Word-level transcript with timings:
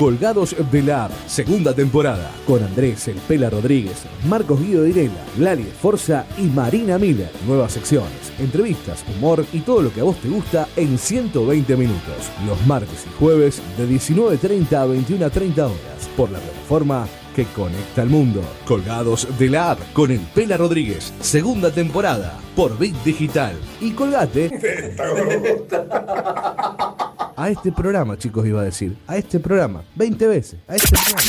Colgados 0.00 0.56
de 0.72 0.82
la 0.82 1.04
App, 1.04 1.12
segunda 1.26 1.74
temporada, 1.74 2.30
con 2.46 2.64
Andrés 2.64 3.06
El 3.08 3.16
Pela 3.16 3.50
Rodríguez, 3.50 4.06
Marcos 4.26 4.58
Guido 4.58 4.86
Irela, 4.86 5.22
Lali 5.38 5.64
Forza 5.64 6.24
y 6.38 6.44
Marina 6.44 6.96
Miller. 6.96 7.28
Nuevas 7.46 7.72
secciones, 7.72 8.32
entrevistas, 8.38 9.04
humor 9.14 9.44
y 9.52 9.60
todo 9.60 9.82
lo 9.82 9.92
que 9.92 10.00
a 10.00 10.04
vos 10.04 10.16
te 10.16 10.30
gusta 10.30 10.66
en 10.74 10.96
120 10.96 11.76
minutos, 11.76 12.30
los 12.46 12.66
martes 12.66 13.04
y 13.06 13.12
jueves 13.18 13.60
de 13.76 13.86
19.30 13.86 14.72
a 14.72 14.86
21.30 14.86 15.58
horas, 15.64 16.08
por 16.16 16.30
la 16.30 16.38
plataforma 16.38 17.06
que 17.36 17.44
conecta 17.54 18.00
al 18.00 18.08
mundo. 18.08 18.42
Colgados 18.64 19.28
de 19.38 19.50
la 19.50 19.72
App, 19.72 19.80
con 19.92 20.10
El 20.10 20.20
Pela 20.20 20.56
Rodríguez, 20.56 21.12
segunda 21.20 21.70
temporada, 21.70 22.38
por 22.56 22.78
Bit 22.78 22.96
Digital. 23.04 23.54
Y 23.82 23.90
colgate. 23.90 24.96
a 27.40 27.48
este 27.48 27.72
programa, 27.72 28.18
chicos, 28.18 28.46
iba 28.46 28.60
a 28.60 28.64
decir. 28.64 28.98
A 29.06 29.16
este 29.16 29.40
programa. 29.40 29.82
20 29.94 30.26
veces. 30.26 30.60
A 30.68 30.76
este 30.76 30.90
programa. 30.90 31.22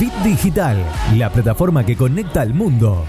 Bit 0.00 0.12
Digital, 0.24 0.76
la 1.16 1.30
plataforma 1.30 1.86
que 1.86 1.96
conecta 1.96 2.40
al 2.40 2.52
mundo. 2.52 3.04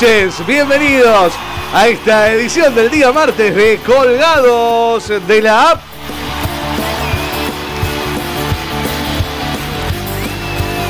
Noches, 0.00 0.46
bienvenidos 0.46 1.34
a 1.74 1.88
esta 1.88 2.32
edición 2.32 2.74
del 2.74 2.90
día 2.90 3.12
martes 3.12 3.54
de 3.54 3.78
Colgados 3.84 5.12
de 5.26 5.42
la 5.42 5.72
App. 5.72 5.82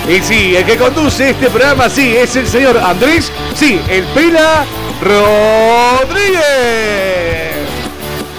Y 0.09 0.21
sí, 0.21 0.55
el 0.55 0.65
que 0.65 0.77
conduce 0.77 1.31
este 1.31 1.51
programa, 1.51 1.89
sí, 1.89 2.17
es 2.17 2.37
el 2.37 2.47
señor 2.47 2.79
Andrés, 2.79 3.33
sí, 3.57 3.81
el 3.89 4.05
Pela 4.07 4.65
Rodríguez. 5.03 6.41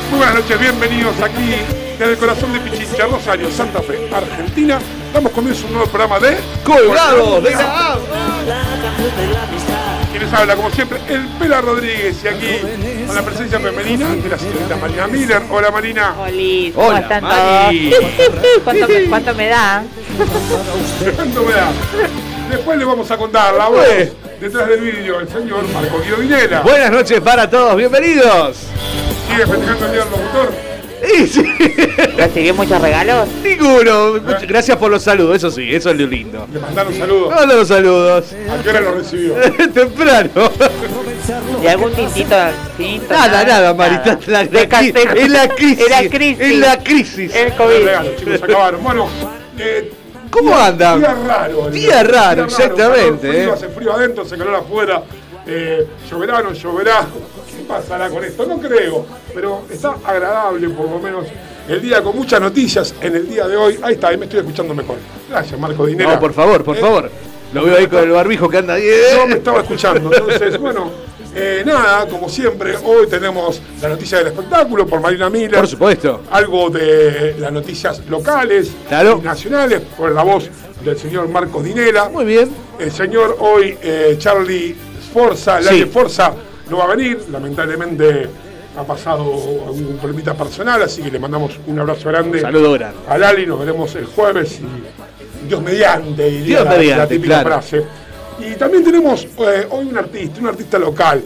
Muy 0.09 0.19
buenas 0.19 0.35
noches, 0.35 0.57
bienvenidos 0.57 1.19
aquí 1.21 1.55
desde 1.99 2.13
el 2.13 2.17
corazón 2.17 2.53
de 2.53 2.61
Pichincha, 2.61 3.07
Rosario, 3.07 3.51
Santa 3.51 3.81
Fe, 3.81 4.09
Argentina. 4.13 4.79
Damos 5.13 5.33
comienzo 5.33 5.65
a 5.65 5.67
un 5.67 5.73
nuevo 5.73 5.89
programa 5.89 6.19
de 6.19 6.37
Colgados 6.63 7.43
de 7.43 7.51
la 7.51 7.93
App. 7.93 7.99
Quienes 10.21 10.39
habla, 10.39 10.55
como 10.55 10.69
siempre, 10.69 10.99
el 11.09 11.25
Pela 11.39 11.61
Rodríguez 11.61 12.15
y 12.23 12.27
aquí 12.27 12.59
con 13.07 13.15
la 13.15 13.23
presencia 13.23 13.59
femenina 13.59 14.07
de 14.15 14.29
la 14.29 14.37
señorita 14.37 14.75
Marina 14.75 15.07
Miller. 15.07 15.41
Hola 15.49 15.71
Marina. 15.71 16.13
Oli, 16.19 16.71
¿cómo 16.75 16.89
Hola, 16.89 16.99
están 16.99 17.23
Mari. 17.23 17.89
todos? 17.89 18.05
¿Cuánto, 18.63 18.87
me, 18.87 19.03
cuánto 19.05 19.33
me 19.33 19.47
da? 19.47 19.83
¿Cuánto 21.15 21.43
me 21.43 21.51
da? 21.53 21.71
Después 22.51 22.77
le 22.77 22.85
vamos 22.85 23.09
a 23.09 23.17
contar 23.17 23.55
la 23.55 23.67
voz 23.69 23.77
Bueno. 23.83 24.11
detrás 24.39 24.67
del 24.69 24.81
vídeo 24.81 25.19
el 25.21 25.27
señor 25.27 25.67
Marco 25.69 25.99
Guido 26.03 26.17
Vinela. 26.17 26.61
Buenas 26.61 26.91
noches 26.91 27.19
para 27.21 27.49
todos, 27.49 27.75
bienvenidos. 27.75 28.57
Sigue 29.27 29.47
festejando 29.47 29.85
el 29.87 29.91
día 29.91 30.01
del 30.03 30.11
locutor. 30.11 30.70
Y 31.13 31.27
sí, 31.27 31.43
¿Recibí 32.17 32.51
muchos 32.53 32.81
regalos? 32.81 33.27
ninguno. 33.43 34.13
Muchas 34.21 34.47
Gracias 34.47 34.77
por 34.77 34.91
los 34.91 35.03
saludos, 35.03 35.35
eso 35.37 35.51
sí, 35.51 35.73
eso 35.73 35.89
es 35.91 35.97
lo 35.99 36.07
lindo. 36.07 36.47
Le 36.53 36.59
mandaron 36.59 36.93
saludos. 36.93 37.45
Los 37.47 37.67
saludos. 37.67 38.25
¿A 38.49 38.61
qué 38.63 38.69
hora 38.69 38.81
lo 38.81 38.91
recibió? 38.95 39.33
Temprano. 39.73 40.51
¿Y 41.63 41.67
algún 41.67 41.91
tintito? 41.93 42.35
tinto, 42.77 43.13
Nada, 43.13 43.43
nada, 43.43 43.73
Marita. 43.73 44.17
La, 44.27 44.43
la- 44.43 44.49
es 44.61 45.29
la 45.29 45.47
crisis. 45.49 45.79
Es 45.79 45.89
la 45.89 46.09
crisis. 46.09 46.39
Es 46.39 46.57
la 46.57 46.77
crisis. 46.83 47.35
El 47.35 47.53
COVID. 47.55 47.85
regalos, 47.85 48.15
chicos, 48.17 48.43
acabaron. 48.43 48.83
Bueno, 48.83 49.07
eh, 49.57 49.91
¿Cómo 50.29 50.51
día- 50.51 50.65
andan? 50.67 50.99
Día 50.99 51.13
raro. 51.27 51.69
Día 51.69 52.03
raro, 52.03 52.45
exactamente, 52.45 53.27
calor 53.27 53.33
frío, 53.35 53.49
eh. 53.49 53.51
Hace 53.53 53.67
frío 53.69 53.93
adentro, 53.93 54.23
hace 54.23 54.37
calor 54.37 54.55
afuera. 54.55 55.03
Eh, 55.45 55.85
lloverá, 56.09 56.41
no 56.41 56.53
lloverá. 56.53 57.07
¿Qué 57.61 57.67
pasará 57.67 58.09
con 58.09 58.23
esto? 58.23 58.45
No 58.45 58.59
creo. 58.59 59.05
Pero 59.33 59.61
está 59.69 59.95
agradable, 60.03 60.69
por 60.69 60.89
lo 60.89 60.99
menos, 60.99 61.25
el 61.67 61.81
día 61.81 62.01
con 62.01 62.15
muchas 62.15 62.41
noticias 62.41 62.95
en 63.01 63.15
el 63.15 63.29
día 63.29 63.47
de 63.47 63.55
hoy. 63.55 63.79
Ahí 63.83 63.93
está, 63.93 64.09
ahí 64.09 64.17
me 64.17 64.25
estoy 64.25 64.39
escuchando 64.39 64.73
mejor. 64.73 64.97
Gracias, 65.29 65.59
Marco 65.59 65.85
Dinera. 65.85 66.13
No, 66.15 66.19
por 66.19 66.33
favor, 66.33 66.63
por 66.63 66.77
Eh, 66.77 66.79
favor. 66.81 67.11
Lo 67.53 67.63
veo 67.65 67.77
ahí 67.77 67.87
con 67.87 67.99
el 67.99 68.11
barbijo 68.11 68.49
que 68.49 68.57
anda 68.57 68.73
ahí. 68.75 68.83
no 69.17 69.27
me 69.27 69.35
estaba 69.35 69.61
escuchando. 69.61 70.11
Entonces, 70.13 70.57
bueno, 70.57 70.89
eh, 71.35 71.61
nada, 71.65 72.07
como 72.07 72.29
siempre, 72.29 72.75
hoy 72.83 73.07
tenemos 73.07 73.61
la 73.81 73.89
noticia 73.89 74.17
del 74.19 74.27
espectáculo 74.27 74.87
por 74.87 75.01
Marina 75.01 75.29
Miller. 75.29 75.51
Por 75.55 75.67
supuesto. 75.67 76.21
Algo 76.31 76.69
de 76.69 77.35
las 77.37 77.51
noticias 77.51 78.01
locales 78.09 78.71
Claro. 78.87 79.19
y 79.21 79.25
nacionales 79.25 79.81
por 79.97 80.11
la 80.13 80.23
voz 80.23 80.49
del 80.83 80.97
señor 80.97 81.27
Marcos 81.27 81.63
Dinela. 81.63 82.09
Muy 82.09 82.25
bien. 82.25 82.49
El 82.79 82.91
señor 82.91 83.37
hoy, 83.39 83.77
eh, 83.83 84.15
Charlie 84.17 84.75
Sforza, 85.09 85.59
Sí. 85.59 85.65
Lali 85.65 85.85
Forza, 85.85 86.33
no 86.71 86.77
va 86.77 86.85
a 86.85 86.95
venir. 86.95 87.25
Lamentablemente 87.29 88.27
ha 88.77 88.83
pasado 88.83 89.21
algún 89.67 89.97
problemita 89.97 90.33
personal, 90.33 90.81
así 90.81 91.01
que 91.01 91.11
le 91.11 91.19
mandamos 91.19 91.59
un 91.67 91.77
abrazo 91.77 92.09
grande. 92.09 92.41
Saludo 92.41 92.71
grande. 92.71 92.97
A 93.07 93.17
Lali, 93.17 93.45
nos 93.45 93.59
veremos 93.59 93.93
el 93.95 94.05
jueves 94.05 94.59
y 94.59 95.47
Dios 95.47 95.61
mediante, 95.61 96.23
diría 96.29 96.59
Dios 96.59 96.63
la, 96.63 96.71
mediante, 96.71 96.97
la 96.97 97.07
típica 97.07 97.41
claro. 97.41 97.49
frase. 97.49 97.83
Y 98.39 98.55
también 98.55 98.83
tenemos 98.83 99.25
eh, 99.25 99.67
hoy 99.69 99.85
un 99.85 99.97
artista, 99.97 100.39
un 100.39 100.47
artista 100.47 100.79
local. 100.79 101.21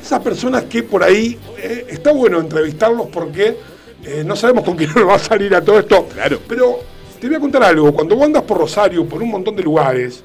Esas 0.00 0.20
personas 0.20 0.64
que 0.64 0.82
por 0.82 1.02
ahí 1.02 1.38
eh, 1.58 1.86
está 1.88 2.12
bueno 2.12 2.38
entrevistarlos 2.38 3.08
porque 3.08 3.56
eh, 4.04 4.22
no 4.24 4.36
sabemos 4.36 4.64
con 4.64 4.76
quién 4.76 4.92
nos 4.94 5.08
va 5.08 5.14
a 5.14 5.18
salir 5.18 5.54
a 5.54 5.62
todo 5.62 5.78
esto. 5.78 6.06
Claro. 6.12 6.40
Pero 6.46 6.80
te 7.18 7.26
voy 7.26 7.36
a 7.36 7.40
contar 7.40 7.64
algo. 7.64 7.92
Cuando 7.92 8.14
vos 8.14 8.26
andas 8.26 8.42
por 8.42 8.58
Rosario, 8.58 9.06
por 9.06 9.22
un 9.22 9.30
montón 9.30 9.56
de 9.56 9.62
lugares, 9.62 10.22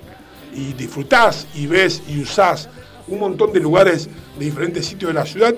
y 0.53 0.74
disfrutás 0.74 1.48
y 1.53 1.67
ves 1.67 2.01
y 2.08 2.22
usás 2.22 2.70
un 3.07 3.19
montón 3.19 3.53
de 3.53 3.59
lugares 3.59 4.07
de 4.38 4.45
diferentes 4.45 4.85
sitios 4.85 5.09
de 5.09 5.13
la 5.19 5.25
ciudad, 5.25 5.53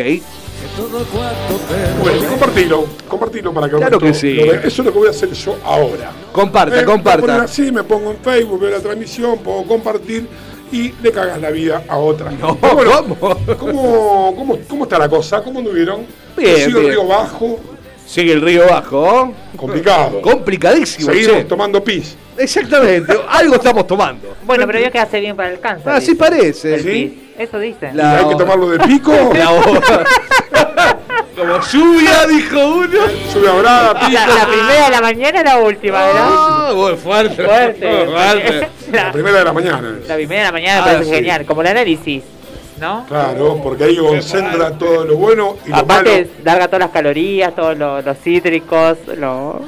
Bueno, 2.01 2.17
y 2.17 2.21
compartilo, 2.25 2.85
compartilo 3.07 3.53
para 3.53 3.69
que 3.69 3.75
Claro 3.77 3.99
que 3.99 4.13
sí. 4.13 4.39
Eso 4.39 4.67
es 4.67 4.77
lo 4.79 4.83
que 4.85 4.89
voy 4.97 5.07
a 5.07 5.11
hacer 5.11 5.31
yo 5.31 5.55
ahora. 5.63 6.11
Comparta, 6.31 6.81
Eh, 6.81 6.85
comparta. 6.85 7.43
así, 7.43 7.71
me 7.71 7.83
pongo 7.83 8.11
en 8.11 8.17
Facebook, 8.17 8.59
veo 8.61 8.71
la 8.71 8.79
transmisión, 8.79 9.37
puedo 9.39 9.63
compartir 9.63 10.27
y 10.71 10.93
le 11.01 11.11
cagas 11.11 11.39
la 11.41 11.49
vida 11.51 11.83
a 11.87 11.97
otra. 11.97 12.31
No, 12.31 12.57
Pero 12.57 13.05
¿cómo? 13.17 13.35
¿cómo, 13.57 14.33
cómo, 14.37 14.57
cómo 14.67 14.83
está 14.83 14.97
la 14.99 15.09
cosa? 15.09 15.41
¿Cómo 15.41 15.59
anduvieron? 15.59 16.05
Bien, 16.35 16.57
Sigo 16.57 16.79
bien. 16.79 16.91
Río 16.93 17.07
Bajo, 17.07 17.59
Sigue 18.05 18.31
el 18.33 18.41
río 18.41 18.65
bajo. 18.69 19.33
complicado. 19.57 20.21
Complicadísimo. 20.21 21.11
Seguimos 21.11 21.37
che. 21.37 21.43
tomando 21.45 21.83
pis. 21.83 22.15
Exactamente, 22.37 23.13
algo 23.29 23.55
estamos 23.55 23.85
tomando. 23.87 24.35
Bueno, 24.45 24.65
pero 24.67 24.79
vio 24.79 24.91
que 24.91 24.99
hace 24.99 25.19
bien 25.19 25.35
para 25.35 25.49
el 25.51 25.59
cáncer. 25.59 25.91
Así 25.91 26.11
dice. 26.11 26.15
parece. 26.15 26.75
El 26.75 26.81
¿Sí? 26.83 26.89
pis. 26.89 27.39
Eso 27.39 27.59
dice. 27.59 27.91
La- 27.93 28.19
¿Hay 28.19 28.27
que 28.29 28.35
tomarlo 28.35 28.69
de 28.69 28.79
pico? 28.79 29.11
La. 29.33 30.97
Como 31.37 31.59
lluvia, 31.61 32.25
dijo 32.27 32.57
uno. 32.67 32.99
Sube 33.31 33.49
brava. 33.59 34.09
La, 34.09 34.25
la 34.27 34.47
primera 34.47 34.85
de 34.85 34.89
la 34.91 35.01
mañana 35.01 35.41
y 35.41 35.43
la 35.43 35.57
última, 35.59 36.05
¿verdad? 36.07 36.27
Ah, 36.29 36.71
bueno, 36.75 36.97
fuerte. 36.97 37.45
Fuerte. 37.45 38.05
fuerte. 38.07 38.69
La 38.91 39.03
La, 39.05 39.11
primera 39.11 39.37
de 39.39 39.43
la 39.45 39.53
mañana. 39.53 39.95
la 40.07 40.15
primera 40.15 40.39
de 40.41 40.45
la 40.47 40.51
mañana 40.51 40.75
me 40.77 40.81
Ah, 40.81 40.85
parece 40.93 41.05
sí. 41.11 41.15
genial, 41.15 41.45
como 41.45 41.61
el 41.61 41.67
análisis, 41.67 42.23
¿no? 42.79 43.05
Claro, 43.07 43.59
porque 43.61 43.83
ahí 43.83 43.97
concentra 43.97 44.71
todo 44.71 45.05
lo 45.05 45.15
bueno 45.17 45.57
y 45.65 45.69
lo 45.69 45.75
Aparte, 45.75 46.09
malo. 46.21 46.29
larga 46.43 46.65
todas 46.67 46.79
las 46.79 46.89
calorías, 46.91 47.55
todos 47.55 47.77
los, 47.77 48.03
los 48.03 48.17
cítricos, 48.17 48.97
lo... 49.17 49.61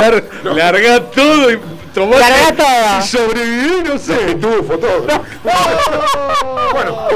Lar- 0.00 0.24
Larga 0.44 1.00
todo 1.10 1.50
y 1.50 1.58
tomar. 1.94 2.18
Larga 2.20 2.52
todo. 2.56 2.98
Y 2.98 3.02
sobrevivir, 3.06 3.84
no 3.88 3.98
sé. 3.98 4.14
Pitufo, 4.34 4.78
todo. 4.78 5.06
Bueno, 6.72 7.08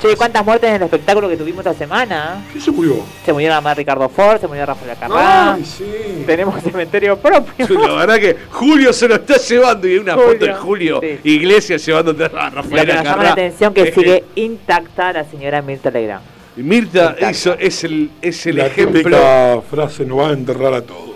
Che, 0.00 0.16
¿cuántas 0.16 0.42
muertes 0.46 0.70
en 0.70 0.76
el 0.76 0.82
espectáculo 0.84 1.28
que 1.28 1.36
tuvimos 1.36 1.58
esta 1.66 1.74
semana? 1.78 2.42
¿qué 2.52 2.58
se 2.58 2.70
murió? 2.70 3.04
Se 3.24 3.34
murió 3.34 3.48
nada 3.50 3.60
más 3.60 3.76
Ricardo 3.76 4.08
Ford, 4.08 4.40
se 4.40 4.48
murió 4.48 4.64
Rafael 4.64 4.92
Acarrá. 4.92 5.52
Ay, 5.54 5.64
sí. 5.64 5.84
Tenemos 6.24 6.62
cementerio 6.62 7.18
propio. 7.18 7.68
La 7.86 7.92
verdad 7.94 8.16
que 8.18 8.34
Julio 8.50 8.94
se 8.94 9.06
lo 9.08 9.16
está 9.16 9.36
llevando 9.36 9.86
y 9.86 9.92
hay 9.92 9.98
una 9.98 10.14
foto 10.16 10.46
de 10.46 10.54
Julio, 10.54 11.00
sí. 11.02 11.18
Iglesias 11.24 11.84
llevándote 11.84 12.24
a 12.24 12.48
Rafael 12.48 12.86
que 12.86 12.94
nos 12.94 13.04
llama 13.04 13.22
la 13.24 13.32
atención 13.32 13.74
que 13.74 13.82
Eh, 13.82 13.92
sigue 13.94 14.14
eh, 14.16 14.24
intacta 14.36 15.12
la 15.12 15.24
señora 15.24 15.60
Mirta 15.60 15.90
Legrand. 15.90 16.22
y 16.56 16.62
Mirta, 16.62 17.00
Intacta. 17.18 17.30
eso 17.30 17.56
es 17.58 17.84
el, 17.84 18.10
es 18.22 18.46
el 18.46 18.56
la 18.56 18.66
ejemplo. 18.68 19.00
típica 19.02 19.60
frase 19.70 20.06
nos 20.06 20.18
va 20.18 20.28
a 20.28 20.32
enterrar 20.32 20.72
a 20.72 20.80
todos. 20.80 21.10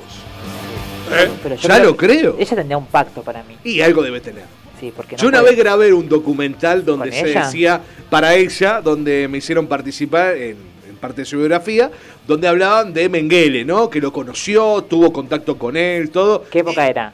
¿Eh? 1.11 1.31
Pero 1.43 1.55
yo 1.55 1.69
Ya 1.69 1.79
lo 1.79 1.97
creo. 1.97 2.37
Ella 2.39 2.57
tendría 2.57 2.77
un 2.77 2.87
pacto 2.87 3.23
para 3.23 3.43
mí. 3.45 3.57
Y 3.65 3.81
algo 3.81 4.03
debe 4.03 4.21
tener. 4.21 4.45
Sí, 4.81 4.93
porque 4.95 5.17
no 5.17 5.23
Yo 5.23 5.29
una 5.29 5.41
puede- 5.41 5.55
vez 5.55 5.65
grabé 5.65 5.93
un 5.93 6.09
documental 6.09 6.85
donde 6.85 7.11
¿Con 7.11 7.19
se 7.19 7.31
ella? 7.31 7.47
decía, 7.47 7.81
para 8.11 8.35
ella, 8.35 8.81
donde 8.81 9.29
me 9.29 9.39
hicieron 9.39 9.67
participar 9.67 10.37
en, 10.37 10.57
en 10.89 10.97
parte 11.01 11.23
de 11.23 11.25
su 11.27 11.39
biografía, 11.39 11.91
donde 12.27 12.49
hablaban 12.49 12.93
de 12.93 13.09
Mengele, 13.09 13.65
¿no? 13.65 13.89
Que 13.89 14.01
lo 14.01 14.13
conoció, 14.13 14.83
tuvo 14.89 15.13
contacto 15.13 15.57
con 15.59 15.77
él, 15.77 16.11
todo. 16.11 16.45
¿Qué 16.51 16.59
época 16.61 16.87
Y- 16.87 16.91
era? 16.91 17.13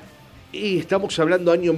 Y 0.53 0.79
estamos 0.81 1.17
hablando 1.21 1.53
año 1.53 1.73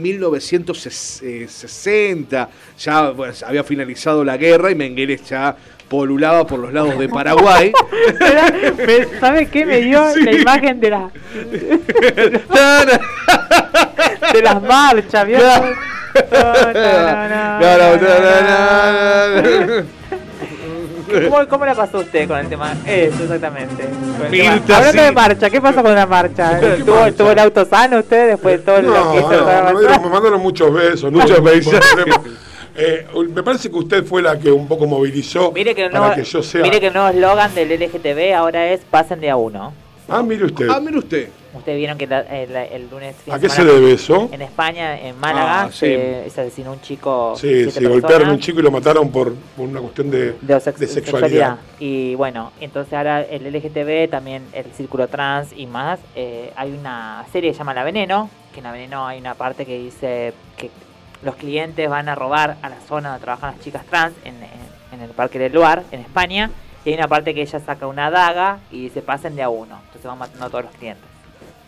1960, 1.20 2.48
ya 2.78 3.12
pues, 3.12 3.42
había 3.42 3.62
finalizado 3.64 4.24
la 4.24 4.36
guerra 4.38 4.70
y 4.70 4.74
Mengueles 4.74 5.28
ya 5.28 5.54
polulaba 5.92 6.46
por 6.46 6.58
los 6.58 6.72
lados 6.72 6.98
de 6.98 7.06
Paraguay. 7.06 7.70
Me- 8.86 9.20
¿Sabe 9.20 9.46
qué 9.46 9.66
me 9.66 9.82
dio 9.82 10.02
Sí. 10.14 10.22
la 10.22 10.32
imagen 10.32 10.80
de, 10.80 10.88
la, 10.90 11.10
de 14.32 14.42
las 14.42 14.62
marchas? 14.62 15.26
¿Cómo, 21.28 21.46
¿Cómo 21.46 21.66
la 21.66 21.74
pasó 21.74 21.98
usted 21.98 22.26
con 22.26 22.38
el 22.38 22.48
tema? 22.48 22.72
Eso, 22.86 23.24
exactamente. 23.24 23.86
Mirta, 24.30 24.78
Hablando 24.78 25.02
sí. 25.02 25.08
de 25.08 25.12
marcha, 25.12 25.50
¿qué 25.50 25.60
pasó 25.60 25.82
con 25.82 25.94
la 25.94 26.06
marcha? 26.06 26.58
¿Qué 26.58 26.82
¿Tuvo, 26.84 27.00
marcha? 27.00 27.16
tuvo 27.18 27.30
el 27.32 27.38
auto 27.38 27.66
sano 27.66 27.98
usted 27.98 28.28
después 28.28 28.58
de 28.58 28.64
todo 28.64 28.80
No, 28.80 28.88
lo 28.90 29.12
que 29.12 29.18
hizo 29.18 29.30
no, 29.30 30.00
me, 30.00 30.08
mandaron 30.08 30.40
muchos 30.40 30.72
besos, 30.72 31.12
Muchos 31.12 31.42
besos. 31.44 31.74
Eh, 32.76 33.06
me 33.34 33.42
parece 33.42 33.70
que 33.70 33.76
usted 33.76 34.04
fue 34.04 34.22
la 34.22 34.38
que 34.38 34.50
un 34.50 34.66
poco 34.66 34.86
movilizó 34.86 35.52
Mire 35.52 35.74
que, 35.74 35.84
el 35.84 35.90
para 35.90 36.06
nuevo, 36.08 36.22
que 36.22 36.24
yo 36.24 36.42
sea. 36.42 36.62
mire 36.62 36.80
que 36.80 36.86
el 36.88 36.92
nuevo 36.94 37.08
eslogan 37.08 37.54
del 37.54 37.68
LGTB 37.70 38.34
ahora 38.34 38.70
es 38.70 38.80
pasen 38.80 39.20
de 39.20 39.30
a 39.30 39.36
uno. 39.36 39.72
Ah, 40.08 40.22
mire 40.22 40.44
usted. 40.44 40.68
Ah, 40.68 40.80
mire 40.80 40.98
usted. 40.98 41.28
Ustedes 41.54 41.78
vieron 41.78 41.96
que 41.98 42.06
la- 42.06 42.20
el, 42.22 42.54
el 42.56 42.90
lunes 42.90 43.14
¿A 43.30 43.38
qué 43.38 43.48
se 43.48 43.62
debe 43.64 43.92
eso? 43.92 44.28
En 44.32 44.42
España, 44.42 44.98
en 45.00 45.18
Málaga, 45.20 45.62
Ah, 45.64 45.68
sí. 45.70 45.80
se, 45.86 46.30
se 46.30 46.40
asesinó 46.40 46.72
un 46.72 46.80
chico. 46.80 47.34
Sí, 47.36 47.70
sí, 47.70 47.84
golpearon 47.84 48.30
a 48.30 48.32
un 48.32 48.38
chico 48.40 48.60
y 48.60 48.62
lo 48.62 48.70
mataron 48.70 49.10
por, 49.12 49.34
por 49.34 49.68
una 49.68 49.80
cuestión 49.80 50.10
de, 50.10 50.34
de, 50.40 50.60
sex- 50.60 50.78
de 50.78 50.86
sexualidad. 50.88 51.58
Y 51.78 52.14
bueno, 52.16 52.52
entonces 52.60 52.92
ahora 52.94 53.22
el 53.22 53.44
LGTB, 53.52 54.10
también 54.10 54.42
el 54.54 54.64
círculo 54.74 55.08
trans 55.08 55.50
y 55.54 55.66
más, 55.66 56.00
eh, 56.16 56.52
hay 56.56 56.72
una 56.72 57.24
serie 57.32 57.50
que 57.50 57.54
se 57.54 57.58
llama 57.58 57.74
La 57.74 57.84
Veneno, 57.84 58.28
que 58.52 58.60
en 58.60 58.64
La 58.64 58.72
Veneno 58.72 59.06
hay 59.06 59.20
una 59.20 59.34
parte 59.34 59.64
que 59.66 59.78
dice 59.78 60.32
que 60.56 60.70
los 61.22 61.36
clientes 61.36 61.88
van 61.88 62.08
a 62.08 62.14
robar 62.14 62.56
a 62.62 62.68
la 62.68 62.80
zona 62.88 63.10
donde 63.10 63.24
trabajan 63.24 63.52
las 63.54 63.60
chicas 63.64 63.84
trans 63.86 64.14
en, 64.24 64.34
en- 64.36 64.72
en 64.92 65.00
el 65.00 65.10
Parque 65.10 65.38
del 65.38 65.52
Luar, 65.52 65.82
en 65.90 66.00
España, 66.00 66.50
y 66.84 66.90
hay 66.90 66.96
una 66.96 67.08
parte 67.08 67.32
que 67.34 67.42
ella 67.42 67.60
saca 67.60 67.86
una 67.86 68.10
daga 68.10 68.58
y 68.70 68.82
dice 68.82 69.00
pasen 69.02 69.34
de 69.36 69.42
a 69.42 69.48
uno, 69.48 69.78
entonces 69.86 70.04
van 70.04 70.18
matando 70.18 70.44
a 70.46 70.50
todos 70.50 70.64
los 70.64 70.74
clientes. 70.74 71.04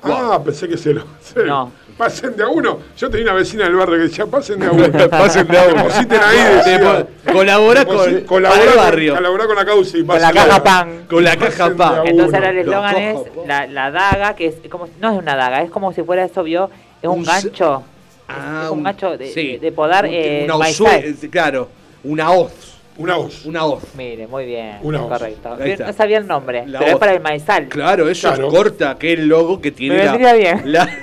Ah, 0.03 0.39
pensé 0.45 0.69
que 0.69 0.77
se 0.77 0.93
lo. 0.93 1.01
sí. 1.23 1.37
No. 1.47 1.73
Pasen 1.97 2.37
de 2.37 2.43
a 2.43 2.49
uno. 2.49 2.79
Yo 2.99 3.09
tenía 3.09 3.25
una 3.27 3.35
vecina 3.35 3.65
del 3.65 3.77
barrio 3.77 3.95
que 3.97 4.03
decía, 4.03 4.27
pasen 4.27 4.59
de 4.61 4.67
a 4.67 4.71
uno. 4.73 4.93
Pasen 5.11 5.47
de 5.47 5.59
a 5.59 5.63
uno. 5.69 5.77
Depositen 5.85 6.21
ahí, 6.23 6.55
decía. 6.57 6.79
Depo- 6.79 7.33
colabora 7.33 7.85
con, 7.87 8.21
colabora 8.23 8.63
el 8.63 8.69
con- 8.69 8.77
barrio. 8.77 9.15
colabora 9.15 9.47
con 9.47 9.57
la 9.57 9.65
causa 9.65 9.97
y 9.97 10.05
Con 10.05 10.21
la 10.21 10.29
pasen 10.29 10.35
de 10.35 10.41
a 10.41 10.45
caja 10.47 10.63
pan. 10.63 11.07
Con 11.09 11.25
la 11.25 11.37
caja 11.37 11.69
de 11.71 11.75
pa. 11.77 11.89
a 12.01 12.05
Entonces 12.05 12.35
ahora 12.35 12.51
el 12.51 12.59
eslogan 12.59 12.93
Lo 12.93 12.99
es 12.99 13.47
la, 13.47 13.67
la 13.69 13.91
daga, 13.91 14.35
que 14.37 14.47
es 14.49 14.57
como 14.71 14.89
no 15.01 15.13
es 15.13 15.19
una 15.19 15.37
daga, 15.37 15.63
es 15.63 15.71
como 15.71 15.93
si 15.95 16.03
fuera 16.03 16.25
eso, 16.25 16.43
vio, 16.43 16.69
es 17.01 17.09
un, 17.09 17.21
Un 17.21 17.25
se- 17.25 17.31
gancho. 17.31 17.83
Ah, 18.29 18.63
es 18.65 18.71
un 18.71 18.83
gancho 18.83 19.17
de, 19.19 19.27
sí. 19.33 19.53
de- 19.53 19.59
de 19.59 19.73
podar 19.73 20.05
Un- 20.07 20.11
eh, 20.15 20.43
una 20.47 20.55
osue- 20.57 21.31
claro, 21.31 21.69
una 22.05 22.31
hoz. 22.31 22.53
Una 22.97 23.17
voz. 23.17 23.45
Una 23.45 23.65
hoz. 23.65 23.83
Mire, 23.97 24.29
muy 24.29 24.47
bien, 24.47 24.79
Una 24.83 25.03
hoz. 25.03 25.09
correcto. 25.19 25.57
No 25.85 25.93
sabía 25.93 26.19
el 26.19 26.29
nombre, 26.29 26.63
La 26.65 26.79
pero 26.79 26.89
es 26.91 26.95
hoz. 26.95 27.01
para 27.01 27.13
el 27.13 27.21
maizal. 27.21 27.67
Claro, 27.69 28.09
eso 28.09 28.29
Claro. 28.29 28.49
corta 28.51 28.91
aquel 28.91 29.27
logo 29.27 29.61
que 29.61 29.73
tiene 29.73 29.97
Me 29.97 30.05
la- 30.05 30.13
vendría 30.13 30.33
bien. 30.35 30.63
la- 30.73 30.89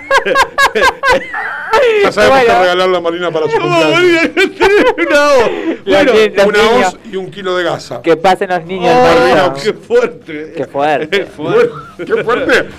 Ya 2.04 2.12
sabemos 2.12 2.40
Bueno. 2.40 2.54
qué 2.54 2.60
regalarle 2.62 2.98
a 2.98 3.02
Marina 3.02 3.32
para 3.32 3.48
su 3.50 3.52
¿Cómo 3.60 3.82
cumpleaños. 3.82 4.30
una 5.10 5.26
hoz? 5.34 5.50
Bueno, 5.86 6.12
que- 6.14 6.34
Una 6.48 6.88
hoz 6.88 6.98
y 7.12 7.16
un 7.18 7.32
kilo 7.32 7.58
de 7.58 7.64
gasa. 7.64 8.02
Que 8.02 8.16
pasen 8.16 8.50
los 8.50 8.64
niños. 8.66 8.94
oh, 8.96 9.54
qué 9.62 9.74
fuerte. 9.74 10.54
Qué 10.56 10.66
fuerte. 10.66 11.26
Qué 12.06 12.24
fuerte. 12.24 12.70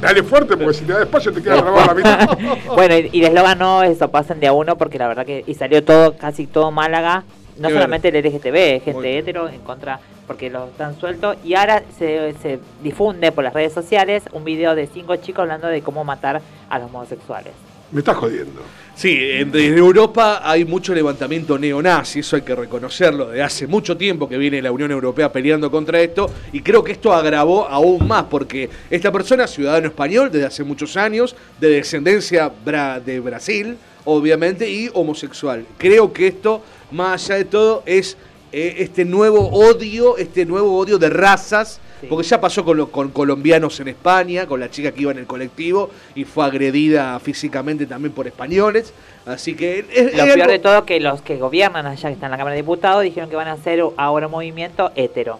Dale 0.00 0.22
fuerte, 0.22 0.56
porque 0.56 0.74
si 0.74 0.84
te 0.84 0.92
da 0.92 1.00
despacio 1.00 1.32
te 1.32 1.42
queda 1.42 1.56
grabado 1.56 1.86
la 1.86 1.94
mitad. 1.94 2.38
bueno, 2.74 2.96
y, 2.96 3.10
y 3.12 3.20
el 3.20 3.26
eslogan 3.28 3.58
no 3.58 3.82
es 3.82 3.90
eso, 3.96 4.08
pasen 4.10 4.40
de 4.40 4.46
a 4.48 4.52
uno, 4.52 4.76
porque 4.76 4.98
la 4.98 5.06
verdad 5.08 5.24
que 5.26 5.44
y 5.46 5.54
salió 5.54 5.84
todo, 5.84 6.16
casi 6.16 6.46
todo 6.46 6.70
Málaga, 6.70 7.24
no 7.58 7.68
Qué 7.68 7.74
solamente 7.74 8.08
el 8.08 8.16
LGTB, 8.24 8.82
gente 8.84 8.92
Muy- 8.94 9.06
hetero 9.08 9.48
en 9.48 9.60
contra, 9.60 10.00
porque 10.26 10.50
lo 10.50 10.66
están 10.66 10.98
sueltos, 10.98 11.36
y 11.44 11.54
ahora 11.54 11.82
se, 11.98 12.34
se 12.42 12.58
difunde 12.82 13.32
por 13.32 13.44
las 13.44 13.52
redes 13.54 13.72
sociales 13.72 14.24
un 14.32 14.44
video 14.44 14.74
de 14.74 14.86
cinco 14.86 15.16
chicos 15.16 15.42
hablando 15.42 15.68
de 15.68 15.82
cómo 15.82 16.04
matar 16.04 16.40
a 16.68 16.78
los 16.78 16.88
homosexuales. 16.88 17.52
Me 17.92 18.00
estás 18.00 18.16
jodiendo. 18.16 18.62
Sí, 18.96 19.14
desde 19.14 19.76
Europa 19.76 20.40
hay 20.42 20.64
mucho 20.64 20.94
levantamiento 20.94 21.58
neonazi, 21.58 22.20
eso 22.20 22.36
hay 22.36 22.42
que 22.42 22.54
reconocerlo. 22.54 23.28
De 23.28 23.42
hace 23.42 23.66
mucho 23.66 23.96
tiempo 23.96 24.26
que 24.26 24.38
viene 24.38 24.62
la 24.62 24.72
Unión 24.72 24.90
Europea 24.90 25.30
peleando 25.30 25.70
contra 25.70 26.00
esto, 26.00 26.30
y 26.50 26.62
creo 26.62 26.82
que 26.82 26.92
esto 26.92 27.12
agravó 27.12 27.68
aún 27.68 28.08
más, 28.08 28.24
porque 28.24 28.70
esta 28.88 29.12
persona 29.12 29.46
ciudadano 29.46 29.88
español 29.88 30.30
desde 30.32 30.46
hace 30.46 30.64
muchos 30.64 30.96
años, 30.96 31.36
de 31.60 31.68
descendencia 31.68 32.50
de 33.04 33.20
Brasil, 33.20 33.76
obviamente, 34.06 34.70
y 34.70 34.88
homosexual. 34.94 35.66
Creo 35.76 36.10
que 36.10 36.28
esto, 36.28 36.62
más 36.90 37.26
allá 37.26 37.36
de 37.36 37.44
todo, 37.44 37.82
es 37.84 38.16
eh, 38.50 38.76
este 38.78 39.04
nuevo 39.04 39.48
odio, 39.50 40.16
este 40.16 40.46
nuevo 40.46 40.74
odio 40.74 40.96
de 40.96 41.10
razas. 41.10 41.80
Sí. 42.00 42.08
Porque 42.08 42.26
ya 42.28 42.38
pasó 42.40 42.62
con, 42.64 42.76
lo- 42.76 42.90
con 42.90 43.10
colombianos 43.10 43.80
en 43.80 43.88
España, 43.88 44.46
con 44.46 44.60
la 44.60 44.70
chica 44.70 44.92
que 44.92 45.00
iba 45.02 45.12
en 45.12 45.18
el 45.18 45.26
colectivo 45.26 45.90
y 46.14 46.24
fue 46.24 46.44
agredida 46.44 47.18
físicamente 47.20 47.86
también 47.86 48.12
por 48.12 48.26
españoles. 48.26 48.92
Así 49.24 49.54
que 49.56 49.78
es, 49.78 49.86
Lo 49.88 50.24
es 50.24 50.24
peor 50.24 50.40
algo- 50.42 50.52
de 50.52 50.58
todo 50.58 50.84
que 50.84 51.00
los 51.00 51.22
que 51.22 51.36
gobiernan 51.38 51.86
allá, 51.86 52.08
que 52.10 52.14
están 52.14 52.28
en 52.28 52.32
la 52.32 52.36
Cámara 52.36 52.54
de 52.54 52.60
Diputados, 52.62 53.02
dijeron 53.02 53.30
que 53.30 53.36
van 53.36 53.48
a 53.48 53.52
hacer 53.52 53.82
ahora 53.96 54.26
un 54.26 54.32
movimiento 54.32 54.92
hetero. 54.94 55.38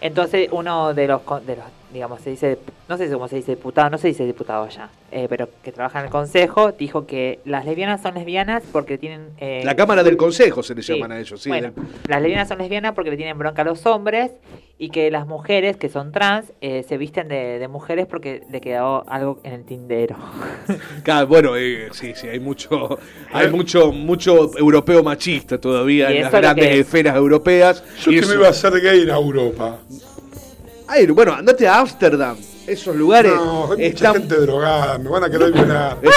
Entonces 0.00 0.48
uno 0.52 0.94
de 0.94 1.06
los, 1.06 1.20
de 1.46 1.56
los 1.56 1.64
digamos, 1.92 2.20
se 2.20 2.30
dice, 2.30 2.58
no 2.88 2.96
sé 2.98 3.10
cómo 3.10 3.28
se 3.28 3.36
dice 3.36 3.52
diputado, 3.56 3.88
no 3.90 3.98
se 3.98 4.08
dice 4.08 4.24
diputado 4.26 4.64
allá, 4.64 4.90
eh, 5.10 5.26
pero 5.28 5.48
que 5.62 5.72
trabaja 5.72 6.00
en 6.00 6.06
el 6.06 6.10
Consejo, 6.10 6.72
dijo 6.72 7.06
que 7.06 7.40
las 7.44 7.64
lesbianas 7.64 8.02
son 8.02 8.14
lesbianas 8.14 8.62
porque 8.72 8.98
tienen... 8.98 9.28
eh, 9.38 9.62
La 9.64 9.74
Cámara 9.74 10.02
del 10.02 10.16
Consejo 10.16 10.62
se 10.62 10.74
le 10.74 10.82
Sí. 10.82 10.92
llaman 10.94 11.12
a 11.12 11.20
ellos, 11.20 11.40
sí. 11.40 11.48
Bueno, 11.48 11.70
del- 11.74 11.84
las 12.08 12.20
lesbianas 12.22 12.48
son 12.48 12.58
lesbianas 12.58 12.92
porque 12.94 13.10
le 13.10 13.16
tienen 13.16 13.38
bronca 13.38 13.62
a 13.62 13.64
los 13.64 13.84
hombres 13.86 14.32
y 14.80 14.90
que 14.90 15.10
las 15.10 15.26
mujeres 15.26 15.76
que 15.76 15.88
son 15.88 16.12
trans 16.12 16.52
eh, 16.60 16.84
se 16.88 16.98
visten 16.98 17.26
de, 17.28 17.58
de 17.58 17.68
mujeres 17.68 18.06
porque 18.06 18.42
le 18.50 18.60
quedó 18.60 19.04
algo 19.08 19.40
en 19.42 19.52
el 19.54 19.64
tindero. 19.64 20.16
Claro, 21.02 21.26
bueno, 21.26 21.56
eh, 21.56 21.88
sí, 21.92 22.12
sí, 22.14 22.28
hay 22.28 22.38
mucho, 22.40 22.98
hay 23.32 23.48
mucho, 23.50 23.92
mucho 23.92 24.50
europeo 24.58 25.02
machista 25.02 25.58
todavía 25.58 26.12
Y 26.12 26.16
en 26.18 26.22
las 26.24 26.34
es 26.34 26.40
grandes 26.40 26.76
esferas 26.76 27.16
europeas. 27.16 27.82
Yo 28.02 28.10
y 28.10 28.14
que 28.14 28.20
eso- 28.20 28.28
me 28.28 28.34
iba 28.34 28.46
a 28.46 28.50
hacer 28.50 28.78
gay 28.80 29.00
en 29.02 29.08
Europa. 29.10 29.78
Ay, 30.88 31.06
bueno, 31.06 31.34
andate 31.34 31.68
a 31.68 31.78
Ámsterdam. 31.80 32.36
Esos 32.66 32.96
lugares 32.96 33.32
No, 33.32 33.64
hay 33.64 33.68
mucha 33.70 33.82
están. 33.84 34.12
gente 34.14 34.34
drogada, 34.36 34.98
me 34.98 35.08
van 35.08 35.24
a 35.24 35.30
querer 35.30 35.52
violar. 35.52 35.96
Eh, 36.02 36.08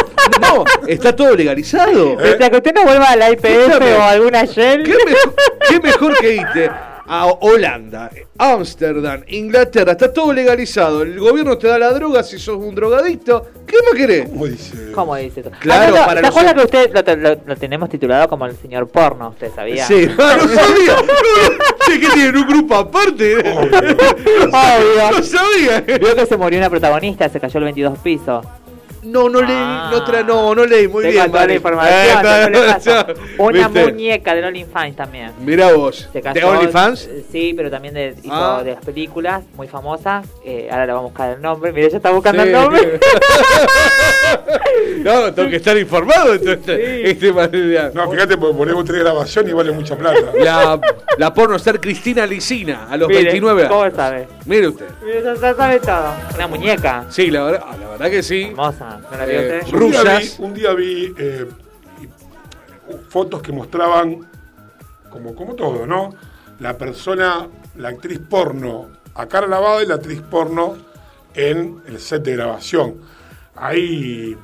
no, 0.41 0.63
está 0.87 1.15
todo 1.15 1.35
legalizado. 1.35 2.15
Mientras 2.17 2.49
que 2.49 2.57
usted 2.57 2.73
no 2.73 2.83
vuelva 2.83 3.09
a 3.11 3.15
la 3.15 3.31
IPF 3.31 3.81
o 3.97 4.01
a 4.01 4.09
alguna 4.11 4.45
Shell... 4.45 4.83
¿Qué 4.83 4.95
mejor, 5.05 5.35
qué 5.69 5.79
mejor 5.79 6.17
que 6.17 6.35
irte 6.35 6.71
a 7.07 7.25
Holanda, 7.27 8.09
Ámsterdam, 8.37 9.23
Inglaterra? 9.27 9.93
Está 9.93 10.11
todo 10.11 10.33
legalizado. 10.33 11.01
El 11.03 11.19
gobierno 11.19 11.57
te 11.57 11.67
da 11.67 11.77
la 11.79 11.91
droga 11.93 12.23
si 12.23 12.37
sos 12.39 12.57
un 12.57 12.73
drogadicto. 12.75 13.45
¿Qué 13.65 13.77
más 13.83 13.93
querés? 13.95 14.27
¿Cómo 14.29 14.45
dice? 14.47 14.91
¿Cómo 14.93 15.15
dice 15.15 15.39
eso? 15.41 15.51
Claro, 15.59 15.83
Hablando- 15.95 16.05
para 16.07 16.19
¿Se 16.19 16.21
los- 16.27 16.29
acuerda 16.31 16.53
que 16.53 16.61
usted 16.61 16.93
lo, 16.93 17.03
te- 17.03 17.15
lo- 17.17 17.37
lo 17.45 17.55
tenemos 17.55 17.89
titulado 17.89 18.27
como 18.27 18.45
el 18.45 18.55
señor 18.57 18.87
porno? 18.89 19.29
¿Usted 19.29 19.51
sabía? 19.55 19.85
Sí, 19.85 20.07
ah, 20.19 20.37
no 20.37 20.47
sabía. 20.47 20.95
No, 21.01 21.57
no, 21.57 21.85
sé 21.85 21.99
que 21.99 22.07
tienen 22.09 22.37
un 22.37 22.47
grupo 22.47 22.75
aparte. 22.75 23.37
Obvio. 23.37 23.97
No 25.11 25.23
sabía. 25.23 25.81
Vio 25.81 26.15
que 26.15 26.25
se 26.25 26.37
murió 26.37 26.59
una 26.59 26.69
protagonista, 26.69 27.27
se 27.29 27.39
cayó 27.39 27.57
el 27.59 27.63
22 27.65 27.97
piso. 27.99 28.41
No, 29.03 29.29
no 29.29 29.41
leí, 29.41 29.49
Ah. 29.57 29.89
no, 29.91 30.05
tra- 30.05 30.23
no, 30.25 30.53
no 30.53 30.65
leí, 30.65 30.87
muy 30.87 31.03
Tengo 31.03 31.13
bien. 31.13 31.25
toda 31.27 31.39
la 31.39 31.45
Mari. 31.47 31.55
información, 31.55 31.95
Eh, 31.95 32.49
no 32.51 32.59
le 32.61 32.67
pasa. 32.73 33.03
¿viste? 33.03 33.21
Una 33.39 33.67
muñeca 33.69 34.35
de 34.35 34.45
OnlyFans 34.45 34.95
también. 34.95 35.31
Mirá 35.39 35.73
vos, 35.73 36.07
¿de 36.13 36.43
OnlyFans? 36.43 37.05
eh, 37.07 37.25
Sí, 37.31 37.53
pero 37.57 37.71
también 37.71 37.93
de, 37.95 38.15
hizo 38.21 38.31
Ah. 38.33 38.61
de 38.63 38.73
las 38.73 38.85
películas, 38.85 39.43
muy 39.55 39.67
famosa. 39.67 40.21
Eh, 40.45 40.67
ahora 40.71 40.85
le 40.85 40.91
vamos 40.93 41.09
a 41.09 41.11
buscar 41.13 41.31
el 41.35 41.41
nombre. 41.41 41.71
Mire, 41.71 41.87
ella 41.87 41.97
está 41.97 42.11
buscando 42.11 42.43
Sí. 42.43 42.49
el 42.49 42.53
nombre. 42.53 42.99
no, 45.03 45.33
tengo 45.33 45.49
que 45.49 45.55
estar 45.55 45.77
informado 45.77 46.33
de 46.37 46.39
todo 46.39 46.73
este, 46.75 47.33
material. 47.33 47.91
No, 47.93 48.09
fíjate, 48.11 48.37
porque 48.37 48.55
ponemos 48.57 48.85
tres 48.85 48.99
grabaciones 48.99 49.51
y 49.51 49.55
vale 49.55 49.71
mucha 49.71 49.95
plata. 49.97 50.19
La, 50.39 50.79
la 51.17 51.33
porno 51.33 51.55
star 51.55 51.79
Cristina 51.79 52.25
Licina, 52.25 52.87
a 52.89 52.97
los 52.97 53.07
Mire, 53.07 53.21
29 53.23 53.67
¿Cómo 53.67 53.81
años. 53.83 53.95
sabe? 53.95 54.27
Mire 54.45 54.67
usted. 54.67 54.85
Mire, 55.03 55.23
ya 55.23 55.33
ya 55.35 55.53
sabe 55.55 55.79
todo. 55.79 56.13
Una 56.35 56.47
muñeca. 56.47 57.05
Sí, 57.09 57.31
la 57.31 57.43
verdad, 57.43 57.63
ah, 57.67 57.75
la 57.81 57.87
verdad 57.89 58.09
que 58.09 58.23
sí. 58.23 58.43
Hermosa. 58.43 58.90
¿No 58.99 59.17
la 59.17 59.25
vio 59.25 59.41
Eh? 59.41 59.61
Un 59.73 59.91
día 59.91 60.03
vi, 60.03 60.07
rusas. 60.07 60.39
un 60.39 60.53
día 60.53 60.73
vi 60.73 61.13
eh, 61.17 61.47
fotos 63.09 63.41
que 63.41 63.51
mostraban, 63.51 64.29
como, 65.09 65.35
como 65.35 65.55
todo, 65.55 65.85
¿no? 65.85 66.13
La 66.59 66.77
persona, 66.77 67.47
la 67.77 67.89
actriz 67.89 68.19
porno 68.19 68.89
a 69.15 69.27
cara 69.27 69.47
lavada 69.47 69.83
y 69.83 69.87
la 69.87 69.95
actriz 69.95 70.21
porno 70.21 70.77
en 71.33 71.81
el 71.87 71.99
set 71.99 72.23
de 72.23 72.35
grabación. 72.35 73.01
Hay 73.55 74.37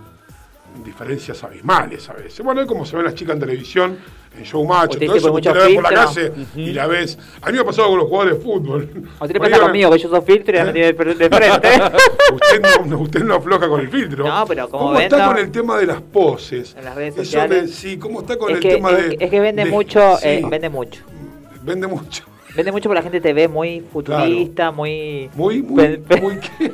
diferencias 0.83 1.43
abismales 1.43 2.09
a 2.09 2.13
veces. 2.13 2.43
Bueno, 2.43 2.61
es 2.61 2.67
como 2.67 2.85
se 2.85 2.95
ven 2.95 3.05
las 3.05 3.15
chicas 3.15 3.35
en 3.35 3.39
televisión 3.39 3.97
showmatch, 4.43 4.91
Usted 4.93 5.05
todo 5.05 5.13
dice 5.15 5.27
eso, 5.27 5.31
por 5.33 5.43
la 5.45 5.53
por 5.75 5.83
la 5.83 6.05
calle 6.05 6.31
y 6.55 6.73
la 6.73 6.87
ves. 6.87 7.17
A 7.41 7.47
mí 7.47 7.53
me 7.53 7.59
ha 7.59 7.65
pasado 7.65 7.89
con 7.89 7.97
los 7.99 8.07
jugadores 8.07 8.37
de 8.37 8.43
fútbol. 8.43 8.89
O 9.19 9.23
ahí 9.23 9.33
pasa 9.33 9.59
conmigo, 9.59 9.91
que 9.91 9.97
yo 9.99 10.09
soy 10.09 10.21
filtro 10.21 10.57
y 10.59 10.63
me 10.63 10.73
tiene 10.73 10.93
de, 10.93 11.15
de 11.15 11.29
frente. 11.29 11.67
usted, 12.33 12.61
no, 12.85 12.97
usted 12.99 13.23
no 13.23 13.35
afloja 13.35 13.67
con 13.67 13.79
el 13.81 13.89
filtro. 13.89 14.25
No, 14.27 14.45
pero 14.47 14.69
como 14.69 14.85
¿Cómo 14.87 14.99
está 14.99 15.15
vendo- 15.17 15.31
con 15.33 15.37
el 15.43 15.51
tema 15.51 15.77
de 15.77 15.85
las 15.85 16.01
poses? 16.01 16.75
En 16.77 16.85
las 16.85 16.95
redes 16.95 17.15
sociales. 17.15 17.63
me- 17.63 17.67
sí, 17.69 17.97
¿cómo 17.97 18.21
está 18.21 18.37
con 18.37 18.49
es, 18.51 18.55
el 18.57 18.61
que, 18.61 18.69
tema 18.69 18.91
es, 18.91 19.09
de. 19.09 19.17
es 19.19 19.29
que 19.29 19.39
vende 19.39 19.63
de- 19.65 19.71
mucho, 19.71 20.17
sí, 20.17 20.27
eh, 20.27 20.41
vende 20.49 20.69
mucho. 20.69 21.01
vende 21.63 21.87
mucho. 21.87 22.23
Vende 22.55 22.71
mucho 22.71 22.89
porque 22.89 22.95
la 22.99 23.03
gente 23.03 23.21
te 23.21 23.33
ve 23.33 23.47
muy 23.47 23.81
futurista, 23.81 24.71
muy... 24.71 25.29
Muy, 25.35 25.61
muy, 25.61 25.97
pen- 25.97 26.23
muy, 26.23 26.39
¿qué? 26.39 26.71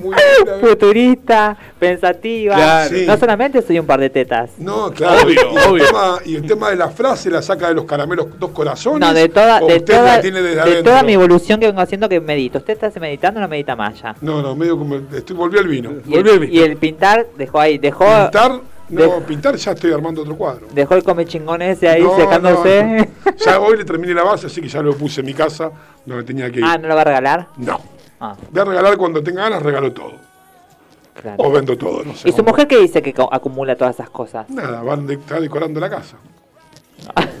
Muy 0.00 0.14
futurista, 0.60 1.56
pensativa. 1.78 2.54
Claro. 2.56 2.90
Sí. 2.96 3.04
No 3.06 3.16
solamente 3.16 3.62
soy 3.62 3.78
un 3.78 3.86
par 3.86 4.00
de 4.00 4.10
tetas. 4.10 4.50
No, 4.58 4.90
claro. 4.92 5.22
Obvio, 5.26 5.34
y, 5.34 5.56
el 5.56 5.70
obvio. 5.70 5.86
Tema, 5.86 6.18
y 6.24 6.36
el 6.36 6.46
tema 6.46 6.70
de 6.70 6.76
la 6.76 6.88
frase 6.90 7.30
la 7.30 7.42
saca 7.42 7.68
de 7.68 7.74
los 7.74 7.84
caramelos 7.84 8.26
dos 8.38 8.50
corazones. 8.50 9.00
No, 9.00 9.14
de 9.14 9.28
toda, 9.28 9.60
de 9.60 9.80
toda, 9.80 10.16
la 10.16 10.20
tiene 10.20 10.42
desde 10.42 10.76
de 10.76 10.82
toda 10.82 11.02
mi 11.02 11.12
evolución 11.14 11.60
que 11.60 11.66
vengo 11.66 11.80
haciendo 11.80 12.08
que 12.08 12.20
medito. 12.20 12.58
¿Usted 12.58 12.74
está 12.82 13.00
meditando 13.00 13.40
o 13.40 13.42
no 13.42 13.48
medita 13.48 13.76
más 13.76 14.00
ya? 14.00 14.14
No, 14.20 14.42
no, 14.42 14.54
medio 14.54 14.78
como. 14.78 14.96
Estoy, 15.12 15.36
volví 15.36 15.58
al 15.58 15.68
vino. 15.68 15.92
Y 16.06 16.14
el, 16.16 16.52
y 16.52 16.60
el 16.60 16.76
pintar 16.76 17.26
dejó 17.36 17.60
ahí, 17.60 17.78
dejó, 17.78 18.04
Pintar, 18.04 18.60
no, 18.88 19.20
pintar 19.20 19.56
ya 19.56 19.72
estoy 19.72 19.92
armando 19.92 20.22
otro 20.22 20.36
cuadro. 20.36 20.66
dejó 20.72 20.94
el 20.94 21.02
come 21.02 21.24
chingón 21.24 21.62
ese 21.62 21.88
ahí 21.88 22.02
No, 22.02 22.16
secándose. 22.16 22.82
no, 22.84 22.96
no. 22.98 23.36
Ya 23.44 23.58
hoy 23.58 23.76
le 23.78 23.84
terminé 23.84 24.12
la 24.14 24.22
base, 24.22 24.46
así 24.46 24.60
que 24.60 24.68
ya 24.68 24.82
lo 24.82 24.94
puse 24.94 25.20
en 25.20 25.26
mi 25.26 25.34
casa 25.34 25.70
donde 26.04 26.24
tenía 26.24 26.50
que 26.50 26.58
ir. 26.58 26.64
ah, 26.66 26.76
¿no 26.78 26.88
lo 26.88 26.94
va 26.94 27.00
a 27.00 27.04
regalar? 27.04 27.46
No. 27.56 27.80
Ah, 28.24 28.36
Voy 28.50 28.62
a 28.62 28.64
regalar 28.64 28.96
cuando 28.96 29.22
tenga 29.22 29.42
ganas, 29.42 29.62
regalo 29.62 29.92
todo. 29.92 30.14
claro. 31.20 31.36
O 31.42 31.50
vendo 31.52 31.76
todo, 31.76 32.04
no 32.04 32.14
sé. 32.14 32.28
¿Y 32.28 32.32
su 32.32 32.38
cómo. 32.38 32.50
mujer 32.50 32.66
qué 32.68 32.78
dice 32.78 33.02
que 33.02 33.14
acumula 33.30 33.76
todas 33.76 33.94
esas 33.96 34.08
cosas? 34.10 34.48
Nada, 34.50 34.82
van 34.82 35.06
de, 35.06 35.14
está 35.14 35.38
decorando 35.40 35.78
la 35.80 35.90
casa. 35.90 36.16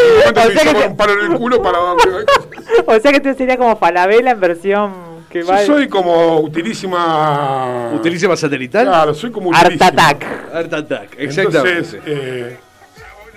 O 0.00 0.40
se 0.40 0.52
sea 0.52 0.64
que 0.72 0.74
te- 0.80 0.86
un 0.86 0.96
palo 0.96 1.12
en 1.24 1.32
el 1.32 1.38
culo 1.38 1.60
para 1.62 1.78
o 2.86 3.00
sea 3.00 3.10
que 3.10 3.16
usted 3.18 3.36
sería 3.36 3.56
como 3.56 3.76
Falabella 3.76 4.30
en 4.30 4.40
versión 4.40 4.92
que 5.28 5.42
va... 5.42 5.60
Yo 5.64 5.74
soy 5.74 5.88
como 5.88 6.38
utilísima. 6.40 7.90
¿Utilísima 7.94 8.36
satelital? 8.36 8.86
Claro, 8.86 9.12
soy 9.14 9.30
como 9.32 9.50
Art 9.52 9.66
utilísima. 9.66 9.88
Attack. 10.08 10.26
Art 10.54 10.72
Attack, 10.72 11.10
exactamente. 11.18 11.68
Entonces, 11.78 12.00
eh, 12.06 12.56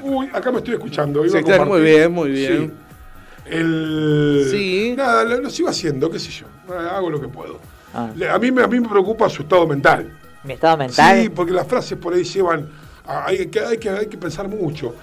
uy, 0.01 0.29
acá 0.31 0.51
me 0.51 0.59
estoy 0.59 0.75
escuchando. 0.75 1.25
iba 1.25 1.41
Sí, 1.41 1.51
a 1.51 1.65
muy 1.65 1.81
bien, 1.81 2.11
muy 2.11 2.29
bien. 2.31 2.69
Sí. 2.69 2.73
El, 3.51 4.47
Sí. 4.49 4.93
Nada, 4.97 5.23
lo, 5.23 5.41
lo 5.41 5.49
sigo 5.49 5.69
haciendo, 5.69 6.09
qué 6.09 6.19
sé 6.19 6.31
yo. 6.31 6.45
Eh, 6.73 6.87
Hago 6.91 7.09
lo 7.09 7.19
que 7.21 7.27
puedo. 7.27 7.59
Ah. 7.93 8.09
A, 8.33 8.39
mí 8.39 8.51
me, 8.51 8.63
a 8.63 8.67
mí 8.67 8.79
me 8.79 8.87
preocupa 8.89 9.29
su 9.29 9.41
estado 9.43 9.67
mental. 9.67 10.17
Mi 10.43 10.53
estado 10.53 10.77
mental. 10.77 11.21
Sí, 11.21 11.29
porque 11.29 11.51
las 11.51 11.67
frases 11.67 11.97
por 11.97 12.13
ahí 12.13 12.23
llevan. 12.23 12.69
a- 13.05 13.25
hay, 13.27 13.47
que, 13.47 13.59
hay, 13.59 13.77
que, 13.77 13.89
hay 13.89 14.07
que 14.07 14.17
pensar 14.17 14.47
mucho. 14.47 14.95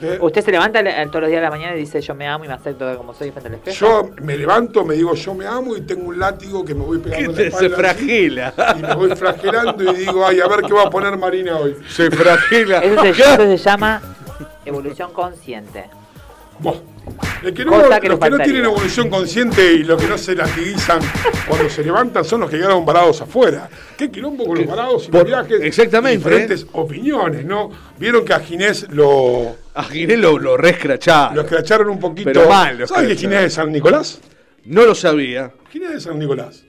Eh, 0.00 0.18
Usted 0.20 0.42
se 0.44 0.50
levanta 0.50 0.80
todos 1.06 1.20
los 1.20 1.28
días 1.30 1.40
de 1.40 1.44
la 1.44 1.50
mañana 1.50 1.76
y 1.76 1.80
dice 1.80 2.00
yo 2.00 2.14
me 2.14 2.26
amo 2.26 2.44
y 2.44 2.48
me 2.48 2.54
acepto 2.54 2.96
como 2.96 3.14
soy 3.14 3.30
frente 3.30 3.48
al 3.48 3.54
espejo. 3.54 3.76
yo 3.78 4.10
me 4.24 4.36
levanto, 4.36 4.84
me 4.84 4.94
digo 4.96 5.14
yo 5.14 5.34
me 5.34 5.46
amo 5.46 5.76
y 5.76 5.82
tengo 5.82 6.08
un 6.08 6.18
látigo 6.18 6.64
que 6.64 6.74
me 6.74 6.82
voy 6.84 6.98
pegando 6.98 7.38
en 7.40 7.50
la 7.52 7.58
Se 7.58 7.68
fragila. 7.70 8.54
así, 8.56 8.78
Y 8.80 8.82
me 8.82 8.94
voy 8.94 9.14
flagelando 9.14 9.92
y 9.92 9.94
digo, 9.96 10.26
ay, 10.26 10.40
a 10.40 10.48
ver 10.48 10.62
qué 10.62 10.72
va 10.72 10.84
a 10.84 10.90
poner 10.90 11.16
Marina 11.16 11.58
hoy. 11.58 11.76
Se 11.88 12.10
fragila. 12.10 12.78
Eso 12.80 13.02
se, 13.02 13.10
eso 13.10 13.36
se 13.36 13.56
llama 13.58 14.02
evolución 14.64 15.12
consciente. 15.12 15.84
Buah. 16.58 16.74
El 17.42 17.52
que 17.52 17.64
no- 17.64 17.72
Cosa 17.72 18.00
que 18.00 18.08
los 18.08 18.18
que 18.18 18.30
no 18.30 18.38
tienen 18.38 18.64
evolución 18.64 19.10
consciente 19.10 19.72
y 19.74 19.82
los 19.84 20.00
que 20.00 20.08
no 20.08 20.16
se 20.16 20.34
latiguizan 20.34 20.98
cuando 21.46 21.68
se 21.68 21.82
levantan 21.84 22.24
son 22.24 22.40
los 22.40 22.50
que 22.50 22.56
quedaron 22.56 22.84
varados 22.86 23.20
afuera. 23.20 23.68
¿Qué 23.98 24.10
quilombo 24.10 24.46
con 24.46 24.56
los 24.58 24.66
varados 24.66 25.08
y 25.08 25.12
los 25.12 25.24
viajes? 25.24 25.60
exactamente, 25.62 26.14
¿eh? 26.28 26.30
Diferentes 26.30 26.66
opiniones, 26.72 27.44
¿no? 27.44 27.70
Vieron 27.98 28.24
que 28.24 28.32
a 28.32 28.40
Ginés 28.40 28.86
lo, 28.90 29.56
A 29.74 29.84
Ginés 29.84 30.18
lo, 30.18 30.38
lo 30.38 30.56
re 30.56 30.70
escracharon. 30.70 31.36
lo 31.36 31.42
escracharon 31.42 31.88
un 31.90 31.98
poquito. 32.00 32.30
Pero 32.32 32.48
mal 32.48 32.86
¿Sabes 32.88 33.08
que. 33.08 33.16
Ginés 33.16 33.36
es 33.38 33.42
de 33.44 33.50
San 33.50 33.70
Nicolás? 33.72 34.20
No 34.64 34.84
lo 34.86 34.94
sabía. 34.94 35.52
Ginés 35.70 35.88
es 35.90 35.94
de 35.96 36.00
San 36.00 36.18
Nicolás. 36.18 36.64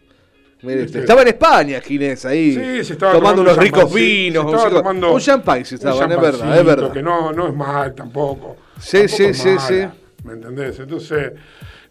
Usted. 0.62 0.96
Estaba 1.02 1.22
en 1.22 1.28
España, 1.28 1.80
Ginés, 1.80 2.26
ahí. 2.26 2.54
Sí, 2.56 2.84
se 2.84 2.94
estaba 2.94 3.14
tomando, 3.14 3.14
tomando 3.14 3.42
unos 3.44 3.58
un 3.58 3.64
ricos 3.64 3.94
vinos. 3.94 4.44
se 4.50 4.56
estaba 4.58 4.68
un- 4.70 4.76
tomando 4.78 5.14
un 5.14 5.20
champán, 5.22 5.64
se 5.66 5.76
un 5.76 5.80
estaban, 5.80 6.12
es 6.12 6.20
verdad, 6.20 6.58
es 6.60 6.66
verdad. 6.66 6.92
Que 6.92 7.04
no, 7.04 7.32
no 7.32 7.48
es 7.48 7.54
mal 7.54 7.94
tampoco. 7.94 8.58
Sí, 8.80 8.98
Tampoco 9.06 9.16
sí, 9.16 9.34
sí, 9.34 9.50
sí. 9.60 9.86
¿Me 10.26 10.34
entendés? 10.34 10.80
Entonces, 10.80 11.34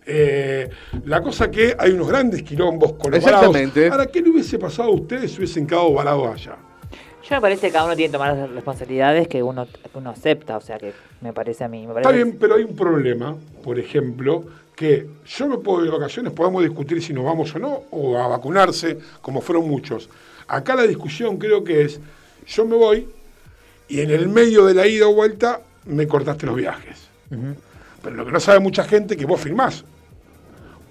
eh, 0.04 0.68
la 1.04 1.22
cosa 1.22 1.50
que 1.50 1.76
hay 1.78 1.92
unos 1.92 2.08
grandes 2.08 2.42
quilombos 2.42 2.94
con 2.94 3.12
los 3.12 3.18
Exactamente. 3.20 3.88
varados. 3.88 3.98
Ahora, 4.00 4.10
¿qué 4.10 4.20
le 4.20 4.30
hubiese 4.30 4.58
pasado 4.58 4.88
a 4.88 4.92
ustedes 4.92 5.30
si 5.30 5.38
hubiesen 5.38 5.66
quedado 5.66 5.92
varados 5.92 6.34
allá? 6.34 6.56
Yo 7.22 7.36
me 7.36 7.40
parece 7.40 7.68
que 7.68 7.72
cada 7.72 7.86
uno 7.86 7.96
tiene 7.96 8.08
que 8.08 8.12
tomar 8.12 8.36
las 8.36 8.50
responsabilidades 8.50 9.28
que 9.28 9.42
uno, 9.42 9.66
que 9.66 9.98
uno 9.98 10.10
acepta, 10.10 10.56
o 10.56 10.60
sea 10.60 10.78
que 10.78 10.92
me 11.20 11.32
parece 11.32 11.64
a 11.64 11.68
mí. 11.68 11.86
Me 11.86 11.94
parece 11.94 12.10
Está 12.10 12.24
bien, 12.24 12.36
pero 12.38 12.56
hay 12.56 12.64
un 12.64 12.76
problema, 12.76 13.36
por 13.62 13.78
ejemplo, 13.78 14.44
que 14.74 15.06
yo 15.24 15.48
me 15.48 15.58
puedo 15.58 15.84
ir 15.84 15.90
de 15.90 15.96
vacaciones, 15.96 16.32
podemos 16.32 16.62
discutir 16.62 17.00
si 17.00 17.14
nos 17.14 17.24
vamos 17.24 17.54
o 17.54 17.58
no, 17.60 17.84
o 17.92 18.18
a 18.18 18.26
vacunarse, 18.26 18.98
como 19.22 19.40
fueron 19.40 19.68
muchos. 19.68 20.10
Acá 20.48 20.74
la 20.74 20.82
discusión 20.82 21.38
creo 21.38 21.62
que 21.62 21.82
es, 21.82 22.00
yo 22.46 22.66
me 22.66 22.76
voy 22.76 23.08
y 23.88 24.00
en 24.00 24.10
el 24.10 24.28
medio 24.28 24.66
de 24.66 24.74
la 24.74 24.86
ida 24.86 25.06
o 25.06 25.14
vuelta 25.14 25.60
me 25.86 26.06
cortaste 26.06 26.44
los 26.44 26.56
viajes. 26.56 27.08
Pero 28.04 28.16
lo 28.16 28.26
que 28.26 28.32
no 28.32 28.38
sabe 28.40 28.60
mucha 28.60 28.84
gente 28.84 29.14
es 29.14 29.20
que 29.20 29.26
vos 29.26 29.40
firmás 29.40 29.84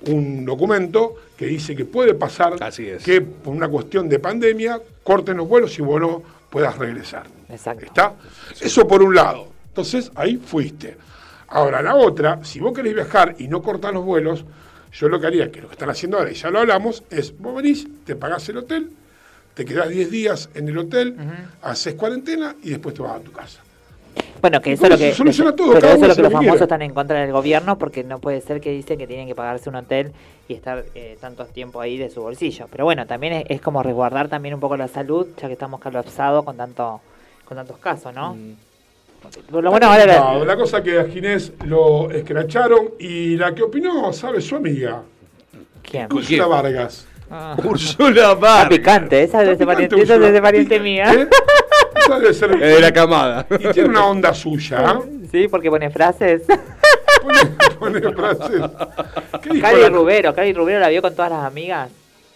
un 0.07 0.43
documento 0.43 1.15
que 1.37 1.45
dice 1.45 1.75
que 1.75 1.85
puede 1.85 2.13
pasar 2.13 2.55
Así 2.61 2.87
es. 2.87 3.03
que 3.03 3.21
por 3.21 3.53
una 3.55 3.69
cuestión 3.69 4.09
de 4.09 4.19
pandemia 4.19 4.81
corten 5.03 5.37
los 5.37 5.47
vuelos 5.47 5.77
y 5.79 5.81
vos 5.81 6.01
no 6.01 6.21
puedas 6.49 6.77
regresar. 6.77 7.25
Exacto. 7.49 7.85
¿Está? 7.85 8.13
Eso 8.59 8.87
por 8.87 9.01
un 9.01 9.15
lado. 9.15 9.47
Entonces, 9.69 10.11
ahí 10.15 10.37
fuiste. 10.37 10.97
Ahora, 11.47 11.81
la 11.81 11.95
otra, 11.95 12.43
si 12.43 12.59
vos 12.59 12.73
querés 12.73 12.93
viajar 12.93 13.35
y 13.39 13.47
no 13.47 13.61
cortás 13.61 13.93
los 13.93 14.03
vuelos, 14.03 14.43
yo 14.91 15.07
lo 15.09 15.19
que 15.19 15.27
haría, 15.27 15.51
que 15.51 15.61
lo 15.61 15.67
que 15.67 15.73
están 15.73 15.89
haciendo 15.89 16.17
ahora, 16.17 16.31
y 16.31 16.35
ya 16.35 16.49
lo 16.49 16.59
hablamos, 16.59 17.03
es 17.09 17.35
vos 17.37 17.55
venís, 17.55 17.87
te 18.05 18.15
pagás 18.15 18.47
el 18.49 18.57
hotel, 18.57 18.89
te 19.53 19.65
quedás 19.65 19.89
10 19.89 20.11
días 20.11 20.49
en 20.53 20.67
el 20.67 20.77
hotel, 20.77 21.15
haces 21.61 21.95
cuarentena 21.95 22.55
y 22.61 22.71
después 22.71 22.93
te 22.95 23.01
vas 23.01 23.19
a 23.19 23.19
tu 23.19 23.31
casa. 23.31 23.61
Bueno, 24.41 24.61
que 24.61 24.73
eso 24.73 24.83
es 24.85 24.89
lo 24.91 24.97
que. 24.97 25.13
soluciona 25.13 25.55
todo, 25.55 25.69
pero 25.69 25.81
cada 25.81 25.93
eso 25.93 26.03
es 26.03 26.09
lo 26.09 26.15
que 26.15 26.21
los 26.23 26.29
que 26.31 26.35
famosos 26.37 26.61
están 26.61 26.81
en 26.81 26.93
contra 26.93 27.21
del 27.21 27.31
gobierno 27.31 27.77
porque 27.77 28.03
no 28.03 28.19
puede 28.19 28.41
ser 28.41 28.59
que 28.59 28.71
dicen 28.71 28.97
que 28.97 29.07
tienen 29.07 29.27
que 29.27 29.35
pagarse 29.35 29.69
un 29.69 29.75
hotel 29.75 30.11
y 30.47 30.53
estar 30.53 30.83
eh, 30.95 31.17
tanto 31.21 31.45
tiempo 31.45 31.79
ahí 31.79 31.97
de 31.97 32.09
su 32.09 32.21
bolsillo. 32.21 32.67
Pero 32.69 32.83
bueno, 32.83 33.05
también 33.07 33.33
es, 33.33 33.45
es 33.49 33.61
como 33.61 33.81
resguardar 33.81 34.27
también 34.27 34.53
un 34.53 34.59
poco 34.59 34.75
la 34.75 34.87
salud, 34.89 35.27
ya 35.41 35.47
que 35.47 35.53
estamos 35.53 35.79
colapsados 35.79 36.43
con 36.43 36.57
tanto 36.57 36.99
con 37.45 37.57
tantos 37.57 37.77
casos, 37.77 38.13
¿no? 38.13 38.35
Por 39.49 39.63
lo 39.63 39.71
bueno 39.71 39.87
ahora 39.87 40.05
la- 40.05 40.19
No, 40.33 40.43
la 40.45 40.55
cosa 40.57 40.83
que 40.83 40.99
a 40.99 41.05
Ginés 41.05 41.53
lo 41.65 42.11
escracharon 42.11 42.89
y 42.99 43.37
la 43.37 43.55
que 43.55 43.63
opinó, 43.63 44.11
¿sabe? 44.11 44.41
Su 44.41 44.57
amiga, 44.57 45.01
¿Quién? 45.81 46.11
Úrsula 46.11 46.45
Vargas. 46.47 47.07
Ah. 47.31 47.55
Úrsula 47.63 48.09
Está 48.09 48.33
Vargas. 48.35 48.67
picante, 48.77 49.23
esa 49.23 49.41
es 49.41 49.47
de 49.47 49.53
Está 49.53 49.65
pariente, 49.65 49.95
picante, 49.95 50.13
esa 50.15 50.27
es 50.27 50.33
de 50.33 50.41
pariente 50.41 50.79
mía. 50.81 51.13
¿Eh? 51.13 51.27
Ser- 52.33 52.57
de 52.59 52.79
la 52.81 52.91
camada. 52.91 53.45
Y 53.59 53.67
tiene 53.71 53.89
una 53.89 54.05
onda 54.05 54.33
suya. 54.33 54.77
¿ah? 54.79 55.01
Sí, 55.31 55.47
porque 55.47 55.69
pone 55.69 55.89
frases. 55.89 56.43
Pone, 57.21 57.39
pone 57.79 58.01
frases. 58.13 58.61
¿Qué 59.41 59.49
dijo 59.49 59.61
Cali 59.67 59.81
la- 59.81 59.89
Rubero, 59.89 60.33
Cali 60.35 60.53
Rubero 60.53 60.79
la 60.79 60.89
vio 60.89 61.01
con 61.01 61.15
todas 61.15 61.31
las 61.31 61.45
amigas, 61.45 61.89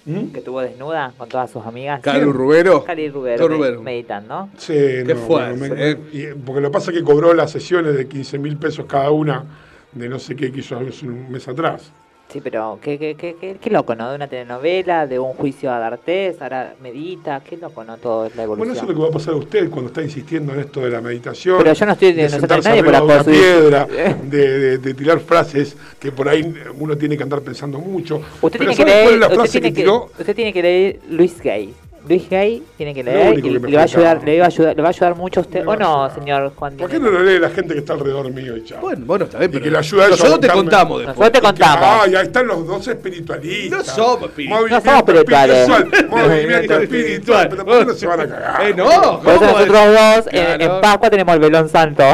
¿Mm? 0.05 0.27
que 0.31 0.41
tuvo 0.41 0.61
desnuda 0.61 1.11
con 1.17 1.27
todas 1.29 1.51
sus 1.51 1.65
amigas. 1.65 1.99
Calu 2.01 2.31
Rubero. 2.31 2.83
Cali 2.83 3.09
Rubero, 3.09 3.47
Rubero. 3.47 3.81
meditando. 3.81 4.49
Sí, 4.57 4.73
Qué 4.73 5.13
no, 5.13 5.19
fuerte, 5.21 5.57
bueno, 5.59 5.75
me- 5.75 5.91
eh. 5.91 6.35
porque 6.45 6.61
lo 6.61 6.69
que 6.69 6.73
pasa 6.73 6.91
es 6.91 6.97
que 6.97 7.03
cobró 7.03 7.33
las 7.33 7.51
sesiones 7.51 7.95
de 7.95 8.07
15 8.07 8.37
mil 8.39 8.57
pesos 8.57 8.85
cada 8.85 9.09
una 9.11 9.43
de 9.91 10.09
no 10.09 10.19
sé 10.19 10.35
qué 10.35 10.51
que 10.51 10.59
hizo 10.61 10.77
hace 10.77 11.05
un 11.05 11.29
mes 11.31 11.47
atrás. 11.47 11.91
Sí, 12.29 12.41
pero 12.41 12.77
qué, 12.81 12.99
qué, 12.99 13.15
qué, 13.15 13.55
qué, 13.61 13.69
loco, 13.69 13.95
¿no? 13.95 14.09
De 14.09 14.17
una 14.17 14.27
telenovela, 14.27 15.07
de 15.07 15.17
un 15.17 15.31
juicio 15.33 15.71
a 15.71 15.79
D'Artés, 15.79 16.41
ahora 16.41 16.75
medita, 16.81 17.39
qué 17.39 17.55
loco, 17.55 17.85
¿no? 17.85 17.95
Todo 17.97 18.25
es 18.25 18.35
la 18.35 18.45
Bueno, 18.45 18.63
evolución. 18.63 18.75
eso 18.75 18.83
es 18.83 18.89
lo 18.89 18.95
que 18.95 19.01
va 19.01 19.07
a 19.07 19.11
pasar 19.13 19.33
a 19.33 19.37
usted 19.37 19.69
cuando 19.69 19.87
está 19.87 20.01
insistiendo 20.01 20.53
en 20.53 20.59
esto 20.59 20.81
de 20.81 20.89
la 20.89 20.99
meditación. 20.99 21.57
Pero 21.59 21.71
yo 21.73 21.85
no 21.85 21.93
estoy- 21.93 22.11
de 22.11 22.27
sentarse 22.27 22.67
nadie 22.67 22.83
de 22.83 22.89
una 22.89 22.99
poder 22.99 23.23
subir. 23.23 23.39
piedra, 23.39 23.85
de, 24.23 24.59
de- 24.59 24.77
de 24.77 24.93
tirar 24.93 25.19
frases 25.21 25.77
que 25.99 26.11
por 26.11 26.27
ahí 26.27 26.53
uno 26.77 26.97
tiene 26.97 27.15
que 27.15 27.23
andar 27.23 27.39
pensando 27.41 27.79
mucho. 27.79 28.17
Usted 28.41 28.59
Pero 28.59 28.71
tiene 28.71 28.75
que 28.75 28.75
¿sabe 28.75 28.91
cuál 28.91 28.97
leer, 28.97 29.13
es 29.13 29.19
la 29.19 29.25
usted 29.27 29.35
frase 29.37 29.51
tiene 29.53 29.69
que 29.69 29.73
que, 29.75 29.81
tiró? 29.81 30.05
usted 30.19 30.35
tiene 30.35 30.53
que 30.53 30.61
leer 30.61 30.99
Luis 31.09 31.41
Gay. 31.41 31.73
Luis 32.07 32.29
Gay 32.29 32.63
tiene 32.77 32.93
que 32.93 33.03
leer 33.03 33.37
y 33.39 33.41
le 33.41 33.59
va 33.75 33.81
a 33.81 33.83
ayudar, 33.83 34.21
le 34.23 34.39
va 34.39 34.45
a 34.45 34.47
ayudar, 34.47 34.75
le 34.75 34.81
va 34.81 34.87
a 34.87 34.91
ayudar 34.91 35.15
mucho 35.15 35.39
a 35.39 35.43
usted. 35.43 35.67
¿O 35.67 35.75
no, 35.75 36.09
señor 36.13 36.53
Juan 36.55 36.77
¿Por 36.77 36.89
qué 36.89 36.99
no 36.99 37.09
lo 37.09 37.21
lee 37.21 37.37
la 37.39 37.49
gente 37.49 37.73
que 37.73 37.79
está 37.81 37.93
alrededor 37.93 38.29
mío 38.31 38.55
y 38.55 38.63
chao? 38.63 38.79
Bueno, 38.81 39.03
bueno, 39.05 39.25
está 39.25 39.39
bien, 39.39 39.51
Y 39.53 39.59
que 39.61 39.69
le 39.71 39.77
ayuda 39.77 40.05
a 40.05 40.09
nosotros 40.09 40.39
te 40.39 40.47
contamos 40.49 40.99
después. 40.99 41.17
Nosotros 41.17 41.31
te 41.33 41.41
contamos. 41.47 41.87
Ay, 42.03 42.15
ahí 42.15 42.25
están 42.25 42.47
los 42.47 42.65
dos 42.65 42.87
espiritualistas. 42.87 43.87
No 43.87 43.93
somos 43.93 44.29
espirituales. 44.29 44.71
No 44.71 44.81
somos 44.81 44.99
espirituales. 44.99 45.57
espiritual, 45.69 46.09
Movimiento 46.09 46.73
espiritual. 46.79 47.49
Pero 47.49 47.65
¿por 47.65 47.79
qué 47.79 47.85
no 47.85 47.93
se 47.93 48.07
van 48.07 48.19
a 48.21 48.27
cagar? 48.27 48.61
Eh, 48.67 48.73
no, 48.73 48.85
Por 48.85 48.93
eso 49.33 49.39
¿cómo 49.39 49.51
nosotros 49.51 49.67
dos 49.93 50.27
en- 50.33 50.45
Claro. 50.57 50.75
en, 50.75 50.81
Pascua 50.81 51.09
tenemos 51.09 51.33
el 51.35 51.39
velón 51.41 51.69
santo. 51.69 52.03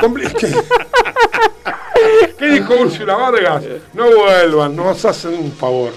Compli- 0.00 0.32
¿Qué, 0.32 0.48
¿Qué 2.38 2.46
dijo 2.46 2.74
Úrsula 2.74 3.14
Vargas? 3.14 3.62
No 3.92 4.04
vuelvan, 4.16 4.74
nos 4.74 5.04
hacen 5.04 5.34
un 5.34 5.52
favor. 5.52 5.92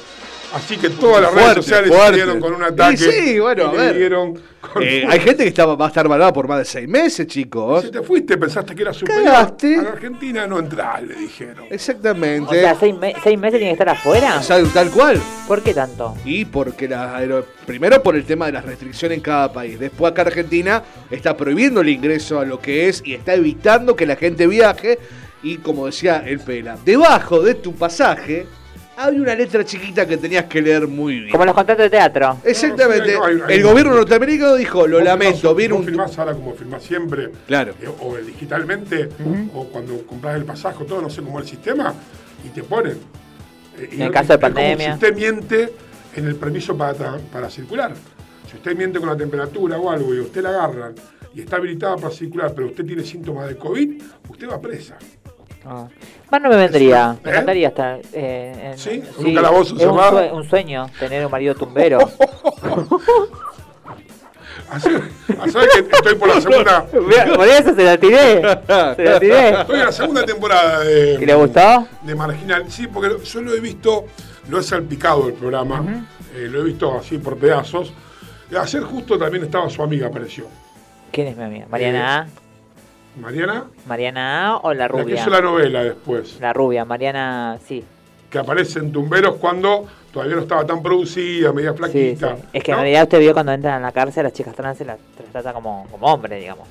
Así 0.53 0.77
que 0.77 0.89
todas 0.91 1.21
las 1.23 1.31
Fuerte, 1.31 1.49
redes 1.53 1.65
sociales 1.65 1.89
fuerte. 1.89 2.09
salieron 2.19 2.39
con 2.39 2.53
un 2.53 2.63
ataque. 2.63 2.93
Y 2.93 2.97
sí, 2.97 3.39
bueno, 3.39 3.63
y 3.73 3.77
a 3.77 3.91
ver. 3.91 4.13
con- 4.13 4.83
Eh, 4.83 5.05
hay 5.09 5.19
gente 5.19 5.43
que 5.43 5.49
está, 5.49 5.65
va 5.65 5.85
a 5.85 5.87
estar 5.89 6.07
malvada 6.07 6.31
por 6.31 6.47
más 6.47 6.59
de 6.59 6.65
seis 6.65 6.87
meses, 6.87 7.27
chicos. 7.27 7.83
Si 7.83 7.91
te 7.91 8.01
fuiste, 8.01 8.37
pensaste 8.37 8.73
que 8.75 8.81
era 8.83 8.93
superior. 8.93 9.25
Cagaste. 9.25 9.75
A 9.77 9.81
la 9.81 9.89
Argentina 9.89 10.47
no 10.47 10.59
entrás, 10.59 11.01
le 11.03 11.15
dijeron. 11.15 11.65
Exactamente. 11.69 12.49
O 12.49 12.53
sea, 12.53 12.75
seis, 12.79 12.95
me- 12.97 13.13
seis 13.23 13.37
meses 13.37 13.59
tiene 13.59 13.71
que 13.75 13.81
estar 13.83 13.89
afuera. 13.89 14.37
O 14.39 14.43
sea, 14.43 14.63
tal 14.73 14.89
cual. 14.91 15.19
¿Por 15.47 15.61
qué 15.63 15.73
tanto? 15.73 16.15
Y 16.23 16.45
porque 16.45 16.87
la 16.87 17.19
primero 17.65 18.01
por 18.03 18.15
el 18.15 18.23
tema 18.25 18.45
de 18.45 18.51
las 18.53 18.63
restricciones 18.65 19.17
en 19.17 19.23
cada 19.23 19.51
país. 19.51 19.79
Después 19.79 20.11
acá 20.11 20.21
Argentina 20.21 20.83
está 21.11 21.35
prohibiendo 21.35 21.81
el 21.81 21.89
ingreso 21.89 22.39
a 22.39 22.45
lo 22.45 22.59
que 22.59 22.87
es 22.89 23.01
y 23.05 23.13
está 23.15 23.33
evitando 23.33 23.95
que 23.95 24.05
la 24.05 24.15
gente 24.15 24.47
viaje. 24.47 24.99
Y 25.41 25.57
como 25.57 25.87
decía 25.87 26.23
el 26.25 26.39
Pela, 26.39 26.77
debajo 26.85 27.41
de 27.41 27.55
tu 27.55 27.73
pasaje 27.75 28.45
había 28.97 29.21
una 29.21 29.35
letra 29.35 29.63
chiquita 29.65 30.05
que 30.05 30.17
tenías 30.17 30.45
que 30.45 30.61
leer 30.61 30.87
muy 30.87 31.19
bien. 31.19 31.31
Como 31.31 31.45
los 31.45 31.53
contratos 31.53 31.83
de 31.83 31.89
teatro. 31.89 32.37
Exactamente. 32.43 33.13
No, 33.13 33.25
sí, 33.25 33.31
hay- 33.31 33.41
hay- 33.47 33.55
el 33.57 33.63
gobierno 33.63 33.95
norteamericano 33.95 34.55
dijo, 34.55 34.87
lo 34.87 34.99
lamento, 35.01 35.53
vos 35.53 35.63
un... 35.71 35.83
filmás 35.85 36.17
ahora 36.19 36.33
como 36.33 36.53
filmás 36.53 36.83
siempre. 36.83 37.31
Claro. 37.47 37.73
eh, 37.81 37.87
o 37.99 38.15
digitalmente, 38.17 39.09
o 39.53 39.65
cuando 39.67 40.05
compras 40.05 40.35
el 40.35 40.45
pasaje, 40.45 40.83
todo, 40.85 41.01
no 41.01 41.09
sé 41.09 41.21
cómo 41.21 41.39
es 41.39 41.45
el 41.45 41.51
sistema, 41.51 41.93
y 42.45 42.49
te 42.49 42.63
ponen. 42.63 42.97
Eh, 43.79 43.89
y 43.91 43.95
En 44.01 44.07
no- 44.07 44.11
caso 44.11 44.33
de 44.33 44.39
pandemia. 44.39 44.87
Si 44.89 44.93
usted 44.93 45.15
miente 45.15 45.73
en 46.15 46.27
el 46.27 46.35
permiso 46.35 46.77
para, 46.77 47.17
para 47.31 47.49
circular. 47.49 47.93
Si 48.49 48.57
usted 48.57 48.75
miente 48.77 48.99
con 48.99 49.09
la 49.09 49.17
temperatura 49.17 49.77
o 49.79 49.89
algo 49.89 50.13
y 50.13 50.19
usted 50.19 50.43
la 50.43 50.49
agarran 50.49 50.93
y 51.33 51.41
está 51.41 51.55
habilitada 51.55 51.95
para 51.97 52.11
circular, 52.13 52.53
pero 52.53 52.67
usted 52.67 52.85
tiene 52.85 53.03
síntomas 53.03 53.47
de 53.49 53.57
COVID, 53.57 53.99
usted 54.29 54.47
va 54.47 54.61
presa. 54.61 54.95
Ah. 55.65 55.87
Más 56.31 56.41
no 56.41 56.49
me 56.49 56.55
vendría. 56.57 57.15
Me 57.23 57.29
¿Eh? 57.29 57.33
encantaría 57.33 57.67
estar. 57.69 57.99
Eh, 58.11 58.69
en, 58.71 58.77
¿Sí? 58.77 59.01
¿En 59.19 59.25
un 59.25 59.35
calabozo 59.35 59.75
es 59.75 59.85
un, 59.85 59.97
sue- 59.99 60.31
un 60.33 60.43
sueño 60.49 60.87
tener 60.99 61.25
un 61.25 61.31
marido 61.31 61.55
tumbero. 61.55 61.99
Así, 64.69 64.89
a 65.39 65.47
saber 65.49 65.69
que 65.69 65.79
estoy 65.95 66.15
por 66.15 66.27
la 66.29 66.41
segunda. 66.41 66.85
Por 67.35 67.47
eso 67.47 67.75
se 67.75 67.83
la 67.83 67.97
tiré. 67.97 68.41
Se 68.95 69.03
la 69.03 69.19
tiré. 69.19 69.49
Estoy 69.61 69.79
en 69.79 69.85
la 69.85 69.91
segunda 69.91 70.25
temporada 70.25 70.79
de. 70.79 71.13
¿Y 71.21 71.25
le 71.25 71.35
gustó? 71.35 71.87
de 72.01 72.15
Marginal. 72.15 72.65
Sí, 72.71 72.87
porque 72.87 73.23
yo 73.23 73.41
lo 73.41 73.53
he 73.53 73.59
visto, 73.59 74.05
lo 74.49 74.59
he 74.59 74.63
salpicado 74.63 75.27
el 75.27 75.33
programa, 75.33 76.07
eh, 76.35 76.47
lo 76.49 76.61
he 76.61 76.63
visto 76.63 76.97
así 76.97 77.19
por 77.19 77.37
pedazos. 77.37 77.93
Eh, 78.51 78.57
Ayer 78.57 78.81
justo 78.83 79.17
también 79.19 79.43
estaba 79.43 79.69
su 79.69 79.83
amiga, 79.83 80.07
apareció. 80.07 80.45
¿Quién 81.11 81.27
es 81.27 81.37
mi 81.37 81.43
amiga? 81.43 81.65
¿Mariana 81.69 82.17
A? 82.21 82.27
Mariana, 83.19 83.65
¿Mariana 83.85 84.47
A 84.47 84.57
o 84.57 84.73
la 84.73 84.87
la 84.87 84.87
que 84.93 85.01
rubia? 85.03 85.15
hizo 85.21 85.29
la 85.29 85.41
novela 85.41 85.83
después, 85.83 86.39
La 86.39 86.51
rubia, 86.53 86.83
Mariana, 86.85 87.59
sí. 87.65 87.83
que 88.29 88.37
aparece 88.39 88.79
en 88.79 88.91
Tumberos 88.91 89.35
cuando 89.35 89.85
todavía 90.11 90.35
no 90.35 90.41
estaba 90.41 90.65
tan 90.65 90.81
producida, 90.81 91.53
media 91.53 91.71
Sí, 91.71 91.75
sí. 91.77 91.77
flaquita. 92.17 92.37
Es 92.51 92.63
que 92.63 92.71
¿no? 92.71 92.77
en 92.79 92.81
realidad 92.83 93.03
usted 93.03 93.19
vio 93.19 93.33
cuando 93.33 93.51
entran 93.51 93.75
a 93.75 93.85
la 93.85 93.91
cárcel, 93.91 94.23
las 94.23 94.33
chicas 94.33 94.55
trans 94.55 94.77
se 94.79 94.85
las, 94.85 94.97
trata 95.31 95.53
como, 95.53 95.87
como 95.91 96.07
hombre, 96.07 96.37
digamos. 96.39 96.67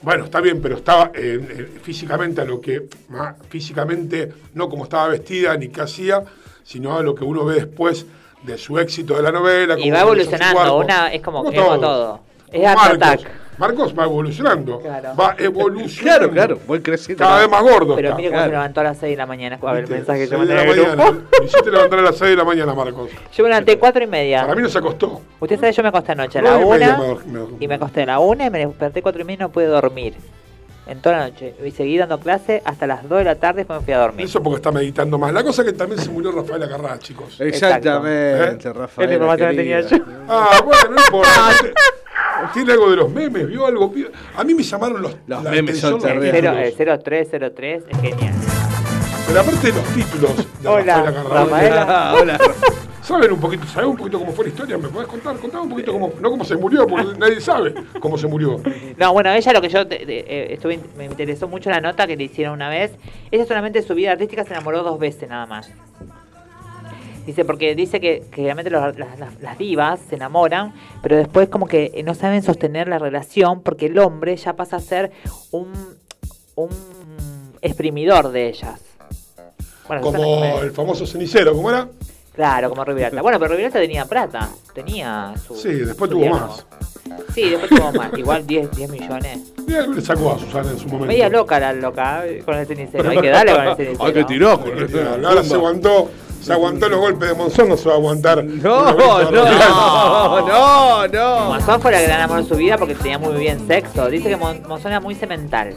Bueno, 0.00 0.24
está 0.24 0.40
bien, 0.40 0.60
pero 0.60 0.76
estaba 0.76 1.10
eh, 1.14 1.38
eh, 1.48 1.78
físicamente 1.82 2.40
a 2.40 2.44
lo 2.44 2.60
que, 2.60 2.88
físicamente, 3.48 4.32
no 4.54 4.68
como 4.68 4.84
estaba 4.84 5.08
vestida 5.08 5.56
ni 5.56 5.68
qué 5.68 5.80
hacía, 5.82 6.22
sino 6.64 6.96
a 6.96 7.02
lo 7.02 7.14
que 7.14 7.22
uno 7.24 7.44
ve 7.44 7.54
después 7.56 8.06
de 8.42 8.58
su 8.58 8.78
éxito 8.78 9.14
de 9.16 9.22
la 9.22 9.30
novela. 9.30 9.78
Y 9.78 9.90
va 9.92 10.00
evolucionando, 10.00 10.76
una 10.78 11.12
es 11.12 11.22
como, 11.22 11.44
Como 11.44 11.52
todos. 11.52 11.80
todo. 11.80 12.20
Es 12.50 12.66
Art. 12.66 12.94
Attack. 12.94 13.20
Marcos 13.58 13.94
va 13.96 14.04
evolucionando. 14.04 14.80
Claro. 14.80 15.10
Va 15.14 15.34
evolucionando. 15.38 15.92
Claro, 16.02 16.30
claro, 16.30 16.58
voy 16.66 16.80
creciendo. 16.80 17.22
Cada 17.24 17.40
vez 17.40 17.50
más 17.50 17.62
gordo. 17.62 17.94
Pero 17.96 18.16
mire 18.16 18.28
cómo 18.30 18.38
Claro. 18.38 18.46
se 18.46 18.52
levantó 18.52 18.80
a 18.80 18.84
las 18.84 18.98
6 18.98 19.10
de 19.12 19.16
la 19.16 19.26
mañana. 19.26 19.58
A 19.62 19.72
ver 19.72 19.84
el 19.84 19.90
mensaje 19.90 20.28
que 20.28 20.36
mandé. 20.36 20.54
Me 20.54 21.44
hiciste 21.46 21.70
levantar 21.70 21.98
a 21.98 22.02
las 22.02 22.16
6 22.16 22.30
de 22.30 22.36
la 22.36 22.44
mañana, 22.44 22.74
Marcos. 22.74 23.10
Yo 23.34 23.42
me 23.44 23.50
levanté 23.50 23.78
4 23.78 24.02
y 24.04 24.06
media. 24.06 24.40
Para 24.42 24.54
mí 24.54 24.62
no 24.62 24.68
se 24.68 24.78
acostó. 24.78 25.20
Usted 25.38 25.56
sabe, 25.60 25.72
yo 25.72 25.82
me 25.82 25.88
acosté 25.90 26.12
anoche 26.12 26.38
a 26.38 26.42
la 26.42 26.48
y 26.60 26.64
media 26.64 26.66
1 26.66 26.98
me 26.98 27.06
dor- 27.08 27.24
me 27.26 27.38
dormí. 27.38 27.56
y 27.60 27.68
me 27.68 27.74
acosté 27.74 28.02
a 28.02 28.06
la 28.06 28.18
1 28.20 28.46
y 28.46 28.50
me 28.50 28.58
desperté 28.66 29.02
4 29.02 29.20
y 29.20 29.24
media 29.24 29.34
y 29.34 29.38
no 29.40 29.48
pude 29.50 29.66
dormir. 29.66 30.14
En 30.84 31.00
toda 31.00 31.18
la 31.18 31.28
noche. 31.28 31.54
Y 31.64 31.70
seguí 31.70 31.96
dando 31.96 32.18
clase 32.18 32.60
hasta 32.64 32.88
las 32.88 33.08
2 33.08 33.18
de 33.18 33.24
la 33.24 33.34
tarde 33.36 33.60
y 33.60 33.62
después 33.62 33.78
me 33.80 33.84
fui 33.84 33.94
a 33.94 33.98
dormir. 33.98 34.26
Eso 34.26 34.42
porque 34.42 34.56
está 34.56 34.72
meditando 34.72 35.16
más. 35.16 35.32
La 35.32 35.44
cosa 35.44 35.62
es 35.62 35.66
que 35.70 35.74
también 35.74 36.00
se 36.00 36.10
murió 36.10 36.32
Rafael 36.32 36.60
Acarrá, 36.64 36.98
chicos. 36.98 37.40
Exactamente, 37.40 38.68
¿Eh? 38.68 38.72
Rafael. 38.72 39.12
Información 39.12 39.50
la 39.50 39.56
tenía 39.56 39.80
yo. 39.82 39.96
Ah, 40.28 40.60
bueno, 40.64 40.82
no 40.90 40.96
importa. 41.04 41.30
Tiene 42.52 42.72
algo 42.72 42.90
de 42.90 42.96
los 42.96 43.10
memes, 43.10 43.46
vio 43.48 43.66
algo. 43.66 43.92
A 44.36 44.44
mí 44.44 44.54
me 44.54 44.62
llamaron 44.62 45.02
los, 45.02 45.16
Los 45.26 45.42
memes 45.42 45.78
son 45.80 46.00
terribles. 46.00 46.30
cero- 46.32 46.52
títulos. 46.52 46.80
el 46.80 47.00
0303 47.02 47.82
es 47.88 48.00
genial. 48.00 48.34
Pero 49.26 49.40
aparte 49.40 49.66
de 49.68 49.72
los 49.72 49.84
títulos 49.94 50.62
de 50.62 50.68
Hola. 50.68 51.12
Rafaela. 51.28 51.86
Ah, 51.88 52.16
hola. 52.20 52.38
¿Saben 53.02 53.32
un 53.32 53.40
poquito, 53.40 53.66
¿sabes 53.66 53.88
un 53.88 53.96
poquito 53.96 54.18
cómo 54.20 54.30
fue 54.32 54.44
la 54.44 54.50
historia? 54.50 54.78
¿Me 54.78 54.88
podés 54.88 55.08
contar? 55.08 55.36
Contame 55.36 55.64
un 55.64 55.70
poquito 55.70 55.92
cómo, 55.92 56.12
no 56.20 56.30
cómo 56.30 56.44
se 56.44 56.54
murió, 56.56 56.86
porque 56.86 57.06
nadie 57.18 57.40
sabe 57.40 57.74
cómo 58.00 58.16
se 58.16 58.28
murió. 58.28 58.60
No, 58.96 59.12
bueno, 59.12 59.32
ella 59.32 59.52
lo 59.52 59.60
que 59.60 59.68
yo 59.68 59.86
te- 59.88 60.06
te- 60.06 60.20
eh, 60.20 60.52
estuve, 60.54 60.78
me 60.96 61.06
interesó 61.06 61.48
mucho 61.48 61.68
la 61.68 61.80
nota 61.80 62.06
que 62.06 62.16
le 62.16 62.24
hicieron 62.24 62.54
una 62.54 62.68
vez. 62.68 62.92
Ella 63.32 63.44
solamente 63.44 63.80
en 63.80 63.84
su 63.86 63.94
vida 63.96 64.12
artística 64.12 64.44
se 64.44 64.52
enamoró 64.52 64.84
dos 64.84 65.00
veces 65.00 65.28
nada 65.28 65.46
más. 65.46 65.68
Dice, 67.26 67.44
porque 67.44 67.74
dice 67.74 68.00
que, 68.00 68.24
que 68.32 68.42
realmente 68.42 68.70
los- 68.70 68.98
las, 68.98 69.18
las- 69.18 69.40
las 69.40 69.58
divas 69.58 70.00
se 70.08 70.16
enamoran, 70.16 70.72
pero 71.02 71.16
después 71.16 71.48
como 71.48 71.66
que 71.66 72.02
no 72.04 72.14
saben 72.14 72.42
sostener 72.42 72.88
la 72.88 72.98
relación 72.98 73.62
porque 73.62 73.86
el 73.86 73.98
hombre 73.98 74.36
ya 74.36 74.54
pasa 74.54 74.76
a 74.76 74.80
ser 74.80 75.12
un, 75.52 75.68
un 76.56 76.68
exprimidor 77.60 78.30
de 78.32 78.48
ellas. 78.48 78.80
Bueno, 79.88 80.02
Como 80.02 80.60
el 80.62 80.70
famoso 80.72 81.06
cenicero, 81.06 81.54
¿cómo 81.54 81.70
era? 81.70 81.88
Claro, 82.34 82.70
como 82.70 82.82
Riviralta. 82.84 83.20
Bueno, 83.20 83.38
pero 83.38 83.50
Riviralta 83.52 83.78
tenía 83.78 84.06
plata, 84.06 84.48
tenía 84.74 85.34
su... 85.46 85.54
Sí, 85.54 85.68
después 85.74 86.08
su 86.10 86.16
tuvo 86.16 86.20
diálogo. 86.22 86.46
más. 86.46 86.66
Sí, 87.34 87.50
después 87.50 87.68
tuvo 87.70 87.92
más. 87.92 88.16
Igual 88.16 88.46
10, 88.46 88.70
10 88.70 88.90
millones. 88.90 89.52
Le 89.66 90.00
sacó 90.00 90.32
a 90.32 90.38
Susana 90.38 90.70
en 90.70 90.78
su 90.78 90.86
momento. 90.86 91.06
Media 91.08 91.28
loca 91.28 91.60
la 91.60 91.72
loca 91.74 92.26
eh, 92.26 92.42
con 92.44 92.56
el 92.56 92.66
cenicero. 92.66 93.10
Hay 93.10 93.18
que 93.20 93.28
darle 93.28 93.52
con 93.54 93.66
el 93.68 93.76
cenicero. 93.76 94.04
Ay, 94.04 94.12
que 94.14 94.24
tiró. 94.24 94.50
Ahora 95.28 95.42
se 95.44 95.54
aguantó, 95.54 96.10
se 96.42 96.52
aguantó 96.52 96.88
los 96.88 96.98
golpes 97.00 97.28
de 97.28 97.34
Monzón, 97.34 97.68
no 97.68 97.76
se 97.76 97.88
va 97.88 97.94
a 97.94 97.98
aguantar. 97.98 98.44
No, 98.44 98.92
no, 98.92 99.18
radial. 99.30 99.70
no, 100.46 101.08
no. 101.08 101.44
Monzón 101.50 101.80
fue 101.80 101.96
el 101.96 102.06
gran 102.06 102.20
amor 102.22 102.42
de 102.42 102.48
su 102.48 102.56
vida 102.56 102.76
porque 102.78 102.94
tenía 102.94 103.18
muy 103.18 103.34
bien 103.36 103.66
sexo. 103.66 104.08
Dice 104.08 104.28
que 104.28 104.36
Mon- 104.36 104.62
Monzón 104.66 104.92
era 104.92 105.00
muy 105.00 105.14
cemental. 105.14 105.74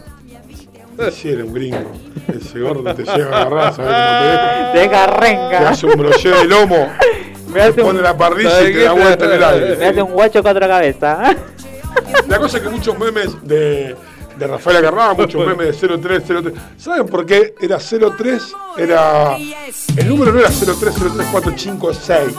Sí, 1.11 1.29
era 1.29 1.43
un 1.43 1.53
gringo. 1.53 1.91
Ese 2.27 2.59
gordo 2.59 2.95
te 2.95 3.03
lleva 3.03 3.37
a 3.37 3.41
agarrar, 3.41 3.75
¿sabes 3.75 3.91
cómo 3.91 4.71
te 4.73 4.79
deja? 4.79 5.07
De 5.07 5.49
Te 5.49 5.55
hace 5.57 5.85
un 5.85 5.93
broché 5.97 6.29
de 6.29 6.45
lomo, 6.45 6.87
Me 7.49 7.61
hace 7.61 7.73
te 7.73 7.81
pone 7.83 7.99
un, 7.99 8.03
la 8.03 8.17
parrilla 8.17 8.49
¿Sabes 8.51 8.69
y 8.69 8.73
te 8.73 8.83
da 8.83 8.91
vuelta 8.93 9.25
en 9.25 9.31
el 9.31 9.39
me 9.39 9.45
aire. 9.45 9.85
hace 9.87 10.01
un 10.01 10.11
guacho 10.13 10.41
cuatro 10.41 10.67
cabezas. 10.67 11.35
La 12.27 12.37
cosa 12.39 12.57
es 12.57 12.63
que 12.63 12.69
muchos 12.69 12.97
memes 12.97 13.29
de, 13.45 13.95
de 14.37 14.47
Rafael 14.47 14.77
Acarrá, 14.77 15.13
muchos 15.13 15.45
memes 15.47 15.79
de 15.81 15.87
0303. 15.97 16.53
¿Saben 16.77 17.05
por 17.07 17.25
qué 17.25 17.53
era 17.59 17.77
03? 17.79 18.53
Era. 18.77 19.37
El 19.97 20.09
número 20.09 20.31
no 20.31 20.39
era 20.39 20.49
0303456. 20.49 22.33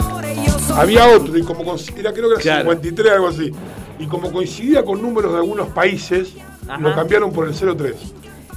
Había 0.77 1.09
otro, 1.09 1.37
y 1.39 1.43
como 1.43 1.65
era, 1.97 2.13
creo 2.13 2.29
que 2.29 2.35
era 2.35 2.41
Claro. 2.43 2.71
53, 2.73 3.13
algo 3.13 3.29
así. 3.29 3.53
Y 3.99 4.07
como 4.07 4.31
coincidía 4.31 4.85
con 4.85 5.01
números 5.01 5.33
de 5.33 5.39
algunos 5.39 5.69
países, 5.69 6.35
Ajá. 6.69 6.79
lo 6.81 6.95
cambiaron 6.95 7.33
por 7.33 7.49
el 7.49 7.55
03. 7.55 7.95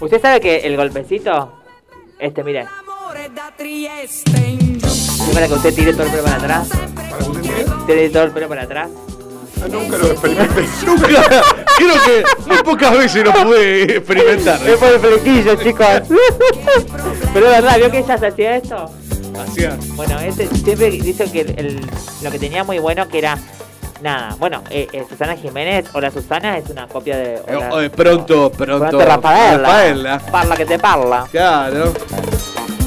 ¿Usted 0.02 0.21
sabe 0.21 0.41
que 0.41 0.58
el 0.58 0.75
golpecito? 0.75 1.54
Este, 2.19 2.43
mire. 2.43 2.65
Es 3.99 4.23
para 5.34 5.47
que 5.47 5.54
usted 5.54 5.73
tire 5.73 5.93
todo 5.93 6.04
el 6.04 6.12
pelo 6.12 6.23
para 6.23 6.36
atrás. 6.38 6.69
Para 6.69 7.17
que 7.17 7.23
usted 7.23 7.43
entienda, 7.45 7.86
Tire 7.86 8.10
todo 8.10 8.23
el 8.23 8.32
pelo 8.32 8.47
para 8.49 8.63
atrás. 8.63 8.89
Ah, 9.63 9.67
nunca 9.69 9.98
lo 9.98 10.08
experimenté. 10.08 10.62
Nunca, 10.86 11.08
creo 11.78 11.93
que 12.06 12.24
muy 12.48 12.58
pocas 12.63 12.98
veces 12.98 13.24
lo 13.24 13.34
pude 13.34 13.98
experimentar. 13.98 14.60
Es 14.67 14.78
por 14.78 14.89
el 14.89 15.00
flequillo, 15.00 15.56
chicos. 15.56 15.88
Pero 17.34 17.45
es 17.48 17.52
verdad, 17.62 17.78
¿vio 17.78 17.91
que 17.91 18.00
ella 18.00 18.17
se 18.17 18.28
hacía 18.28 18.56
esto? 18.58 18.89
Hacía- 19.39 19.78
Bueno, 19.95 20.19
ese 20.19 20.48
siempre 20.48 20.89
dice 20.91 21.32
que 21.32 21.41
el- 21.41 21.82
lo 22.22 22.32
que 22.32 22.39
tenía 22.39 22.63
muy 22.63 22.80
bueno 22.80 23.08
que 23.08 23.19
era 23.19 23.38
nada. 24.02 24.36
Bueno, 24.39 24.63
eh, 24.69 24.88
eh, 24.91 25.06
Susana 25.08 25.36
Jiménez, 25.38 25.86
hola 25.93 26.12
Susana, 26.12 26.58
es 26.58 26.69
una 26.69 26.88
copia 26.88 27.17
de. 27.17 27.41
hola- 27.48 27.82
Eh, 27.82 27.86
eh, 27.86 27.89
pronto, 27.89 28.52
pronto. 28.52 28.80
Pronto 28.89 29.00
Rafaela. 29.06 29.58
Rafaela. 29.58 30.19
Parla 30.32 30.58
que 30.58 30.65
te 30.65 30.80
parla. 30.80 31.28
Claro. 31.32 31.93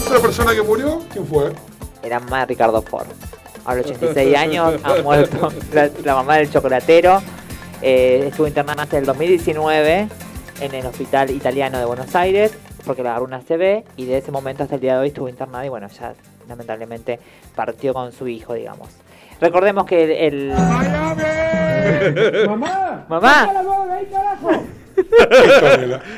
Otra 0.06 0.20
persona 0.20 0.52
que 0.54 0.62
murió, 0.62 1.00
¿quién 1.12 1.26
fue? 1.26 1.52
Era 2.02 2.18
de 2.20 2.46
Ricardo 2.46 2.82
Ford. 2.82 3.06
A 3.64 3.74
los 3.74 3.86
86 3.86 4.36
años 4.36 4.74
ha 4.82 4.94
muerto 5.02 5.50
la, 5.72 5.88
la 6.04 6.14
mamá 6.14 6.36
del 6.36 6.50
chocolatero. 6.50 7.22
Eh, 7.80 8.26
estuvo 8.28 8.46
internada 8.46 8.82
hasta 8.84 8.98
el 8.98 9.04
2019 9.06 10.08
en 10.60 10.74
el 10.74 10.86
hospital 10.86 11.30
italiano 11.30 11.78
de 11.78 11.84
Buenos 11.84 12.14
Aires 12.14 12.52
porque 12.86 13.02
le 13.02 13.08
agarró 13.08 13.24
una 13.24 13.40
CB 13.40 13.84
y 13.96 14.04
de 14.06 14.18
ese 14.18 14.30
momento 14.32 14.62
hasta 14.64 14.74
el 14.76 14.80
día 14.80 14.94
de 14.94 15.00
hoy 15.00 15.08
estuvo 15.08 15.28
internada 15.28 15.64
y 15.64 15.68
bueno, 15.68 15.88
ya 15.88 16.14
lamentablemente 16.48 17.18
partió 17.54 17.94
con 17.94 18.12
su 18.12 18.26
hijo, 18.28 18.54
digamos. 18.54 18.88
Recordemos 19.40 19.86
que 19.86 20.04
el... 20.04 20.52
el- 20.52 20.52
¡Mamá! 22.48 23.04
¡Mamá! 23.08 23.46
¡Saca 23.46 23.62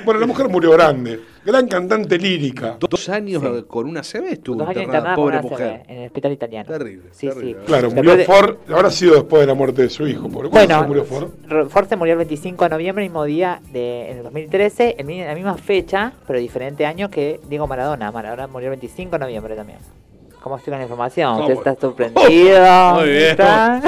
Bueno, 0.05 0.21
la 0.21 0.27
mujer 0.27 0.49
murió 0.49 0.73
grande. 0.73 1.21
Gran 1.45 1.69
cantante 1.69 2.17
lírica. 2.19 2.77
Dos 2.81 3.09
años 3.11 3.43
con 3.67 3.87
una 3.87 4.03
CB 4.03 4.33
estuvo 4.33 4.57
Dos 4.57 4.69
años 4.69 4.83
internada, 4.85 5.11
internada 5.11 5.15
con 5.15 5.25
pobre 5.25 5.39
una 5.39 5.43
mujer. 5.43 5.83
CB 5.87 5.91
en 5.93 5.99
el 5.99 6.07
hospital 6.07 6.33
italiano. 6.33 6.71
Terrible, 6.73 7.09
Sí, 7.13 7.29
terrible. 7.29 7.61
sí. 7.61 7.67
Claro, 7.67 7.83
Después 7.89 7.95
murió 7.95 8.17
de- 8.17 8.25
Ford. 8.25 8.57
Habrá 8.71 8.91
sido 8.91 9.15
después 9.15 9.41
de 9.43 9.47
la 9.47 9.55
muerte 9.55 9.83
de 9.83 9.91
su 9.91 10.07
hijo. 10.07 10.29
Pobre. 10.29 10.49
¿Cuándo 10.49 10.69
Bueno, 10.69 10.81
se 10.83 10.89
murió 10.89 11.05
Ford? 11.05 11.69
Ford 11.69 11.89
se 11.89 11.97
murió 11.97 12.13
el 12.15 12.19
25 12.19 12.65
de 12.65 12.71
noviembre, 12.71 13.05
mismo 13.05 13.25
día 13.25 13.61
de, 13.73 14.11
en 14.11 14.17
el 14.19 14.23
2013, 14.25 14.97
en 14.99 15.27
la 15.27 15.35
misma 15.35 15.55
fecha, 15.59 16.13
pero 16.27 16.39
diferente 16.39 16.87
año 16.87 17.11
que 17.11 17.41
Diego 17.49 17.67
Maradona. 17.67 18.11
Maradona 18.11 18.47
murió 18.47 18.69
el 18.69 18.71
25 18.79 19.13
de 19.13 19.19
noviembre 19.19 19.55
también. 19.55 19.79
¿Cómo 20.45 20.59
estoy 20.59 20.73
con 20.73 20.79
la 20.79 20.85
información? 20.85 21.41
¿Usted 21.41 21.55
está 21.55 21.75
sorprendido? 21.75 22.21
Muy 22.97 23.09
bien, 23.09 23.37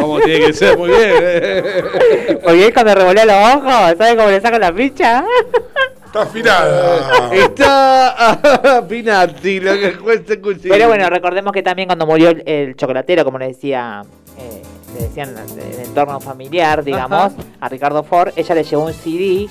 como 0.01 0.19
tiene 0.21 0.47
que 0.47 0.53
ser, 0.55 0.79
muy 0.79 0.89
bien. 0.89 2.41
Muy 2.47 2.55
bien 2.55 2.73
cuando 2.73 2.95
revolea 2.95 3.27
los 3.27 3.57
ojos, 3.57 3.99
¿sabe 3.99 4.17
cómo 4.17 4.31
le 4.31 4.41
saco 4.41 4.59
la 4.59 4.73
ficha? 4.73 5.23
Está 6.07 6.23
afilada. 6.23 7.35
Está 7.35 8.87
Pinati, 8.89 9.61
lo 9.61 9.75
que 9.75 9.99
cueste 9.99 10.41
cuchillo. 10.41 10.73
Pero 10.73 10.89
bueno, 10.89 11.11
recordemos 11.11 11.53
que 11.53 11.63
también 11.63 11.89
cuando 11.89 12.07
murió 12.07 12.31
el, 12.31 12.43
el 12.47 12.75
chocolatero, 12.75 13.23
como 13.23 13.39
le 13.39 13.49
decía, 13.49 14.03
eh, 14.39 14.63
le 14.95 15.09
decían 15.09 15.35
en 15.37 15.61
el 15.75 15.87
entorno 15.87 16.21
familiar, 16.21 16.83
digamos, 16.83 17.35
a 17.61 17.69
Ricardo 17.69 18.03
Ford, 18.03 18.33
ella 18.35 18.55
le 18.55 18.65
llevó 18.65 18.87
un 18.87 18.95
CD 18.95 19.47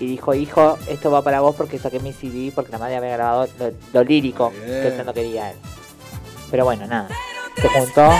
y 0.00 0.06
dijo, 0.06 0.32
hijo, 0.32 0.78
esto 0.88 1.10
va 1.10 1.20
para 1.20 1.40
vos 1.40 1.54
porque 1.54 1.78
saqué 1.78 2.00
mi 2.00 2.14
CD 2.14 2.50
porque 2.54 2.72
la 2.72 2.78
madre 2.78 2.96
había 2.96 3.10
grabado 3.10 3.46
lo, 3.58 3.72
lo 3.92 4.04
lírico 4.04 4.54
Bien. 4.64 4.80
que 4.80 4.88
él 4.88 5.02
no 5.04 5.12
quería 5.12 5.50
él. 5.50 5.56
Pero 6.50 6.64
bueno, 6.64 6.86
nada. 6.86 7.08
Se 7.60 7.68
juntó. 7.68 8.10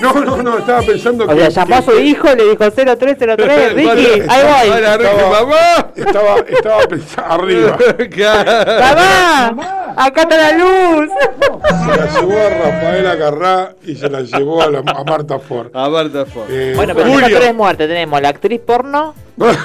No, 0.00 0.12
no, 0.14 0.42
no, 0.42 0.58
estaba 0.58 0.82
pensando 0.82 1.24
O 1.24 1.28
que. 1.28 1.36
sea, 1.36 1.48
llamó 1.48 1.76
a 1.76 1.82
su 1.82 1.96
hijo 2.00 2.32
y 2.32 2.36
le 2.36 2.42
dijo 2.50 2.64
0303, 2.70 3.72
Ricky, 3.74 4.22
ahí 4.28 4.42
voy. 4.68 4.76
Hola, 4.76 4.96
Ricky, 4.96 5.10
Estaba- 5.10 5.40
mamá. 5.40 5.86
Estaba, 5.94 6.36
estaba 6.48 6.82
pensando 6.88 7.32
arriba. 7.34 7.78
¡Mamá! 8.80 9.94
¡Acá 9.96 10.22
está 10.22 10.36
la 10.36 10.52
luz! 10.58 11.08
Se 11.62 11.96
la 11.96 12.06
llevó 12.20 12.38
a 12.40 12.48
Rafaela 12.50 13.18
Carrá 13.18 13.74
y 13.84 13.94
se 13.94 14.08
la 14.10 14.20
llevó 14.22 14.62
a, 14.62 14.70
la- 14.70 14.78
a 14.80 15.04
Marta 15.04 15.38
Ford. 15.38 15.68
A 15.74 15.88
Marta 15.88 16.24
Ford. 16.26 16.46
Eh, 16.50 16.72
Bueno, 16.74 16.94
pero 16.94 17.06
Julio. 17.08 17.26
tenemos 17.26 17.40
tres 17.40 17.54
muertes. 17.54 17.88
Tenemos 17.88 18.22
la 18.22 18.28
actriz 18.30 18.60
porno, 18.60 19.14
bueno, 19.36 19.58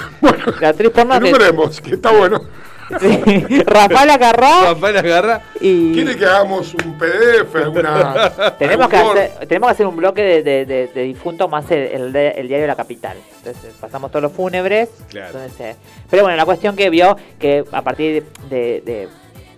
la 0.61 0.69
actriz 0.69 0.91
porno 0.91 1.19
que... 1.19 1.81
que 1.81 1.95
está 1.95 2.11
bueno. 2.11 2.41
Rafael 3.65 4.09
agarró 4.09 4.73
Rafael 4.73 4.97
agarra. 4.97 5.41
y... 5.59 5.93
¿Quiere 5.93 6.15
que 6.15 6.25
hagamos 6.25 6.73
un 6.73 6.97
PDF? 6.97 7.55
Alguna, 7.55 8.31
Tenemos 8.57 8.87
que, 8.89 8.95
Word? 8.97 9.17
hacer, 9.17 9.47
tenemos 9.47 9.67
que 9.67 9.71
hacer 9.73 9.87
un 9.87 9.95
bloque 9.97 10.21
de, 10.21 10.43
de, 10.43 10.65
de- 10.65 10.87
de 10.87 11.01
difuntos 11.03 11.49
más 11.49 11.69
el, 11.71 11.79
el 11.79 12.13
de- 12.13 12.29
el 12.31 12.47
diario 12.47 12.63
de 12.63 12.67
la 12.67 12.75
capital. 12.75 13.17
Entonces 13.37 13.73
pasamos 13.79 14.09
todos 14.11 14.23
los 14.23 14.31
fúnebres. 14.31 14.89
Claro. 15.09 15.27
Entonces, 15.39 15.59
eh, 15.59 15.75
pero 16.09 16.23
bueno, 16.23 16.37
la 16.37 16.45
cuestión 16.45 16.75
que 16.75 16.89
vio 16.89 17.17
que 17.39 17.63
a 17.71 17.81
partir 17.81 18.23
de, 18.49 18.81
de- 18.85 19.09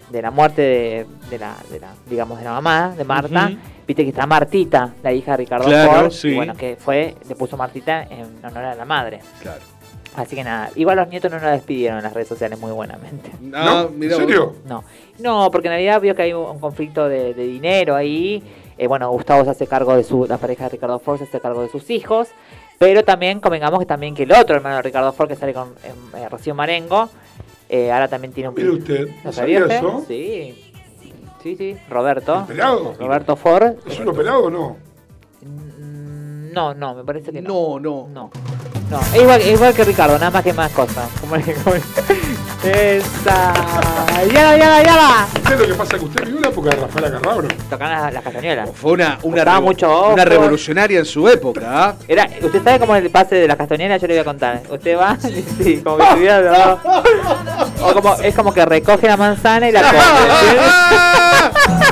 de 0.09 0.21
la 0.23 0.31
muerte 0.31 0.61
de, 0.63 1.05
de 1.29 1.37
la, 1.37 1.55
de 1.69 1.79
la, 1.79 1.89
digamos, 2.09 2.39
de 2.39 2.45
la 2.45 2.51
mamá 2.53 2.95
de 2.97 3.03
Marta, 3.03 3.51
viste 3.87 4.03
que 4.03 4.09
está 4.09 4.25
Martita, 4.25 4.93
la 5.03 5.13
hija 5.13 5.31
de 5.31 5.37
Ricardo 5.37 5.65
Claro, 5.67 5.91
Ford, 5.91 6.11
sí. 6.11 6.29
y 6.29 6.35
bueno, 6.35 6.55
que 6.55 6.77
fue, 6.79 7.13
le 7.27 7.35
puso 7.35 7.55
Martita 7.57 8.01
en 8.09 8.43
honor 8.43 8.65
a 8.65 8.73
la 8.75 8.85
madre. 8.85 9.19
Claro. 9.39 9.61
Así 10.19 10.35
que 10.35 10.43
nada, 10.43 10.69
igual 10.75 10.97
los 10.97 11.07
nietos 11.07 11.31
no 11.31 11.39
nos 11.39 11.51
despidieron 11.51 11.97
en 11.99 12.03
las 12.03 12.13
redes 12.13 12.27
sociales 12.27 12.59
muy 12.59 12.71
buenamente. 12.71 13.31
¿No? 13.41 13.89
mira 13.89 14.15
¿En 14.15 14.21
serio? 14.21 14.55
No, 14.65 14.83
no, 15.19 15.49
porque 15.51 15.67
en 15.67 15.73
realidad 15.73 16.01
vio 16.01 16.13
que 16.15 16.23
hay 16.23 16.33
un 16.33 16.59
conflicto 16.59 17.07
de, 17.07 17.33
de 17.33 17.43
dinero 17.47 17.95
ahí. 17.95 18.43
Eh, 18.77 18.87
bueno, 18.87 19.09
Gustavo 19.11 19.43
se 19.45 19.49
hace 19.51 19.67
cargo 19.67 19.95
de 19.95 20.03
su, 20.03 20.25
la 20.27 20.37
pareja 20.37 20.65
de 20.65 20.69
Ricardo 20.71 20.99
Ford 20.99 21.17
se 21.19 21.23
hace 21.25 21.39
cargo 21.39 21.61
de 21.61 21.69
sus 21.69 21.89
hijos. 21.89 22.29
Pero 22.77 23.03
también 23.03 23.39
convengamos 23.39 23.79
que 23.79 23.85
también 23.85 24.15
que 24.15 24.23
el 24.23 24.31
otro 24.31 24.55
hermano 24.55 24.77
de 24.77 24.81
Ricardo 24.83 25.11
Ford 25.13 25.27
que 25.29 25.35
sale 25.35 25.53
con 25.53 25.69
eh, 25.83 25.91
eh, 26.17 26.29
Rocío 26.29 26.55
Marengo, 26.55 27.09
eh, 27.67 27.91
ahora 27.91 28.07
también 28.07 28.33
tiene 28.33 28.49
un 28.49 28.55
Mire 28.55 28.69
usted, 28.69 29.07
¿No 29.07 29.13
¿no 29.25 29.31
sabía 29.33 29.59
eso? 29.65 30.03
Sí. 30.07 30.65
Sí, 31.43 31.55
sí, 31.55 31.77
Roberto. 31.89 32.39
¿El 32.41 32.45
pelado? 32.55 32.93
Roberto 32.99 33.35
Ford. 33.37 33.75
¿Es 33.85 33.99
uno 33.99 34.13
pelado 34.13 34.45
o 34.45 34.49
no? 34.49 34.77
Mm, 35.41 36.51
No, 36.53 36.73
no, 36.73 36.95
me 36.95 37.03
parece 37.03 37.31
que 37.31 37.41
no. 37.41 37.79
No, 37.79 37.79
no. 37.79 38.07
No. 38.13 38.29
No, 38.89 38.99
es 39.13 39.21
igual, 39.21 39.41
es 39.41 39.47
igual 39.47 39.73
que 39.73 39.83
Ricardo, 39.83 40.13
nada 40.17 40.31
más 40.31 40.43
que 40.43 40.51
más 40.53 40.71
cosas. 40.71 41.07
Como, 41.21 41.35
como- 41.63 41.75
Esa. 42.63 43.53
¡Ya, 44.33 44.57
ya, 44.57 44.83
ya! 44.83 45.27
¿Usted 45.35 45.59
lo 45.59 45.67
que 45.67 45.73
pasa 45.75 45.95
es 45.95 45.99
que 46.01 46.05
usted 46.07 46.25
vivió 46.25 46.39
la 46.41 46.47
época 46.49 46.69
de 46.71 46.75
Rafaela 46.75 47.11
Carrá 47.11 47.35
o 47.35 47.41
no? 47.43 47.47
Tocan 47.69 47.89
las, 47.91 48.13
las 48.13 48.23
castañuelas. 48.23 48.69
Fue 48.73 48.91
una, 48.93 49.17
una, 49.23 49.35
Costaba 49.37 49.59
revo- 49.59 49.63
mucho 49.63 49.91
ojo. 49.91 50.13
una 50.13 50.25
revolucionaria 50.25 50.99
en 50.99 51.05
su 51.05 51.29
época. 51.29 51.61
¿ah? 51.65 51.93
Era, 52.07 52.27
¿Usted 52.41 52.63
sabe 52.63 52.79
cómo 52.79 52.95
es 52.95 53.03
el 53.03 53.11
pase 53.11 53.35
de 53.35 53.47
las 53.47 53.57
castañuelas? 53.57 54.01
Yo 54.01 54.07
le 54.07 54.13
voy 54.15 54.21
a 54.21 54.25
contar. 54.25 54.61
Usted 54.69 54.97
va, 54.97 55.17
y 55.23 55.63
sí, 55.63 55.81
como 55.83 55.97
que 55.97 56.03
estuviera 56.03 56.41
¿no? 56.41 57.87
O 57.87 57.93
como, 57.93 58.15
es 58.15 58.35
como 58.35 58.53
que 58.53 58.65
recoge 58.65 59.07
la 59.07 59.17
manzana 59.17 59.69
y 59.69 59.71
la 59.71 59.81
come. 59.83 59.99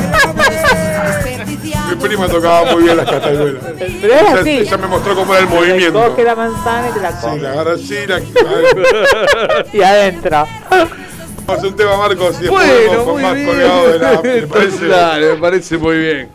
prima 1.97 2.27
tocaba 2.27 2.71
muy 2.73 2.83
bien 2.83 2.97
las 2.97 3.10
castañuelas. 3.10 3.63
Pero 4.01 4.13
es 4.13 4.21
Ella, 4.21 4.39
así. 4.41 4.49
ella 4.60 4.77
me 4.77 4.88
mostró 4.88 5.15
cómo 5.15 5.33
era 5.33 5.43
el 5.43 5.49
movimiento. 5.49 6.01
Recoge 6.03 6.23
la 6.23 6.36
manzana 6.36 6.89
y 6.89 6.93
te 6.93 6.99
la 7.01 7.12
Sí, 7.12 7.17
come. 7.21 7.41
la 7.41 7.51
agarra 7.51 7.73
así, 7.73 7.95
la... 8.07 8.21
Y 9.73 9.81
adentro. 9.81 10.45
Vamos 11.45 11.63
a 11.63 11.67
un 11.67 11.75
tema, 11.75 11.97
Marcos, 11.97 12.36
y 12.39 12.43
después 12.43 12.67
Bueno, 12.88 13.05
con 13.05 13.13
muy 13.13 13.23
más 13.23 13.33
bien. 13.36 13.47
colgado 13.47 13.89
de 13.91 13.99
la... 13.99 14.21
¿Me 14.21 14.41
parece? 14.47 14.88
Dale, 14.88 15.27
me 15.33 15.38
parece 15.38 15.77
muy 15.77 15.97
bien. 15.97 16.29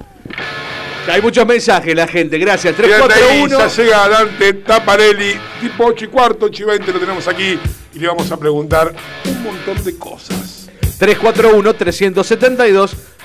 Hay 1.10 1.20
muchos 1.20 1.44
mensajes, 1.46 1.94
la 1.96 2.06
gente. 2.06 2.38
Gracias. 2.38 2.76
Bien, 2.78 2.92
ahí 2.92 3.44
341. 3.46 3.58
ya 3.58 3.68
llega 3.82 4.08
Dante 4.08 4.52
Taparelli, 4.54 5.34
tipo 5.60 5.84
8 5.86 6.04
y 6.04 6.08
cuarto, 6.08 6.46
8 6.46 6.62
y 6.62 6.66
20 6.66 6.92
lo 6.92 7.00
tenemos 7.00 7.26
aquí 7.28 7.58
y 7.94 7.98
le 7.98 8.06
vamos 8.06 8.30
a 8.30 8.36
preguntar 8.36 8.92
un 9.24 9.42
montón 9.42 9.82
de 9.84 9.98
cosas. 9.98 10.68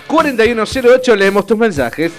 341-372-4108. 0.08 1.16
Leemos 1.16 1.46
tus 1.46 1.58
mensajes. 1.58 2.12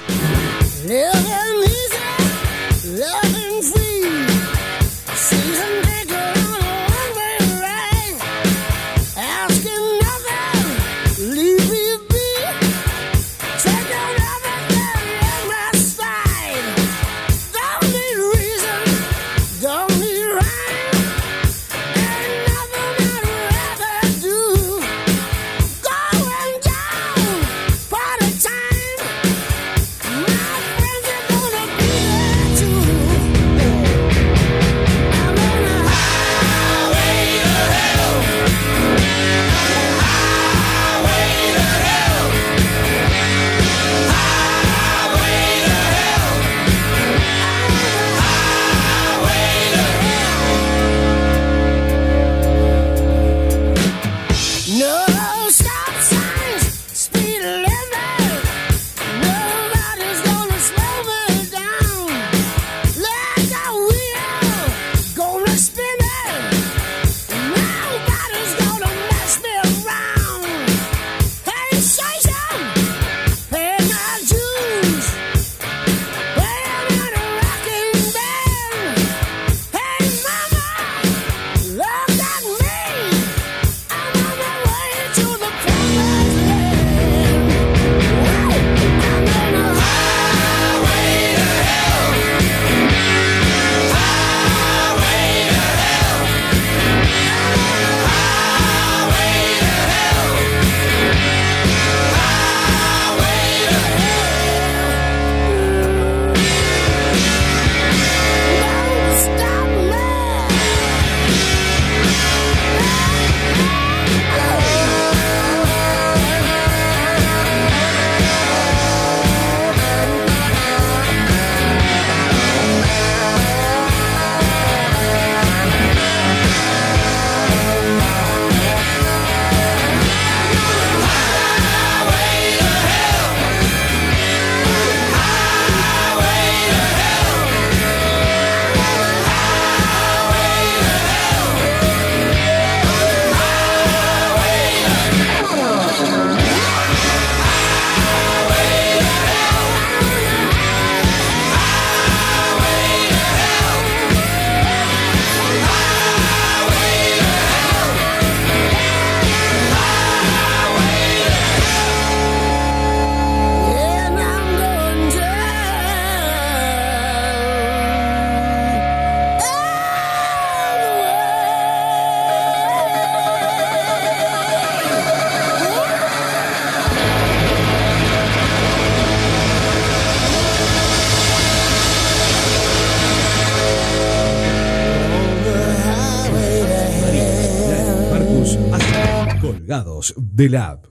Colgados 190.12 190.87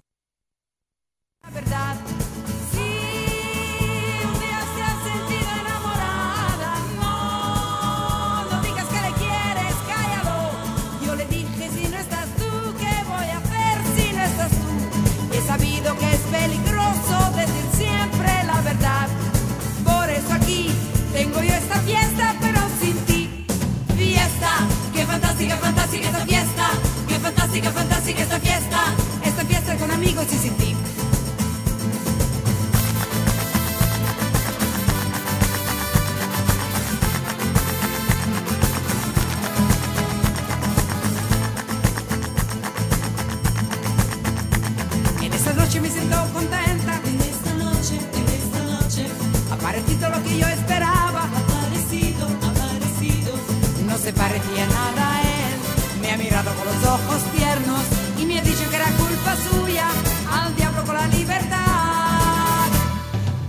se 54.08 54.14
parecía 54.14 54.66
nada 54.68 55.16
a 55.18 55.22
él. 55.22 56.00
Me 56.02 56.14
ha 56.14 56.18
mirado 56.18 56.50
con 56.56 56.66
los 56.66 56.82
ojos 56.86 57.22
tiernos 57.36 57.82
y 58.18 58.26
me 58.26 58.40
ha 58.40 58.42
dicho 58.42 58.64
que 58.70 58.76
era 58.78 58.86
culpa 58.86 59.36
suya. 59.36 59.86
Al 60.32 60.56
diablo 60.56 60.82
con 60.86 60.96
la 60.96 61.08
libertad. 61.08 61.58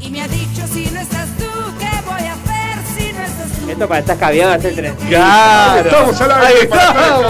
Y 0.00 0.10
me 0.10 0.20
ha 0.20 0.26
dicho 0.26 0.66
si 0.66 0.86
no 0.90 0.98
estás 1.00 1.28
tú, 1.38 1.44
¿qué 1.78 1.88
voy 2.04 2.22
a 2.26 2.32
hacer 2.32 2.76
si 2.96 3.12
no 3.12 3.22
estás 3.22 3.52
tú? 3.60 3.70
Esto 3.70 3.86
para 3.86 4.00
estar 4.00 4.18
caviado 4.18 4.52
hace 4.54 4.72
tres. 4.72 4.94
Claro. 5.06 5.88
Estamos 5.90 6.20
al 6.22 6.32
aire. 6.32 6.48
Ahí 6.50 6.62
estamos. 6.64 7.26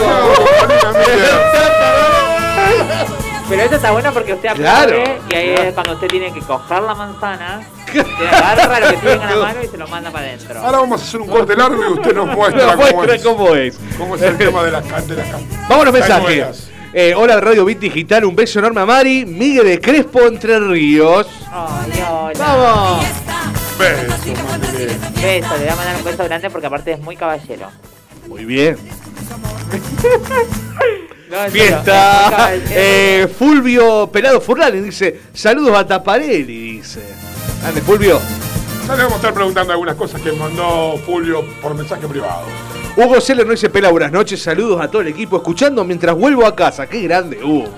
Pero 3.51 3.63
eso 3.63 3.75
está 3.77 3.91
bueno 3.91 4.13
porque 4.15 4.33
usted 4.33 4.55
Claro. 4.55 5.01
aplaude 5.03 5.21
y 5.29 5.35
ahí 5.35 5.51
es 5.69 5.75
cuando 5.75 5.93
usted 5.95 6.09
tiene 6.09 6.33
que 6.33 6.41
coger 6.41 6.83
la 6.83 6.95
manzana, 6.95 7.61
usted 7.91 8.27
agarra 8.27 8.81
lo 8.81 8.89
que 8.91 8.97
tiene 8.99 9.13
en 9.15 9.21
la 9.31 9.37
mano 9.37 9.63
y 9.63 9.69
se 9.69 9.77
lo 9.79 9.89
manda 9.89 10.11
para 10.11 10.27
adentro. 10.27 10.61
Ahora 10.61 10.79
vamos 10.79 11.01
a 11.01 11.05
hacer 11.05 11.21
un 11.21 11.29
corte 11.29 11.57
largo 11.57 11.83
y 11.85 11.93
usted 11.93 12.15
nos 12.15 12.27
muestra 12.29 12.75
cómo 12.77 12.93
muestra 12.93 13.15
es, 13.15 13.23
cómo 13.23 13.55
es. 13.55 13.79
cómo 13.97 14.17
es 14.17 14.23
el 14.23 14.37
tema 14.39 14.63
de 14.65 14.71
las 14.73 14.85
ca- 14.87 15.01
de 15.01 15.17
las 15.17 15.29
ca- 15.29 15.39
Vamos 15.69 15.83
a 15.83 15.85
los 15.85 15.95
mensajes. 15.95 16.71
Eh, 16.93 17.15
hola 17.15 17.39
Radio 17.41 17.65
Bit 17.67 17.79
Digital, 17.81 18.25
un 18.25 18.35
beso 18.35 18.59
enorme 18.61 18.81
a 18.81 18.87
Mari, 18.87 19.25
Miguel 19.27 19.67
de 19.67 19.81
Crespo, 19.81 20.23
Entre 20.23 20.59
Ríos. 20.59 21.27
Ay, 21.53 22.03
hola. 22.11 22.33
¡Vamos! 22.39 23.07
Beso. 23.79 24.33
Beso, 25.23 25.57
le 25.57 25.65
voy 25.65 25.69
a 25.69 25.77
mandar 25.77 25.97
un 25.97 26.05
beso 26.05 26.25
grande 26.25 26.51
porque 26.51 26.67
aparte 26.67 26.93
es 26.93 27.01
muy 27.01 27.15
caballero. 27.17 27.69
Muy 28.27 28.45
bien. 28.45 28.77
No, 31.31 31.37
serio, 31.43 31.51
Fiesta. 31.53 32.27
caballero. 32.31 32.65
Eh, 32.71 33.29
Fulvio 33.39 34.07
Pelado 34.11 34.41
Furlani 34.41 34.81
dice: 34.81 35.21
Saludos 35.35 35.77
a 35.77 35.87
Taparelli, 35.87 36.77
dice. 36.79 37.03
Ande, 37.67 37.81
Fulvio. 37.83 38.21
Ya 38.87 38.95
le 38.95 39.03
vamos 39.03 39.13
a 39.15 39.17
estar 39.17 39.35
preguntando 39.35 39.73
algunas 39.73 39.97
cosas 39.97 40.21
que 40.21 40.33
mandó 40.33 40.97
Fulvio 41.05 41.45
por 41.61 41.75
mensaje 41.75 42.07
privado. 42.07 42.43
Hugo 42.97 43.21
Celer 43.21 43.47
no 43.47 43.53
dice 43.53 43.69
Pela, 43.69 43.91
buenas 43.91 44.11
noches, 44.11 44.43
saludos 44.43 44.81
a 44.81 44.89
todo 44.91 45.03
el 45.03 45.09
equipo, 45.09 45.37
escuchando 45.37 45.85
mientras 45.85 46.17
vuelvo 46.17 46.47
a 46.47 46.57
casa. 46.57 46.87
Qué 46.87 47.03
grande, 47.03 47.39
Hugo. 47.43 47.69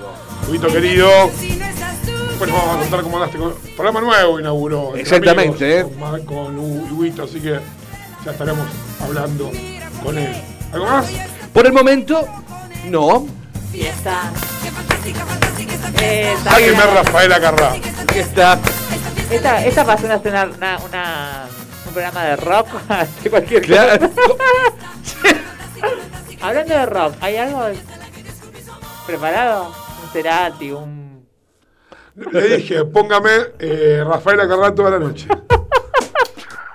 Huguito 0.47 0.67
querido, 0.67 1.09
Si 1.37 1.51
no 1.57 1.65
estás 1.65 2.01
tú, 2.01 2.11
después 2.27 2.49
nos 2.49 2.59
vamos 2.59 2.75
a 2.75 2.79
contar 2.79 3.01
cómo 3.01 3.17
andaste 3.17 3.37
con 3.37 3.53
programa 3.75 4.01
nuevo 4.01 4.39
inauguró. 4.39 4.95
Exactamente, 4.95 5.81
amigos, 5.81 5.91
Con, 5.91 5.99
Ma- 5.99 6.19
con 6.25 6.57
Hu- 6.57 6.91
Huguito, 6.91 7.23
así 7.23 7.39
que 7.39 7.59
ya 8.25 8.31
estaremos 8.31 8.65
hablando 9.03 9.51
con 10.03 10.17
él. 10.17 10.33
¿Algo 10.73 10.85
más? 10.85 11.05
Por 11.53 11.65
el 11.67 11.73
momento, 11.73 12.25
no. 12.89 13.27
Fiesta. 13.71 14.31
qué 14.63 14.71
fantástica, 14.71 15.25
fantástica 15.25 15.73
esta 15.73 15.87
fiesta. 15.89 16.05
Eh, 16.05 16.33
está 16.33 16.49
Sáqueme 16.51 16.71
bien. 16.71 16.95
Rafaela 16.95 17.39
Carrá. 17.39 17.71
Aquí 17.73 18.19
está. 18.19 18.59
Esta, 19.31 19.65
esta 19.65 19.85
pasó 19.85 20.11
a 20.11 20.19
ser 20.19 20.31
una, 20.33 20.45
una, 20.45 20.77
una- 20.85 21.45
un 21.87 21.93
programa 21.93 22.23
de 22.25 22.35
rock, 22.35 22.67
de 23.23 23.29
cualquier 23.29 23.61
Claro. 23.61 24.09
cosa. 24.09 24.43
Hablando 26.41 26.73
de 26.73 26.85
rock, 26.85 27.13
¿hay 27.21 27.37
algo 27.37 27.65
preparado? 29.05 29.67
Un 30.03 30.09
Cerati, 30.11 30.71
un... 30.71 31.25
Le 32.31 32.57
dije, 32.57 32.83
póngame 32.85 33.29
eh, 33.59 34.03
Rafaela 34.05 34.47
Carrá 34.47 34.75
toda 34.75 34.91
la 34.91 34.99
noche. 34.99 35.27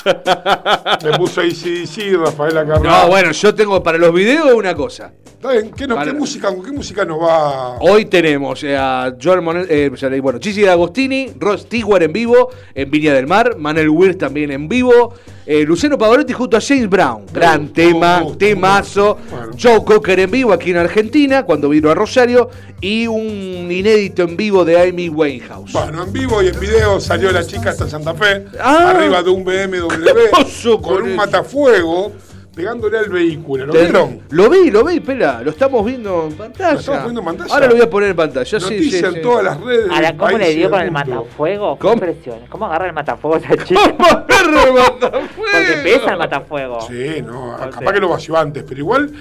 Me 1.05 1.19
puso 1.19 1.41
ACDC, 1.41 2.17
Rafaela 2.25 2.65
Carrá. 2.65 2.81
No, 2.81 3.09
bueno, 3.09 3.33
yo 3.33 3.55
tengo 3.55 3.83
para 3.83 3.99
los 3.99 4.15
videos 4.15 4.53
una 4.55 4.75
cosa. 4.75 5.13
Está 5.47 5.61
bien, 5.61 5.73
¿qué, 5.77 6.13
música, 6.13 6.49
¿con 6.49 6.65
qué 6.65 6.73
música 6.73 7.05
nos 7.05 7.21
va? 7.21 7.79
Hoy 7.79 8.07
tenemos 8.07 8.65
eh, 8.65 8.77
a 8.77 9.15
Joel 9.23 9.43
Monel, 9.43 9.67
eh, 9.71 10.21
bueno, 10.21 10.41
Chichi 10.41 10.63
D'Agostini, 10.63 11.35
Ross 11.39 11.61
Stewart 11.63 12.03
en 12.03 12.13
vivo 12.13 12.51
en 12.75 12.91
Viña 12.91 13.15
del 13.15 13.29
Mar, 13.29 13.57
Manuel 13.57 13.91
Wirth 13.91 14.19
también 14.19 14.51
en 14.51 14.69
vivo, 14.69 15.15
eh, 15.47 15.63
Luciano 15.63 15.97
Pavarotti 15.97 16.33
junto 16.33 16.57
a 16.57 16.61
James 16.61 16.91
Brown, 16.91 17.27
gran 17.33 17.69
tema, 17.69 18.25
temazo. 18.37 19.19
Bueno. 19.31 19.53
Joe 19.57 19.85
Cocker 19.85 20.19
en 20.19 20.33
vivo 20.33 20.53
aquí 20.53 20.73
en 20.73 20.79
Argentina 20.79 21.45
cuando 21.45 21.69
vino 21.69 21.91
a 21.91 21.95
Rosario 21.95 22.51
y 22.81 23.07
un 23.07 23.71
inédito 23.71 24.25
en 24.25 24.37
vivo 24.37 24.65
de 24.65 24.89
Amy 24.89 25.09
Winehouse. 25.09 25.71
Bueno, 25.71 26.03
en 26.03 26.13
vivo 26.13 26.43
y 26.43 26.49
en 26.49 26.59
video 26.59 26.99
salió 26.99 27.31
la 27.31 27.47
chica 27.47 27.71
hasta 27.71 27.89
Santa 27.89 28.15
Fe, 28.15 28.47
Ah. 28.61 28.91
arriba 28.91 29.23
de 29.23 29.31
un 29.31 29.45
BMW, 29.45 29.87
con 29.87 30.83
con 30.83 31.03
un 31.05 31.09
eso. 31.11 31.17
matafuego, 31.17 32.11
pegándole 32.57 32.99
al 32.99 33.11
vehículo. 33.11 33.67
¿Lo 33.67 33.73
vieron? 33.75 34.23
Lo 34.31 34.49
vi, 34.49 34.71
lo 34.71 34.83
vi, 34.83 34.99
pela, 34.99 35.43
lo 35.43 35.51
estamos 35.51 35.85
viendo 35.85 36.27
en 36.29 36.33
pantalla. 36.37 36.73
¿Lo 36.73 36.81
estamos 36.81 37.03
viendo 37.03 37.21
en 37.21 37.27
pantalla? 37.27 37.55
Ahora 37.55 37.67
lo 37.67 37.73
voy 37.75 37.83
a 37.83 37.91
poner 37.91 38.11
en 38.11 38.17
pantalla, 38.17 38.59
sí, 38.59 38.65
Noticia 38.65 38.99
sí, 38.99 39.05
en 39.05 39.13
sí. 39.13 39.21
todas 39.21 39.45
las 39.45 39.61
redes. 39.61 39.91
Ahora, 39.91 40.17
¿cómo 40.17 40.31
le 40.31 40.39
país 40.39 40.57
dio 40.57 40.71
con 40.71 40.81
el 40.81 40.91
matafuego? 40.91 41.75
Qué 41.77 41.81
¿Cómo? 41.83 41.93
impresiones. 41.93 42.49
¿Cómo 42.49 42.65
agarra 42.67 42.87
el 42.87 42.93
matafuego 42.95 43.37
esa 43.37 43.63
chica? 43.63 43.81
¡Vamos, 43.99 44.25
perro 44.27 44.65
de 44.65 44.73
matafuego! 44.73 45.29
Porque 45.53 45.83
pesa 45.85 46.13
el 46.13 46.19
matafuego. 46.19 46.81
Sí, 46.81 47.23
no, 47.23 47.55
O 47.57 47.71
capaz 47.71 47.93
que 47.93 48.01
lo 48.01 48.09
vació 48.09 48.37
antes, 48.39 48.65
pero 48.67 48.81
igual 48.81 49.13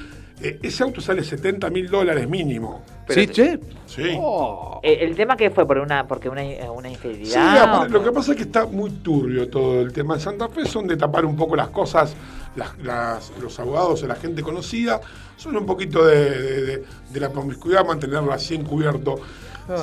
eh, 0.41 0.59
ese 0.63 0.83
auto 0.83 1.01
sale 1.01 1.21
70 1.21 1.69
mil 1.69 1.89
dólares 1.89 2.29
mínimo. 2.29 2.83
¿Sí, 3.09 3.27
che? 3.27 3.59
Sí. 3.85 4.17
Oh. 4.17 4.79
Eh, 4.81 4.99
el 5.01 5.15
tema 5.15 5.35
que 5.35 5.49
fue 5.51 5.67
por 5.67 5.77
una 5.77 6.07
porque 6.07 6.29
una, 6.29 6.41
una 6.71 6.87
Sí, 6.87 6.93
infidelidad. 6.95 7.63
aparte, 7.63 7.95
o 7.95 7.97
lo 7.99 8.03
que 8.03 8.11
pasa 8.11 8.31
es 8.31 8.37
que 8.37 8.43
está 8.43 8.65
muy 8.65 8.89
turbio 8.91 9.49
todo 9.49 9.81
el 9.81 9.91
tema. 9.91 10.15
En 10.15 10.19
Santa 10.21 10.47
Fe 10.49 10.65
son 10.65 10.87
de 10.87 10.95
tapar 10.97 11.25
un 11.25 11.35
poco 11.35 11.55
las 11.55 11.69
cosas, 11.69 12.15
las- 12.55 12.77
las- 12.83 13.31
los 13.41 13.59
abogados 13.59 14.03
o 14.03 14.07
la 14.07 14.15
gente 14.15 14.41
conocida, 14.41 14.99
son 15.37 15.55
un 15.57 15.65
poquito 15.65 16.05
de, 16.05 16.29
de- 16.29 16.61
de- 16.65 16.83
de 17.09 17.19
la 17.19 17.29
promiscuidad, 17.29 17.85
mantenerla 17.85 18.35
así 18.35 18.55
encubierto. 18.55 19.15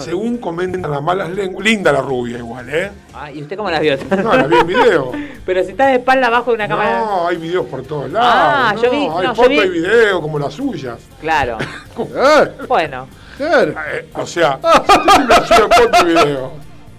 Según 0.00 0.38
comentan 0.38 0.88
las 0.88 1.02
malas 1.02 1.28
lenguas, 1.30 1.64
linda 1.66 1.90
la 1.90 2.00
rubia 2.00 2.38
igual, 2.38 2.68
¿eh? 2.72 2.92
Ah, 3.14 3.32
¿Y 3.32 3.42
usted 3.42 3.56
cómo 3.56 3.68
la 3.68 3.80
vio? 3.80 3.96
No, 4.22 4.32
la 4.36 4.46
vi 4.46 4.56
en 4.58 4.66
video. 4.68 5.10
Pero 5.44 5.64
si 5.64 5.70
está 5.72 5.88
de 5.88 5.94
espalda 5.96 6.28
abajo 6.28 6.52
de 6.52 6.54
una 6.54 6.68
cámara. 6.68 7.00
No, 7.00 7.26
hay 7.26 7.36
videos 7.36 7.66
por 7.66 7.82
todos 7.82 8.08
lados. 8.08 8.28
Ah, 8.32 8.74
yo 8.80 8.84
no, 8.84 8.90
vi- 8.92 8.96
hay 8.96 9.08
no, 9.08 9.22
yo 9.24 9.34
fotos 9.34 9.48
vi- 9.50 9.58
y 9.58 9.68
videos 9.70 10.20
como 10.20 10.38
las 10.38 10.54
suyas. 10.54 10.98
Claro. 11.20 11.58
Ah, 12.16 12.44
Bueno, 12.68 13.08
claro. 13.36 13.72
Eh, 13.92 14.08
o 14.14 14.24
sea, 14.24 14.60
yo 14.62 14.84
siempre 15.12 15.46
sido 15.46 15.68
foto 15.68 15.98
y 16.02 16.04
video. 16.10 16.52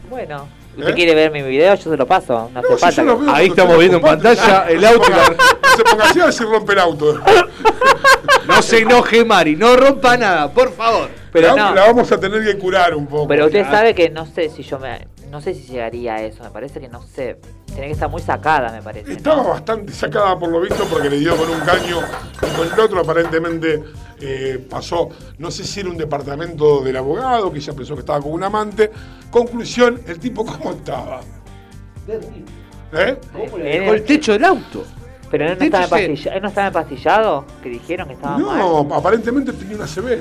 bueno. 0.10 0.48
¿Usted 0.78 0.90
¿Eh? 0.90 0.94
quiere 0.94 1.16
ver 1.16 1.32
mi 1.32 1.42
video? 1.42 1.76
Yo 1.76 1.92
se 1.92 1.98
lo 1.98 2.06
paso. 2.08 2.50
No 2.54 2.60
hace 2.60 2.70
No, 2.70 2.76
si 2.76 2.82
falta. 2.82 3.02
yo 3.02 3.04
lo 3.08 3.20
veo 3.20 3.32
Ahí 3.34 3.48
estamos 3.48 3.74
usted 3.74 3.80
viendo 3.80 3.98
en 3.98 4.04
pantalla 4.04 4.66
el 4.70 4.86
auto. 4.86 5.12
Se 5.78 5.84
ponga 5.84 6.06
así 6.06 6.20
a 6.20 6.26
ver 6.26 6.34
si 6.34 6.44
rompe 6.44 6.74
el 6.74 6.80
auto. 6.80 7.20
No 8.48 8.62
se 8.62 8.80
enoje, 8.80 9.24
Mari, 9.24 9.56
no 9.56 9.76
rompa 9.78 10.18
nada, 10.18 10.52
por 10.52 10.74
favor. 10.74 11.08
Pero 11.32 11.56
la, 11.56 11.70
no. 11.70 11.76
la 11.76 11.86
vamos 11.86 12.12
a 12.12 12.20
tener 12.20 12.44
que 12.44 12.58
curar 12.60 12.94
un 12.94 13.08
poco. 13.08 13.26
Pero 13.30 13.46
usted 13.46 13.64
sabe 13.64 13.96
que 13.96 14.10
no 14.10 14.26
sé 14.26 14.50
si 14.50 14.64
yo 14.64 14.78
me. 14.80 15.08
No 15.34 15.42
sé 15.42 15.56
si 15.56 15.64
llegaría 15.64 16.14
a 16.14 16.22
eso. 16.22 16.44
Me 16.44 16.52
parece 16.52 16.80
que 16.80 16.88
no 16.88 17.02
sé. 17.02 17.40
Tiene 17.66 17.88
que 17.88 17.94
estar 17.94 18.08
muy 18.08 18.22
sacada, 18.22 18.72
me 18.72 18.84
parece. 18.84 19.10
¿no? 19.10 19.18
Estaba 19.18 19.42
bastante 19.42 19.92
sacada 19.92 20.38
por 20.38 20.48
lo 20.50 20.62
visto 20.62 20.86
porque 20.86 21.10
le 21.10 21.18
dio 21.18 21.36
con 21.36 21.50
un 21.50 21.60
caño 21.62 22.02
y 22.36 22.56
con 22.56 22.72
el 22.72 22.80
otro 22.80 23.00
aparentemente 23.02 23.84
eh, 24.22 24.64
pasó, 24.70 25.10
no 25.40 25.50
sé 25.50 25.64
si 25.64 25.80
era 25.80 25.90
un 25.90 25.98
departamento 25.98 26.82
del 26.84 26.98
abogado, 26.98 27.52
que 27.52 27.58
ella 27.58 27.74
pensó 27.74 27.96
que 27.96 28.02
estaba 28.02 28.22
con 28.22 28.32
un 28.32 28.44
amante. 28.44 28.92
Conclusión, 29.32 30.00
el 30.06 30.20
tipo 30.20 30.46
cómo 30.46 30.70
estaba. 30.74 31.22
¿Eh? 32.08 33.18
Eh, 33.34 33.86
Con 33.88 33.96
el 33.96 34.04
techo 34.04 34.34
del 34.34 34.46
auto. 34.46 34.86
Pero 35.32 35.46
él 35.50 35.58
no, 35.58 35.66
estaba 35.66 35.86
hecho, 35.86 35.96
sí. 35.96 36.04
empastilla- 36.30 36.36
él 36.36 36.42
no 36.44 36.48
estaba 36.50 36.68
empastillado. 36.68 37.46
Que 37.64 37.70
dijeron 37.70 38.08
que 38.08 38.14
estaba 38.14 38.38
mal. 38.38 38.60
No, 38.60 38.96
aparentemente 38.96 39.52
tenía 39.54 39.78
una 39.78 39.88
CB. 39.88 40.20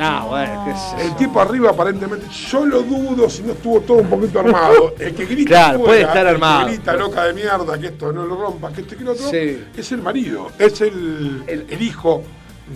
No, 0.00 0.28
bueno, 0.28 0.64
qué 0.66 0.74
sé 0.74 1.04
El 1.06 1.10
yo. 1.10 1.16
tipo 1.16 1.40
arriba 1.40 1.70
aparentemente, 1.70 2.26
yo 2.50 2.64
lo 2.64 2.82
dudo 2.82 3.28
si 3.28 3.42
no 3.42 3.52
estuvo 3.52 3.80
todo 3.80 3.98
un 3.98 4.08
poquito 4.08 4.40
armado. 4.40 4.94
El 4.98 5.14
que 5.14 5.26
grita 5.26 5.48
Claro, 5.50 5.66
afuera, 5.78 5.84
puede 5.86 6.00
estar 6.02 6.16
el 6.18 6.22
que 6.24 6.30
armado. 6.30 6.66
grita 6.68 6.92
loca 6.94 7.24
de 7.24 7.32
mierda, 7.34 7.78
que 7.78 7.86
esto 7.88 8.12
no 8.12 8.24
lo 8.26 8.36
rompa, 8.36 8.72
que 8.72 8.80
esto 8.80 8.94
y 8.94 8.98
que 8.98 9.04
lo 9.04 9.12
otro, 9.12 9.28
Sí. 9.30 9.64
es 9.76 9.92
el 9.92 10.02
marido, 10.02 10.48
es 10.58 10.80
el, 10.80 11.42
el- 11.46 11.66
el 11.68 11.82
hijo 11.82 12.22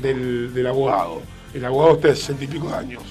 del, 0.03 0.53
del 0.53 0.67
abogado. 0.67 1.23
el 1.55 1.65
abogado 1.65 1.95
este 1.95 2.09
de 2.09 2.17
sesenta 2.17 2.45
y 2.45 2.47
pico 2.49 2.69
de 2.69 2.75
años. 2.75 3.03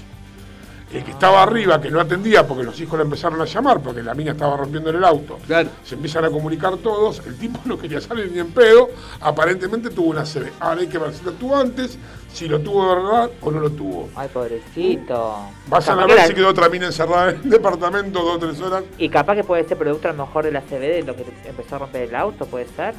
El 0.94 1.04
que 1.04 1.10
estaba 1.12 1.42
arriba, 1.42 1.82
que 1.82 1.90
no 1.90 2.00
atendía 2.00 2.46
porque 2.48 2.64
los 2.64 2.80
hijos 2.80 2.98
le 3.00 3.04
empezaron 3.04 3.42
a 3.42 3.46
llamar, 3.46 3.80
porque 3.82 4.04
la 4.04 4.14
mina 4.14 4.32
estaba 4.34 4.56
rompiendo 4.58 4.92
en 4.92 4.98
el 4.98 5.04
auto. 5.04 5.40
Claro. 5.48 5.70
Se 5.84 5.96
empiezan 5.96 6.24
a 6.26 6.30
comunicar 6.30 6.78
todos, 6.78 7.20
el 7.26 7.36
tipo 7.38 7.60
no 7.66 7.78
quería 7.80 8.00
salir 8.00 8.32
ni 8.32 8.40
en 8.40 8.52
pedo, 8.52 8.90
aparentemente 9.20 9.90
tuvo 9.90 10.12
una 10.12 10.24
CB. 10.24 10.52
Ahora 10.60 10.82
hay 10.82 10.88
que 10.88 10.98
ver 11.00 11.12
si 11.14 11.24
lo 11.26 11.32
tuvo 11.32 11.56
antes, 11.56 11.98
si 12.32 12.48
lo 12.48 12.60
tuvo 12.60 12.88
de 12.90 12.96
verdad 12.96 13.32
o 13.42 13.52
no 13.52 13.60
lo 13.60 13.72
tuvo. 13.72 14.10
Ay, 14.16 14.30
pobrecito. 14.32 15.38
Vayan 15.68 15.98
a 16.00 16.02
Capaz 16.02 16.08
ver 16.08 16.16
la- 16.18 16.28
si 16.28 16.34
quedó 16.36 16.50
otra 16.50 16.70
mina 16.70 16.86
encerrada 16.86 17.32
en 17.32 17.38
el 17.44 17.50
departamento 17.50 18.20
dos 18.22 18.36
o 18.36 18.40
tres 18.40 18.62
horas. 18.62 18.84
Y 19.00 19.10
capaz 19.10 19.36
que 19.36 19.44
puede 19.44 19.64
ser 19.68 19.78
producto 19.78 20.10
a 20.10 20.14
lo 20.14 20.26
mejor 20.26 20.44
de 20.46 20.52
la 20.52 20.62
CB 20.62 20.80
de 20.80 21.04
lo 21.04 21.16
que 21.16 21.26
empezó 21.46 21.76
a 21.76 21.80
romper 21.80 22.04
el 22.04 22.16
auto, 22.16 22.46
puede 22.46 22.68
ser. 22.76 22.94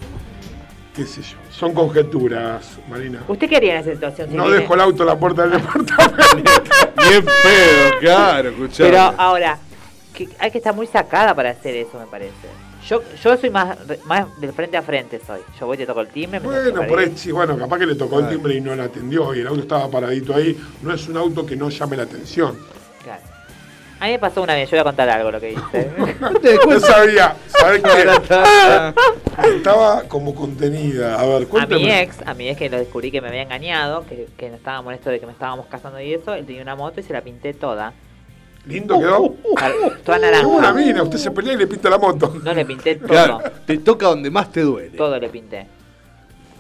Qué 0.95 1.05
sé 1.07 1.22
yo. 1.22 1.36
Son 1.51 1.72
conjeturas, 1.74 2.78
Marina. 2.88 3.22
¿Usted 3.28 3.49
qué 3.49 3.57
haría 3.57 3.74
en 3.74 3.80
esa 3.80 3.92
situación? 3.92 4.30
Si 4.30 4.36
No 4.36 4.45
viene- 4.45 4.61
dejo 4.61 4.74
el 4.74 4.80
auto 4.80 5.03
en 5.03 5.09
la 5.09 5.18
puerta 5.18 5.42
del 5.47 5.53
departamento. 5.61 6.53
Bien 7.09 7.24
pedo, 7.24 7.99
claro, 8.01 8.49
escuchá. 8.51 8.84
Pero 8.84 8.99
ahora, 9.18 9.59
que 10.12 10.28
hay 10.38 10.51
que 10.51 10.59
estar 10.59 10.74
muy 10.74 10.86
sacada 10.86 11.34
para 11.34 11.51
hacer 11.51 11.74
eso, 11.76 11.99
me 11.99 12.07
parece. 12.07 12.32
Yo, 12.88 13.03
yo 13.22 13.36
soy 13.38 13.49
más, 13.49 13.78
más 14.05 14.26
del 14.40 14.53
frente 14.53 14.76
a 14.76 14.82
frente, 14.82 15.18
soy. 15.26 15.40
Yo 15.59 15.66
voy, 15.66 15.76
te 15.78 15.86
toco 15.86 16.01
el 16.03 16.09
timbre. 16.09 16.38
me 16.38 16.47
Bueno, 16.47 16.86
por 16.86 16.99
ahí. 16.99 17.07
ahí 17.07 17.12
sí, 17.16 17.32
bueno, 17.32 17.57
capaz 17.57 17.78
que 17.78 17.86
le 17.86 17.95
tocó 17.95 18.20
el 18.20 18.28
timbre 18.28 18.55
y 18.57 18.61
no 18.61 18.74
la 18.76 18.84
atendió 18.84 19.34
y 19.34 19.40
el 19.40 19.47
auto 19.47 19.61
estaba 19.62 19.90
paradito 19.90 20.34
ahí. 20.34 20.55
No 20.82 20.92
es 20.92 21.09
un 21.09 21.16
auto 21.16 21.47
que 21.47 21.57
no 21.57 21.70
llame 21.70 21.97
la 21.97 22.03
atención. 22.03 22.59
A 24.05 24.07
mí 24.07 24.12
me 24.12 24.18
pasó 24.18 24.42
una 24.42 24.52
vez, 24.52 24.68
yo 24.70 24.74
voy 24.76 24.80
a 24.80 24.84
contar 24.84 25.09
algo 25.09 25.30
lo 25.30 25.40
que 25.40 25.52
hice. 25.52 25.90
No 26.68 26.78
sabía, 26.78 27.34
¿sabes 27.46 27.82
qué? 27.82 29.48
Estaba 29.57 30.02
como 30.02 30.34
contenida. 30.34 31.18
A 31.18 31.24
ver, 31.24 31.48
a 31.59 31.66
mi 31.66 31.90
ex, 31.90 32.16
a 32.26 32.34
mi 32.34 32.48
ex 32.50 32.59
que 32.59 32.68
lo 32.68 32.76
descubrí 32.76 33.11
que 33.11 33.22
me 33.22 33.28
había 33.28 33.40
engañado, 33.40 34.05
que, 34.07 34.28
que 34.36 34.50
no 34.50 34.57
estaba 34.57 34.82
molesto 34.82 35.09
de 35.09 35.20
que 35.20 35.24
me 35.26 35.32
estábamos 35.32 35.64
casando 35.68 35.98
y 36.02 36.12
eso, 36.12 36.34
él 36.34 36.44
tenía 36.44 36.61
una 36.61 36.76
moto 36.76 37.00
y 37.00 37.02
se 37.02 37.14
la 37.14 37.22
pinté 37.22 37.55
toda. 37.55 37.94
Lindo 38.66 38.98
quedó. 38.98 39.34
Car- 39.57 39.72
Toda 40.05 40.18
Qué 40.20 40.28
buena 40.44 40.61
naranja. 40.61 40.72
mina, 40.74 41.02
usted 41.02 41.16
se 41.16 41.30
pelea 41.30 41.55
y 41.55 41.57
le 41.57 41.66
pinta 41.66 41.88
la 41.88 41.96
moto. 41.96 42.34
No 42.44 42.52
le 42.52 42.64
pinté 42.66 42.96
todo. 42.96 43.09
Claro, 43.09 43.40
te 43.66 43.78
toca 43.78 44.07
donde 44.09 44.30
más 44.30 44.52
te 44.52 44.61
duele. 44.61 44.98
Todo 44.98 45.18
le 45.18 45.30
pinté. 45.30 45.66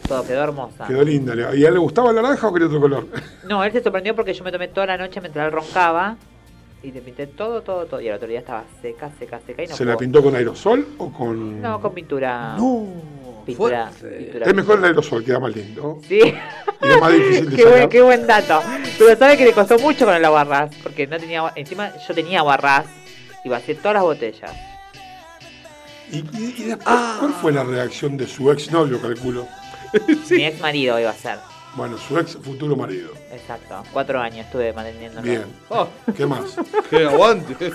Todo 0.08 0.26
quedó 0.26 0.44
hermosa. 0.44 0.86
Quedó 0.86 1.02
linda. 1.04 1.34
le- 1.34 1.58
¿Y 1.58 1.64
a 1.66 1.68
él 1.68 1.74
le 1.74 1.80
gustaba 1.80 2.08
el 2.08 2.16
naranja 2.16 2.48
o 2.48 2.52
quería 2.54 2.68
otro 2.68 2.80
color? 2.80 3.06
No, 3.46 3.62
él 3.64 3.70
se 3.72 3.82
sorprendió 3.82 4.16
porque 4.16 4.32
yo 4.32 4.42
me 4.44 4.50
tomé 4.50 4.68
toda 4.68 4.86
la 4.86 4.96
noche 4.96 5.20
mientras 5.20 5.44
él 5.46 5.52
roncaba 5.52 6.16
y 6.84 6.92
le 6.92 7.00
pinté 7.00 7.26
todo, 7.26 7.62
todo, 7.62 7.86
todo. 7.86 8.00
Y 8.00 8.08
al 8.08 8.16
otro 8.16 8.28
día 8.28 8.40
estaba 8.40 8.64
seca, 8.82 9.10
seca, 9.18 9.40
seca 9.46 9.62
y 9.64 9.66
no 9.66 9.74
¿Se 9.76 9.84
la 9.84 9.96
pintó 9.96 10.22
con 10.22 10.34
aerosol 10.36 10.86
o 10.98 11.12
con.? 11.12 11.60
No, 11.62 11.80
con 11.80 11.94
pintura. 11.94 12.54
No, 12.56 12.86
pintura, 13.46 13.90
pintura. 14.18 14.46
Es 14.46 14.54
mejor 14.54 14.78
el 14.78 14.84
aerosol, 14.84 15.24
queda 15.24 15.38
más 15.40 15.54
lindo. 15.54 15.98
Sí. 16.06 16.20
Y 16.22 16.88
es 16.88 17.00
más 17.00 17.12
difícil 17.12 17.50
de 17.50 17.56
qué, 17.62 17.64
buen, 17.64 17.88
qué 17.88 18.02
buen 18.02 18.26
dato. 18.26 18.60
Pero 18.98 19.16
sabe 19.16 19.36
que 19.36 19.44
le 19.44 19.52
costó 19.52 19.78
mucho 19.78 20.04
con 20.04 20.14
el 20.14 20.24
aguarrás. 20.24 20.74
Porque 20.82 21.06
no 21.06 21.18
tenía. 21.18 21.52
Encima 21.56 21.92
yo 22.06 22.14
tenía 22.14 22.40
aguarrás 22.40 22.86
y 23.44 23.48
vacié 23.48 23.74
todas 23.76 23.94
las 23.94 24.02
botellas. 24.02 24.52
¿Y, 26.10 26.18
y- 26.18 26.54
y 26.58 26.62
después, 26.64 26.96
cuál 27.18 27.32
fue 27.40 27.52
la 27.52 27.64
reacción 27.64 28.16
de 28.16 28.26
su 28.26 28.50
ex 28.52 28.70
novio, 28.70 29.00
calculo? 29.00 29.46
Mi 30.30 30.44
ex 30.44 30.60
marido 30.60 30.98
iba 31.00 31.10
a 31.10 31.14
ser. 31.14 31.38
Bueno, 31.76 31.98
su 31.98 32.18
ex 32.18 32.36
futuro 32.36 32.76
marido. 32.76 33.10
Exacto. 33.32 33.82
Cuatro 33.92 34.20
años 34.20 34.46
estuve 34.46 34.72
manteniéndolo. 34.72 35.22
Bien. 35.22 35.44
Oh, 35.68 35.88
¿Qué 36.16 36.24
más? 36.24 36.56
que 36.90 37.04
aguante. 37.04 37.56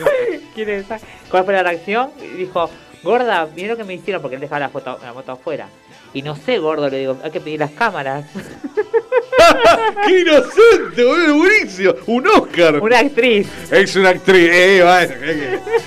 ¿Quiere 0.56 0.84
saber 0.84 1.02
¿Cuál 1.30 1.44
fue 1.46 1.54
la 1.54 1.64
reacción? 1.64 2.12
Y 2.22 2.38
dijo, 2.38 2.70
gorda, 3.04 3.48
mira 3.56 3.70
lo 3.70 3.78
que 3.78 3.84
me 3.84 3.94
hicieron 3.94 4.22
porque 4.22 4.36
él 4.36 4.42
dejaba 4.42 4.60
la 4.60 4.70
foto, 4.70 4.98
la 5.02 5.14
moto 5.14 5.34
afuera. 5.34 5.68
Y 6.14 6.22
no 6.22 6.36
sé, 6.36 6.60
gordo, 6.60 6.90
le 6.90 7.00
digo, 7.00 7.18
hay 7.24 7.32
que 7.32 7.42
pedir 7.42 7.60
las 7.60 7.72
cámaras. 7.72 8.26
¡Qué 10.08 10.20
inocente, 10.22 11.04
boludo! 11.04 11.36
Buenísimo. 11.38 11.94
Un 12.08 12.28
Oscar. 12.28 12.80
Una 12.82 13.00
actriz. 13.00 13.48
Es 13.72 13.96
una 13.96 14.10
actriz. 14.10 14.50
Eh, 14.52 14.82
bueno, 14.84 15.14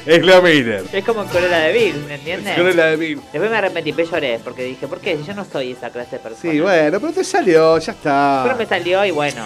es 0.07 0.25
la 0.25 0.41
Miller. 0.41 0.85
Es 0.93 1.05
como 1.05 1.25
Cruella 1.25 1.59
de 1.59 1.73
Vil, 1.73 2.05
¿me 2.09 2.14
entiendes? 2.14 2.57
Con 2.57 2.77
la 2.77 2.87
de 2.87 2.97
Bill. 2.97 3.20
Después 3.33 3.51
me 3.51 3.57
arrepentí, 3.57 3.93
pero 3.93 4.11
lloré, 4.11 4.41
porque 4.43 4.64
dije, 4.64 4.87
¿por 4.87 5.01
qué? 5.01 5.16
Si 5.16 5.25
yo 5.25 5.35
no 5.35 5.45
soy 5.45 5.73
esa 5.73 5.91
clase 5.91 6.16
de 6.16 6.23
persona. 6.23 6.53
Sí, 6.53 6.61
bueno, 6.61 7.01
pero 7.01 7.12
te 7.12 7.25
salió, 7.25 7.79
ya 7.79 7.93
está. 7.93 8.41
Pero 8.45 8.57
me 8.57 8.66
salió 8.66 9.05
y 9.05 9.11
bueno. 9.11 9.43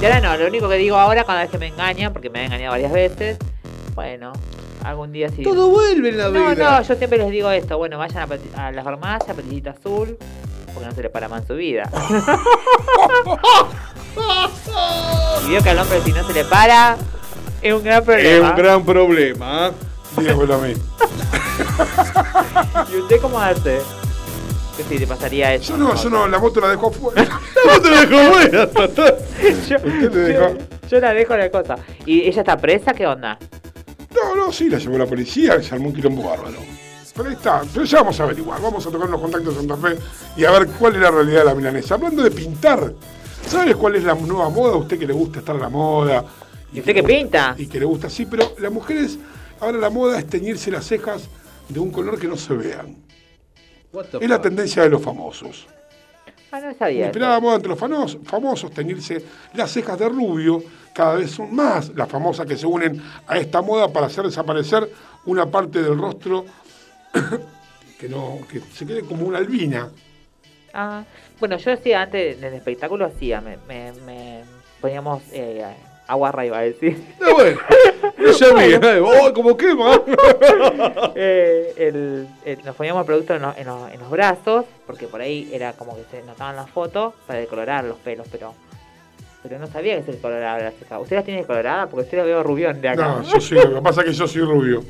Y 0.00 0.04
ahora 0.04 0.20
no, 0.20 0.36
lo 0.36 0.46
único 0.46 0.68
que 0.68 0.76
digo 0.76 0.96
ahora, 0.96 1.24
cada 1.24 1.42
vez 1.42 1.50
que 1.50 1.58
me 1.58 1.66
engañan, 1.68 2.12
porque 2.12 2.30
me 2.30 2.40
han 2.40 2.46
engañado 2.46 2.72
varias 2.72 2.92
veces, 2.92 3.38
bueno, 3.94 4.32
algún 4.84 5.12
día 5.12 5.28
sí. 5.28 5.42
Todo 5.42 5.68
vuelve 5.68 6.08
en 6.10 6.18
la 6.18 6.28
No, 6.30 6.50
vida. 6.50 6.78
no, 6.80 6.82
yo 6.82 6.94
siempre 6.94 7.18
les 7.18 7.30
digo 7.30 7.50
esto, 7.50 7.76
bueno, 7.78 7.98
vayan 7.98 8.28
a, 8.56 8.66
a 8.66 8.72
la 8.72 8.82
farmacia, 8.82 9.34
patillita 9.34 9.70
azul, 9.70 10.16
porque 10.72 10.88
no 10.88 10.94
se 10.94 11.02
le 11.02 11.10
para 11.10 11.28
más 11.28 11.44
su 11.46 11.54
vida. 11.54 11.88
y 15.46 15.50
veo 15.50 15.62
que 15.62 15.70
al 15.70 15.78
hombre 15.78 16.00
si 16.04 16.12
no 16.12 16.26
se 16.26 16.32
le 16.32 16.44
para, 16.44 16.96
es 17.60 17.74
un 17.74 17.82
gran 17.82 17.98
Es 17.98 18.04
problema. 18.04 18.50
un 18.50 18.56
gran 18.56 18.84
problema. 18.84 19.70
Dígamelo 20.16 20.54
a 20.54 20.58
mí. 20.58 20.74
¿Y 22.92 22.96
usted 22.96 23.20
cómo 23.20 23.40
hace? 23.40 23.78
Que 24.76 24.82
si 24.84 24.98
le 24.98 25.06
pasaría 25.06 25.54
eso. 25.54 25.72
Yo 25.72 25.76
no, 25.78 25.94
yo 25.94 26.10
no, 26.10 26.26
la 26.28 26.38
moto 26.38 26.60
la 26.60 26.68
dejo 26.68 26.88
afuera. 26.88 27.24
No 27.66 27.80
te 27.80 27.90
dejo 27.90 28.32
fuera. 28.32 28.68
yo, 29.68 29.76
¿Usted 29.76 30.12
le 30.12 30.20
dejó? 30.20 30.54
yo 30.90 31.00
la 31.00 31.14
dejo 31.14 31.36
la 31.36 31.50
cosa. 31.50 31.76
¿Y 32.06 32.22
ella 32.28 32.40
está 32.40 32.56
presa? 32.56 32.92
¿Qué 32.92 33.06
onda? 33.06 33.38
No, 34.14 34.34
no, 34.34 34.52
sí, 34.52 34.68
la 34.68 34.78
llevó 34.78 34.98
la 34.98 35.06
policía 35.06 35.62
se 35.62 35.74
armó 35.74 35.88
un 35.88 35.94
quilombo 35.94 36.28
bárbaro. 36.28 36.58
Pero 37.14 37.28
ahí 37.28 37.34
está, 37.34 37.62
pero 37.72 37.84
ya 37.84 37.98
vamos 37.98 38.18
a 38.20 38.22
averiguar, 38.24 38.60
vamos 38.62 38.86
a 38.86 38.90
tocar 38.90 39.08
los 39.08 39.20
contactos 39.20 39.54
de 39.54 39.60
Santa 39.66 39.76
Fe 39.76 39.98
y 40.36 40.44
a 40.44 40.50
ver 40.50 40.66
cuál 40.78 40.94
es 40.94 41.02
la 41.02 41.10
realidad 41.10 41.40
de 41.40 41.44
la 41.44 41.54
milanesa. 41.54 41.94
Hablando 41.96 42.22
de 42.22 42.30
pintar, 42.30 42.94
¿sabes 43.46 43.76
cuál 43.76 43.96
es 43.96 44.04
la 44.04 44.14
nueva 44.14 44.48
moda? 44.48 44.74
A 44.74 44.76
usted 44.78 44.98
que 44.98 45.06
le 45.06 45.12
gusta 45.12 45.40
estar 45.40 45.56
a 45.56 45.58
la 45.58 45.68
moda. 45.68 46.24
¿Y 46.72 46.80
usted 46.80 46.94
que 46.94 47.02
gusta- 47.02 47.14
pinta? 47.14 47.54
Y 47.58 47.66
que 47.66 47.78
le 47.80 47.84
gusta, 47.84 48.08
sí, 48.08 48.24
pero 48.24 48.52
las 48.58 48.72
mujeres, 48.72 49.18
ahora 49.60 49.76
la 49.78 49.90
moda 49.90 50.18
es 50.18 50.26
teñirse 50.26 50.70
las 50.70 50.86
cejas 50.86 51.28
de 51.68 51.78
un 51.80 51.90
color 51.90 52.18
que 52.18 52.26
no 52.28 52.36
se 52.36 52.54
vean. 52.54 52.96
Es 54.20 54.28
la 54.30 54.40
tendencia 54.40 54.82
de 54.82 54.88
los 54.88 55.02
famosos. 55.02 55.66
Ah, 56.50 56.60
no 56.60 56.74
sabía. 56.78 57.06
Inspirada 57.06 57.38
moda 57.40 57.56
entre 57.56 57.68
los 57.70 57.78
famosos, 57.78 58.18
famosos 58.24 58.70
teñirse 58.70 59.22
las 59.54 59.70
cejas 59.70 59.98
de 59.98 60.08
rubio, 60.08 60.62
cada 60.94 61.16
vez 61.16 61.30
son 61.30 61.54
más 61.54 61.90
las 61.94 62.08
famosas 62.08 62.46
que 62.46 62.56
se 62.56 62.66
unen 62.66 63.02
a 63.26 63.36
esta 63.38 63.60
moda 63.60 63.88
para 63.88 64.06
hacer 64.06 64.24
desaparecer 64.24 64.90
una 65.26 65.46
parte 65.50 65.82
del 65.82 65.98
rostro 65.98 66.44
que 67.98 68.08
no 68.08 68.38
que 68.50 68.60
se 68.60 68.86
quede 68.86 69.02
como 69.02 69.26
una 69.26 69.38
albina. 69.38 69.90
Ah, 70.74 71.04
bueno, 71.38 71.56
yo 71.58 71.72
hacía 71.72 72.02
antes 72.02 72.40
del 72.40 72.54
espectáculo, 72.54 73.04
hacía, 73.04 73.40
me, 73.40 73.58
me, 73.68 73.92
me 74.06 74.40
poníamos 74.80 75.22
eh, 75.32 75.62
aguarra, 76.08 76.46
iba 76.46 76.58
a 76.58 76.62
decir. 76.62 76.98
No, 77.20 77.34
bueno. 77.34 77.60
No 78.18 78.32
sabía. 78.32 78.80
¡Oh, 79.02 79.32
como 79.34 79.56
quema! 79.56 80.00
Eh, 81.14 81.74
el, 81.76 82.28
el- 82.44 82.64
nos 82.64 82.74
poníamos 82.74 83.00
el 83.00 83.06
producto 83.06 83.34
en, 83.34 83.42
los- 83.42 83.56
en 83.58 83.66
los- 83.66 83.92
en 83.92 84.00
los 84.00 84.10
brazos, 84.10 84.64
porque 84.86 85.06
por 85.06 85.20
ahí 85.20 85.50
era 85.52 85.72
como 85.74 85.94
que 85.96 86.04
se 86.10 86.22
notaban 86.22 86.56
las 86.56 86.70
fotos 86.70 87.12
para 87.26 87.38
decolorar 87.40 87.84
los 87.84 87.98
pelos, 87.98 88.26
pero 88.32 88.54
pero 89.42 89.58
no 89.58 89.66
sabía 89.66 89.96
que 89.98 90.04
se 90.04 90.12
decoloraba 90.12 90.58
la 90.60 90.70
ceja. 90.70 91.00
¿Usted 91.00 91.16
las 91.16 91.24
tiene 91.24 91.40
decoloradas? 91.40 91.88
Porque 91.90 92.04
usted 92.04 92.18
la 92.18 92.24
veo 92.24 92.42
rubión 92.44 92.80
de 92.80 92.88
acá. 92.88 93.08
No, 93.08 93.22
yo 93.24 93.40
sí, 93.40 93.56
lo 93.56 93.74
que 93.74 93.82
pasa 93.82 94.00
es 94.02 94.06
que 94.06 94.12
yo 94.12 94.28
soy 94.28 94.42
rubio. 94.42 94.84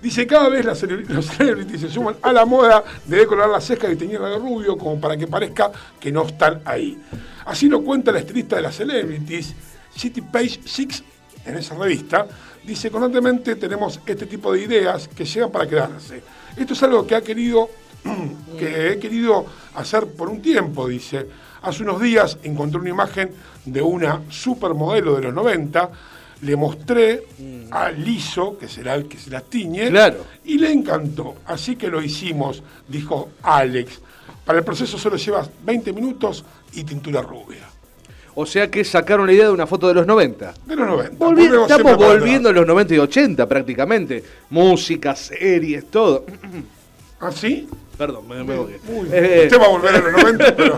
Dice, 0.00 0.26
cada 0.26 0.48
vez 0.48 0.64
las 0.64 0.82
celebri- 0.82 1.08
los 1.08 1.26
celebrities 1.26 1.80
se 1.80 1.88
suman 1.90 2.16
a 2.22 2.32
la 2.32 2.44
moda 2.44 2.84
de 3.04 3.16
decorar 3.16 3.48
las 3.48 3.64
cejas 3.64 3.92
y 3.92 3.96
teñirla 3.96 4.28
de 4.30 4.38
rubio 4.38 4.78
como 4.78 5.00
para 5.00 5.16
que 5.16 5.26
parezca 5.26 5.72
que 5.98 6.12
no 6.12 6.24
están 6.24 6.60
ahí. 6.64 6.96
Así 7.46 7.68
lo 7.68 7.82
cuenta 7.82 8.12
la 8.12 8.20
estilista 8.20 8.56
de 8.56 8.62
las 8.62 8.76
celebrities, 8.76 9.54
City 9.96 10.20
Page 10.20 10.60
Six, 10.64 11.02
en 11.44 11.56
esa 11.58 11.74
revista. 11.74 12.26
Dice, 12.64 12.90
constantemente 12.90 13.56
tenemos 13.56 13.98
este 14.06 14.26
tipo 14.26 14.52
de 14.52 14.60
ideas 14.62 15.08
que 15.08 15.24
llegan 15.24 15.50
para 15.50 15.66
quedarse. 15.66 16.22
Esto 16.56 16.74
es 16.74 16.82
algo 16.84 17.06
que 17.06 17.14
ha 17.16 17.22
querido, 17.22 17.68
que 18.58 18.92
he 18.92 18.98
querido 19.00 19.46
hacer 19.74 20.06
por 20.06 20.28
un 20.28 20.40
tiempo, 20.40 20.86
dice. 20.86 21.26
Hace 21.62 21.82
unos 21.82 22.00
días 22.00 22.38
encontré 22.44 22.78
una 22.80 22.90
imagen 22.90 23.32
de 23.64 23.82
una 23.82 24.20
supermodelo 24.30 25.16
de 25.16 25.22
los 25.22 25.34
90, 25.34 25.90
le 26.42 26.56
mostré 26.56 27.24
a 27.70 27.90
Liso, 27.90 28.56
que 28.58 28.68
será 28.68 28.94
el 28.94 29.08
que 29.08 29.18
se 29.18 29.30
las 29.30 29.44
tiñe, 29.44 29.88
Claro. 29.90 30.18
y 30.44 30.58
le 30.58 30.70
encantó. 30.72 31.36
Así 31.46 31.76
que 31.76 31.88
lo 31.88 32.00
hicimos, 32.02 32.62
dijo 32.86 33.30
Alex. 33.42 34.00
Para 34.44 34.60
el 34.60 34.64
proceso 34.64 34.96
solo 34.98 35.16
llevas 35.16 35.50
20 35.64 35.92
minutos 35.92 36.44
y 36.72 36.84
tintura 36.84 37.20
rubia. 37.22 37.68
O 38.34 38.46
sea 38.46 38.70
que 38.70 38.84
sacaron 38.84 39.26
la 39.26 39.32
idea 39.32 39.46
de 39.46 39.52
una 39.52 39.66
foto 39.66 39.88
de 39.88 39.94
los 39.94 40.06
90. 40.06 40.54
De 40.64 40.76
los 40.76 40.86
90. 40.86 41.16
Volvi- 41.26 41.62
estamos 41.62 41.96
volviendo 41.96 42.48
a 42.48 42.52
los 42.52 42.66
90 42.66 42.94
y 42.94 42.98
80 42.98 43.46
prácticamente. 43.48 44.22
Música, 44.50 45.16
series, 45.16 45.90
todo. 45.90 46.24
¿Ah, 47.20 47.32
sí? 47.32 47.68
Perdón, 47.98 48.28
me, 48.28 48.44
me. 48.44 48.58
Uy, 48.60 49.08
Eh, 49.12 49.42
Usted 49.46 49.60
va 49.60 49.64
a 49.66 49.68
volver 49.68 49.94
a 49.96 49.98
los 49.98 50.12
90, 50.12 50.56
pero... 50.56 50.76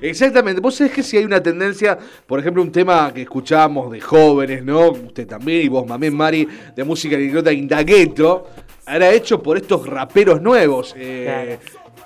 Exactamente. 0.00 0.60
Vos 0.60 0.74
sabés 0.76 0.92
que 0.92 1.02
si 1.02 1.16
hay 1.16 1.24
una 1.24 1.42
tendencia, 1.42 1.98
por 2.26 2.38
ejemplo, 2.40 2.62
un 2.62 2.70
tema 2.72 3.12
que 3.12 3.22
escuchamos 3.22 3.90
de 3.90 4.00
jóvenes, 4.00 4.64
¿no? 4.64 4.90
Usted 4.92 5.26
también 5.26 5.62
y 5.62 5.68
vos 5.68 5.86
también, 5.86 6.14
Mari, 6.16 6.46
de 6.74 6.84
música 6.84 7.16
negrota 7.16 7.52
Indagueto, 7.52 8.46
era 8.86 9.10
hecho 9.10 9.42
por 9.42 9.56
estos 9.56 9.86
raperos 9.86 10.40
nuevos. 10.40 10.94
eh, 10.96 11.58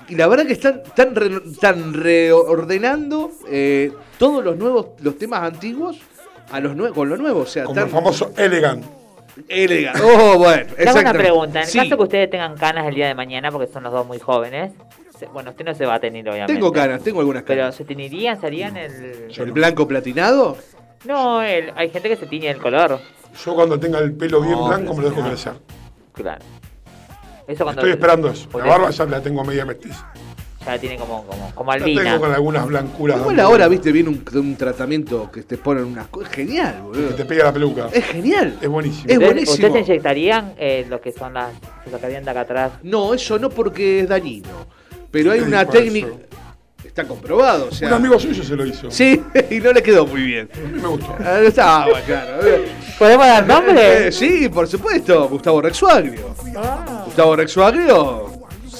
Y 0.08 0.14
la 0.14 0.26
verdad 0.28 0.46
que 0.46 0.52
están, 0.54 0.82
están, 0.86 1.14
re- 1.14 1.40
están 1.50 1.92
reordenando 1.94 3.32
eh, 3.48 3.92
todos 4.18 4.44
los 4.44 4.56
nuevos, 4.56 4.88
los 5.02 5.18
temas 5.18 5.42
antiguos 5.42 5.98
a 6.50 6.60
los 6.60 6.76
nue- 6.76 6.92
con 6.92 7.08
lo 7.08 7.16
nuevo. 7.16 7.40
O 7.40 7.46
sea, 7.46 7.64
Como 7.64 7.80
el 7.80 7.88
famoso 7.88 8.32
Elegant. 8.36 8.84
Elegante. 9.48 10.00
Oh, 10.02 10.38
bueno, 10.38 10.72
Le 10.78 10.88
hago 10.88 10.98
una 11.00 11.12
pregunta. 11.12 11.60
En 11.60 11.66
Sí, 11.66 11.78
caso 11.78 11.96
que 11.96 12.02
ustedes 12.02 12.30
tengan 12.30 12.56
canas 12.56 12.86
el 12.86 12.94
día 12.94 13.06
de 13.08 13.14
mañana, 13.14 13.50
porque 13.50 13.70
son 13.72 13.82
los 13.82 13.92
dos 13.92 14.06
muy 14.06 14.18
jóvenes, 14.18 14.72
bueno, 15.32 15.50
usted 15.50 15.64
no 15.64 15.74
se 15.74 15.86
va 15.86 15.94
a 15.94 16.00
tener, 16.00 16.28
obviamente. 16.28 16.52
tengo 16.52 16.70
ganas, 16.70 17.02
tengo 17.02 17.20
algunas 17.20 17.42
Pero 17.44 17.62
canas. 17.62 17.74
se 17.74 17.84
tinirían, 17.84 18.38
se 18.40 18.46
harían 18.46 18.76
el... 18.76 19.28
¿El 19.36 19.52
blanco 19.52 19.86
platinado? 19.88 20.56
No, 21.04 21.40
el- 21.42 21.72
hay 21.76 21.88
gente 21.90 22.08
que 22.08 22.16
se 22.16 22.26
tiñe 22.26 22.50
el 22.50 22.58
color. 22.58 22.98
Yo 23.44 23.54
cuando 23.54 23.78
tenga 23.78 23.98
el 23.98 24.12
pelo 24.12 24.40
bien 24.40 24.52
No, 24.54 24.66
blanco 24.68 24.94
me 24.94 25.02
lo 25.02 25.10
dejo 25.10 25.22
crecer. 25.26 25.52
Claro. 26.12 26.44
Eso 27.46 27.64
cuando 27.64 27.80
Estoy 27.82 27.92
esperando 27.92 28.28
eso. 28.28 28.48
La 28.58 28.64
barba 28.64 28.90
ya 28.90 29.04
la 29.04 29.20
tengo 29.20 29.44
media 29.44 29.64
mestiza. 29.64 30.12
Ya 30.66 30.72
la 30.72 30.78
tiene 30.78 30.96
como, 30.96 31.24
como, 31.24 31.54
como 31.54 31.70
La 31.72 31.76
albina. 31.84 32.02
tengo 32.02 32.18
con 32.20 32.32
algunas 32.32 32.66
blancuras. 32.66 33.18
Igual 33.20 33.38
ahora, 33.40 33.68
viste, 33.68 33.92
viene 33.92 34.08
un, 34.08 34.22
un 34.34 34.56
tratamiento 34.56 35.30
que 35.30 35.42
te 35.44 35.56
ponen 35.58 35.84
unas 35.84 36.08
cosas. 36.08 36.32
Genial, 36.32 36.74
Que 36.74 36.80
boludo. 36.82 37.14
te 37.14 37.24
pega 37.24 37.44
la 37.44 37.52
peluca. 37.52 37.88
Es 37.92 38.04
genial. 38.04 38.58
Es 38.60 38.68
buenísimo. 38.68 39.04
Es 39.06 39.12
¿Ustedes, 39.16 39.32
buenísimo. 39.32 39.52
¿Ustedes 39.68 39.86
se 39.86 39.92
inyectarían 39.92 40.54
eh, 40.58 40.84
lo 40.90 41.00
que 41.00 41.12
son 41.12 41.34
las... 41.34 41.52
se 41.84 41.90
sacarían 41.90 42.24
de 42.24 42.30
acá 42.32 42.40
atrás? 42.40 42.72
No, 42.82 43.14
eso 43.14 43.38
no 43.38 43.48
porque 43.48 44.00
es 44.00 44.08
dañino. 44.08 44.48
Pero 45.12 45.30
hay 45.30 45.38
¿Qué 45.38 45.44
una 45.46 45.64
técnica. 45.64 46.08
Está 46.84 47.04
comprobado, 47.04 47.68
o 47.70 47.72
sea. 47.74 47.88
Un 47.88 47.94
amigo 47.94 48.18
suyo 48.18 48.42
se 48.42 48.56
lo 48.56 48.64
hizo. 48.66 48.90
Sí, 48.90 49.22
y 49.50 49.56
no 49.60 49.72
le 49.72 49.82
quedó 49.82 50.06
muy 50.06 50.22
bien. 50.22 50.48
A 50.54 50.58
mí 50.58 50.80
me 50.82 50.88
gustó. 50.88 51.14
Ah, 51.20 51.38
no 51.40 51.48
estaba, 51.48 52.00
claro. 52.02 52.42
¿Podemos 52.98 53.26
dar 53.26 53.44
Eh, 53.44 53.46
nombre? 53.46 54.12
sí, 54.12 54.48
por 54.48 54.66
supuesto, 54.66 55.28
Gustavo 55.28 55.60
Rexuagrio. 55.60 56.34
Ah. 56.56 57.02
Gustavo 57.04 57.36
Rexuagrio 57.36 58.30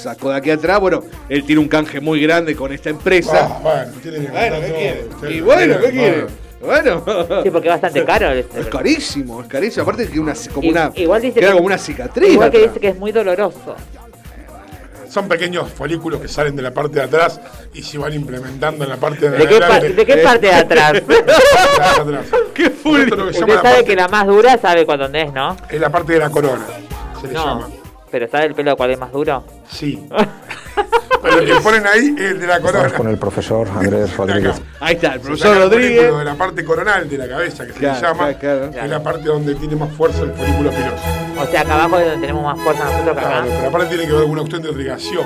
sacó 0.07 0.29
de 0.29 0.37
aquí 0.37 0.51
atrás, 0.51 0.79
bueno, 0.79 1.01
él 1.27 1.43
tiene 1.43 1.59
un 1.61 1.67
canje 1.67 1.99
muy 1.99 2.21
grande 2.21 2.55
con 2.55 2.71
esta 2.71 2.89
empresa. 2.89 3.47
Ah, 3.51 3.59
bueno, 3.61 3.91
tiene 4.01 4.25
que 4.25 4.31
bueno, 4.31 4.55
¿qué 4.61 4.73
quiere? 4.73 5.05
Usted- 5.09 5.29
Y 5.29 5.41
bueno, 5.41 5.75
¿qué 5.81 5.89
quiere? 5.91 6.25
Bueno. 6.61 7.03
Sí, 7.43 7.49
porque 7.51 7.67
es 7.67 7.73
bastante 7.73 8.03
caro. 8.05 8.31
Es 8.31 8.45
carísimo, 8.71 9.41
es 9.41 9.47
carísimo. 9.47 9.83
Aparte 9.83 10.07
que 10.09 10.19
una, 10.19 10.33
como 10.53 10.69
una, 10.69 10.91
igual 10.95 11.21
dice 11.21 11.39
queda 11.39 11.49
que- 11.49 11.55
como 11.55 11.65
una 11.67 11.77
cicatriz. 11.77 12.31
Igual 12.31 12.49
que 12.51 12.57
atrás. 12.57 12.73
dice 12.73 12.79
que 12.81 12.87
es 12.89 12.97
muy 12.97 13.11
doloroso. 13.11 13.75
Son 15.09 15.27
pequeños 15.27 15.69
folículos 15.71 16.19
que 16.21 16.27
salen 16.27 16.55
de 16.55 16.61
la 16.61 16.71
parte 16.73 16.95
de 16.99 17.03
atrás 17.05 17.39
y 17.73 17.81
se 17.81 17.97
van 17.97 18.13
implementando 18.13 18.83
en 18.83 18.89
la 18.89 18.97
parte 18.97 19.29
de, 19.29 19.37
¿De 19.37 19.47
qué, 19.47 19.59
pa- 19.59 19.65
adelante. 19.65 19.93
de 19.93 20.05
qué 20.05 20.17
parte 20.17 20.47
de 20.47 20.53
atrás? 20.53 20.93
De 20.93 20.99
atrás. 20.99 22.25
Qué 22.53 22.69
llama 22.83 23.29
Usted 23.29 23.47
la 23.47 23.61
sabe 23.61 23.61
parte- 23.61 23.85
que 23.85 23.95
la 23.95 24.07
más 24.07 24.25
dura 24.27 24.57
sabe 24.57 24.85
cuál 24.85 24.99
dónde 24.99 25.21
es, 25.23 25.33
¿no? 25.33 25.55
Es 25.69 25.79
la 25.79 25.89
parte 25.89 26.13
de 26.13 26.19
la 26.19 26.29
corona. 26.29 26.65
Se 27.21 27.27
le 27.27 27.33
No. 27.33 27.45
llama. 27.45 27.69
Pero 28.17 28.31
¿sabe 28.31 28.45
el 28.45 28.55
pelo 28.55 28.75
cuál 28.75 28.89
es 28.89 28.97
más 28.97 29.11
duro? 29.11 29.43
Sí. 29.69 30.03
Pero 31.21 31.39
el 31.39 31.45
que 31.45 31.61
ponen 31.61 31.85
ahí 31.85 32.15
es 32.17 32.31
el 32.31 32.39
de 32.39 32.47
la 32.47 32.59
corona. 32.59 32.87
Estamos 32.87 32.97
con 32.97 33.07
el 33.09 33.19
profesor 33.19 33.67
Andrés 33.75 34.17
Rodríguez. 34.17 34.59
Ahí 34.79 34.95
está, 34.95 35.13
el 35.13 35.19
profesor 35.19 35.55
Rodríguez. 35.55 36.17
de 36.17 36.25
la 36.25 36.33
parte 36.33 36.65
coronal 36.65 37.07
de 37.07 37.15
la 37.15 37.27
cabeza, 37.27 37.67
que 37.67 37.73
se 37.73 37.79
le 37.79 37.93
llama, 37.93 38.33
claro, 38.33 38.71
claro. 38.71 38.85
es 38.85 38.89
la 38.89 39.03
parte 39.03 39.27
donde 39.27 39.53
tiene 39.53 39.75
más 39.75 39.91
fuerza 39.93 40.23
el 40.23 40.31
folículo 40.33 40.71
piloso. 40.71 41.03
O 41.39 41.45
sea, 41.45 41.61
acá 41.61 41.75
abajo 41.75 41.99
es 41.99 42.05
donde 42.05 42.21
tenemos 42.21 42.43
más 42.43 42.59
fuerza 42.59 42.85
nosotros 42.85 43.17
que 43.17 43.19
acá. 43.19 43.29
Claro, 43.29 43.47
pero 43.55 43.67
aparte 43.67 43.85
tiene 43.89 44.07
que 44.07 44.13
ver 44.13 44.21
con 44.23 44.31
una 44.31 44.41
cuestión 44.41 44.61
de 44.63 44.69
irrigación. 44.71 45.25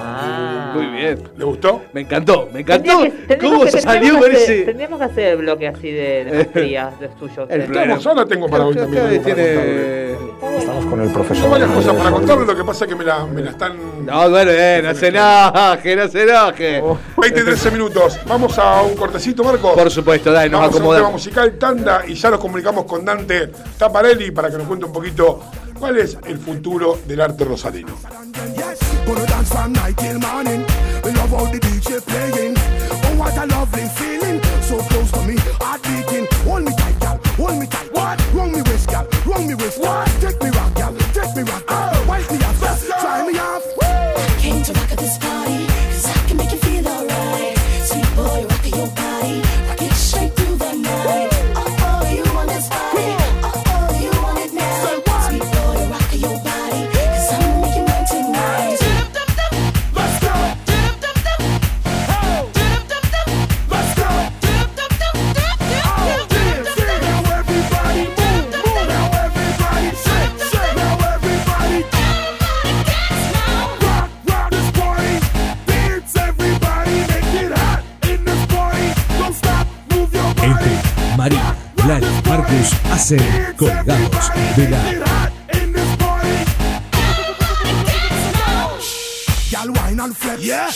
Ah. 0.00 0.61
Muy 0.74 0.86
bien. 0.86 1.22
¿Le 1.36 1.44
gustó? 1.44 1.82
Me 1.92 2.00
encantó, 2.02 2.48
me 2.52 2.60
encantó. 2.60 3.02
Que- 3.02 3.38
¿Cómo 3.38 3.64
que- 3.64 3.70
salió 3.72 4.18
tendríamos 4.18 4.20
con 4.22 4.30
que 4.30 4.36
hacer- 4.36 4.50
ese? 4.56 4.62
Tendríamos 4.64 4.98
que 4.98 5.04
hacer 5.04 5.24
el 5.28 5.36
bloque 5.38 5.68
así 5.68 5.90
de, 5.90 6.24
de 6.24 6.32
maestrías 6.34 7.00
de 7.00 7.10
suyo. 7.18 7.46
El 7.48 7.62
ahora 8.06 8.26
tengo 8.26 8.48
para 8.48 8.66
hoy 8.66 8.74
también. 8.74 9.22
tiene... 9.22 10.12
Estamos 10.58 10.86
con 10.86 11.00
el 11.00 11.06
Tengo 11.08 11.12
profesor 11.24 11.50
varias 11.50 11.70
cosas 11.70 11.94
para 11.94 12.10
contarle, 12.10 12.46
lo 12.46 12.56
que 12.56 12.64
pasa 12.64 12.84
es 12.84 12.88
que 12.90 12.96
me 12.96 13.04
la, 13.04 13.24
me 13.26 13.42
la 13.42 13.50
están... 13.50 14.04
No, 14.06 14.30
bueno, 14.30 14.50
eh, 14.52 14.80
no 14.82 14.94
se 14.94 15.08
enoje, 15.08 15.96
no 15.96 16.08
se 16.08 16.22
enoje. 16.22 16.82
20 17.16 17.42
13 17.44 17.70
minutos. 17.70 18.18
Vamos 18.26 18.58
a 18.58 18.82
un 18.82 18.94
cortecito, 18.96 19.44
Marcos. 19.44 19.72
Por 19.74 19.90
supuesto, 19.90 20.32
dale, 20.32 20.48
nos 20.50 20.60
Vamos 20.60 20.80
a 20.80 20.84
un 20.88 20.96
tema 20.96 21.10
musical, 21.10 21.52
tanda, 21.58 22.02
y 22.06 22.14
ya 22.14 22.30
nos 22.30 22.40
comunicamos 22.40 22.84
con 22.84 23.04
Dante 23.04 23.50
Taparelli 23.78 24.30
para 24.32 24.50
que 24.50 24.58
nos 24.58 24.66
cuente 24.66 24.84
un 24.86 24.92
poquito 24.92 25.40
cuál 25.82 25.98
es 25.98 26.16
el 26.26 26.38
futuro 26.38 26.96
del 27.08 27.20
arte 27.20 27.44
rosarino. 27.44 27.96
Lali, 81.86 82.06
Marcus 82.28 82.72
hacen 82.90 83.54
colgados 83.56 84.30
de 84.56 84.68
la. 84.68 84.78
Gal 89.50 89.70
wine 89.70 90.00
and 90.00 90.16
flex. 90.16 90.44
Yeah. 90.44 90.70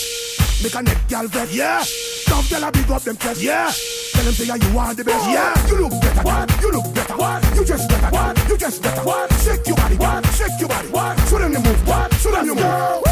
Make 0.63 0.75
a 0.75 0.83
neck 0.83 0.99
gal 1.09 1.29
vex. 1.29 1.55
Yeah. 1.55 1.83
Some 1.85 2.45
gal 2.49 2.65
a 2.65 2.73
big 2.73 2.91
up 2.91 3.03
them 3.03 3.17
chest. 3.17 3.41
Yeah. 3.41 3.71
Tell 4.13 4.25
them 4.25 4.35
say 4.35 4.47
you 4.47 4.75
want 4.75 4.97
the 4.97 5.05
best. 5.05 5.29
Yeah. 5.31 5.55
You 5.69 5.83
look 5.83 5.93
better. 6.01 6.23
What? 6.23 6.61
You 6.61 6.73
look 6.73 6.95
better. 6.95 7.17
What? 7.17 7.55
You 7.55 7.65
just 7.65 7.89
better. 7.89 8.11
What? 8.11 8.49
You 8.49 8.57
just 8.57 8.83
better. 8.83 9.03
What? 9.03 9.33
Shake 9.45 9.67
your 9.67 9.77
body. 9.77 9.97
What? 9.97 10.27
Shake 10.35 10.59
your 10.59 10.69
body. 10.69 10.89
What? 10.89 11.29
Show 11.29 11.39
them 11.39 11.53
you 11.53 11.61
move. 11.61 11.89
What? 11.89 12.15
Show 12.15 12.33
them 12.33 12.47
you 12.47 12.55
move. 12.57 13.06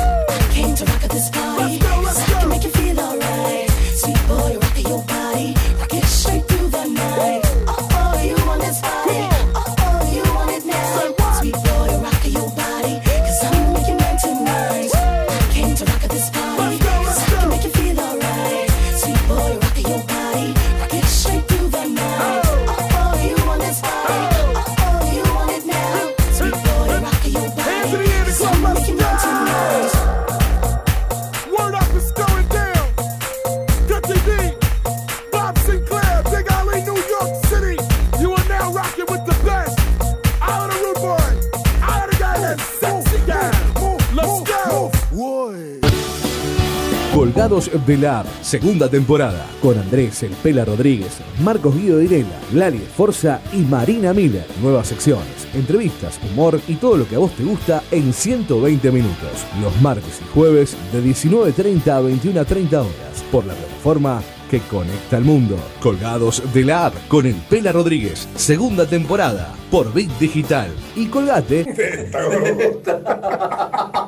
De 47.86 47.96
la 47.96 48.24
segunda 48.42 48.88
temporada, 48.88 49.46
con 49.62 49.78
Andrés 49.78 50.22
El 50.22 50.32
Pela 50.32 50.64
Rodríguez, 50.64 51.18
Marcos 51.42 51.74
Guido 51.74 51.98
Direla, 51.98 52.38
Lali 52.52 52.78
Forza 52.78 53.40
y 53.52 53.58
Marina 53.58 54.12
Miller. 54.12 54.46
Nuevas 54.62 54.88
secciones, 54.88 55.48
entrevistas, 55.54 56.20
humor 56.30 56.60
y 56.68 56.74
todo 56.74 56.96
lo 56.96 57.08
que 57.08 57.16
a 57.16 57.18
vos 57.18 57.32
te 57.32 57.42
gusta 57.42 57.82
en 57.90 58.12
120 58.12 58.92
minutos. 58.92 59.46
Los 59.62 59.80
martes 59.80 60.20
y 60.20 60.34
jueves 60.34 60.76
de 60.92 61.02
19.30 61.02 61.88
a 61.88 62.02
21.30 62.02 62.74
horas, 62.74 63.24
por 63.32 63.46
la 63.46 63.54
plataforma 63.54 64.22
que 64.50 64.60
conecta 64.60 65.16
al 65.16 65.24
mundo. 65.24 65.56
Colgados 65.80 66.42
de 66.52 66.64
la 66.64 66.86
App, 66.86 66.94
con 67.08 67.26
El 67.26 67.34
Pela 67.34 67.72
Rodríguez, 67.72 68.28
segunda 68.36 68.86
temporada, 68.86 69.52
por 69.70 69.92
Bit 69.92 70.10
Digital. 70.18 70.68
Y 70.96 71.06
colgate 71.06 71.64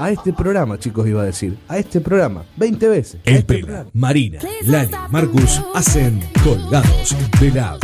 a 0.00 0.10
este 0.10 0.32
programa, 0.32 0.78
chicos, 0.78 1.06
iba 1.06 1.20
a 1.20 1.26
decir. 1.26 1.58
A 1.68 1.76
este 1.78 2.00
programa, 2.00 2.44
20 2.56 2.88
veces. 2.88 3.20
El 3.24 3.34
este 3.34 3.44
Pela, 3.44 3.66
programa. 3.66 3.90
Marina, 3.92 4.40
Lali, 4.64 4.92
Marcus 5.10 5.60
hacen 5.74 6.20
colgados 6.42 7.14
de 7.38 7.50
la 7.50 7.78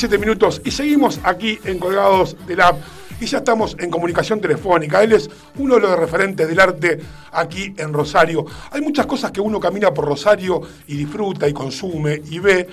17 0.00 0.18
minutos 0.18 0.62
y 0.64 0.70
seguimos 0.70 1.20
aquí 1.24 1.58
en 1.62 1.78
Colgados 1.78 2.34
del 2.46 2.62
App 2.62 2.78
y 3.20 3.26
ya 3.26 3.36
estamos 3.36 3.76
en 3.78 3.90
comunicación 3.90 4.40
telefónica. 4.40 5.02
Él 5.02 5.12
es 5.12 5.28
uno 5.58 5.74
de 5.74 5.82
los 5.82 5.98
referentes 5.98 6.48
del 6.48 6.58
arte 6.58 7.00
aquí 7.32 7.74
en 7.76 7.92
Rosario. 7.92 8.46
Hay 8.70 8.80
muchas 8.80 9.04
cosas 9.04 9.30
que 9.30 9.42
uno 9.42 9.60
camina 9.60 9.92
por 9.92 10.06
Rosario 10.06 10.62
y 10.86 10.96
disfruta 10.96 11.46
y 11.46 11.52
consume 11.52 12.22
y 12.30 12.38
ve 12.38 12.66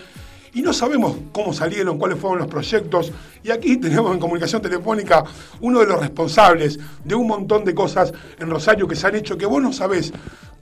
y 0.54 0.62
no 0.62 0.72
sabemos 0.72 1.18
cómo 1.34 1.52
salieron, 1.52 1.98
cuáles 1.98 2.18
fueron 2.18 2.40
los 2.40 2.48
proyectos. 2.48 3.12
Y 3.44 3.52
aquí 3.52 3.76
tenemos 3.82 4.14
en 4.14 4.20
comunicación 4.20 4.62
telefónica 4.62 5.26
uno 5.60 5.82
de 5.82 5.86
los 5.86 6.00
responsables 6.00 6.80
de 7.04 7.14
un 7.14 7.28
montón 7.28 7.66
de 7.66 7.76
cosas 7.76 8.14
en 8.40 8.50
Rosario 8.50 8.88
que 8.88 8.96
se 8.96 9.06
han 9.06 9.16
hecho 9.16 9.38
que 9.38 9.46
vos 9.46 9.62
no 9.62 9.74
sabés 9.74 10.14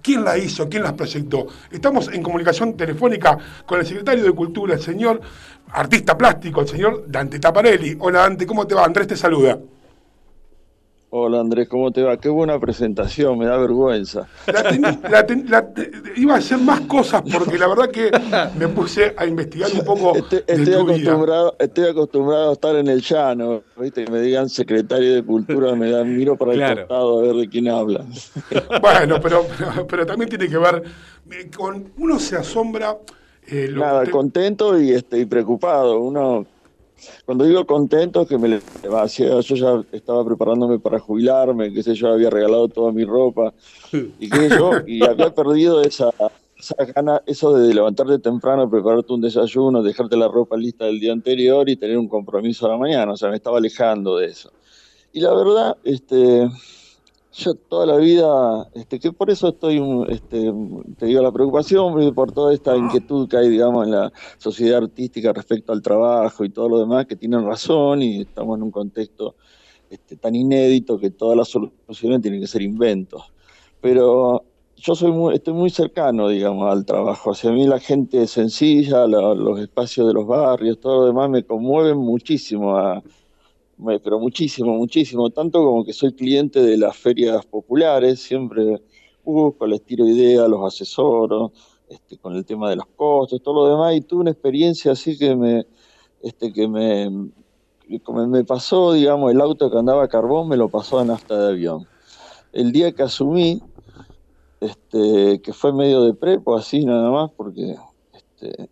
quién 0.05 0.23
la 0.23 0.37
hizo, 0.37 0.69
quién 0.69 0.83
las 0.83 0.93
proyectó. 0.93 1.47
Estamos 1.71 2.09
en 2.13 2.21
comunicación 2.21 2.77
telefónica 2.77 3.39
con 3.65 3.79
el 3.79 3.87
secretario 3.87 4.23
de 4.23 4.31
Cultura, 4.33 4.75
el 4.75 4.79
señor 4.79 5.19
artista 5.75 6.17
plástico, 6.17 6.61
el 6.61 6.67
señor 6.67 7.03
Dante 7.07 7.39
Taparelli. 7.39 7.97
Hola 7.99 8.19
Dante, 8.21 8.45
¿cómo 8.45 8.65
te 8.65 8.75
va? 8.75 8.85
Andrés 8.85 9.07
te 9.07 9.15
saluda. 9.17 9.59
Hola 11.17 11.39
Andrés, 11.39 11.69
¿cómo 11.69 11.91
te 11.91 12.01
va? 12.01 12.17
Qué 12.17 12.27
buena 12.27 12.59
presentación, 12.59 13.37
me 13.37 13.45
da 13.45 13.55
vergüenza. 13.57 14.27
La 14.47 14.63
tení- 14.69 15.09
la 15.09 15.25
ten- 15.25 15.45
la 15.49 15.65
te- 15.73 15.89
iba 16.17 16.33
a 16.35 16.37
hacer 16.39 16.57
más 16.57 16.81
cosas 16.81 17.21
porque 17.31 17.57
la 17.57 17.67
verdad 17.67 17.89
que 17.89 18.11
me 18.57 18.67
puse 18.67 19.13
a 19.15 19.25
investigar 19.25 19.69
un 19.71 19.85
poco 19.85 20.13
Estoy, 20.17 20.39
de 20.39 20.53
estoy 20.53 20.65
tu 20.65 20.71
vida. 20.71 20.81
acostumbrado, 20.81 21.55
estoy 21.59 21.85
acostumbrado 21.87 22.49
a 22.49 22.53
estar 22.53 22.75
en 22.75 22.87
el 22.89 23.01
llano, 23.01 23.61
¿viste? 23.79 24.03
Que 24.03 24.11
me 24.11 24.19
digan 24.19 24.49
secretario 24.49 25.13
de 25.15 25.23
Cultura, 25.23 25.73
me 25.75 25.89
da, 25.89 26.03
miro 26.03 26.35
para 26.35 26.51
el 26.51 26.57
Claro. 26.57 26.81
costado 26.81 27.19
a 27.19 27.21
ver 27.21 27.35
de 27.35 27.49
quién 27.49 27.69
hablan. 27.69 28.09
Bueno, 28.81 29.19
pero, 29.21 29.45
pero, 29.57 29.87
pero 29.87 30.05
también 30.05 30.27
tiene 30.29 30.49
que 30.49 30.57
ver 30.57 30.83
eh, 31.31 31.49
con. 31.55 31.93
Uno 31.97 32.19
se 32.19 32.35
asombra. 32.35 32.97
Eh, 33.47 33.67
lo 33.69 33.81
Nada, 33.81 34.03
te- 34.05 34.11
contento 34.11 34.79
y, 34.79 34.91
este, 34.91 35.19
y 35.19 35.25
preocupado. 35.25 35.99
Uno, 35.99 36.45
cuando 37.25 37.45
digo 37.45 37.65
contento 37.65 38.21
es 38.21 38.27
que 38.27 38.37
me 38.37 38.61
hacía- 39.01 39.39
yo 39.39 39.55
ya 39.55 39.83
estaba 39.91 40.25
preparándome 40.25 40.79
para 40.79 40.99
jubilarme, 40.99 41.71
qué 41.73 41.83
sé 41.83 41.93
yo, 41.95 42.07
había 42.09 42.29
regalado 42.29 42.67
toda 42.69 42.91
mi 42.91 43.03
ropa 43.05 43.53
y 44.19 44.29
qué 44.29 44.49
sé 44.49 44.57
yo, 44.57 44.71
y 44.87 45.03
había 45.03 45.33
perdido 45.33 45.81
esa, 45.81 46.09
esa 46.57 46.75
gana, 46.95 47.21
eso 47.25 47.53
de 47.57 47.73
levantarte 47.73 48.19
temprano, 48.19 48.69
prepararte 48.69 49.11
un 49.13 49.21
desayuno, 49.21 49.83
dejarte 49.83 50.15
la 50.15 50.27
ropa 50.27 50.55
lista 50.57 50.85
del 50.85 50.99
día 50.99 51.11
anterior 51.11 51.67
y 51.69 51.75
tener 51.75 51.97
un 51.97 52.07
compromiso 52.07 52.65
a 52.65 52.69
la 52.69 52.77
mañana, 52.77 53.11
o 53.11 53.17
sea, 53.17 53.29
me 53.29 53.35
estaba 53.35 53.57
alejando 53.57 54.17
de 54.17 54.27
eso. 54.27 54.51
Y 55.11 55.19
la 55.21 55.33
verdad, 55.33 55.77
este, 55.83 56.49
yo 57.37 57.55
toda 57.55 57.85
la 57.85 57.97
vida, 57.97 58.69
este, 58.73 58.99
que 58.99 59.11
por 59.11 59.29
eso 59.29 59.49
estoy, 59.49 59.81
este, 60.09 60.51
te 60.97 61.05
digo, 61.07 61.21
la 61.21 61.31
preocupación 61.31 62.13
por 62.15 62.31
toda 62.31 62.53
esta 62.53 62.77
inquietud 62.77 63.27
que 63.27 63.37
hay, 63.37 63.49
digamos, 63.49 63.85
en 63.85 63.91
la 63.91 64.11
sociedad 64.37 64.83
artística 64.83 65.33
respecto 65.33 65.73
al 65.73 65.81
trabajo 65.81 66.45
y 66.45 66.49
todo 66.51 66.69
lo 66.69 66.79
demás, 66.79 67.05
que 67.07 67.15
tienen 67.17 67.45
razón 67.45 68.01
y 68.01 68.21
estamos 68.21 68.57
en 68.57 68.63
un 68.63 68.71
contexto 68.71 69.35
este, 69.89 70.17
tan 70.17 70.35
inédito 70.35 70.97
que 70.99 71.11
todas 71.11 71.37
las 71.37 71.49
soluciones 71.49 72.21
tienen 72.21 72.41
que 72.41 72.47
ser 72.47 72.61
inventos. 72.63 73.23
Pero 73.79 74.45
yo 74.75 74.95
soy 74.95 75.11
muy, 75.11 75.35
estoy 75.35 75.53
muy 75.53 75.69
cercano, 75.69 76.27
digamos, 76.29 76.71
al 76.71 76.85
trabajo. 76.85 77.31
Hacia 77.31 77.51
mí 77.51 77.67
la 77.67 77.79
gente 77.79 78.27
sencilla, 78.27 79.07
la- 79.07 79.33
los 79.35 79.59
espacios 79.59 80.07
de 80.07 80.13
los 80.13 80.25
barrios, 80.27 80.79
todo 80.79 81.01
lo 81.01 81.05
demás 81.07 81.29
me 81.29 81.43
conmueven 81.45 81.97
muchísimo 81.97 82.77
a, 82.77 83.03
pero 84.03 84.19
muchísimo, 84.19 84.73
muchísimo, 84.73 85.29
tanto 85.29 85.63
como 85.63 85.83
que 85.83 85.93
soy 85.93 86.13
cliente 86.13 86.61
de 86.61 86.77
las 86.77 86.95
ferias 86.95 87.45
populares, 87.45 88.21
siempre 88.21 88.81
busco, 89.23 89.67
les 89.67 89.83
tiro 89.83 90.05
ideas, 90.05 90.47
los 90.47 90.65
asesoro, 90.65 91.51
este, 91.89 92.17
con 92.17 92.35
el 92.35 92.45
tema 92.45 92.69
de 92.69 92.77
los 92.77 92.85
costos, 92.95 93.41
todo 93.41 93.65
lo 93.65 93.69
demás, 93.69 93.95
y 93.95 94.01
tuve 94.01 94.21
una 94.21 94.31
experiencia 94.31 94.91
así 94.93 95.17
que 95.17 95.35
me, 95.35 95.65
este, 96.21 96.53
que 96.53 96.67
me, 96.67 97.09
me 98.27 98.43
pasó, 98.45 98.93
digamos, 98.93 99.31
el 99.31 99.41
auto 99.41 99.69
que 99.69 99.77
andaba 99.77 100.03
a 100.03 100.07
carbón 100.07 100.47
me 100.47 100.57
lo 100.57 100.69
pasó 100.69 100.99
a 100.99 101.05
nafta 101.05 101.37
de 101.37 101.49
avión. 101.49 101.87
El 102.53 102.71
día 102.71 102.93
que 102.93 103.03
asumí, 103.03 103.61
este, 104.61 105.41
que 105.41 105.53
fue 105.53 105.73
medio 105.73 106.03
de 106.03 106.13
prepo, 106.13 106.55
así 106.55 106.85
nada 106.85 107.11
más, 107.11 107.31
porque, 107.35 107.75
este, 108.13 108.69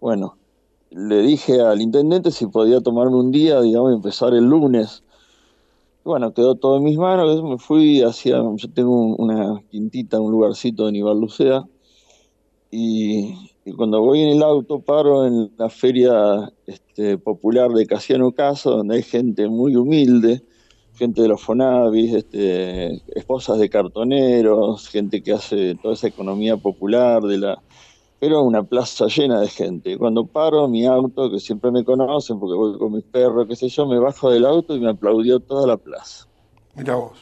bueno, 0.00 0.36
le 0.90 1.22
dije 1.22 1.60
al 1.60 1.80
intendente 1.80 2.30
si 2.30 2.46
podía 2.46 2.80
tomarme 2.80 3.16
un 3.16 3.30
día, 3.30 3.60
digamos, 3.60 3.92
empezar 3.92 4.34
el 4.34 4.44
lunes. 4.44 5.02
Bueno, 6.04 6.32
quedó 6.32 6.54
todo 6.54 6.78
en 6.78 6.84
mis 6.84 6.96
manos, 6.96 7.42
me 7.42 7.58
fui 7.58 8.02
hacia, 8.02 8.38
yo 8.56 8.70
tengo 8.72 8.98
un- 8.98 9.16
una 9.18 9.60
quintita, 9.70 10.20
un 10.20 10.32
lugarcito 10.32 10.88
en 10.88 10.96
Ibarlucea, 10.96 11.64
y, 12.70 13.34
y 13.64 13.72
cuando 13.72 14.00
voy 14.00 14.20
en 14.20 14.28
el 14.30 14.42
auto 14.42 14.80
paro 14.80 15.26
en 15.26 15.50
la 15.58 15.68
feria 15.68 16.50
este, 16.66 17.18
popular 17.18 17.70
de 17.72 17.86
Casiano 17.86 18.32
Caso, 18.32 18.70
donde 18.78 18.96
hay 18.96 19.02
gente 19.02 19.48
muy 19.48 19.76
humilde, 19.76 20.42
gente 20.94 21.22
de 21.22 21.28
los 21.28 21.42
Fonavis, 21.42 22.14
este, 22.14 23.02
esposas 23.14 23.58
de 23.58 23.68
cartoneros, 23.70 24.88
gente 24.88 25.22
que 25.22 25.32
hace 25.32 25.74
toda 25.76 25.94
esa 25.94 26.08
economía 26.08 26.56
popular 26.56 27.22
de 27.22 27.38
la, 27.38 27.62
era 28.20 28.40
una 28.40 28.62
plaza 28.62 29.06
llena 29.06 29.40
de 29.40 29.48
gente. 29.48 29.96
Cuando 29.98 30.26
paro 30.26 30.68
mi 30.68 30.86
auto, 30.86 31.30
que 31.30 31.38
siempre 31.40 31.70
me 31.70 31.84
conocen 31.84 32.38
porque 32.38 32.54
voy 32.56 32.78
con 32.78 32.92
mis 32.92 33.04
perros, 33.04 33.46
qué 33.48 33.56
sé 33.56 33.68
yo, 33.68 33.86
me 33.86 33.98
bajo 33.98 34.30
del 34.30 34.44
auto 34.46 34.74
y 34.76 34.80
me 34.80 34.90
aplaudió 34.90 35.40
toda 35.40 35.66
la 35.66 35.76
plaza. 35.76 36.26
Mira 36.74 36.94
vos. 36.96 37.18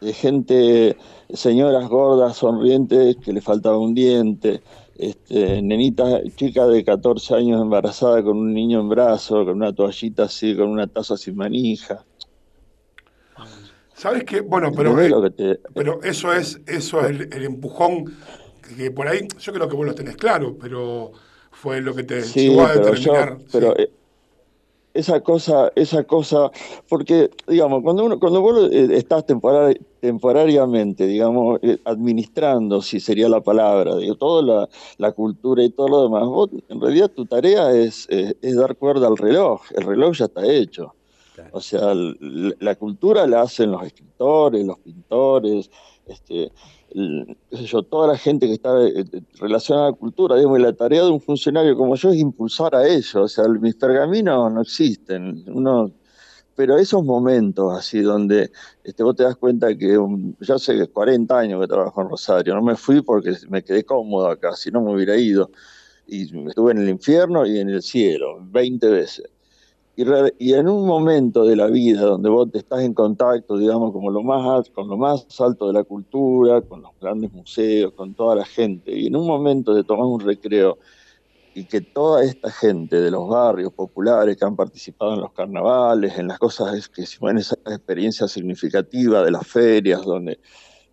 De 0.00 0.12
gente, 0.12 0.96
señoras 1.32 1.88
gordas, 1.88 2.36
sonrientes, 2.36 3.16
que 3.16 3.32
le 3.32 3.40
faltaba 3.40 3.78
un 3.78 3.94
diente, 3.94 4.62
este, 4.96 5.60
nenita, 5.62 6.22
chica 6.36 6.66
de 6.68 6.84
14 6.84 7.34
años 7.34 7.60
embarazada 7.60 8.22
con 8.22 8.38
un 8.38 8.54
niño 8.54 8.80
en 8.80 8.88
brazo, 8.88 9.44
con 9.44 9.56
una 9.56 9.72
toallita 9.72 10.24
así, 10.24 10.56
con 10.56 10.68
una 10.68 10.86
taza 10.86 11.16
sin 11.16 11.34
manija. 11.36 12.04
¿Sabes 13.94 14.22
qué? 14.24 14.40
Bueno, 14.40 14.70
pero, 14.76 14.90
¿Entendés 14.90 15.06
eh, 15.06 15.10
lo 15.10 15.22
que 15.22 15.30
te- 15.30 15.60
pero 15.74 16.02
eso 16.04 16.32
es, 16.32 16.60
eso 16.66 17.00
es 17.00 17.10
el, 17.10 17.32
el 17.32 17.44
empujón 17.44 18.04
que, 18.76 18.90
por 18.90 19.08
ahí, 19.08 19.26
yo 19.38 19.52
creo 19.52 19.68
que 19.68 19.76
vos 19.76 19.86
lo 19.86 19.94
tenés 19.94 20.16
claro, 20.16 20.56
pero 20.60 21.12
fue 21.50 21.80
lo 21.80 21.94
que 21.94 22.04
te 22.04 22.22
Sí, 22.22 22.48
llevó 22.48 22.64
a 22.66 22.72
pero 22.74 22.94
yo, 22.94 23.12
determinar. 23.12 23.38
pero 23.52 23.76
eh, 23.78 23.90
esa 24.94 25.20
cosa, 25.20 25.70
esa 25.76 26.02
cosa, 26.04 26.50
porque 26.88 27.30
digamos, 27.46 27.82
cuando 27.82 28.04
uno, 28.04 28.18
cuando 28.18 28.40
vos 28.40 28.68
eh, 28.72 28.88
estás 28.96 29.24
temporar- 29.26 29.78
temporariamente, 30.00 31.06
digamos, 31.06 31.60
eh, 31.62 31.78
administrando, 31.84 32.82
si 32.82 32.98
sería 32.98 33.28
la 33.28 33.40
palabra, 33.40 33.96
digo, 33.96 34.16
toda 34.16 34.42
la, 34.42 34.68
la 34.96 35.12
cultura 35.12 35.62
y 35.62 35.70
todo 35.70 35.88
lo 35.88 36.02
demás, 36.04 36.24
vos, 36.26 36.50
en 36.68 36.80
realidad 36.80 37.10
tu 37.10 37.26
tarea 37.26 37.70
es, 37.72 38.06
eh, 38.10 38.34
es 38.42 38.56
dar 38.56 38.76
cuerda 38.76 39.06
al 39.06 39.16
reloj, 39.16 39.60
el 39.76 39.84
reloj 39.84 40.16
ya 40.16 40.24
está 40.24 40.44
hecho. 40.46 40.94
O 41.52 41.60
sea, 41.60 41.92
la 41.94 42.74
cultura 42.74 43.24
la 43.26 43.42
hacen 43.42 43.70
los 43.70 43.84
escritores, 43.84 44.66
los 44.66 44.78
pintores, 44.80 45.70
este, 46.04 46.50
qué 46.92 47.56
sé 47.56 47.64
yo, 47.66 47.82
toda 47.82 48.08
la 48.08 48.18
gente 48.18 48.46
que 48.46 48.54
está 48.54 48.82
eh, 48.82 49.04
eh, 49.12 49.20
relacionada 49.40 49.88
a 49.88 49.90
la 49.90 49.96
cultura, 49.96 50.36
digamos, 50.36 50.60
la 50.60 50.72
tarea 50.72 51.04
de 51.04 51.10
un 51.10 51.20
funcionario 51.20 51.76
como 51.76 51.94
yo 51.96 52.10
es 52.10 52.18
impulsar 52.18 52.74
a 52.74 52.86
ello, 52.86 53.22
o 53.22 53.28
sea, 53.28 53.46
mis 53.48 53.74
pergaminos 53.74 54.52
no 54.52 54.62
existen, 54.62 55.44
uno, 55.48 55.92
pero 56.54 56.78
esos 56.78 57.04
momentos 57.04 57.76
así 57.76 58.00
donde 58.00 58.50
este, 58.84 59.02
vos 59.02 59.14
te 59.16 59.22
das 59.24 59.36
cuenta 59.36 59.76
que 59.76 59.98
um, 59.98 60.34
ya 60.40 60.54
hace 60.54 60.88
40 60.88 61.38
años 61.38 61.60
que 61.60 61.68
trabajo 61.68 62.02
en 62.02 62.08
Rosario, 62.08 62.54
no 62.54 62.62
me 62.62 62.76
fui 62.76 63.02
porque 63.02 63.34
me 63.48 63.62
quedé 63.62 63.84
cómodo 63.84 64.28
acá, 64.28 64.56
si 64.56 64.70
no 64.70 64.82
me 64.82 64.92
hubiera 64.94 65.16
ido, 65.16 65.50
y 66.06 66.22
estuve 66.48 66.72
en 66.72 66.78
el 66.78 66.88
infierno 66.88 67.46
y 67.46 67.58
en 67.58 67.68
el 67.68 67.82
cielo, 67.82 68.38
20 68.40 68.88
veces. 68.88 69.28
Y, 69.98 70.04
re- 70.04 70.32
y 70.38 70.52
en 70.54 70.68
un 70.68 70.86
momento 70.86 71.44
de 71.44 71.56
la 71.56 71.66
vida 71.66 72.02
donde 72.02 72.28
vos 72.30 72.48
te 72.52 72.58
estás 72.58 72.82
en 72.82 72.94
contacto, 72.94 73.58
digamos, 73.58 73.90
como 73.92 74.12
lo 74.12 74.22
más, 74.22 74.70
con 74.70 74.86
lo 74.88 74.96
más 74.96 75.26
alto 75.40 75.66
de 75.66 75.72
la 75.72 75.82
cultura, 75.82 76.62
con 76.62 76.82
los 76.82 76.92
grandes 77.00 77.32
museos, 77.32 77.92
con 77.94 78.14
toda 78.14 78.36
la 78.36 78.44
gente, 78.44 78.92
y 78.96 79.08
en 79.08 79.16
un 79.16 79.26
momento 79.26 79.74
de 79.74 79.82
tomar 79.82 80.06
un 80.06 80.20
recreo 80.20 80.78
y 81.54 81.66
que 81.66 81.80
toda 81.80 82.24
esta 82.24 82.50
gente 82.50 83.00
de 83.00 83.10
los 83.10 83.28
barrios 83.28 83.72
populares 83.72 84.36
que 84.36 84.44
han 84.44 84.56
participado 84.56 85.14
en 85.14 85.20
los 85.20 85.32
carnavales, 85.32 86.16
en 86.18 86.28
las 86.28 86.38
cosas 86.38 86.88
que 86.88 87.04
en 87.22 87.38
esa 87.38 87.56
experiencia 87.66 88.28
significativa 88.28 89.24
de 89.24 89.32
las 89.32 89.46
ferias, 89.48 90.02
donde 90.04 90.40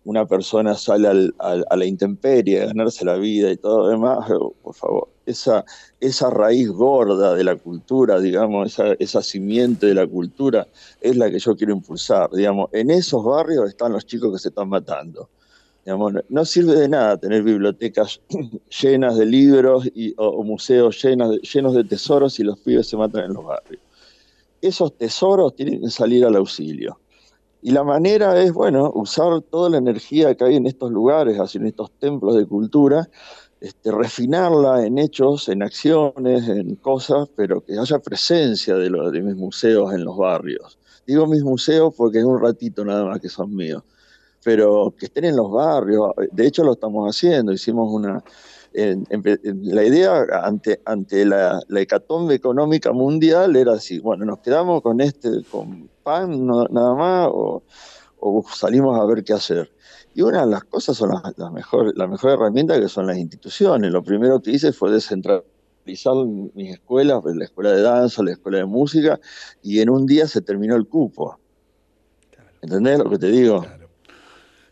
una 0.06 0.24
persona 0.24 0.74
sale 0.74 1.08
al- 1.08 1.34
a 1.68 1.76
la 1.76 1.84
intemperie 1.84 2.62
a 2.62 2.66
ganarse 2.66 3.04
la 3.04 3.16
vida 3.16 3.50
y 3.50 3.56
todo 3.56 3.80
lo 3.80 3.88
demás, 3.88 4.26
por 4.62 4.74
favor, 4.74 5.08
esa, 5.26 5.64
esa 6.00 6.30
raíz 6.30 6.68
gorda 6.70 7.34
de 7.34 7.42
la 7.44 7.56
cultura, 7.56 8.20
digamos, 8.20 8.72
esa, 8.72 8.92
esa 9.00 9.20
simiente 9.22 9.86
de 9.86 9.94
la 9.94 10.06
cultura 10.06 10.66
es 11.00 11.16
la 11.16 11.28
que 11.30 11.40
yo 11.40 11.56
quiero 11.56 11.72
impulsar. 11.74 12.30
Digamos, 12.30 12.70
en 12.72 12.90
esos 12.90 13.24
barrios 13.24 13.68
están 13.68 13.92
los 13.92 14.06
chicos 14.06 14.32
que 14.32 14.38
se 14.38 14.48
están 14.50 14.68
matando. 14.68 15.28
Digamos, 15.84 16.12
no- 16.28 16.44
sirve 16.44 16.74
de 16.76 16.88
nada 16.88 17.16
tener 17.16 17.42
bibliotecas 17.42 18.20
llenas 18.82 19.16
de 19.18 19.26
libros 19.26 19.88
o, 20.16 20.42
museos 20.44 21.02
llenas 21.02 21.30
de- 21.30 21.38
llenos 21.38 21.74
de 21.74 21.82
tesoros 21.84 22.38
y 22.38 22.44
los 22.44 22.58
pibes 22.60 22.86
se 22.88 22.96
matan 22.96 23.24
en 23.24 23.32
los 23.34 23.44
barrios. 23.44 23.82
Esos 24.62 24.96
tesoros 24.96 25.54
tienen 25.56 25.80
que 25.82 25.90
salir 25.90 26.24
al 26.24 26.36
auxilio. 26.36 26.98
Y 27.66 27.72
la 27.72 27.82
manera 27.82 28.40
es, 28.40 28.52
bueno, 28.52 28.92
usar 28.94 29.40
toda 29.42 29.68
la 29.70 29.78
energía 29.78 30.36
que 30.36 30.44
hay 30.44 30.54
en 30.56 30.66
estos 30.66 30.92
lugares, 30.92 31.40
así 31.40 31.58
en 31.58 31.66
estos 31.66 31.90
templos 31.98 32.36
de 32.36 32.46
cultura, 32.46 33.08
este, 33.60 33.90
refinarla 33.90 34.86
en 34.86 34.98
hechos, 34.98 35.48
en 35.48 35.64
acciones, 35.64 36.48
en 36.48 36.76
cosas, 36.76 37.28
pero 37.34 37.64
que 37.64 37.76
haya 37.76 37.98
presencia 37.98 38.76
de, 38.76 38.88
lo- 38.90 39.10
de 39.10 39.20
mis 39.20 39.34
museos 39.34 39.92
en 39.92 40.04
los 40.04 40.16
barrios. 40.16 40.78
Digo 41.06 41.26
mis 41.26 41.42
museos 41.42 41.92
porque 41.96 42.18
es 42.18 42.24
un 42.24 42.40
ratito 42.40 42.84
nada 42.84 43.04
más 43.04 43.20
que 43.20 43.28
son 43.28 43.52
míos, 43.54 43.82
pero 44.44 44.94
que 44.98 45.06
estén 45.06 45.24
en 45.24 45.36
los 45.36 45.50
barrios. 45.50 46.10
De 46.32 46.46
hecho, 46.46 46.64
lo 46.64 46.72
estamos 46.74 47.08
haciendo. 47.08 47.52
Hicimos 47.52 47.92
una. 47.92 48.22
En- 48.76 49.06
en- 49.10 49.40
en- 49.42 49.74
la 49.74 49.84
idea 49.84 50.24
ante, 50.42 50.80
ante 50.84 51.24
la, 51.24 51.60
la 51.68 51.80
hecatombe 51.80 52.34
económica 52.34 52.92
mundial 52.92 53.56
era 53.56 53.72
así: 53.72 53.98
bueno, 53.98 54.24
nos 54.24 54.38
quedamos 54.40 54.82
con 54.82 55.00
este, 55.00 55.42
con 55.50 55.88
pan 56.02 56.46
no- 56.46 56.66
nada 56.70 56.94
más, 56.94 57.28
o, 57.32 57.62
o 58.20 58.44
salimos 58.54 58.98
a 59.00 59.04
ver 59.06 59.24
qué 59.24 59.32
hacer. 59.32 59.70
Y 60.14 60.22
una 60.22 60.44
de 60.44 60.50
las 60.50 60.64
cosas 60.64 60.96
son 60.96 61.10
las, 61.10 61.22
las 61.36 61.52
mejor, 61.52 61.96
la 61.96 62.06
mejor 62.06 62.32
herramienta 62.32 62.80
que 62.80 62.88
son 62.88 63.06
las 63.06 63.18
instituciones. 63.18 63.90
Lo 63.90 64.02
primero 64.02 64.40
que 64.40 64.52
hice 64.52 64.72
fue 64.72 64.90
descentralizar 64.90 65.44
mis 66.54 66.72
escuelas, 66.72 67.22
la 67.24 67.44
escuela 67.44 67.72
de 67.72 67.82
danza, 67.82 68.22
la 68.22 68.32
escuela 68.32 68.58
de 68.58 68.64
música, 68.64 69.20
y 69.62 69.80
en 69.80 69.90
un 69.90 70.06
día 70.06 70.26
se 70.26 70.40
terminó 70.40 70.74
el 70.76 70.86
cupo. 70.88 71.38
¿Entendés 72.62 72.98
lo 72.98 73.10
que 73.10 73.18
te 73.18 73.28
digo? 73.28 73.64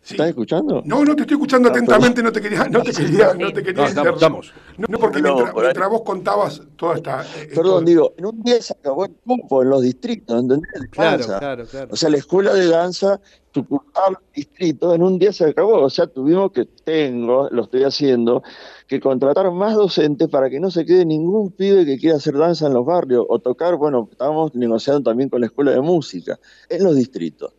¿Estás 0.07 0.29
escuchando? 0.29 0.83
No, 0.85 1.03
no 1.05 1.17
te 1.17 1.23
estoy 1.23 1.37
escuchando 1.37 1.69
Ah, 1.69 1.73
atentamente, 1.73 2.23
no 2.23 2.31
te 2.31 2.41
quería, 2.41 2.65
no 2.69 2.83
te 2.83 2.93
quería, 2.93 3.33
no 3.35 3.53
te 3.53 3.63
quería 3.63 3.91
No, 3.95 4.11
estamos-. 4.11 4.53
No, 4.77 4.99
porque 4.99 5.23
No, 5.23 5.33
mientras, 5.35 5.53
por 5.55 5.63
ahí. 5.63 5.69
mientras 5.69 5.89
vos 5.91 6.03
contabas 6.03 6.63
toda 6.77 6.97
esta. 6.97 7.23
eh, 7.23 7.49
Perdón, 7.55 7.85
digo, 7.87 8.13
en 8.19 8.27
un 8.27 8.43
día 8.43 8.61
se 8.61 8.75
acabó 8.75 9.07
el 9.07 9.13
cupo 9.25 9.63
en 9.63 9.71
los 9.71 9.81
distritos, 9.83 10.39
¿entendés? 10.43 10.71
De 10.79 10.89
Claro, 10.89 11.19
danza. 11.19 11.39
claro, 11.39 11.65
claro. 11.67 11.89
O 11.91 11.97
sea, 11.97 12.11
la 12.11 12.19
escuela 12.19 12.53
de 12.53 12.67
danza, 12.69 13.19
sucursal, 13.55 14.19
distrito, 14.35 14.95
en 14.95 15.03
un 15.03 15.19
día 15.19 15.33
se 15.33 15.47
acabó. 15.47 15.81
O 15.83 15.91
sea, 15.91 16.07
tuvimos 16.07 16.53
que, 16.53 16.67
tengo, 16.67 17.49
lo 17.51 17.63
estoy 17.65 17.85
haciendo, 17.85 18.43
que 18.87 19.01
contratar 19.01 19.51
más 19.53 19.75
docentes 19.75 20.29
para 20.29 20.51
que 20.51 20.61
no 20.61 20.71
se 20.71 20.85
quede 20.85 21.07
ningún 21.07 21.51
pibe 21.51 21.87
que 21.87 21.97
quiera 21.99 22.17
hacer 22.17 22.37
danza 22.37 22.67
en 22.67 22.75
los 22.75 22.85
barrios 22.85 23.25
o 23.27 23.39
tocar, 23.39 23.77
bueno, 23.77 24.07
estábamos 24.13 24.55
negociando 24.55 25.03
también 25.03 25.31
con 25.31 25.41
la 25.41 25.47
escuela 25.47 25.71
de 25.71 25.81
música 25.81 26.39
en 26.69 26.85
los 26.85 26.95
distritos. 26.95 27.55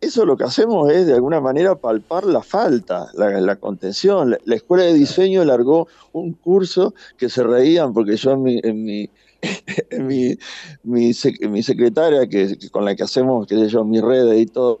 Eso 0.00 0.24
lo 0.24 0.36
que 0.36 0.44
hacemos 0.44 0.92
es 0.92 1.06
de 1.06 1.14
alguna 1.14 1.40
manera 1.40 1.74
palpar 1.74 2.24
la 2.24 2.42
falta, 2.42 3.08
la, 3.14 3.56
contención. 3.56 4.30
La, 4.30 4.38
la 4.44 4.54
escuela 4.54 4.84
de 4.84 4.94
diseño 4.94 5.44
largó 5.44 5.88
un 6.12 6.34
curso 6.34 6.94
que 7.16 7.28
se 7.28 7.42
reían 7.42 7.92
porque 7.92 8.16
yo 8.16 8.32
en 8.32 8.42
mi, 8.42 8.60
en 8.62 8.84
mi, 8.84 9.10
en 9.90 10.06
mi, 10.06 10.38
mi, 10.84 11.12
mi 11.48 11.62
secretaria 11.62 12.28
que, 12.28 12.56
que 12.58 12.70
con 12.70 12.84
la 12.84 12.94
que 12.94 13.02
hacemos, 13.02 13.46
qué 13.46 13.56
sé 13.56 13.68
yo, 13.68 13.84
mis 13.84 14.02
redes 14.02 14.40
y 14.40 14.46
todo, 14.46 14.80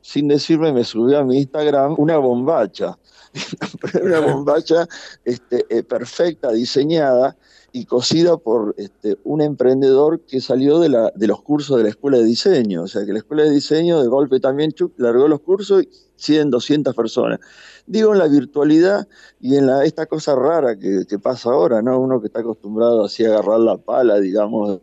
sin 0.00 0.28
decirme 0.28 0.72
me 0.72 0.84
subió 0.84 1.18
a 1.18 1.24
mi 1.24 1.38
Instagram 1.38 1.94
una 1.98 2.16
bombacha. 2.16 2.98
una 4.02 4.20
bombacha 4.20 4.88
este, 5.24 5.66
eh, 5.68 5.82
perfecta, 5.82 6.50
diseñada 6.52 7.36
y 7.76 7.84
cosida 7.84 8.38
por 8.38 8.74
este, 8.78 9.18
un 9.24 9.42
emprendedor 9.42 10.20
que 10.20 10.40
salió 10.40 10.78
de, 10.78 10.88
la, 10.88 11.12
de 11.14 11.26
los 11.26 11.42
cursos 11.42 11.76
de 11.76 11.82
la 11.82 11.90
escuela 11.90 12.16
de 12.16 12.24
diseño. 12.24 12.84
O 12.84 12.86
sea, 12.88 13.04
que 13.04 13.12
la 13.12 13.18
escuela 13.18 13.42
de 13.42 13.50
diseño 13.50 14.00
de 14.00 14.08
golpe 14.08 14.40
también 14.40 14.74
largó 14.96 15.28
los 15.28 15.40
cursos 15.40 15.82
y 15.82 15.88
100, 16.16 16.52
200 16.52 16.96
personas. 16.96 17.38
Digo, 17.86 18.14
en 18.14 18.18
la 18.20 18.28
virtualidad 18.28 19.06
y 19.42 19.56
en 19.56 19.66
la, 19.66 19.84
esta 19.84 20.06
cosa 20.06 20.34
rara 20.34 20.78
que, 20.78 21.04
que 21.06 21.18
pasa 21.18 21.50
ahora, 21.50 21.82
¿no? 21.82 22.00
Uno 22.00 22.18
que 22.18 22.28
está 22.28 22.40
acostumbrado 22.40 23.04
así 23.04 23.26
a 23.26 23.28
agarrar 23.28 23.60
la 23.60 23.76
pala, 23.76 24.20
digamos, 24.20 24.80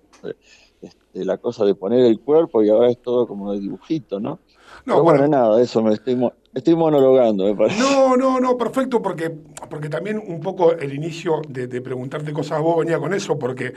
este, 0.83 1.25
la 1.25 1.39
cosa 1.39 1.65
de 1.65 1.73
poner 1.73 2.05
el 2.05 2.19
cuerpo 2.19 2.61
y 2.61 2.69
ahora 2.69 2.91
es 2.91 3.01
todo 3.01 3.25
como 3.25 3.53
de 3.53 3.59
dibujito, 3.59 4.19
¿no? 4.19 4.37
No, 4.85 4.93
Pero 4.93 5.03
bueno, 5.03 5.19
bueno. 5.21 5.35
nada, 5.35 5.59
eso 5.59 5.81
me 5.81 5.95
estoy, 5.95 6.15
estoy 6.53 6.75
monologando, 6.75 7.45
me 7.45 7.55
parece. 7.55 7.79
No, 7.79 8.15
no, 8.15 8.39
no, 8.39 8.57
perfecto, 8.57 9.01
porque, 9.01 9.31
porque 9.69 9.89
también 9.89 10.21
un 10.25 10.39
poco 10.39 10.73
el 10.73 10.93
inicio 10.93 11.41
de, 11.47 11.67
preguntarte 11.81 12.31
cosas, 12.31 12.61
vos 12.61 12.79
venía 12.79 12.99
con 12.99 13.13
eso, 13.13 13.37
porque 13.37 13.67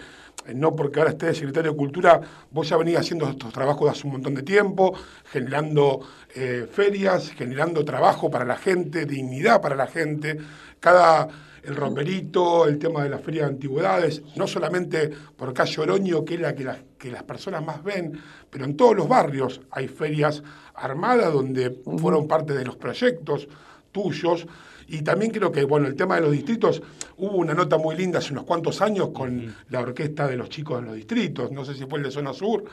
eh, 0.47 0.55
no 0.55 0.77
porque 0.77 0.99
ahora 1.01 1.13
estés 1.13 1.39
secretario 1.39 1.73
de 1.73 1.77
Cultura, 1.77 2.21
vos 2.51 2.69
ya 2.69 2.77
venís 2.77 2.97
haciendo 2.97 3.29
estos 3.29 3.53
trabajos 3.53 3.91
hace 3.91 4.07
un 4.07 4.15
montón 4.15 4.35
de 4.35 4.43
tiempo, 4.43 4.95
generando 5.25 6.01
eh, 6.35 6.67
ferias, 6.71 7.31
generando 7.31 7.85
trabajo 7.85 8.31
para 8.31 8.45
la 8.45 8.57
gente, 8.57 9.07
dignidad 9.07 9.61
para 9.61 9.75
la 9.75 9.87
gente, 9.87 10.39
cada 10.81 11.29
el 11.67 11.75
romperito, 11.75 12.67
el 12.67 12.79
tema 12.79 13.03
de 13.03 13.11
la 13.11 13.19
feria 13.19 13.43
de 13.43 13.49
antigüedades, 13.51 14.23
no 14.37 14.47
solamente 14.47 15.11
por 15.37 15.53
calle 15.53 15.81
Oroño, 15.83 16.25
que 16.25 16.35
es 16.35 16.41
la 16.41 16.55
que 16.55 16.65
las, 16.65 16.79
que 16.97 17.11
las 17.11 17.25
personas 17.25 17.65
más 17.65 17.83
ven, 17.83 18.19
pero 18.51 18.65
en 18.65 18.77
todos 18.77 18.97
los 18.97 19.09
barrios 19.09 19.61
hay 19.71 19.89
ferias 19.89 20.43
armadas 20.75 21.33
donde 21.33 21.71
fueron 21.99 22.29
parte 22.29 22.55
de 22.55 22.65
los 22.65 22.77
proyectos 22.77 23.49
tuyos. 23.93 24.47
Y 24.89 25.03
también 25.03 25.33
creo 25.33 25.51
que, 25.51 25.65
bueno, 25.65 25.89
el 25.89 25.97
tema 25.97 26.15
de 26.15 26.21
los 26.21 26.31
distritos, 26.33 26.81
hubo 27.17 27.37
una 27.39 27.55
nota 27.55 27.77
muy 27.77 27.97
linda 27.97 28.21
hace 28.21 28.33
unos 28.33 28.45
cuantos 28.45 28.81
años 28.81 29.09
con 29.09 29.53
la 29.69 29.81
orquesta 29.81 30.29
de 30.29 30.37
los 30.37 30.49
chicos 30.49 30.81
de 30.81 30.87
los 30.87 30.95
distritos, 30.95 31.51
no 31.51 31.65
sé 31.65 31.75
si 31.75 31.85
fue 31.87 31.99
el 31.99 32.05
de 32.05 32.11
Zona 32.13 32.33
Sur 32.33 32.65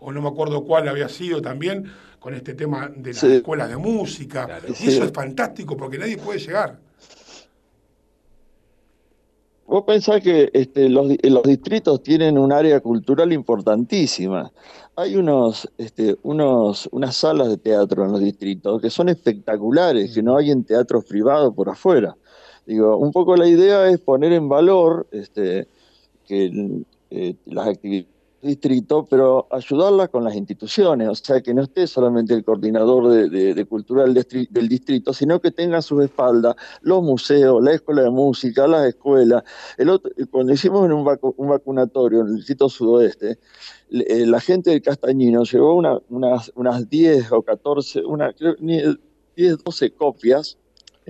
o 0.00 0.10
no 0.12 0.20
me 0.22 0.28
acuerdo 0.28 0.64
cuál 0.64 0.88
había 0.88 1.08
sido 1.08 1.40
también, 1.42 1.84
con 2.18 2.34
este 2.34 2.54
tema 2.54 2.90
de 2.94 3.10
las 3.12 3.20
Sí. 3.20 3.32
escuelas 3.34 3.68
de 3.68 3.76
música. 3.76 4.60
Y 4.68 4.74
Sí. 4.74 4.88
eso 4.88 5.04
es 5.04 5.12
fantástico 5.12 5.76
porque 5.76 5.98
nadie 5.98 6.16
puede 6.16 6.38
llegar. 6.38 6.78
Vos 9.70 9.84
pensás 9.84 10.20
que 10.20 10.50
este, 10.52 10.88
los, 10.88 11.06
los 11.22 11.42
distritos 11.44 12.02
tienen 12.02 12.36
un 12.36 12.52
área 12.52 12.80
cultural 12.80 13.32
importantísima. 13.32 14.50
Hay 14.96 15.14
unos, 15.14 15.70
este, 15.78 16.16
unos, 16.24 16.88
unas 16.90 17.14
salas 17.14 17.50
de 17.50 17.56
teatro 17.56 18.04
en 18.04 18.10
los 18.10 18.20
distritos 18.20 18.82
que 18.82 18.90
son 18.90 19.08
espectaculares, 19.08 20.12
que 20.12 20.24
no 20.24 20.36
hay 20.36 20.50
en 20.50 20.64
teatros 20.64 21.04
privados 21.04 21.54
por 21.54 21.68
afuera. 21.68 22.16
Digo, 22.66 22.96
un 22.96 23.12
poco 23.12 23.36
la 23.36 23.46
idea 23.46 23.88
es 23.88 24.00
poner 24.00 24.32
en 24.32 24.48
valor 24.48 25.06
este, 25.12 25.68
que, 26.26 26.82
eh, 27.10 27.36
las 27.46 27.68
actividades 27.68 28.09
distrito, 28.42 29.06
pero 29.08 29.46
ayudarlas 29.50 30.08
con 30.08 30.24
las 30.24 30.34
instituciones, 30.34 31.08
o 31.08 31.14
sea, 31.14 31.40
que 31.42 31.52
no 31.52 31.62
esté 31.62 31.86
solamente 31.86 32.32
el 32.34 32.42
coordinador 32.44 33.08
de, 33.08 33.54
de- 33.54 33.64
cultural 33.66 34.14
del 34.14 34.24
distri- 34.24 34.48
del 34.48 34.68
distrito, 34.68 35.12
sino 35.12 35.40
que 35.40 35.50
tenga 35.50 35.78
a 35.78 35.82
sus 35.82 36.02
espaldas 36.02 36.56
los 36.80 37.02
museos, 37.02 37.62
la 37.62 37.72
escuela 37.74 38.02
de 38.02 38.10
música, 38.10 38.66
las 38.66 38.86
escuelas. 38.86 39.42
El 39.76 39.90
otro- 39.90 40.10
cuando 40.30 40.52
hicimos 40.54 40.82
un, 40.82 41.04
vacu- 41.04 41.34
un 41.36 41.48
vacunatorio 41.48 42.22
en 42.22 42.28
el 42.28 42.36
distrito 42.36 42.68
sudoeste, 42.68 43.38
eh, 43.90 44.24
la 44.26 44.40
gente 44.40 44.70
del 44.70 44.80
Castañino 44.82 45.44
llevó 45.44 45.74
una- 45.74 45.98
unas, 46.08 46.50
unas 46.54 46.88
10 46.88 47.30
o 47.32 47.42
14, 47.42 48.04
una, 48.04 48.32
creo, 48.32 48.54
ni 48.60 48.80
10, 49.36 49.58
12 49.62 49.90
copias 49.92 50.56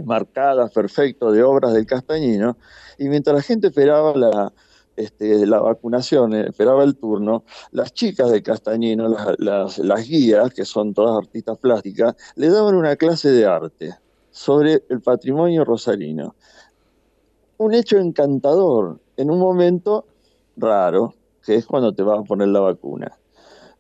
marcadas, 0.05 0.73
perfecto, 0.73 1.31
de 1.31 1.43
obras 1.43 1.75
del 1.75 1.87
Castañino, 1.87 2.57
y 2.99 3.09
mientras 3.09 3.37
la 3.37 3.43
gente 3.43 3.67
esperaba 3.69 4.17
la, 4.17 4.53
este, 5.01 5.47
la 5.47 5.61
vacunación, 5.61 6.35
eh, 6.35 6.47
esperaba 6.49 6.85
el 6.85 6.97
turno, 6.97 7.45
las 7.73 7.93
chicas 7.95 8.31
de 8.31 8.43
Castañino, 8.43 9.09
las, 9.39 10.09
guías, 10.09 10.53
que 10.53 10.65
son 10.65 10.93
todas 10.93 11.17
artistas 11.17 11.59
plásticas, 11.59 12.15
le 12.37 12.49
daban 12.51 12.75
una 12.75 12.97
clase 12.97 13.31
de 13.31 13.47
arte 13.47 13.95
sobre 14.31 14.85
el 14.89 15.01
patrimonio 15.01 15.65
rosarino. 15.65 16.35
Un 17.59 17.75
hecho 17.75 17.99
encantador 17.99 19.01
en 19.17 19.31
un 19.31 19.39
momento 19.39 20.05
raro, 20.57 21.15
que 21.45 21.55
es 21.55 21.67
cuando 21.67 21.95
te 21.95 22.03
vas 22.03 22.21
a 22.21 22.25
poner 22.25 22.49
la 22.49 22.61
vacuna. 22.61 23.13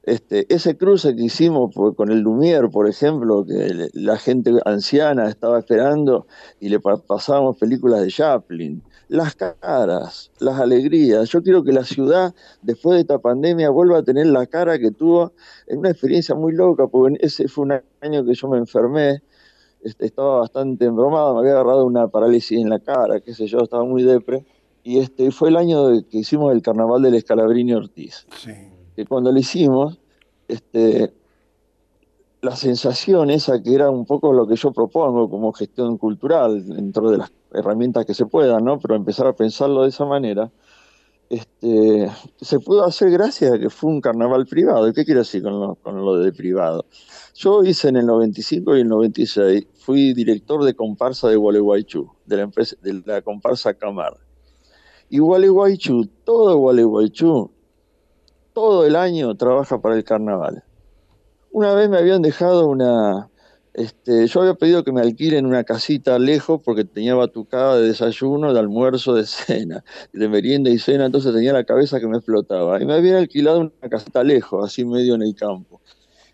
Este, 0.03 0.47
ese 0.53 0.79
cruce 0.79 1.15
que 1.15 1.25
hicimos 1.25 1.75
con 1.75 2.11
el 2.11 2.23
Lumière, 2.23 2.71
por 2.71 2.89
ejemplo, 2.89 3.45
que 3.45 3.91
la 3.93 4.17
gente 4.17 4.53
anciana 4.65 5.29
estaba 5.29 5.59
esperando 5.59 6.27
y 6.59 6.71
le 6.71 6.81
pa- 6.81 6.97
pasábamos 6.97 7.59
películas 7.59 8.01
de 8.01 8.09
Chaplin, 8.09 8.83
las 9.11 9.35
caras, 9.35 10.31
las 10.39 10.61
alegrías. 10.61 11.29
Yo 11.31 11.43
quiero 11.43 11.65
que 11.65 11.73
la 11.73 11.85
ciudad, 11.85 12.33
después 12.63 12.95
de 12.95 13.01
esta 13.01 13.19
pandemia, 13.19 13.69
vuelva 13.71 13.99
a 13.99 14.03
tener 14.05 14.27
la 14.27 14.47
cara 14.47 14.79
que 14.79 14.93
tuvo 14.93 15.33
en 15.67 15.81
una 15.81 15.91
experiencia 15.91 16.37
muy 16.37 16.53
loca, 16.53 16.87
porque 16.87 17.19
ese 17.21 17.49
fue 17.49 17.65
un 17.65 17.73
año 18.01 18.25
que 18.25 18.35
yo 18.35 18.49
me 18.49 18.59
enfermé, 18.59 19.23
este, 19.83 20.07
estaba 20.07 20.41
bastante 20.41 20.85
embromado, 20.85 21.35
me 21.35 21.41
había 21.41 21.53
agarrado 21.53 21.85
una 21.87 22.07
parálisis 22.07 22.59
en 22.61 22.71
la 22.71 22.79
cara, 22.79 23.21
qué 23.21 23.35
sé 23.35 23.49
yo, 23.49 23.59
estaba 23.59 23.85
muy 23.85 24.05
depre. 24.05 24.47
Y 24.85 25.01
este 25.01 25.33
fue 25.33 25.49
el 25.49 25.57
año 25.57 25.89
que 26.09 26.19
hicimos 26.19 26.53
el 26.53 26.63
carnaval 26.63 27.03
del 27.03 27.15
Escalabrini 27.15 27.75
Ortiz 27.75 28.27
que 28.95 29.07
cuando 29.07 29.33
lo 29.33 29.39
hicimos, 29.39 29.99
este, 30.49 31.13
la 32.43 32.57
sensación 32.57 33.31
esa 33.31 33.63
que 33.63 33.75
era 33.75 33.91
un 33.91 34.07
poco 34.07 34.33
lo 34.33 34.47
que 34.47 34.57
yo 34.57 34.73
propongo 34.73 35.29
como 35.29 35.53
gestión 35.53 35.99
cultural 35.99 36.67
dentro 36.67 37.11
de 37.11 37.19
las 37.19 37.33
herramientas 37.53 38.07
que 38.07 38.15
se 38.15 38.27
puedan, 38.27 38.65
¿no? 38.65 38.79
Pero 38.79 38.95
empezar 38.95 39.27
a 39.27 39.35
pensarlo 39.35 39.83
de 39.83 39.91
esa 39.91 40.07
manera, 40.07 40.51
este, 41.29 42.11
se 42.41 42.59
pudo 42.59 42.85
hacer 42.85 43.11
gracias 43.11 43.53
a 43.53 43.59
que 43.59 43.69
fue 43.69 43.91
un 43.91 44.01
carnaval 44.01 44.47
privado. 44.47 44.89
¿Y 44.89 44.93
qué 44.93 45.05
quiero 45.05 45.21
decir 45.21 45.43
con 45.43 45.61
lo, 45.61 45.75
con 45.77 46.03
lo 46.05 46.17
de 46.17 46.33
privado? 46.33 46.87
Yo 47.35 47.63
hice 47.63 47.89
en 47.89 47.97
el 47.97 48.07
95 48.07 48.77
y 48.77 48.81
el 48.81 48.89
96, 48.89 49.67
fui 49.75 50.15
director 50.15 50.65
de 50.65 50.75
comparsa 50.75 51.29
de 51.29 51.37
Gualeguaychú, 51.37 52.11
de 52.25 52.37
la 52.37 52.43
empresa, 52.43 52.77
de 52.83 53.03
la 53.05 53.23
comparsa 53.23 53.75
Camar. 53.75 54.17
Y 55.11 55.19
Gualeguaychú, 55.19 56.07
todo 56.25 56.57
Gualeguaychú, 56.57 57.51
todo 58.55 58.87
el 58.87 58.97
año 58.97 59.37
trabaja 59.37 59.81
para 59.81 59.97
el 59.97 60.05
carnaval. 60.05 60.65
Una 61.53 61.75
vez 61.75 61.89
me 61.89 61.99
habían 61.99 62.23
dejado 62.23 62.69
una, 62.69 63.29
Este, 63.73 64.27
yo 64.27 64.41
había 64.41 64.55
pedido 64.55 64.85
que 64.85 64.93
me 64.93 65.01
alquilen 65.01 65.47
una 65.47 65.65
casita 65.65 66.19
lejos 66.19 66.61
porque 66.65 66.85
tenía 66.85 67.15
batucada 67.15 67.77
de 67.79 67.89
desayuno, 67.89 68.53
de 68.53 68.61
almuerzo, 68.61 69.15
de 69.15 69.27
cena, 69.27 69.85
de 70.13 70.29
merienda 70.29 70.71
y 70.71 70.79
cena, 70.79 71.07
entonces 71.07 71.33
tenía 71.35 71.53
la 71.53 71.65
cabeza 71.65 72.01
que 72.01 72.07
me 72.09 72.17
explotaba. 72.19 72.81
Y 72.83 72.87
me 72.87 72.95
habían 72.95 73.17
alquilado 73.17 73.61
una 73.61 73.89
casita 73.91 74.23
lejos, 74.25 74.65
así 74.65 74.85
medio 74.85 75.15
en 75.15 75.23
el 75.23 75.35
campo. 75.35 75.81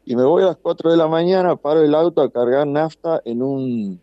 Y 0.05 0.17
me 0.17 0.25
voy 0.25 0.43
a 0.45 0.47
las 0.47 0.57
4 0.57 0.91
de 0.91 0.97
la 0.97 1.09
mañana, 1.09 1.57
paro 1.57 1.83
el 1.83 1.95
auto 1.95 2.23
a 2.23 2.31
cargar 2.31 2.67
nafta 2.67 3.21
en 3.25 3.43
un, 3.43 4.01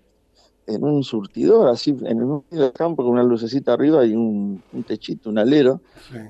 en 0.68 0.84
un 0.84 1.04
surtidor, 1.04 1.70
así 1.70 1.92
en 1.92 2.06
el 2.08 2.16
medio 2.16 2.46
del 2.52 2.74
campo 2.74 3.04
con 3.04 3.14
una 3.14 3.24
lucecita 3.24 3.74
arriba 3.74 4.06
y 4.06 4.14
un, 4.16 4.64
un 4.74 4.84
techito, 4.84 5.30
un 5.30 5.38
alero. 5.40 5.82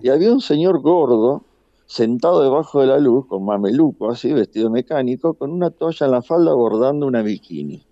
Y 0.02 0.10
había 0.10 0.32
un 0.32 0.42
señor 0.42 0.80
gordo 0.82 1.44
sentado 1.86 2.44
debajo 2.44 2.82
de 2.82 2.88
la 2.88 2.98
luz, 2.98 3.28
con 3.28 3.46
mameluco 3.46 4.10
así, 4.12 4.34
vestido 4.34 4.70
mecánico, 4.70 5.34
con 5.34 5.52
una 5.52 5.70
toalla 5.70 6.06
en 6.06 6.12
la 6.12 6.22
falda 6.22 6.54
bordando 6.54 7.06
una 7.06 7.22
bikini. 7.22 7.86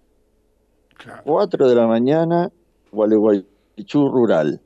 Cuatro 1.24 1.68
de 1.68 1.76
la 1.76 1.88
mañana, 1.88 2.52
Gualeguaychú 2.92 4.10
rural. 4.10 4.62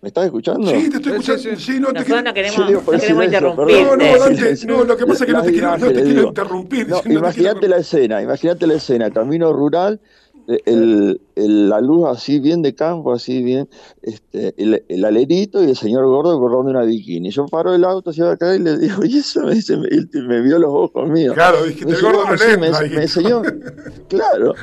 ¿Me 0.00 0.08
estás 0.08 0.26
escuchando? 0.26 0.70
Sí, 0.70 0.90
te 0.90 0.96
estoy 0.96 1.12
escuchando. 1.12 1.56
Sí, 1.58 1.80
no, 1.80 1.86
te 1.88 2.00
no 2.22 2.34
queremos, 2.34 2.66
digo 2.68 2.82
no 2.86 2.98
queremos 2.98 3.26
perdón. 3.26 3.56
No, 3.56 3.96
no, 3.96 4.18
Dante, 4.18 4.66
no, 4.66 4.84
lo 4.84 4.96
que 4.98 5.06
pasa 5.06 5.24
es 5.24 5.26
que 5.28 5.32
no 5.32 5.42
te 5.42 5.50
quiero, 5.52 5.78
no 5.78 5.86
te 5.86 6.02
quiero 6.02 6.22
interrumpir. 6.28 6.88
No, 6.88 6.96
no 6.96 7.00
te 7.00 7.08
quiero- 7.08 7.20
imagínate 7.20 7.68
la 7.68 7.76
escena, 7.78 8.20
imagínate 8.20 8.66
la 8.66 8.74
escena, 8.74 9.10
camino 9.10 9.50
rural, 9.54 9.98
el, 10.46 11.20
el- 11.36 11.68
la 11.68 11.80
luz 11.80 12.06
así 12.08 12.38
bien 12.38 12.62
de 12.62 12.74
campo, 12.74 13.12
así 13.12 13.42
bien, 13.42 13.68
este, 14.02 14.54
el, 14.56 14.84
el 14.88 15.04
alerito 15.04 15.62
y 15.62 15.70
el 15.70 15.76
señor 15.76 16.06
gordo 16.06 16.38
bordando 16.38 16.70
una 16.70 16.82
bikini. 16.82 17.30
Yo 17.30 17.46
paro 17.46 17.74
el 17.74 17.84
auto 17.84 18.10
hacia 18.10 18.30
acá 18.30 18.54
y 18.54 18.58
le 18.60 18.78
digo, 18.78 19.02
y 19.04 19.18
eso 19.18 19.42
me 19.42 19.54
dice, 19.54 19.76
me, 19.76 20.40
vio 20.42 20.58
los 20.58 20.70
ojos 20.72 21.08
míos. 21.10 21.34
Claro, 21.34 21.64
dijiste, 21.64 21.86
Me 21.86 21.92
el 21.92 21.96
dice, 21.98 22.12
gordo 22.12 22.24
me, 22.58 22.88
me 22.90 23.02
enseñó, 23.02 23.42
claro, 24.08 24.54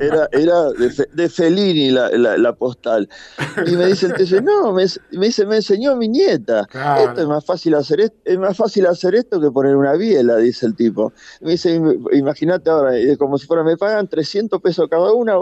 era, 0.00 0.28
era, 0.32 0.70
de, 0.72 0.90
Fe- 0.90 1.08
de 1.12 1.28
Fellini 1.28 1.90
la, 1.90 2.10
la, 2.10 2.36
la 2.38 2.54
postal. 2.54 3.08
Y 3.66 3.72
me 3.76 3.86
dice 3.86 4.08
TC, 4.10 4.42
no, 4.42 4.72
me, 4.72 4.84
me 5.12 5.26
dice, 5.26 5.46
me 5.46 5.56
enseñó 5.56 5.96
mi 5.96 6.08
nieta. 6.08 6.66
Claro. 6.70 7.08
Esto 7.10 7.20
es 7.22 7.26
más 7.28 7.44
fácil 7.44 7.74
hacer 7.74 8.00
esto, 8.00 8.16
es 8.24 8.38
más 8.38 8.56
fácil 8.56 8.86
hacer 8.86 9.14
esto 9.14 9.40
que 9.40 9.50
poner 9.50 9.76
una 9.76 9.94
biela, 9.94 10.36
dice 10.36 10.66
el 10.66 10.74
tipo. 10.74 11.12
Me 11.40 11.52
dice, 11.52 11.76
"Im- 11.76 12.06
imagínate 12.12 12.70
ahora, 12.70 12.96
eh, 12.96 13.16
como 13.16 13.38
si 13.38 13.46
fuera, 13.46 13.62
me 13.62 13.76
pagan 13.76 14.08
300 14.08 14.60
pesos 14.60 14.75
cada 14.88 15.12
una, 15.12 15.34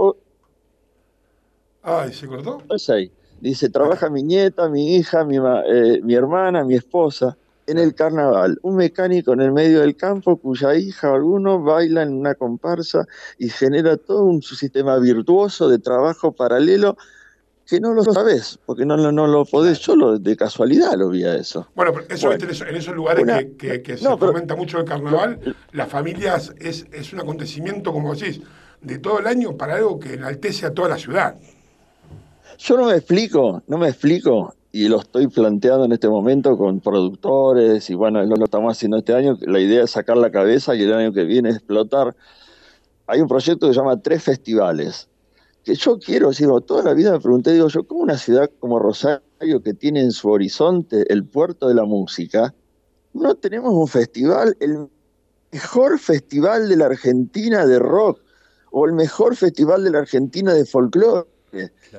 Ay, 1.83 2.13
¿se 2.13 2.27
cortó? 2.27 2.63
seis. 2.79 3.11
Dice, 3.41 3.69
trabaja 3.69 4.09
mi 4.09 4.23
nieta, 4.23 4.69
mi 4.69 4.97
hija, 4.97 5.25
mi, 5.25 5.37
eh, 5.37 6.01
mi 6.03 6.15
hermana, 6.15 6.65
mi 6.65 6.77
esposa, 6.77 7.37
en 7.67 7.79
el 7.79 7.95
carnaval. 7.95 8.59
Un 8.63 8.77
mecánico 8.77 9.33
en 9.35 9.41
el 9.43 9.53
medio 9.53 9.81
del 9.81 9.97
campo 9.97 10.37
cuya 10.37 10.75
hija 10.77 11.11
o 11.11 11.15
alguno 11.15 11.63
baila 11.63 12.03
en 12.03 12.15
una 12.15 12.35
comparsa 12.37 13.05
y 13.39 13.49
genera 13.51 13.97
todo 13.99 14.25
un 14.25 14.41
sistema 14.43 14.97
virtuoso 14.99 15.69
de 15.69 15.79
trabajo 15.79 16.33
paralelo 16.33 16.97
que 17.67 17.81
no 17.81 17.93
lo 17.95 18.05
sabes, 18.05 18.59
porque 18.67 18.85
no, 18.85 18.97
lo- 18.97 19.11
no 19.13 19.27
lo 19.27 19.45
podés, 19.47 19.79
yo 19.81 19.97
lo- 19.97 20.19
de 20.19 20.37
casualidad 20.37 20.95
lo 20.97 21.09
vi 21.09 21.25
a 21.25 21.35
eso. 21.37 21.67
Bueno, 21.75 21.93
pero 21.95 22.07
eso 22.15 22.27
Bueno. 22.29 22.45
en 22.45 22.77
esos, 22.77 22.95
lugares 22.95 23.23
Una- 23.25 23.39
que, 23.39 23.57
que- 23.57 23.83
que 23.83 23.97
se 23.97 24.05
no, 24.05 24.19
pero- 24.19 24.33
fomenta 24.33 24.55
mucho 24.55 24.79
el 24.79 24.85
carnaval, 24.85 25.41
las 25.73 25.89
familias 25.89 26.55
es, 26.59 26.87
es 26.93 27.13
un 27.15 27.21
acontecimiento, 27.21 27.93
como 27.93 28.15
decís, 28.15 28.43
de 28.85 28.99
todo 28.99 29.19
el 29.19 29.27
año 29.27 29.57
para 29.57 29.77
algo 29.77 29.99
que 29.99 30.15
enaltece 30.15 30.67
a 30.67 30.75
toda 30.75 30.91
la 30.91 30.99
ciudad. 30.99 31.35
Yo 32.59 32.77
no 32.77 32.87
me 32.87 32.95
explico, 32.95 33.63
no 33.67 33.79
me 33.79 33.89
explico, 33.89 34.55
y 34.71 34.89
lo 34.89 35.01
estoy 35.01 35.27
planteando 35.29 35.85
en 35.87 35.93
este 35.93 36.09
momento 36.09 36.57
con 36.57 36.81
productores, 36.81 37.89
y 37.91 37.95
bueno, 37.95 38.23
lo, 38.25 38.37
lo 38.37 38.45
estamos 38.45 38.77
haciendo 38.77 38.99
este 38.99 39.15
año, 39.15 39.37
la 39.41 39.59
idea 39.59 39.85
es 39.85 39.91
sacar 39.91 40.17
la 40.17 40.31
cabeza 40.31 40.75
y 40.75 40.83
el 40.83 40.93
año 40.93 41.13
que 41.13 41.25
viene 41.25 41.51
explotar. 41.51 42.15
Hay 43.07 43.21
un 43.21 43.29
proyecto 43.29 43.67
que 43.67 43.75
se 43.75 43.81
llama 43.81 44.01
Tres 44.01 44.23
Festivales, 44.23 45.09
que 45.65 45.75
yo 45.75 45.99
quiero, 45.99 46.31
digo, 46.31 46.61
toda 46.61 46.83
la 46.83 46.93
vida 46.93 47.13
me 47.13 47.21
pregunté, 47.21 47.53
digo 47.53 47.69
yo, 47.69 47.85
¿cómo 47.85 48.03
una 48.03 48.19
ciudad 48.19 48.51
como 48.61 48.79
Rosario, 48.79 49.63
que 49.63 49.75
tiene 49.75 50.01
en 50.01 50.13
su 50.13 50.29
horizonte 50.29 51.11
el 51.13 51.25
puerto 51.25 51.69
de 51.69 51.75
la 51.75 51.85
música, 51.85 52.55
no 53.15 53.35
tenemos 53.35 53.73
un 53.73 53.89
festival, 53.89 54.57
el 54.61 54.89
mejor 55.53 55.99
festival 55.99 56.69
de 56.69 56.77
la 56.77 56.87
Argentina 56.87 57.67
de 57.67 57.79
rock, 57.79 58.24
o 58.77 58.87
el 58.87 58.93
mejor 58.93 59.37
festival 59.37 59.85
de 59.85 59.91
la 59.91 60.01
Argentina 60.01 60.53
de 60.53 60.65
folclore? 60.65 61.29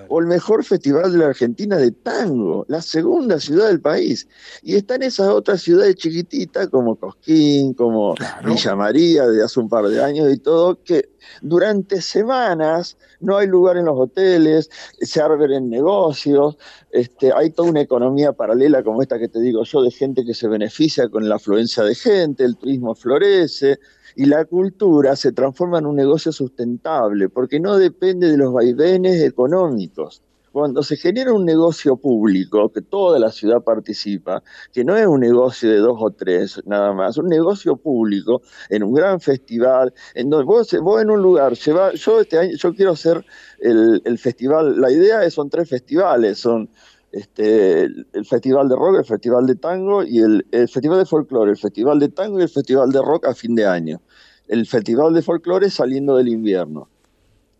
o 0.09 0.19
el 0.19 0.26
mejor 0.26 0.65
festival 0.65 1.13
de 1.13 1.19
la 1.19 1.28
Argentina 1.28 1.78
de 1.78 1.91
tango, 1.91 2.65
la 2.67 2.82
segunda 2.82 3.39
ciudad 3.39 3.67
del 3.67 3.80
país. 3.80 4.28
Y 4.61 4.76
están 4.76 5.01
esas 5.01 5.30
otras 5.30 5.61
ciudades 5.61 5.95
chiquititas 5.95 6.67
como 6.67 6.97
Cosquín, 6.97 7.73
como 7.73 8.15
Villa 8.43 8.76
María 8.76 9.26
de 9.28 9.41
hace 9.41 9.59
un 9.61 9.69
par 9.69 9.86
de 9.88 10.03
años 10.03 10.30
y 10.30 10.38
todo, 10.38 10.84
que 10.84 11.07
durante 11.41 12.01
semanas 12.01 12.97
no 13.21 13.38
hay 13.38 13.47
lugar 13.47 13.78
en 13.78 13.86
los 13.86 13.97
hoteles, 13.97 14.69
se 14.99 15.21
abren 15.21 15.69
negocios, 15.69 16.57
este, 16.91 17.32
hay 17.34 17.51
toda 17.51 17.69
una 17.69 17.82
economía 17.82 18.34
paralela 18.34 18.84
como 18.84 19.01
esta 19.01 19.17
que 19.17 19.30
te 19.30 19.39
digo 19.39 19.63
yo, 19.63 19.82
de 19.82 19.91
gente 19.91 20.26
que 20.26 20.34
se 20.34 20.49
beneficia 20.49 21.07
con 21.07 21.30
la 21.30 21.36
afluencia 21.36 21.84
de 21.84 21.95
gente, 21.95 22.43
el 22.43 22.57
turismo 22.57 22.93
florece, 22.93 23.80
y 24.16 24.26
la 24.26 24.45
cultura 24.45 25.16
se 25.16 25.32
transforma 25.32 25.80
en 25.80 25.86
un 25.86 25.95
negocio 25.95 26.32
sustentable, 26.32 27.30
porque 27.30 27.59
no 27.59 27.78
depende 27.78 28.32
de 28.32 28.38
los 28.38 28.53
vaivenes 28.53 29.22
económicos. 29.22 30.22
Cuando 30.51 30.84
se 30.84 30.95
genera 30.95 31.34
un 31.34 31.43
negocio 31.43 31.97
público, 31.97 32.72
que 32.72 32.82
toda 32.82 33.20
la 33.20 33.30
ciudad 33.30 33.61
participa, 33.61 34.41
que 34.72 34.86
no 34.86 34.95
es 34.95 35.05
un 35.05 35.20
negocio 35.20 35.70
de 35.70 35.80
dos 35.80 35.97
o 35.99 36.11
tres 36.11 36.61
nada 36.66 36.93
más, 36.93 37.18
un 37.18 37.28
negocio 37.28 37.76
público 37.76 38.41
en 38.70 38.84
un 38.84 38.93
gran 38.93 39.20
festival, 39.20 39.93
en 40.13 40.30
donde 40.30 40.45
vos, 40.45 40.74
vos 40.82 41.01
en 41.01 41.09
un 41.09 41.22
lugar, 41.22 41.55
lleva, 41.55 41.91
yo 41.93 42.22
este 42.22 42.38
año, 42.38 42.55
yo 42.55 42.74
quiero 42.74 42.91
hacer 42.91 43.26
el, 43.59 44.01
el 44.05 44.18
festival, 44.18 44.80
la 44.80 44.89
idea 44.89 45.26
es, 45.26 45.34
son 45.34 45.49
tres 45.49 45.68
festivales, 45.68 46.39
son 46.39 46.70
este, 47.16 47.82
el, 47.84 48.07
el 48.13 48.26
festival 48.26 48.68
de 48.70 48.76
rock, 48.76 48.97
el 48.99 49.05
festival 49.05 49.45
de 49.47 49.55
tango 49.55 50.03
y 50.03 50.20
el, 50.20 50.45
el 50.51 50.68
festival 50.68 50.99
de 50.99 51.05
folclore, 51.05 51.51
el 51.51 51.57
festival 51.57 51.99
de 51.99 52.09
tango 52.09 52.39
y 52.39 52.43
el 52.43 52.49
festival 52.49 52.91
de 52.91 53.01
rock 53.01 53.26
a 53.28 53.34
fin 53.34 53.55
de 53.55 53.66
año. 53.66 54.01
El 54.47 54.66
festival 54.68 55.13
de 55.13 55.22
folclore 55.22 55.70
saliendo 55.70 56.18
del 56.18 56.28
invierno. 56.28 56.89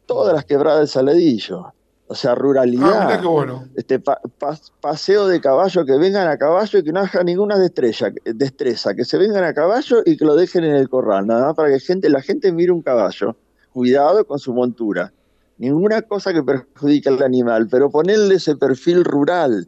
Todas 0.06 0.34
las 0.36 0.46
quebradas 0.46 0.80
del 0.80 0.88
Saladillo. 0.90 1.74
O 2.08 2.14
sea, 2.14 2.36
ruralidad. 2.36 3.14
Ah, 3.14 3.22
bueno. 3.24 3.64
Este 3.76 3.98
pa- 4.00 4.22
pa- 4.38 4.60
paseo 4.80 5.26
de 5.28 5.42
caballo, 5.42 5.84
que 5.86 5.98
vengan 5.98 6.28
a 6.28 6.38
caballo 6.38 6.78
y 6.78 6.84
que 6.84 6.92
no 6.92 7.00
haga 7.00 7.24
ninguna 7.24 7.58
destreza, 7.58 8.12
destreza, 8.26 8.94
que 8.94 9.06
se 9.06 9.18
vengan 9.18 9.44
a 9.44 9.56
caballo 9.56 10.04
y 10.06 10.16
que 10.16 10.24
lo 10.26 10.36
dejen 10.36 10.66
en 10.66 10.76
el 10.76 10.88
corral, 10.88 11.26
nada 11.26 11.48
más 11.48 11.56
para 11.56 11.70
que 11.70 11.80
gente, 11.80 12.10
la 12.12 12.22
gente 12.22 12.52
mire 12.52 12.72
un 12.72 12.84
caballo. 12.84 13.36
Cuidado 13.74 14.24
con 14.28 14.38
su 14.38 14.54
montura. 14.54 15.12
Ninguna 15.58 16.02
cosa 16.02 16.34
que 16.34 16.44
perjudique 16.44 17.10
al 17.10 17.22
animal, 17.24 17.68
pero 17.70 17.90
ponerle 17.90 18.36
ese 18.36 18.56
perfil 18.56 19.04
rural. 19.06 19.68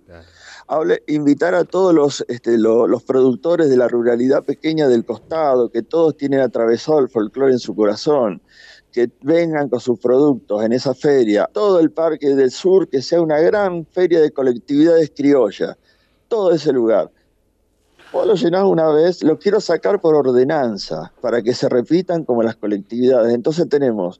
Hable- 0.67 1.01
invitar 1.07 1.55
a 1.55 1.63
todos 1.63 1.93
los, 1.93 2.25
este, 2.27 2.57
lo- 2.57 2.87
los 2.87 3.03
productores 3.03 3.69
de 3.69 3.77
la 3.77 3.87
ruralidad 3.87 4.43
pequeña 4.43 4.89
del 4.89 5.05
costado, 5.05 5.69
que 5.69 5.81
todos 5.81 6.17
tienen 6.17 6.41
atravesado 6.41 6.99
el 6.99 7.07
folclore 7.07 7.53
en 7.53 7.59
su 7.59 7.73
corazón, 7.73 8.41
que 8.91 9.09
vengan 9.21 9.69
con 9.69 9.79
sus 9.79 9.97
productos 9.97 10.63
en 10.65 10.73
esa 10.73 10.93
feria, 10.93 11.49
todo 11.53 11.79
el 11.79 11.91
Parque 11.91 12.35
del 12.35 12.51
Sur, 12.51 12.89
que 12.89 13.01
sea 13.01 13.21
una 13.21 13.39
gran 13.39 13.85
feria 13.85 14.19
de 14.19 14.31
colectividades 14.31 15.13
criollas, 15.15 15.77
todo 16.27 16.51
ese 16.51 16.73
lugar. 16.73 17.09
Vos 18.11 18.27
lo 18.27 18.35
llenás 18.35 18.63
una 18.65 18.89
vez, 18.89 19.23
lo 19.23 19.37
quiero 19.39 19.61
sacar 19.61 20.01
por 20.01 20.15
ordenanza, 20.15 21.13
para 21.21 21.41
que 21.41 21.53
se 21.53 21.69
repitan 21.69 22.25
como 22.25 22.43
las 22.43 22.57
colectividades. 22.57 23.33
Entonces 23.33 23.69
tenemos 23.69 24.19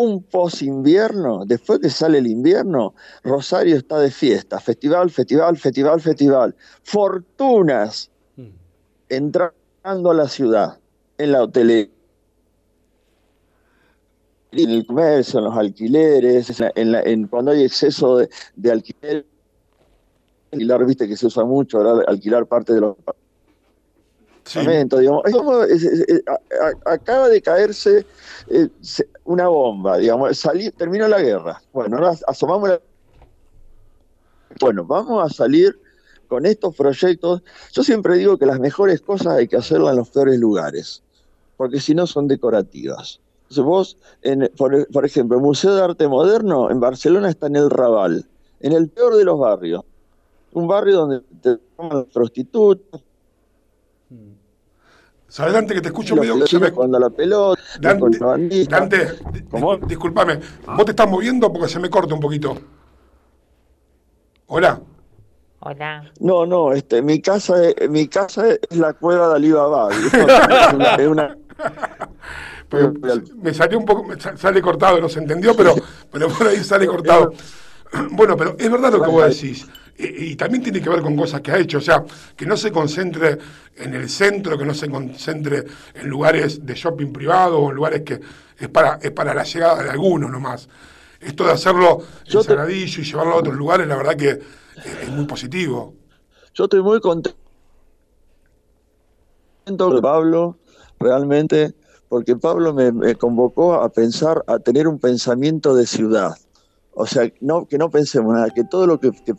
un 0.00 0.22
post-invierno, 0.22 1.44
después 1.44 1.80
que 1.80 1.90
sale 1.90 2.18
el 2.18 2.28
invierno, 2.28 2.94
Rosario 3.24 3.76
está 3.76 3.98
de 3.98 4.12
fiesta, 4.12 4.60
festival, 4.60 5.10
festival, 5.10 5.56
festival, 5.56 6.00
festival. 6.00 6.54
Fortunas 6.84 8.08
entrando 9.08 10.10
a 10.10 10.14
la 10.14 10.28
ciudad, 10.28 10.78
en 11.18 11.32
la 11.32 11.42
hotelería, 11.42 11.90
en 14.52 14.70
el 14.70 14.86
comercio, 14.86 15.40
en 15.40 15.44
los 15.46 15.56
alquileres, 15.56 16.62
en 16.76 16.92
la- 16.92 17.02
cuando 17.28 17.50
hay 17.50 17.64
exceso 17.64 18.18
de, 18.18 18.28
de 18.54 18.70
alquiler, 18.70 19.26
alquilar, 20.52 20.86
viste 20.86 21.08
que 21.08 21.16
se 21.16 21.26
usa 21.26 21.44
mucho, 21.44 21.78
ahora 21.78 22.04
alquilar 22.06 22.46
parte 22.46 22.72
de 22.72 22.80
los 22.82 22.96
acaba 26.84 27.28
de 27.28 27.42
caerse 27.42 28.06
eh, 28.48 28.68
una 29.24 29.48
bomba, 29.48 29.98
digamos, 29.98 30.38
salí, 30.38 30.70
terminó 30.70 31.08
la 31.08 31.20
guerra. 31.20 31.62
Bueno, 31.72 31.98
asomamos 32.26 32.68
la... 32.68 32.80
Bueno, 34.60 34.84
vamos 34.84 35.24
a 35.24 35.34
salir 35.34 35.78
con 36.28 36.46
estos 36.46 36.74
proyectos. 36.74 37.42
Yo 37.72 37.82
siempre 37.82 38.16
digo 38.16 38.38
que 38.38 38.46
las 38.46 38.60
mejores 38.60 39.00
cosas 39.00 39.34
hay 39.34 39.48
que 39.48 39.56
hacerlas 39.56 39.92
en 39.92 39.98
los 39.98 40.10
peores 40.10 40.38
lugares, 40.38 41.02
porque 41.56 41.80
si 41.80 41.94
no 41.94 42.06
son 42.06 42.28
decorativas. 42.28 43.20
Entonces 43.42 43.64
vos, 43.64 43.96
por, 44.56 44.86
por 44.88 45.04
ejemplo, 45.04 45.38
el 45.38 45.42
Museo 45.42 45.74
de 45.74 45.82
Arte 45.82 46.06
Moderno 46.06 46.70
en 46.70 46.80
Barcelona 46.80 47.30
está 47.30 47.46
en 47.46 47.56
el 47.56 47.70
Raval, 47.70 48.26
en 48.60 48.72
el 48.72 48.88
peor 48.88 49.16
de 49.16 49.24
los 49.24 49.38
barrios. 49.38 49.84
Un 50.52 50.66
barrio 50.66 50.96
donde 50.96 51.20
te 51.42 51.58
toman 51.76 52.04
prostitutas, 52.06 53.00
¿Sabes, 55.28 55.52
Dante, 55.52 55.74
que 55.74 55.80
te 55.82 55.88
escucho 55.88 56.14
Los 56.16 56.22
medio... 56.26 56.34
se 56.46 56.58
peloteros 56.58 56.62
me- 56.62 56.74
jugando 56.74 56.96
a 56.96 57.00
la 57.00 57.10
pelota, 57.10 57.60
los 57.94 58.18
Dante. 58.18 58.64
Dante, 58.64 59.04
di- 59.32 59.86
discúlpame, 59.86 60.40
¿vos 60.66 60.84
te 60.86 60.92
estás 60.92 61.08
moviendo 61.08 61.52
porque 61.52 61.68
se 61.68 61.78
me 61.78 61.90
corta 61.90 62.14
un 62.14 62.20
poquito? 62.20 62.56
Hola. 64.46 64.80
Hola. 65.60 66.10
No, 66.20 66.46
no, 66.46 66.72
este, 66.72 67.02
mi 67.02 67.20
casa, 67.20 67.62
es- 67.68 67.90
mi 67.90 68.08
casa 68.08 68.48
es 68.48 68.76
la 68.76 68.94
cueva 68.94 69.28
de 69.28 69.34
Alibaba. 69.36 69.90
es 69.92 70.72
una, 70.74 70.94
es 70.94 71.06
una- 71.08 71.36
Pero 72.70 72.92
me 73.36 73.54
salió 73.54 73.78
un 73.78 73.84
poco, 73.86 74.04
me 74.04 74.20
sa- 74.20 74.36
sale 74.36 74.60
cortado, 74.60 75.00
no 75.00 75.08
se 75.08 75.18
entendió, 75.20 75.56
pero, 75.56 75.74
pero 76.12 76.28
por 76.28 76.46
ahí 76.46 76.62
sale 76.64 76.86
cortado. 76.86 77.32
Bueno, 78.10 78.36
pero 78.36 78.54
es 78.58 78.70
verdad 78.70 78.92
lo 78.92 79.00
que 79.02 79.08
vos 79.08 79.24
decís. 79.24 79.66
Y, 79.98 80.32
y 80.32 80.36
también 80.36 80.62
tiene 80.62 80.80
que 80.80 80.88
ver 80.88 81.02
con 81.02 81.16
cosas 81.16 81.40
que 81.40 81.50
ha 81.50 81.58
hecho. 81.58 81.78
O 81.78 81.82
sea, 81.82 82.04
que 82.36 82.46
no 82.46 82.56
se 82.56 82.70
concentre 82.70 83.38
en 83.76 83.94
el 83.94 84.08
centro, 84.08 84.56
que 84.56 84.64
no 84.64 84.74
se 84.74 84.88
concentre 84.88 85.64
en 85.94 86.08
lugares 86.08 86.64
de 86.64 86.74
shopping 86.74 87.12
privado 87.12 87.58
o 87.58 87.70
en 87.70 87.76
lugares 87.76 88.02
que 88.02 88.20
es 88.58 88.68
para, 88.68 88.98
es 89.02 89.10
para 89.10 89.34
la 89.34 89.44
llegada 89.44 89.82
de 89.82 89.90
algunos 89.90 90.30
nomás. 90.30 90.68
Esto 91.20 91.44
de 91.44 91.52
hacerlo 91.52 92.02
en 92.26 92.42
Saladillo 92.42 93.02
y 93.02 93.04
llevarlo 93.04 93.34
a 93.34 93.36
otros 93.36 93.56
lugares, 93.56 93.86
la 93.88 93.96
verdad 93.96 94.16
que 94.16 94.30
es, 94.30 94.38
es 95.02 95.08
muy 95.10 95.26
positivo. 95.26 95.94
Yo 96.54 96.64
estoy 96.64 96.82
muy 96.82 97.00
contento 97.00 97.36
con 99.76 100.00
Pablo, 100.00 100.58
realmente, 100.98 101.74
porque 102.08 102.36
Pablo 102.36 102.72
me, 102.72 102.90
me 102.92 103.14
convocó 103.16 103.74
a 103.74 103.88
pensar, 103.90 104.42
a 104.46 104.58
tener 104.58 104.88
un 104.88 104.98
pensamiento 104.98 105.74
de 105.74 105.86
ciudad. 105.86 106.36
O 106.94 107.06
sea, 107.06 107.30
no, 107.40 107.66
que 107.66 107.78
no 107.78 107.90
pensemos 107.90 108.34
nada, 108.34 108.50
que 108.50 108.64
todo 108.64 108.86
lo 108.86 108.98
que, 108.98 109.12
que 109.12 109.34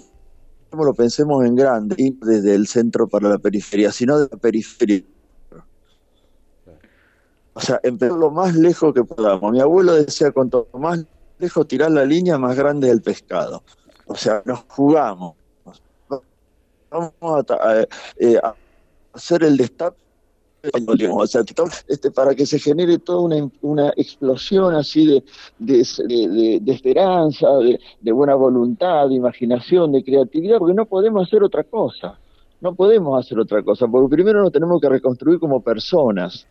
lo 0.72 0.94
pensemos 0.94 1.46
en 1.46 1.56
grande, 1.56 1.96
y 1.98 2.12
desde 2.22 2.56
el 2.56 2.68
centro 2.68 3.08
para 3.08 3.30
la 3.30 3.38
periferia, 3.38 3.92
sino 3.92 4.20
de 4.20 4.28
la 4.32 4.38
periferia. 4.38 5.04
O 7.54 7.62
sea, 7.62 7.80
empezar 7.84 8.18
lo 8.18 8.32
más 8.32 8.56
lejos 8.56 8.94
que 8.94 9.04
podamos. 9.04 9.52
Mi 9.52 9.60
abuelo 9.60 9.94
decía, 9.94 10.32
cuanto 10.32 10.68
más 10.74 11.04
lejos 11.40 11.68
tirar 11.68 11.92
la 11.92 12.06
línea, 12.06 12.38
más 12.38 12.56
grande 12.56 12.88
es 12.88 12.94
el 12.94 13.02
pescado. 13.02 13.64
O 14.06 14.16
sea, 14.16 14.42
nos 14.46 14.64
jugamos. 14.70 15.36
Vamos 16.90 17.12
a, 17.22 17.54
a- 17.54 17.88
eh, 18.18 18.40
a 18.42 18.56
hacer 19.14 19.44
el 19.44 19.58
destape 19.58 19.98
este, 21.88 22.12
para 22.12 22.36
que 22.36 22.46
se 22.46 22.60
genere 22.60 23.00
toda 23.00 23.50
una, 23.62 23.90
explosión 23.96 24.76
así 24.76 25.06
de, 25.06 25.24
de, 25.60 26.72
esperanza, 26.72 27.48
de, 28.02 28.12
buena 28.12 28.36
voluntad, 28.36 29.08
de 29.08 29.16
imaginación, 29.16 29.92
de 29.92 30.04
creatividad, 30.04 30.58
porque 30.60 30.74
no 30.74 30.86
podemos 30.86 31.28
hacer 31.28 31.44
otra 31.44 31.64
cosa. 31.64 32.20
No 32.62 32.76
podemos 32.76 33.18
hacer 33.18 33.40
otra 33.40 33.64
cosa, 33.64 33.88
porque 33.88 34.16
primero 34.16 34.42
nos 34.42 34.52
tenemos 34.52 34.82
que 34.82 34.90
reconstruir 34.90 35.40
como 35.40 35.62
personas. 35.62 36.46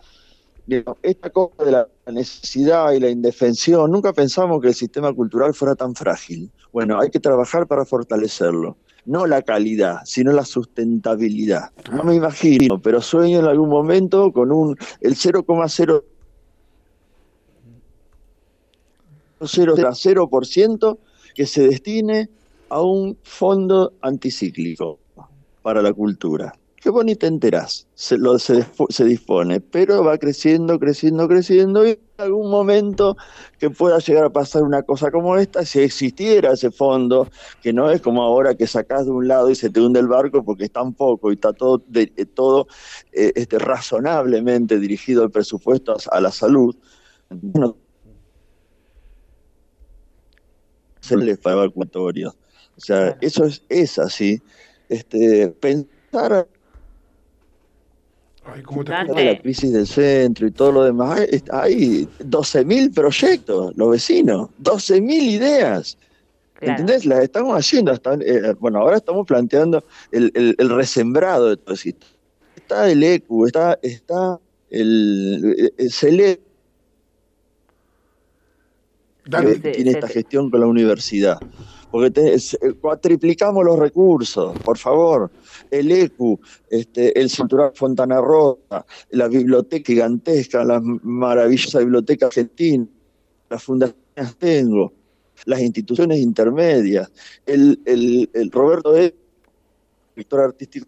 Esta 1.03 1.31
cosa 1.31 1.65
de 1.65 1.73
la 1.73 1.89
necesidad 2.07 2.93
y 2.93 3.01
la 3.01 3.11
indefensión, 3.11 3.91
nunca 3.91 4.13
pensamos 4.13 4.61
que 4.61 4.69
el 4.69 4.75
sistema 4.75 5.13
cultural 5.13 5.53
fuera 5.53 5.75
tan 5.75 5.95
frágil. 5.95 6.51
Bueno, 6.73 6.99
hay 6.99 7.11
que 7.11 7.21
trabajar 7.21 7.67
para 7.67 7.85
fortalecerlo. 7.85 8.77
No 9.05 9.27
la 9.27 9.43
calidad, 9.43 10.01
sino 10.05 10.33
la 10.33 10.45
sustentabilidad. 10.45 11.71
No 11.91 12.05
me 12.05 12.15
imagino, 12.15 12.81
pero 12.81 13.01
sueño 13.01 13.39
en 13.39 13.47
algún 13.47 13.71
momento 13.71 14.33
con 14.33 14.53
un 14.53 14.77
el 15.01 15.15
0,0 15.15 16.03
0,0% 19.41 20.99
que 21.35 21.47
se 21.47 21.69
destine 21.69 22.29
a 22.69 22.83
un 22.83 23.17
fondo 23.23 23.93
anticíclico 24.03 24.99
para 25.63 25.81
la 25.81 25.93
cultura. 25.93 26.53
Qué 26.81 26.91
bonita 26.91 27.27
enterás, 27.27 27.89
se, 27.95 28.17
lo, 28.19 28.39
se, 28.39 28.65
se 28.89 29.05
dispone, 29.05 29.61
pero 29.61 30.05
va 30.05 30.17
creciendo, 30.17 30.79
creciendo, 30.79 31.27
creciendo 31.27 31.85
y 31.85 31.91
en 31.91 32.01
algún 32.19 32.51
momento 32.53 33.17
que 33.59 33.69
pueda 33.71 33.99
llegar 33.99 34.25
a 34.27 34.31
pasar 34.31 34.63
una 34.63 34.85
cosa 34.85 35.11
como 35.11 35.37
esta, 35.37 35.65
si 35.65 35.81
existiera 35.81 36.53
ese 36.53 36.71
fondo, 36.71 37.29
que 37.61 37.73
no 37.73 37.91
es 37.91 38.01
como 38.01 38.23
ahora 38.23 38.55
que 38.55 38.69
sacás 38.69 39.07
de 39.07 39.11
un 39.11 39.27
lado 39.27 39.51
y 39.51 39.57
se 39.57 39.71
te 39.71 39.81
hunde 39.81 39.99
el 39.99 40.07
barco 40.07 40.45
porque 40.45 40.65
es 40.67 40.73
tan 40.73 40.95
poco 40.95 41.33
y 41.33 41.35
está 41.35 41.53
todo, 41.53 41.83
de- 41.89 42.13
eh, 42.17 42.27
todo 42.27 42.69
eh, 43.11 43.33
este, 43.35 43.59
razonablemente 43.59 44.79
dirigido 44.79 45.25
el 45.25 45.33
presupuesto 45.33 45.93
a, 46.13 46.17
a 46.17 46.21
la 46.21 46.31
salud, 46.31 46.77
no 47.31 47.77
se 51.01 51.17
les 51.17 51.39
paga 51.39 51.65
ecuatorio. 51.67 52.31
O 52.77 52.81
sea, 52.81 53.17
eso 53.21 53.45
es, 53.45 53.65
es 53.69 53.99
así. 53.99 54.43
Este, 54.89 55.49
pensar 55.51 56.49
Ay, 58.55 58.63
¿cómo 58.63 58.85
te 58.85 58.93
de 58.93 59.25
la 59.25 59.39
crisis 59.41 59.73
del 59.73 59.87
centro 59.87 60.47
y 60.47 60.51
todo 60.51 60.73
lo 60.73 60.85
demás, 60.85 61.21
hay, 61.21 61.43
hay 61.53 62.09
12.000 62.21 62.93
proyectos, 62.95 63.77
los 63.77 63.91
vecinos, 63.91 64.49
12.000 64.63 65.23
ideas. 65.23 65.99
¿Entendés? 66.71 67.05
Las 67.07 67.21
estamos 67.23 67.57
haciendo. 67.57 67.93
Hasta, 67.93 68.15
eh, 68.15 68.55
bueno, 68.59 68.81
ahora 68.81 68.97
estamos 68.97 69.27
planteando 69.27 69.85
el, 70.11 70.33
el- 70.35 70.57
el 70.59 70.71
resembrado 70.71 71.51
de 71.51 71.57
todo 71.57 71.75
eso. 71.75 71.91
Está 72.57 72.91
el 72.91 73.03
ECU, 73.03 73.47
está, 73.47 73.79
está 73.83 74.41
el, 74.71 75.55
el, 75.57 75.73
el 75.77 75.93
CELE, 75.93 76.41
que 79.41 79.59
tiene 79.73 79.91
esta 79.91 80.07
gestión 80.15 80.51
con 80.51 80.61
la 80.61 80.67
universidad. 80.67 81.39
Porque 81.91 82.11
te- 82.11 82.35
eh, 82.35 82.41
cuatriplicamos 82.81 83.65
los 83.65 83.79
recursos, 83.79 84.57
por 84.59 84.77
favor. 84.77 85.31
El 85.71 85.91
ECU, 85.91 86.39
este, 86.69 87.19
el 87.19 87.31
Cinturón 87.31 87.73
Fontana 87.75 88.21
Rosa, 88.21 88.85
la 89.11 89.29
biblioteca 89.29 89.87
gigantesca, 89.87 90.65
la 90.65 90.81
maravillosa 90.81 91.79
biblioteca 91.79 92.27
argentina, 92.27 92.87
las 93.49 93.63
fundaciones 93.63 94.37
Tengo, 94.39 94.93
las 95.45 95.61
instituciones 95.61 96.19
intermedias, 96.19 97.11
el, 97.47 97.81
el, 97.87 98.29
el 98.35 98.51
Roberto 98.51 98.97
E., 98.97 99.15
director 100.17 100.41
artístico 100.41 100.87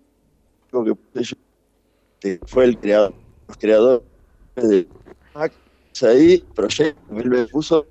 que 2.21 2.41
fue 2.47 2.65
el 2.65 2.79
creador, 2.79 3.15
los 3.49 3.57
creadores 3.57 4.03
de 4.57 4.89
ahí, 6.03 6.39
proyecto, 6.55 7.01
él 7.17 7.31
me 7.31 7.47
puso 7.47 7.87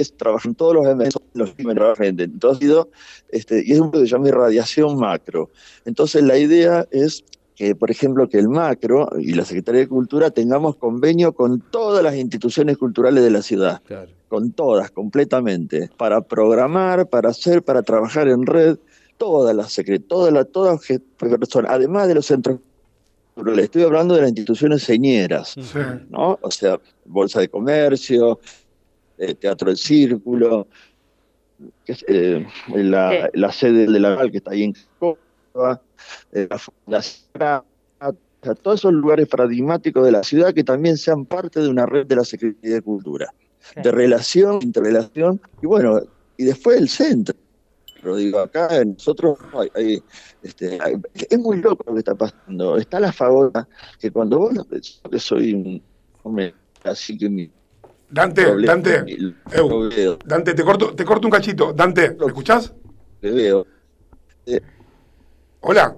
es 0.00 0.16
trabajar 0.16 0.50
en 0.50 0.54
todos 0.54 0.74
los 0.74 0.86
eventos, 0.86 1.22
los 1.34 1.52
que 1.52 1.64
me. 1.64 1.72
Ha 1.72 2.54
sido, 2.56 2.88
este, 3.30 3.62
y 3.64 3.72
es 3.72 3.80
un 3.80 3.90
que 3.90 3.98
se 3.98 4.06
llama 4.06 4.28
irradiación 4.28 4.98
macro. 4.98 5.50
Entonces 5.84 6.22
la 6.22 6.38
idea 6.38 6.86
es 6.90 7.24
que, 7.60 7.74
por 7.74 7.90
ejemplo, 7.90 8.26
que 8.26 8.38
el 8.38 8.48
macro 8.48 9.10
y 9.18 9.34
la 9.34 9.44
Secretaría 9.44 9.82
de 9.82 9.88
Cultura 9.88 10.30
tengamos 10.30 10.76
convenio 10.76 11.34
con 11.34 11.60
todas 11.60 12.02
las 12.02 12.16
instituciones 12.16 12.78
culturales 12.78 13.22
de 13.22 13.30
la 13.30 13.42
ciudad, 13.42 13.82
con 14.28 14.52
todas, 14.52 14.90
completamente, 14.90 15.90
para 15.98 16.22
programar, 16.22 17.08
para 17.08 17.28
hacer, 17.28 17.62
para 17.62 17.82
trabajar 17.82 18.28
en 18.28 18.46
red, 18.46 18.78
todas 19.18 19.54
las 19.54 19.72
secret 19.74 20.06
todas 20.08 20.32
las 20.32 20.50
todas 20.50 20.80
personas, 21.18 21.70
además 21.70 22.08
de 22.08 22.14
los 22.14 22.24
centros 22.24 22.60
culturales. 23.34 23.66
Estoy 23.66 23.82
hablando 23.82 24.14
de 24.14 24.22
las 24.22 24.30
instituciones 24.30 24.82
señeras, 24.82 25.54
¿no? 26.08 26.38
O 26.40 26.50
sea, 26.50 26.80
Bolsa 27.04 27.40
de 27.40 27.50
Comercio, 27.50 28.40
Teatro 29.38 29.68
del 29.68 29.76
Círculo, 29.76 30.66
que 31.84 31.92
es, 31.92 32.04
eh, 32.08 32.46
la, 32.74 33.30
la 33.34 33.52
sede 33.52 33.86
de 33.86 34.00
la 34.00 34.28
que 34.30 34.38
está 34.38 34.52
ahí 34.52 34.64
en 34.64 34.74
Córdoba, 34.98 35.80
eh, 36.32 36.46
la 36.48 36.58
Fundación, 36.58 37.28
o 38.00 38.14
sea, 38.42 38.54
todos 38.54 38.80
esos 38.80 38.92
lugares 38.94 39.28
paradigmáticos 39.28 40.02
de 40.04 40.12
la 40.12 40.22
ciudad 40.22 40.54
que 40.54 40.64
también 40.64 40.96
sean 40.96 41.26
parte 41.26 41.60
de 41.60 41.68
una 41.68 41.84
red 41.84 42.06
de 42.06 42.16
la 42.16 42.24
Secretaría 42.24 42.76
de 42.76 42.82
Cultura, 42.82 43.34
de 43.76 43.90
relación, 43.92 44.60
interrelación, 44.62 45.38
y 45.62 45.66
bueno, 45.66 46.00
y 46.38 46.44
después 46.44 46.78
el 46.80 46.88
centro. 46.88 47.34
Pero 48.02 48.16
digo, 48.16 48.38
acá 48.38 48.82
nosotros 48.82 49.38
hay- 49.52 49.68
hay, 49.74 50.02
este, 50.42 50.78
hay- 50.80 50.94
es 51.28 51.38
muy 51.38 51.58
loco 51.58 51.84
lo 51.86 51.92
que 51.92 51.98
está 51.98 52.14
pasando. 52.14 52.78
Está 52.78 52.98
la 52.98 53.12
favora 53.12 53.68
que 54.00 54.10
cuando 54.10 54.38
vos, 54.38 54.54
yo 54.54 55.10
que 55.10 55.18
soy 55.18 55.52
un 55.52 55.82
hombre 56.22 56.54
así 56.84 57.18
que 57.18 57.28
mi 57.28 57.50
Dante, 58.10 58.44
problema, 58.44 58.68
Dante, 58.68 58.94
Eu, 59.60 59.68
veo, 59.90 60.18
Dante, 60.24 60.54
te 60.54 60.64
corto, 60.64 60.94
te 60.94 61.04
corto 61.04 61.26
un 61.28 61.32
cachito. 61.32 61.72
Dante, 61.72 62.16
¿me 62.18 62.26
escuchás? 62.26 62.72
le 63.22 63.30
veo. 63.32 63.66
Eh, 64.46 64.60
Hola. 65.60 65.96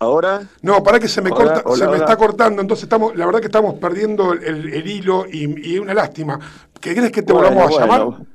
ahora 0.00 0.48
No, 0.62 0.82
para 0.82 0.98
que 0.98 1.08
se 1.08 1.20
me 1.22 1.30
Hola, 1.30 1.34
corta, 1.34 1.62
hola, 1.64 1.74
se 1.76 1.88
me 1.88 1.96
hola. 1.96 2.04
está 2.04 2.16
cortando, 2.16 2.62
entonces 2.62 2.84
estamos, 2.84 3.14
la 3.16 3.26
verdad 3.26 3.40
que 3.40 3.46
estamos 3.46 3.74
perdiendo 3.74 4.32
el, 4.32 4.72
el 4.72 4.86
hilo 4.88 5.26
y, 5.30 5.70
y 5.70 5.74
es 5.74 5.80
una 5.80 5.94
lástima. 5.94 6.38
¿Qué 6.80 6.94
crees 6.94 7.12
que 7.12 7.22
te 7.22 7.32
Bueno, 7.32 7.32
volvamos 7.32 7.66
a 7.66 7.70
bueno. 7.70 7.86
llamar? 7.86 8.26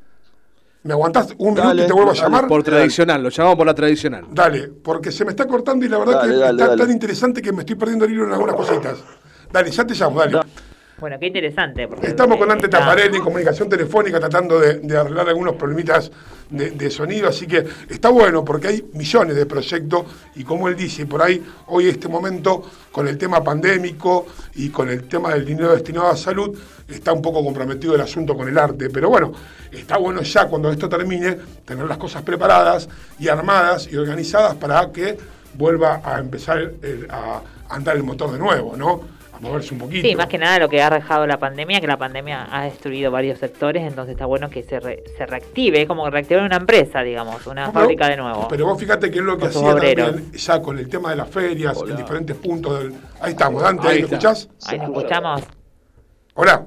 ¿Me 0.83 0.93
aguantás 0.93 1.33
un 1.37 1.53
minuto 1.55 1.81
y 1.81 1.85
te 1.85 1.93
vuelvo 1.93 2.11
a 2.11 2.13
llamar? 2.13 2.47
Por 2.47 2.63
tradicional, 2.63 3.23
lo 3.23 3.29
llamamos 3.29 3.57
por 3.57 3.67
la 3.67 3.73
tradicional. 3.75 4.25
Dale, 4.31 4.67
porque 4.69 5.11
se 5.11 5.25
me 5.25 5.31
está 5.31 5.47
cortando 5.47 5.85
y 5.85 5.89
la 5.89 5.97
verdad 5.97 6.13
Dale, 6.13 6.33
que 6.33 6.35
dale, 6.37 6.61
está 6.61 6.67
dale. 6.67 6.83
tan 6.83 6.91
interesante 6.91 7.41
que 7.41 7.51
me 7.51 7.59
estoy 7.61 7.75
perdiendo 7.75 8.05
el 8.05 8.11
hilo 8.11 8.25
en 8.25 8.33
algunas 8.33 8.55
cositas. 8.55 9.03
Dale, 9.51 9.71
ya 9.71 9.85
te 9.85 9.93
llamo, 9.95 10.19
dale. 10.19 10.39
Bueno, 10.99 11.17
qué 11.19 11.27
interesante. 11.27 11.87
Porque 11.87 12.07
Estamos 12.07 12.37
con 12.37 12.49
eh, 12.51 12.55
está- 12.55 12.69
Taparelli 12.79 13.17
en 13.17 13.23
comunicación 13.23 13.69
telefónica 13.69 14.19
tratando 14.19 14.59
de, 14.59 14.75
de 14.79 14.97
arreglar 14.97 15.29
algunos 15.29 15.55
problemitas 15.55 16.11
de, 16.49 16.71
de 16.71 16.89
sonido, 16.89 17.27
así 17.29 17.45
que 17.45 17.63
está 17.89 18.09
bueno 18.09 18.43
porque 18.43 18.67
hay 18.67 18.85
millones 18.93 19.35
de 19.35 19.45
proyectos 19.45 20.05
y 20.35 20.43
como 20.43 20.67
él 20.67 20.75
dice, 20.75 21.05
por 21.05 21.21
ahí 21.21 21.43
hoy 21.67 21.87
este 21.87 22.07
momento 22.07 22.63
con 22.91 23.07
el 23.07 23.17
tema 23.17 23.43
pandémico 23.43 24.25
y 24.55 24.69
con 24.69 24.89
el 24.89 25.07
tema 25.07 25.31
del 25.33 25.45
dinero 25.45 25.71
destinado 25.73 26.07
a 26.07 26.17
salud 26.17 26.57
está 26.87 27.13
un 27.13 27.21
poco 27.21 27.43
comprometido 27.43 27.93
el 27.93 28.01
asunto 28.01 28.35
con 28.35 28.47
el 28.49 28.57
arte, 28.57 28.89
pero 28.89 29.09
bueno, 29.09 29.31
está 29.71 29.97
bueno 29.97 30.21
ya 30.23 30.47
cuando 30.47 30.71
esto 30.71 30.89
termine 30.89 31.37
tener 31.65 31.85
las 31.85 31.99
cosas 31.99 32.23
preparadas 32.23 32.89
y 33.19 33.27
armadas 33.27 33.87
y 33.91 33.95
organizadas 33.97 34.55
para 34.55 34.91
que 34.91 35.17
vuelva 35.53 36.01
a 36.03 36.19
empezar 36.19 36.57
el- 36.81 37.07
a 37.11 37.41
andar 37.69 37.95
el 37.95 38.03
motor 38.03 38.31
de 38.31 38.39
nuevo, 38.39 38.75
¿no? 38.75 39.18
Moverse 39.39 39.73
un 39.73 39.79
poquito. 39.79 40.07
Sí, 40.07 40.15
más 40.15 40.27
que 40.27 40.37
nada 40.37 40.59
lo 40.59 40.67
que 40.67 40.81
ha 40.81 40.89
dejado 40.89 41.25
la 41.25 41.37
pandemia, 41.37 41.79
que 41.79 41.87
la 41.87 41.97
pandemia 41.97 42.47
ha 42.51 42.63
destruido 42.65 43.09
varios 43.11 43.39
sectores, 43.39 43.83
entonces 43.83 44.13
está 44.13 44.25
bueno 44.25 44.49
que 44.49 44.63
se, 44.63 44.79
re- 44.79 45.03
se 45.17 45.25
reactive, 45.25 45.87
como 45.87 46.09
reactivar 46.09 46.43
una 46.43 46.57
empresa, 46.57 47.01
digamos, 47.01 47.47
una 47.47 47.65
No, 47.67 47.71
pero- 47.71 47.81
fábrica 47.81 48.09
de 48.09 48.17
nuevo. 48.17 48.47
Pero 48.49 48.65
vos 48.65 48.79
fíjate 48.79 49.09
que 49.09 49.19
es 49.19 49.23
lo 49.25 49.37
que 49.37 49.45
hacía 49.47 49.61
obreros. 49.73 50.07
también 50.11 50.31
ya 50.33 50.61
con 50.61 50.77
el 50.77 50.89
tema 50.89 51.11
de 51.11 51.15
las 51.15 51.29
ferias 51.29 51.81
en 51.87 51.95
diferentes 51.95 52.35
puntos 52.35 52.79
del. 52.79 52.93
Ahí 53.21 53.31
estamos, 53.31 53.61
Dante, 53.63 53.87
Ahí 53.87 53.93
¿ahí 53.95 53.99
me 54.01 54.07
escuchás? 54.07 54.49
Ahí 54.67 54.77
nos 54.77 54.87
escuchamos. 54.89 55.41
Hola. 56.35 56.65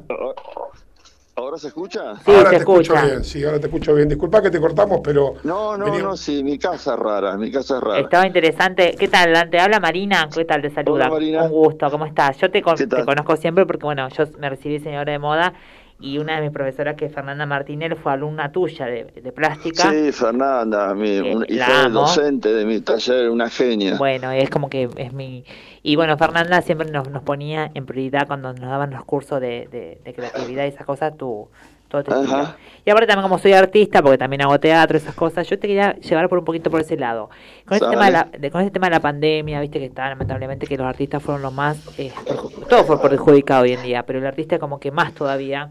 ¿Ahora 1.34 1.56
se 1.56 1.68
escucha? 1.68 2.14
Sí, 2.16 2.30
ahora 2.30 2.44
se 2.44 2.50
te 2.50 2.56
escucho 2.58 2.80
escucha. 2.94 3.06
bien, 3.06 3.24
sí, 3.24 3.42
ahora 3.42 3.58
te 3.58 3.66
escucho 3.66 3.94
bien. 3.94 4.06
Disculpa 4.06 4.42
que 4.42 4.50
te 4.50 4.60
cortamos, 4.60 5.00
pero. 5.02 5.34
No, 5.44 5.78
no, 5.78 5.86
venía- 5.86 6.02
no, 6.02 6.14
sí, 6.16 6.44
mi 6.44 6.58
casa 6.58 6.92
es 6.92 7.00
rara, 7.00 7.38
mi 7.38 7.50
casa 7.50 7.78
es 7.78 7.82
rara. 7.82 8.00
Estaba 8.00 8.26
interesante. 8.26 8.94
¿Qué 8.98 9.08
tal, 9.08 9.32
Dante? 9.32 9.58
Habla 9.58 9.80
Marina. 9.80 10.28
¿Qué 10.34 10.44
tal? 10.44 10.60
Te 10.60 10.68
saluda. 10.70 11.06
Hola, 11.06 11.14
Marina. 11.14 11.42
Un 11.44 11.50
gusto. 11.50 11.90
¿Cómo 11.90 12.04
estás? 12.04 12.36
Yo 12.36 12.50
te, 12.50 12.60
con- 12.60 12.76
te 12.76 12.86
conozco 13.06 13.36
siempre 13.36 13.64
porque, 13.64 13.84
bueno, 13.86 14.08
yo 14.10 14.24
me 14.38 14.50
recibí 14.50 14.78
señora 14.78 15.10
de 15.10 15.18
moda 15.18 15.54
y 16.02 16.18
una 16.18 16.36
de 16.36 16.42
mis 16.42 16.50
profesoras, 16.50 16.96
que 16.96 17.06
es 17.06 17.14
Fernanda 17.14 17.46
Martínez, 17.46 17.96
fue 18.02 18.12
alumna 18.12 18.50
tuya 18.52 18.86
de, 18.86 19.04
de 19.04 19.32
plástica. 19.32 19.90
Sí, 19.90 20.12
Fernanda, 20.12 20.94
mi, 20.94 21.10
Eh, 21.16 21.34
un- 21.36 21.46
y 21.48 21.58
fue 21.58 21.88
docente 21.90 22.52
de 22.52 22.64
mi 22.66 22.80
taller, 22.80 23.30
una 23.30 23.48
genia. 23.48 23.96
Bueno, 23.96 24.30
es 24.32 24.50
como 24.50 24.68
que 24.68 24.88
es 24.96 25.12
mi... 25.12 25.44
Y 25.82 25.96
bueno, 25.96 26.16
Fernanda 26.18 26.60
siempre 26.62 26.90
nos, 26.90 27.08
nos 27.08 27.22
ponía 27.22 27.70
en 27.74 27.86
prioridad 27.86 28.26
cuando 28.26 28.52
nos 28.52 28.60
daban 28.68 28.90
los 28.90 29.04
cursos 29.04 29.40
de, 29.40 29.68
de, 29.70 30.00
de 30.04 30.14
creatividad 30.14 30.64
y 30.64 30.68
esas 30.68 30.86
cosas, 30.86 31.16
tu, 31.16 31.48
todo 31.88 32.04
tu 32.04 32.12
estilo. 32.12 32.36
Ajá. 32.36 32.56
Y 32.84 32.90
aparte 32.90 33.06
también 33.08 33.22
como 33.22 33.38
soy 33.38 33.52
artista, 33.52 34.00
porque 34.02 34.18
también 34.18 34.42
hago 34.42 34.58
teatro, 34.60 34.96
esas 34.96 35.14
cosas, 35.14 35.48
yo 35.48 35.58
te 35.58 35.66
quería 35.66 35.94
llevar 35.96 36.28
por 36.28 36.38
un 36.38 36.44
poquito 36.44 36.70
por 36.70 36.80
ese 36.80 36.96
lado. 36.96 37.30
Con 37.66 37.76
este, 37.76 37.88
tema 37.90 38.06
de 38.06 38.12
la, 38.12 38.50
con 38.50 38.60
este 38.60 38.70
tema 38.72 38.86
de 38.86 38.90
la 38.92 39.00
pandemia, 39.00 39.60
viste 39.60 39.78
que 39.78 39.86
está 39.86 40.08
lamentablemente 40.08 40.66
que 40.66 40.76
los 40.76 40.86
artistas 40.86 41.22
fueron 41.22 41.42
los 41.42 41.52
más... 41.52 41.78
Eh, 41.98 42.12
todo 42.68 42.84
fue 42.84 43.00
perjudicado 43.00 43.62
hoy 43.62 43.72
en 43.72 43.82
día, 43.82 44.04
pero 44.04 44.18
el 44.20 44.26
artista 44.26 44.58
como 44.58 44.78
que 44.80 44.90
más 44.90 45.12
todavía. 45.14 45.70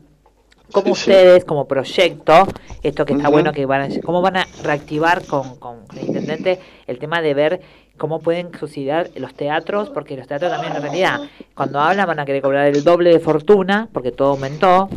¿Cómo 0.71 0.95
Sí, 0.95 1.03
sí. 1.03 1.11
ustedes, 1.11 1.45
como 1.45 1.67
proyecto, 1.67 2.47
esto 2.81 3.05
que 3.05 3.13
está 3.13 3.29
bueno 3.29 3.51
que 3.51 3.65
van 3.65 3.81
a, 3.91 4.01
cómo 4.01 4.21
van 4.21 4.37
a 4.37 4.47
reactivar 4.63 5.25
con, 5.25 5.57
con 5.57 5.79
el 5.95 6.07
intendente 6.07 6.59
el 6.87 6.97
tema 6.99 7.21
de 7.21 7.33
ver 7.33 7.61
cómo 7.97 8.19
pueden 8.19 8.49
subsidiar 8.57 9.09
los 9.15 9.33
teatros? 9.33 9.89
Porque 9.89 10.17
los 10.17 10.27
teatros 10.27 10.51
también 10.51 10.75
en 10.75 10.81
realidad, 10.81 11.19
cuando 11.53 11.79
hablan 11.79 12.07
van 12.07 12.19
a 12.19 12.25
querer 12.25 12.41
cobrar 12.41 12.67
el 12.67 12.83
doble 12.83 13.11
de 13.11 13.19
fortuna, 13.19 13.87
porque 13.91 14.11
todo 14.11 14.31
aumentó, 14.31 14.89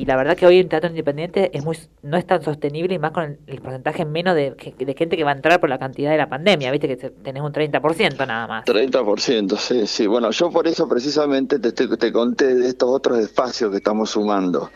y 0.00 0.04
la 0.04 0.16
verdad 0.16 0.36
que 0.36 0.46
hoy 0.46 0.60
un 0.60 0.68
teatro 0.68 0.88
independiente 0.90 1.50
es 1.56 1.64
muy 1.64 1.76
no 2.02 2.16
es 2.16 2.26
tan 2.26 2.42
sostenible 2.42 2.94
y 2.94 2.98
más 2.98 3.12
con 3.12 3.24
el, 3.24 3.38
el 3.46 3.60
porcentaje 3.60 4.04
menos 4.04 4.34
de, 4.34 4.54
gente 4.96 5.16
que 5.16 5.24
va 5.24 5.30
a 5.30 5.34
entrar 5.34 5.60
por 5.60 5.68
la 5.68 5.78
cantidad 5.78 6.10
de 6.10 6.16
la 6.18 6.28
pandemia, 6.28 6.70
viste 6.70 6.88
que 6.88 6.96
te- 6.96 7.10
tenés 7.10 7.42
un 7.42 7.52
30% 7.52 8.26
nada 8.26 8.46
más. 8.46 8.64
30%, 8.64 9.56
sí, 9.56 9.86
sí. 9.86 10.06
Bueno, 10.06 10.30
yo 10.30 10.50
por 10.50 10.66
eso 10.66 10.88
precisamente 10.88 11.58
te, 11.58 11.68
estoy- 11.68 11.96
te 11.96 12.12
conté 12.12 12.54
de 12.54 12.68
estos 12.68 12.88
otros 12.90 13.18
espacios 13.18 13.70
que 13.70 13.76
estamos 13.78 14.10
sumando. 14.10 14.70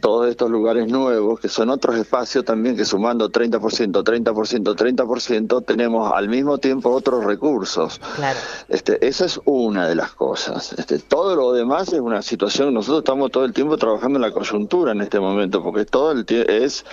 Todos 0.00 0.28
estos 0.28 0.50
lugares 0.50 0.88
nuevos, 0.88 1.40
que 1.40 1.48
son 1.48 1.70
otros 1.70 1.96
espacios 1.96 2.44
también 2.44 2.76
que 2.76 2.84
sumando 2.84 3.30
30%, 3.30 4.02
30%, 4.02 4.74
30%, 4.74 5.64
tenemos 5.64 6.12
al 6.12 6.28
mismo 6.28 6.58
tiempo 6.58 6.90
otros 6.90 7.24
recursos. 7.24 8.00
Claro. 8.16 8.38
Este, 8.68 9.06
esa 9.06 9.26
es 9.26 9.40
una 9.44 9.88
de 9.88 9.94
las 9.94 10.12
cosas. 10.12 10.72
Este, 10.78 10.98
todo 10.98 11.36
lo 11.36 11.52
demás 11.52 11.92
es 11.92 12.00
una 12.00 12.22
situación, 12.22 12.72
nosotros 12.74 13.00
estamos 13.00 13.30
todo 13.30 13.44
el 13.44 13.52
tiempo 13.52 13.76
trabajando 13.76 14.18
en 14.18 14.22
la 14.22 14.30
coyuntura 14.40 14.92
en 14.92 15.02
este 15.02 15.20
momento, 15.20 15.62
porque 15.62 15.84
todo 15.84 16.12
el 16.12 16.24
es 16.48 16.84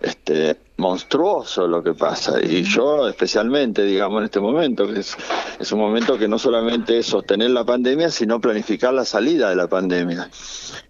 este, 0.00 0.56
monstruoso 0.78 1.66
lo 1.66 1.82
que 1.82 1.92
pasa. 1.92 2.40
Y 2.42 2.62
yo 2.62 3.08
especialmente, 3.08 3.82
digamos, 3.84 4.20
en 4.20 4.24
este 4.26 4.40
momento, 4.40 4.86
que 4.86 5.00
es, 5.00 5.16
es 5.58 5.72
un 5.72 5.80
momento 5.80 6.16
que 6.16 6.28
no 6.28 6.38
solamente 6.38 6.98
es 6.98 7.06
sostener 7.06 7.50
la 7.50 7.64
pandemia, 7.64 8.10
sino 8.10 8.40
planificar 8.40 8.94
la 8.94 9.04
salida 9.04 9.50
de 9.50 9.56
la 9.56 9.66
pandemia, 9.66 10.30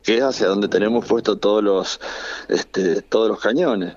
que 0.02 0.18
es 0.18 0.22
hacia 0.22 0.46
donde 0.46 0.68
tenemos 0.68 1.06
puesto 1.06 1.38
todos 1.38 1.64
los, 1.64 2.00
este, 2.48 3.00
todos 3.02 3.28
los 3.28 3.40
cañones. 3.40 3.94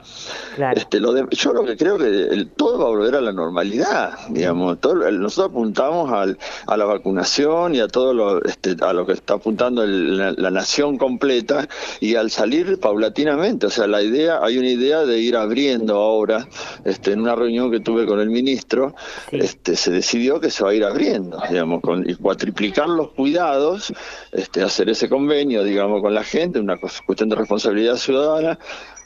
Claro. 0.55 0.77
Este, 0.79 0.99
lo 0.99 1.11
de- 1.13 1.27
yo 1.31 1.53
lo 1.53 1.65
que 1.65 1.75
creo 1.77 1.97
que 1.97 2.05
el- 2.07 2.49
todo 2.51 2.79
va 2.79 2.85
a 2.85 2.89
volver 2.89 3.15
a 3.15 3.21
la 3.21 3.33
normalidad, 3.33 4.17
digamos. 4.29 4.79
Todo, 4.79 5.05
el- 5.07 5.19
nosotros 5.19 5.51
apuntamos 5.51 6.11
al, 6.11 6.37
a 6.67 6.77
la 6.77 6.85
vacunación 6.85 7.75
y 7.75 7.79
a 7.81 7.87
todo 7.87 8.13
lo, 8.13 8.43
este, 8.45 8.75
a 8.81 8.93
lo 8.93 9.05
que 9.05 9.13
está 9.13 9.33
apuntando 9.35 9.83
el- 9.83 10.17
la, 10.17 10.31
la 10.31 10.51
nación 10.51 10.97
completa 10.97 11.67
y 11.99 12.15
al 12.15 12.31
salir 12.31 12.79
paulatinamente. 12.79 13.65
O 13.65 13.69
sea, 13.69 13.87
la 13.87 14.01
idea, 14.01 14.39
hay 14.41 14.57
una 14.57 14.69
idea 14.69 15.03
de 15.05 15.19
ir 15.19 15.35
abriendo 15.35 15.80
ahora. 15.89 16.47
Este, 16.85 17.13
en 17.13 17.21
una 17.21 17.35
reunión 17.35 17.71
que 17.71 17.79
tuve 17.79 18.05
con 18.05 18.19
el 18.19 18.29
ministro, 18.29 18.93
Sí. 19.29 19.37
este, 19.37 19.75
se 19.75 19.91
decidió 19.91 20.39
que 20.39 20.49
se 20.49 20.63
va 20.63 20.71
a 20.71 20.73
ir 20.73 20.83
abriendo, 20.83 21.39
digamos, 21.49 21.81
con, 21.81 22.09
y 22.09 22.15
cuatriplicar 22.15 22.87
los 22.89 23.11
cuidados, 23.11 23.93
este, 24.31 24.61
hacer 24.63 24.89
ese 24.89 25.09
convenio, 25.09 25.63
digamos, 25.63 26.01
con 26.01 26.13
la 26.13 26.23
gente, 26.23 26.59
una 26.59 26.77
cuestión 26.77 27.29
de 27.29 27.35
responsabilidad 27.35 27.95
ciudadana, 27.95 28.57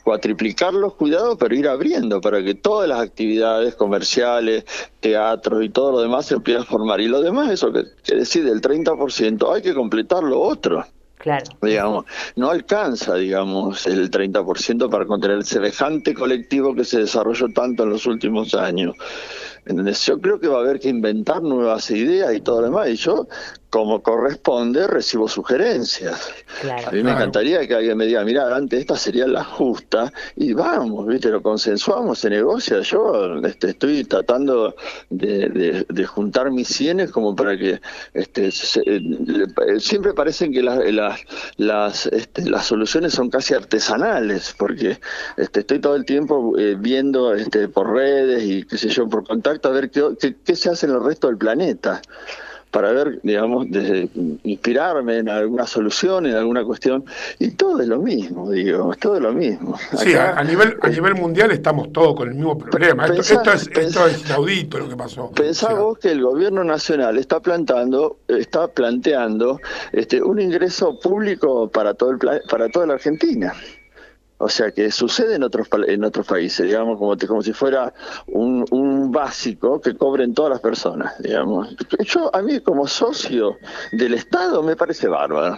cuatriplicar 0.03 0.73
los 0.73 0.93
cuidados, 0.93 1.35
pero 1.39 1.55
ir 1.55 1.67
abriendo 1.67 2.21
para 2.21 2.43
que 2.43 2.53
todas 2.53 2.87
las 2.87 2.99
actividades 2.99 3.73
comerciales, 3.75 4.63
teatros 4.99 5.63
y 5.63 5.69
todo 5.69 5.93
lo 5.93 6.01
demás 6.01 6.27
se 6.27 6.35
empiecen 6.35 6.61
a 6.63 6.65
formar. 6.65 7.01
Y 7.01 7.07
lo 7.07 7.21
demás, 7.21 7.49
eso 7.51 7.73
que, 7.73 7.85
que 8.03 8.15
decide 8.15 8.51
el 8.51 8.61
30%, 8.61 9.53
hay 9.53 9.61
que 9.63 9.73
completar 9.73 10.21
lo 10.23 10.39
otro 10.41 10.85
Digamos, 11.61 12.05
no 12.35 12.49
alcanza, 12.49 13.15
digamos, 13.15 13.85
el 13.87 14.09
30% 14.11 14.89
para 14.89 15.05
contener 15.05 15.43
semejante 15.43 16.13
colectivo 16.13 16.75
que 16.75 16.83
se 16.83 16.99
desarrolló 16.99 17.47
tanto 17.49 17.83
en 17.83 17.89
los 17.89 18.05
últimos 18.05 18.53
años. 18.53 18.95
¿Entendés? 19.65 20.05
Yo 20.05 20.21
creo 20.21 20.39
que 20.39 20.47
va 20.47 20.59
a 20.59 20.61
haber 20.61 20.79
que 20.79 20.89
inventar 20.89 21.41
nuevas 21.41 21.89
ideas 21.89 22.33
y 22.35 22.41
todo 22.41 22.61
lo 22.61 22.67
demás, 22.67 22.89
y 22.89 22.95
yo, 22.95 23.27
como 23.75 24.01
corresponde, 24.01 24.87
recibo 24.87 25.27
sugerencias. 25.27 26.29
Claro. 26.61 26.87
A 26.87 26.91
mí 26.91 26.97
me 26.99 27.03
Claro. 27.03 27.17
encantaría 27.17 27.67
que 27.67 27.75
alguien 27.75 27.97
me 27.97 28.05
diga, 28.05 28.23
mira, 28.23 28.55
antes 28.55 28.79
esta 28.79 28.95
sería 28.95 29.27
la 29.27 29.43
justa, 29.43 30.13
y 30.37 30.53
vamos, 30.53 31.05
¿viste? 31.07 31.27
Lo 31.27 31.41
consensuamos, 31.41 32.19
se 32.19 32.29
negocia. 32.29 32.79
Yo 32.79 33.35
este, 33.43 33.71
estoy 33.71 34.05
tratando 34.05 34.75
de, 35.09 35.49
de- 35.49 35.85
de 35.89 36.05
juntar 36.05 36.51
mis 36.51 36.69
cienes 36.69 37.11
como 37.11 37.35
para 37.35 37.57
que 37.57 37.81
este, 38.13 38.49
se- 38.49 38.81
le- 38.85 39.79
siempre 39.81 40.13
parecen 40.13 40.53
que 40.53 40.63
las, 40.63 40.79
las, 40.93 41.19
las, 41.57 42.05
este, 42.05 42.49
las 42.49 42.65
soluciones 42.67 43.11
son 43.13 43.29
casi 43.29 43.55
artesanales, 43.55 44.55
porque 44.57 44.99
este, 45.35 45.59
estoy 45.59 45.79
todo 45.79 45.97
el 45.97 46.05
tiempo 46.05 46.57
eh, 46.57 46.77
viendo 46.79 47.33
este, 47.33 47.67
por 47.67 47.91
redes 47.91 48.41
y 48.41 48.63
qué 48.63 48.77
sé 48.77 48.87
yo, 48.87 49.09
por 49.09 49.27
contacto, 49.27 49.67
a 49.67 49.71
ver 49.73 49.89
qué, 49.91 50.01
qué, 50.17 50.33
qué 50.45 50.55
se 50.55 50.69
hace 50.69 50.85
en 50.85 50.93
el 50.93 51.03
resto 51.03 51.27
del 51.27 51.37
planeta 51.37 52.01
para 52.75 52.91
ver, 52.91 53.21
digamos, 53.23 53.67
desde 53.69 54.09
inspirarme 54.43 55.19
en 55.19 55.29
alguna 55.29 55.65
solución, 55.65 56.25
en 56.25 56.35
alguna 56.35 56.65
cuestión, 56.65 57.05
y 57.39 57.51
todo 57.51 57.79
es 57.79 57.87
lo 57.87 58.01
mismo, 58.01 58.51
digo, 58.51 58.91
es 58.91 58.99
todo 58.99 59.17
lo 59.17 59.31
mismo. 59.31 59.77
Sí, 59.97 60.13
a, 60.13 60.37
a 60.37 60.43
nivel, 60.43 60.75
a 60.81 60.89
nivel 60.89 61.15
mundial 61.15 61.51
estamos 61.51 61.93
todos 61.93 62.15
con 62.17 62.27
el 62.27 62.35
mismo 62.35 62.57
problema. 62.57 63.05
Esto, 63.05 63.15
Pensá- 63.21 63.53
esto 63.53 63.53
es, 63.53 63.85
esto 63.87 64.07
es 64.07 64.25
inaudito 64.25 64.77
lo 64.79 64.89
que 64.89 64.97
pasó. 64.97 65.31
Pensá 65.31 65.67
O 65.67 65.69
sea, 65.69 65.79
vos 65.79 65.97
que 65.99 66.11
el 66.11 66.21
gobierno 66.21 66.65
nacional 66.65 67.17
está 67.17 67.39
plantando, 67.39 68.17
está 68.27 68.67
planteando 68.67 69.61
este, 69.93 70.21
un 70.21 70.41
ingreso 70.41 70.99
público 70.99 71.69
para 71.69 71.93
todo 71.93 72.11
el 72.11 72.19
para 72.49 72.67
toda 72.67 72.87
la 72.87 72.95
Argentina. 72.95 73.53
O 74.37 74.49
sea 74.49 74.71
que 74.71 74.91
sucede 74.91 75.35
en 75.35 75.43
otros 75.43 75.67
en 75.87 76.03
otros 76.03 76.27
países, 76.27 76.65
digamos, 76.65 76.97
como, 76.97 77.15
como 77.17 77.41
si 77.41 77.53
fuera 77.53 77.93
un, 78.27 78.65
un 78.71 79.11
básico 79.11 79.79
que 79.79 79.95
cobren 79.95 80.33
todas 80.33 80.51
las 80.51 80.59
personas, 80.59 81.17
digamos. 81.19 81.75
Yo, 81.99 82.35
a 82.35 82.41
mí 82.41 82.59
como 82.59 82.85
socio 82.85 83.57
del 83.93 84.13
Estado 84.13 84.61
me 84.61 84.75
parece 84.75 85.07
bárbaro. 85.07 85.55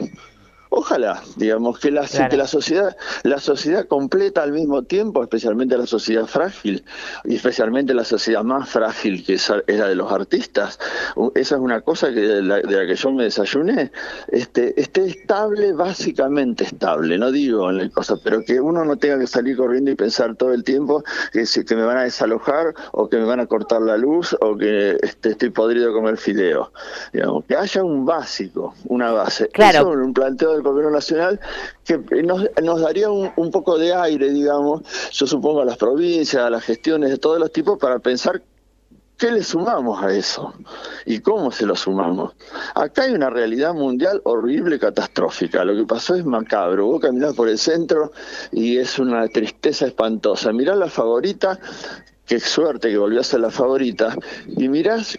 Ojalá, 0.70 1.22
digamos, 1.36 1.80
que 1.80 1.92
la, 1.92 2.08
Claro. 2.08 2.30
que 2.30 2.38
la 2.38 2.48
sociedad, 2.48 2.96
la 3.24 3.40
sociedad 3.40 3.86
completa 3.88 4.44
al 4.44 4.52
mismo 4.52 4.84
tiempo, 4.84 5.24
especialmente 5.24 5.78
la 5.78 5.86
sociedad 5.86 6.26
frágil, 6.26 6.84
y 7.26 7.36
especialmente 7.36 7.94
la 7.94 8.04
sociedad 8.04 8.44
más 8.44 8.70
frágil 8.70 9.26
que 9.26 9.36
es, 9.36 9.52
es 9.68 9.80
la 9.80 9.88
de 9.88 9.96
los 9.96 10.12
artistas. 10.12 10.80
Esa 11.36 11.56
es 11.56 11.62
una 11.62 11.82
cosa 11.82 12.14
que 12.14 12.22
de 12.22 12.42
la, 12.42 12.58
de 12.58 12.76
la 12.76 12.86
que 12.86 12.96
yo 12.96 13.12
me 13.12 13.24
desayuné, 13.24 13.92
este, 14.30 14.80
esté 14.80 15.06
estable, 15.06 15.74
básicamente 15.74 16.64
estable, 16.64 17.18
no 17.18 17.32
digo 17.32 17.70
en 17.70 17.78
la 17.78 17.90
cosa, 17.90 18.16
pero 18.24 18.44
que 18.44 18.60
uno 18.60 18.84
no 18.86 18.98
tenga 18.98 19.20
que 19.20 19.28
salir 19.28 19.58
corriendo 19.58 19.92
y 19.92 19.96
pensar 19.96 20.36
todo 20.36 20.54
el 20.54 20.64
tiempo 20.64 21.04
que, 21.32 21.44
que 21.66 21.76
me 21.76 21.84
van 21.84 21.98
a 21.98 22.04
desalojar 22.04 22.74
o 22.92 23.10
que 23.10 23.18
me 23.18 23.26
van 23.26 23.40
a 23.40 23.46
cortar 23.46 23.82
la 23.82 23.98
luz 23.98 24.36
o 24.42 24.56
que 24.58 24.98
este, 25.02 25.30
estoy 25.30 25.50
podrido 25.50 25.88
de 25.88 25.94
comer 25.94 26.18
fideo. 26.18 26.72
Digamos, 27.14 27.46
que 27.46 27.56
haya 27.56 27.84
un 27.84 28.06
básico, 28.06 28.74
una 28.86 29.12
base. 29.12 29.50
Claro. 29.50 29.80
Eso 29.80 29.90
un 29.90 30.14
planteo 30.14 30.57
del 30.58 30.64
gobierno 30.64 30.92
nacional 30.92 31.40
que 31.84 31.98
nos, 32.24 32.46
nos 32.62 32.82
daría 32.82 33.10
un, 33.10 33.52
poco 33.52 33.78
de 33.78 33.94
aire, 33.94 34.32
digamos, 34.32 34.82
yo 35.12 35.26
supongo 35.26 35.62
a 35.62 35.66
las 35.66 35.78
provincias, 35.78 36.44
a 36.44 36.50
las 36.50 36.64
gestiones 36.64 37.10
de 37.10 37.18
todos 37.18 37.40
los 37.40 37.52
tipos 37.52 37.78
para 37.80 38.00
pensar 38.00 38.42
qué 39.18 39.32
le 39.32 39.44
sumamos 39.44 40.02
a 40.04 40.14
eso 40.14 40.54
y 41.06 41.20
cómo 41.20 41.52
se 41.52 41.66
lo 41.66 41.76
sumamos. 41.76 42.34
Acá 42.76 43.04
hay 43.04 43.14
una 43.14 43.30
realidad 43.30 43.74
mundial 43.74 44.22
horrible, 44.24 44.80
catastrófica. 44.80 45.66
Lo 45.66 45.76
que 45.76 45.86
pasó 45.86 46.16
es 46.16 46.26
macabro. 46.26 46.86
Vos 46.86 47.02
caminás 47.02 47.34
por 47.34 47.50
el 47.50 47.58
centro 47.58 48.12
y 48.52 48.78
es 48.78 49.00
una 49.00 49.28
tristeza 49.28 49.88
espantosa. 49.88 50.54
Mirá 50.54 50.76
la 50.76 50.88
favorita, 50.88 51.60
qué 52.26 52.40
suerte 52.40 52.90
que 52.90 52.98
volvió 52.98 53.22
a 53.22 53.24
ser 53.24 53.40
la 53.40 53.52
favorita, 53.52 54.16
y 54.48 54.70
mirás 54.70 55.18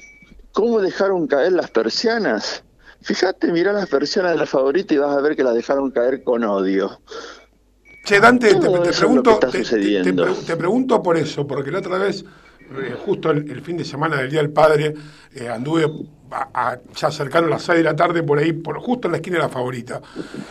cómo 0.53 0.81
dejaron 0.81 1.27
caer 1.27 1.53
las 1.53 1.71
persianas. 1.71 2.63
Fíjate, 3.03 3.53
mirá 3.53 3.73
las 3.73 3.89
persianas 3.89 4.33
de 4.33 4.39
la 4.39 4.47
favorita 4.47 4.93
y 4.95 4.99
vas 4.99 5.17
a 5.17 5.21
ver 5.21 5.37
que 5.37 5.45
las 5.45 5.55
dejaron 5.55 5.91
caer 5.91 6.23
con 6.23 6.45
odio. 6.45 7.01
Che, 8.05 8.21
Dante, 8.21 8.49
te, 8.49 8.69
pregunto, 8.99 9.39
te- 10.47 10.57
pregunto 10.57 11.03
por 11.03 11.17
eso, 11.17 11.47
porque 11.47 11.71
la 11.71 11.79
otra 11.79 11.99
vez, 11.99 12.25
eh, 12.61 12.97
justo 13.05 13.31
el, 13.31 13.51
el 13.51 13.61
fin 13.63 13.77
de 13.77 13.85
semana 13.85 14.17
del 14.17 14.31
Día 14.31 14.41
del 14.41 14.51
Padre, 14.51 14.95
eh, 15.35 15.49
anduve 15.49 15.85
a- 16.31 16.49
a- 16.73 16.79
ya 16.95 17.11
cercano 17.11 17.47
a 17.47 17.51
las 17.51 17.63
6 17.63 17.79
de 17.79 17.85
la 17.85 17.95
tarde 17.97 18.23
por 18.23 18.39
ahí, 18.39 18.53
por 18.53 18.79
justo 18.81 19.09
en 19.09 19.13
la 19.13 19.19
esquina 19.19 19.37
de 19.37 19.43
la 19.43 19.49
favorita. 19.49 20.01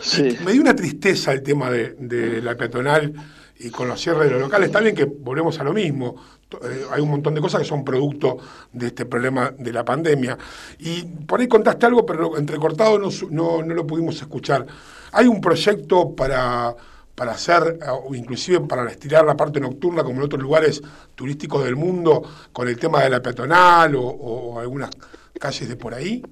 Sí. 0.02 0.38
Me 0.46 0.52
dio 0.52 0.62
una 0.62 0.76
tristeza 0.76 1.32
el 1.34 1.42
tema 1.44 1.70
de, 1.72 1.96
de 2.00 2.42
la 2.42 2.56
peatonal 2.56 3.14
y 3.60 3.70
con 3.72 3.88
los 3.88 4.00
cierres 4.00 4.26
de 4.26 4.32
los 4.32 4.42
locales. 4.42 4.68
Está 4.68 4.80
bien 4.80 4.96
que 4.96 5.06
volvemos 5.06 5.60
a 5.60 5.64
lo 5.64 5.74
mismo. 5.74 6.16
Eh, 6.50 6.86
hay 6.92 7.02
un 7.02 7.10
montón 7.10 7.34
de 7.36 7.42
cosas 7.42 7.62
que 7.62 7.68
son 7.68 7.84
producto 7.84 8.38
de 8.72 8.88
este 8.88 9.06
problema 9.06 9.52
de 9.58 9.74
la 9.74 9.84
pandemia. 9.84 10.38
Y 10.80 11.04
por 11.04 11.40
ahí 11.40 11.48
contaste 11.48 11.86
algo, 11.86 12.06
pero 12.06 12.38
entrecortado 12.38 12.98
no, 12.98 13.10
no, 13.32 13.64
no 13.64 13.74
lo 13.74 13.86
pudimos 13.86 14.22
escuchar. 14.22 14.66
Hay 15.12 15.28
un 15.28 15.42
proyecto 15.42 16.16
para, 16.16 16.76
para 17.18 17.32
hacer, 17.32 17.80
eh, 17.82 17.90
o 17.90 18.14
inclusive 18.16 18.62
para 18.62 18.90
estirar 18.90 19.26
la 19.26 19.36
parte 19.36 19.60
nocturna, 19.60 20.04
como 20.04 20.18
en 20.18 20.26
otros 20.26 20.42
lugares 20.42 20.82
turísticos 21.16 21.64
del 21.66 21.76
mundo, 21.76 22.22
con 22.54 22.68
el 22.68 22.78
tema 22.78 23.04
de 23.04 23.10
la 23.10 23.22
peatonal 23.22 23.96
o, 23.96 24.60
algunas 24.60 24.92
calles 25.40 25.68
de 25.68 25.76
por 25.76 25.94
ahí. 25.94 26.24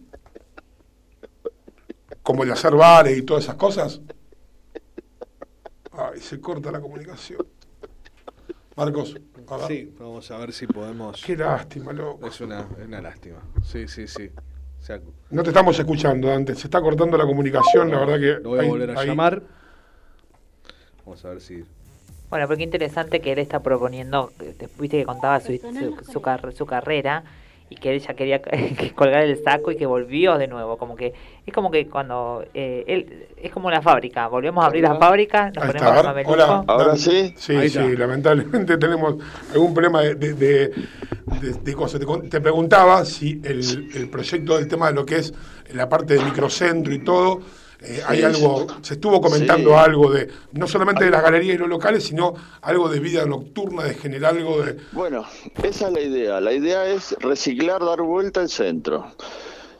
Como 2.22 2.44
el 2.44 2.52
hacer 2.52 2.76
bares 2.76 3.18
y 3.18 3.24
todas 3.24 3.44
esas 3.44 3.56
cosas. 3.56 4.00
Ay, 5.92 6.20
se 6.22 6.40
corta 6.40 6.72
la 6.72 6.80
comunicación. 6.80 7.46
Marcos, 8.76 9.16
Sí, 9.68 9.94
vamos 10.00 10.30
a 10.32 10.38
ver 10.38 10.52
si 10.54 10.68
podemos. 10.68 11.24
Qué 11.24 11.36
lástima, 11.38 11.94
loco. 11.94 12.28
Es 12.28 12.40
una, 12.42 12.62
es 12.80 12.86
una 12.88 13.02
lástima. 13.02 13.38
Sí, 13.64 13.88
sí, 13.88 14.08
sí. 14.08 14.30
O 14.80 14.84
sea, 14.86 15.00
No 15.30 15.44
te 15.44 15.50
estamos 15.50 15.78
escuchando, 15.80 16.28
Dante. 16.28 16.56
Se 16.56 16.68
está 16.68 16.82
cortando 16.82 17.18
la 17.18 17.26
comunicación, 17.26 17.90
la 17.92 18.00
verdad 18.00 18.20
que. 18.20 18.44
lo 18.44 18.50
voy 18.50 18.60
a 18.60 18.68
volver 18.70 18.92
a 18.92 19.04
llamar. 19.06 19.42
Vamos 21.06 21.24
a 21.26 21.30
ver 21.30 21.42
si. 21.42 21.64
Bueno, 22.30 22.48
porque 22.48 22.64
interesante 22.64 23.22
que 23.22 23.32
él 23.34 23.40
está 23.40 23.62
proponiendo, 23.62 24.32
viste 24.80 24.98
que 24.98 25.06
contaba 25.06 25.40
su, 25.40 25.56
su, 25.58 26.12
su 26.12 26.22
car- 26.22 26.54
su 26.54 26.66
carrera 26.66 27.24
y 27.70 27.76
que 27.78 27.94
él 27.96 28.00
ya 28.00 28.14
quería 28.16 28.42
que 28.78 28.94
colgar 28.94 29.24
el 29.24 29.38
saco 29.44 29.72
y 29.72 29.78
que 29.78 29.86
volvió 29.86 30.38
de 30.38 30.48
nuevo, 30.48 30.78
como 30.78 30.96
que 30.96 31.14
es 31.46 31.54
como 31.54 31.72
que 31.72 31.88
cuando 31.90 32.46
eh, 32.54 32.84
él 32.88 33.28
es 33.38 33.52
como 33.52 33.68
una 33.68 33.82
fábrica, 33.82 34.28
volvemos 34.28 34.64
a 34.64 34.68
abrir 34.68 34.84
la 34.84 34.96
fábrica, 34.96 35.52
nos 35.52 35.64
Ahí 35.64 35.68
ponemos 35.68 35.94
está, 35.94 35.94
el 35.94 36.00
a 36.00 36.02
ver, 36.02 36.06
mameluco. 36.06 36.34
hola. 36.34 36.64
Ahora 36.68 36.96
sí. 36.96 37.34
Sí, 37.38 37.54
Ahí 37.56 37.70
sí, 37.70 37.80
está. 37.80 38.00
lamentablemente 38.00 38.78
tenemos 38.80 39.16
algún 39.54 39.74
problema 39.74 40.02
de, 40.02 40.16
de, 40.16 40.34
de- 40.34 40.72
de- 41.26 41.54
de 41.54 41.74
cosas. 41.74 42.00
Te, 42.00 42.06
con- 42.06 42.30
te 42.30 42.40
preguntaba 42.42 43.04
si 43.06 43.42
el, 43.44 43.90
el 43.94 44.10
proyecto 44.10 44.58
del 44.58 44.68
tema 44.68 44.88
de 44.88 44.94
lo 44.94 45.06
que 45.06 45.18
es 45.18 45.34
la 45.74 45.90
parte 45.90 46.14
de 46.16 46.22
microcentro 46.22 46.94
y 46.94 47.00
todo, 47.00 47.42
eh, 47.82 48.02
hay 48.08 48.20
Sí, 48.20 48.24
algo, 48.24 48.68
se 48.82 48.94
estuvo 48.96 49.22
comentando 49.22 49.72
Sí. 49.72 49.76
algo 49.78 50.12
de, 50.12 50.30
no 50.54 50.68
solamente 50.68 51.06
de 51.06 51.12
las 51.12 51.22
galerías 51.22 51.56
y 51.56 51.58
los 51.58 51.70
locales, 51.70 52.04
sino 52.04 52.34
algo 52.62 52.90
de 52.90 53.00
vida 53.00 53.26
nocturna, 53.26 53.84
de 53.84 53.94
generar 53.96 54.36
algo 54.36 54.62
de... 54.64 54.78
Bueno, 54.92 55.26
esa 55.64 55.88
es 55.88 55.94
la 55.94 56.02
idea. 56.02 56.42
La 56.42 56.54
idea 56.54 56.86
es 56.88 57.16
reciclar, 57.20 57.84
dar 57.84 58.02
vuelta 58.02 58.42
al 58.42 58.50
centro. 58.50 59.12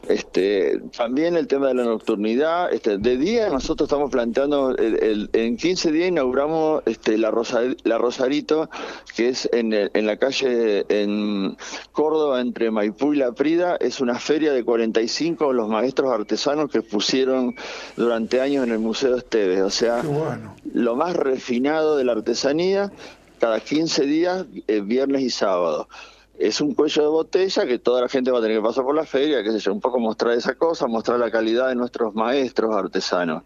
Este, 0.10 0.80
también 0.96 1.36
el 1.36 1.48
tema 1.48 1.68
de 1.68 1.74
la 1.76 1.84
nocturnidad. 1.84 2.72
Este, 2.74 2.98
de 2.98 3.18
día 3.18 3.50
nosotros 3.50 3.88
estamos 3.88 4.12
planteando, 4.12 4.72
el- 4.78 5.04
el- 5.04 5.30
en 5.34 5.58
15 5.58 5.92
días 5.92 6.10
inauguramos 6.10 6.84
este, 6.86 7.18
la, 7.18 7.32
Rosa, 7.32 7.62
la 7.84 7.98
Rosarito, 7.98 8.70
que 9.16 9.30
es 9.30 9.50
en, 9.52 9.74
el- 9.74 9.92
en 9.94 10.06
la 10.06 10.18
calle 10.18 10.86
en 10.90 11.58
Córdoba, 11.92 12.42
entre 12.42 12.72
Maipú 12.72 13.14
y 13.14 13.18
La 13.18 13.32
Prida. 13.32 13.78
Es 13.80 14.00
una 14.00 14.20
feria 14.20 14.54
de 14.54 14.64
45 14.64 15.54
los 15.54 15.68
maestros 15.70 16.12
artesanos 16.12 16.70
que 16.70 16.82
pusieron 16.82 17.56
durante 17.96 18.42
años 18.42 18.66
en 18.66 18.72
el 18.74 18.80
Museo 18.80 19.16
Esteves. 19.18 19.62
O 19.62 19.70
sea, 19.70 20.02
bueno. 20.04 20.56
lo 20.74 20.96
más 20.96 21.16
refinado 21.16 21.98
de 21.98 22.04
la 22.04 22.12
artesanía 22.14 22.92
cada 23.40 23.60
15 23.60 24.06
días, 24.06 24.46
eh, 24.68 24.82
viernes 24.82 25.22
y 25.24 25.30
sábado. 25.30 25.88
Es 26.38 26.60
un 26.60 26.74
cuello 26.74 27.02
de 27.02 27.08
botella 27.08 27.66
que 27.66 27.80
toda 27.80 28.02
la 28.02 28.10
gente 28.10 28.30
va 28.30 28.40
a 28.40 28.42
tener 28.42 28.58
que 28.58 28.64
pasar 28.64 28.84
por 28.84 28.94
la 28.94 29.06
feria, 29.06 29.42
qué 29.42 29.52
sé 29.54 29.60
yo, 29.60 29.72
un 29.72 29.80
poco 29.80 30.00
mostrar 30.00 30.34
esa 30.34 30.56
cosa, 30.56 30.86
mostrar 30.86 31.18
la 31.18 31.32
calidad 31.32 31.70
de 31.70 31.76
nuestros 31.76 32.14
maestros 32.14 32.76
artesanos. 32.76 33.44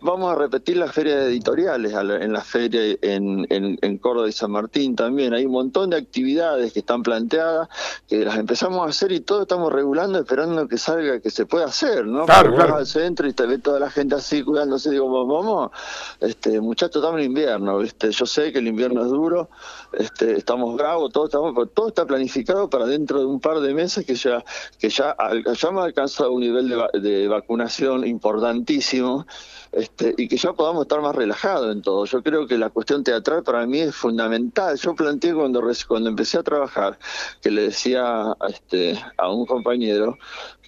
Vamos 0.00 0.32
a 0.32 0.36
repetir 0.36 0.78
las 0.78 0.90
ferias 0.90 1.22
editoriales 1.24 1.92
en 1.92 2.32
la 2.32 2.40
feria 2.40 2.96
en, 3.02 3.46
en, 3.50 3.78
en 3.82 3.98
Córdoba 3.98 4.26
y 4.26 4.32
San 4.32 4.52
Martín 4.52 4.96
también. 4.96 5.34
Hay 5.34 5.44
un 5.44 5.52
montón 5.52 5.90
de 5.90 5.98
actividades 5.98 6.72
que 6.72 6.78
están 6.78 7.02
planteadas, 7.02 7.68
que 8.08 8.24
las 8.24 8.38
empezamos 8.38 8.86
a 8.86 8.88
hacer 8.88 9.12
y 9.12 9.20
todo 9.20 9.42
estamos 9.42 9.70
regulando, 9.70 10.18
esperando 10.18 10.66
que 10.66 10.78
salga, 10.78 11.20
que 11.20 11.30
se 11.30 11.44
pueda 11.44 11.66
hacer, 11.66 12.06
¿no? 12.06 12.24
Claro, 12.24 12.54
claro. 12.54 12.72
vas 12.72 12.80
al 12.80 12.86
centro 12.86 13.28
y 13.28 13.34
te 13.34 13.44
ve 13.44 13.58
toda 13.58 13.78
la 13.78 13.90
gente 13.90 14.14
así 14.14 14.42
cuidándose, 14.42 14.90
digo, 14.90 15.26
vamos, 15.26 15.72
este, 16.20 16.58
muchachos, 16.58 17.02
estamos 17.02 17.20
en 17.20 17.26
invierno, 17.26 17.78
¿viste? 17.78 18.10
Yo 18.10 18.24
sé 18.24 18.50
que 18.50 18.60
el 18.60 18.66
invierno 18.66 19.02
es 19.02 19.08
duro, 19.08 19.50
este, 19.92 20.38
estamos 20.38 20.74
bravos, 20.74 21.12
todo, 21.12 21.26
estamos, 21.26 21.52
pero 21.54 21.66
todo 21.66 21.88
está 21.88 22.06
planificado 22.06 22.29
para 22.70 22.86
dentro 22.86 23.18
de 23.20 23.26
un 23.26 23.40
par 23.40 23.60
de 23.60 23.74
meses 23.74 24.04
que 24.06 24.14
ya, 24.14 24.44
que 24.78 24.88
ya, 24.88 25.16
ya 25.54 25.68
hemos 25.68 25.84
alcanzado 25.84 26.32
un 26.32 26.40
nivel 26.40 26.68
de, 26.68 26.76
va- 26.76 26.90
de 26.92 27.28
vacunación 27.28 28.06
importantísimo. 28.06 29.26
Este, 29.72 30.14
y 30.16 30.26
que 30.26 30.36
ya 30.36 30.52
podamos 30.52 30.82
estar 30.82 31.00
más 31.00 31.14
relajados 31.14 31.70
en 31.72 31.80
todo. 31.80 32.04
Yo 32.04 32.24
creo 32.24 32.44
que 32.48 32.58
la 32.58 32.70
cuestión 32.70 33.04
teatral 33.04 33.44
para 33.44 33.64
mí 33.66 33.78
es 33.78 33.94
fundamental. 33.94 34.76
Yo 34.76 34.96
planteé 34.96 35.32
cuando, 35.32 35.62
cuando 35.86 36.08
empecé 36.10 36.38
a 36.38 36.42
trabajar, 36.42 36.98
que 37.40 37.52
le 37.52 37.62
decía 37.62 38.02
a, 38.32 38.36
este, 38.48 38.98
a 39.16 39.30
un 39.30 39.46
compañero, 39.46 40.18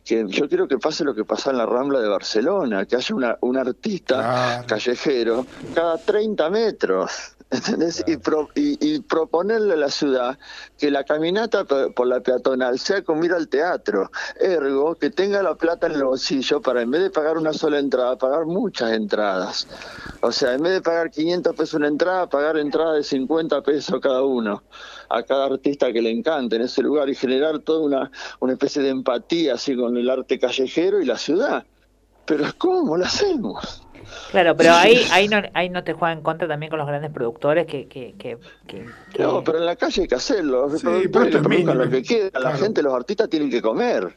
que 0.05 0.24
yo 0.28 0.48
quiero 0.48 0.68
que 0.68 0.78
pase 0.78 1.02
lo 1.02 1.16
que 1.16 1.24
pasa 1.24 1.51
en 1.51 1.59
la 1.59 1.66
Rambla 1.66 1.98
de 2.01 2.09
Barcelona, 2.09 2.84
que 2.86 2.94
haya 2.94 3.14
una, 3.14 3.36
un 3.40 3.56
artista 3.56 4.64
callejero 4.68 5.47
cada 5.74 5.98
30 5.98 6.48
metros. 6.51 7.10
¿Entendés? 7.52 8.02
Y, 8.06 8.16
pro- 8.16 8.48
y- 8.54 8.78
y 8.80 9.00
proponerle 9.00 9.74
a 9.74 9.76
la 9.76 9.90
ciudad 9.90 10.38
que 10.78 10.90
la 10.90 11.04
caminata 11.04 11.64
por 11.64 12.06
la 12.06 12.20
peatonal 12.20 12.78
sea 12.78 13.02
como 13.02 13.24
ir 13.24 13.32
al 13.32 13.48
teatro, 13.48 14.10
ergo 14.40 14.94
que 14.96 15.10
tenga 15.10 15.42
la 15.42 15.54
plata 15.54 15.86
en 15.86 15.92
el 15.94 16.04
bolsillo 16.04 16.60
para 16.62 16.82
en 16.82 16.90
vez 16.90 17.02
de 17.02 17.10
pagar 17.10 17.36
una 17.38 17.52
sola 17.52 17.78
entrada, 17.78 18.16
pagar 18.16 18.46
muchas 18.46 18.92
entradas. 18.92 19.68
O 20.22 20.32
sea, 20.32 20.54
en 20.54 20.62
vez 20.62 20.72
de 20.72 20.82
pagar 20.82 21.10
500 21.10 21.54
pesos 21.54 21.74
una 21.74 21.88
entrada, 21.88 22.28
pagar 22.28 22.56
entrada 22.56 22.94
de 22.94 23.02
50 23.04 23.62
pesos 23.62 24.00
cada 24.00 24.22
uno 24.22 24.62
a 25.08 25.22
cada 25.22 25.46
artista 25.46 25.92
que 25.92 26.00
le 26.00 26.10
encante 26.10 26.56
en 26.56 26.62
ese 26.62 26.82
lugar 26.82 27.08
y 27.10 27.14
generar 27.14 27.58
toda 27.60 27.80
una, 27.80 28.10
una 28.40 28.52
especie 28.54 28.82
de 28.82 28.88
empatía 28.90 29.54
así 29.54 29.76
con 29.76 29.96
el 29.96 30.08
arte 30.08 30.38
callejero 30.38 31.00
y 31.00 31.04
la 31.04 31.18
ciudad. 31.18 31.66
Pero 32.24 32.44
¿cómo 32.59 32.97
lo 32.97 33.05
hacemos? 33.05 33.82
Claro, 34.31 34.57
pero 34.57 34.73
ahí 34.74 35.07
ahí 35.11 35.28
no 35.28 35.40
ahí 35.55 35.69
no 35.70 35.85
te 35.85 35.93
juega 35.93 36.12
en 36.12 36.23
contra 36.23 36.47
también 36.49 36.70
con 36.70 36.78
los 36.78 36.86
grandes 36.89 37.11
productores 37.12 37.66
que 37.66 37.86
que 37.89 38.15
que, 38.19 38.36
que- 38.66 38.86
que- 39.12 39.23
No, 39.23 39.43
pero 39.44 39.59
en 39.59 39.66
la 39.66 39.77
calle 39.77 40.03
hay 40.03 40.09
que 40.09 40.15
hacerlo. 40.15 40.69
Los 40.69 40.81
Sí, 40.81 40.86
pero 40.86 41.03
productores 41.11 41.35
lo 41.77 41.90
que. 42.03 42.31
La 42.35 42.40
Claro. 42.40 42.59
gente, 42.59 42.82
los 42.82 42.94
artistas 42.94 43.28
tienen 43.28 43.51
que 43.51 43.62
comer. 43.62 44.16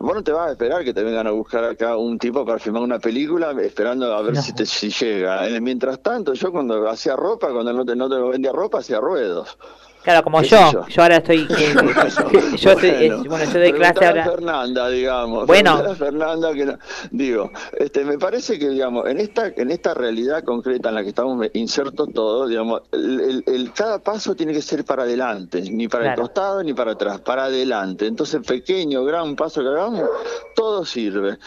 Vos 0.00 0.14
no 0.14 0.22
te 0.22 0.30
vas 0.30 0.48
a 0.48 0.52
esperar 0.52 0.84
que 0.84 0.94
te 0.94 1.02
vengan 1.02 1.26
a 1.26 1.30
buscar 1.32 1.64
acá 1.64 1.96
un 1.96 2.18
tipo 2.18 2.44
para 2.46 2.58
filmar 2.60 2.82
una 2.82 2.98
película 3.00 3.50
esperando 3.60 4.12
a 4.14 4.22
ver 4.22 4.34
No. 4.34 4.42
si 4.42 4.52
te 4.54 4.64
si 4.64 4.90
llega. 4.90 5.42
Mientras 5.60 6.00
tanto, 6.00 6.34
yo 6.34 6.52
cuando 6.52 6.88
hacía 6.88 7.16
ropa, 7.16 7.50
cuando 7.52 7.72
no 7.72 7.84
te, 7.84 7.96
no 7.96 8.08
te 8.08 8.16
vendía 8.16 8.52
ropa, 8.52 8.78
hacía 8.78 9.00
ruedos. 9.00 9.58
Claro, 10.02 10.22
como 10.22 10.40
¿Qué 10.40 10.48
yo. 10.48 10.72
yo. 10.72 10.86
yo? 10.88 11.02
ahora 11.02 11.16
estoy. 11.16 11.46
que- 11.48 12.56
yo 12.56 12.70
estoy. 12.72 12.88
eh, 12.88 13.12
bueno, 13.28 13.44
yo 13.52 13.58
doy 13.58 13.72
clase 13.72 14.04
a 14.04 14.08
ahora. 14.08 14.24
Fernanda, 14.24 14.88
digamos. 14.88 15.46
Bueno. 15.46 15.70
a 15.72 15.94
Fernanda 15.94 16.52
que 16.54 16.64
no- 16.66 16.78
digo, 17.10 17.50
este, 17.76 18.04
me 18.04 18.16
parece 18.18 18.58
que 18.58 18.68
digamos 18.70 19.06
en 19.08 19.18
esta 19.18 19.48
en 19.48 19.70
esta 19.70 19.94
realidad 19.94 20.44
concreta 20.44 20.88
en 20.90 20.94
la 20.94 21.02
que 21.02 21.08
estamos 21.10 21.46
insertos 21.54 22.08
todos, 22.14 22.48
digamos, 22.48 22.82
el, 22.92 23.20
el- 23.20 23.44
el- 23.46 23.72
cada 23.72 23.98
paso 23.98 24.34
tiene 24.34 24.52
que 24.52 24.62
ser 24.62 24.84
para 24.84 25.02
adelante, 25.02 25.60
ni 25.62 25.88
para 25.88 26.04
Claro. 26.04 26.22
el 26.22 26.26
costado 26.28 26.62
ni 26.62 26.72
para 26.72 26.92
atrás, 26.92 27.20
para 27.20 27.44
adelante. 27.44 28.06
Entonces, 28.06 28.40
pequeño, 28.46 29.04
gran 29.04 29.36
paso 29.36 29.60
que 29.62 29.68
hagamos, 29.68 30.08
todo 30.54 30.84
sirve. 30.86 31.38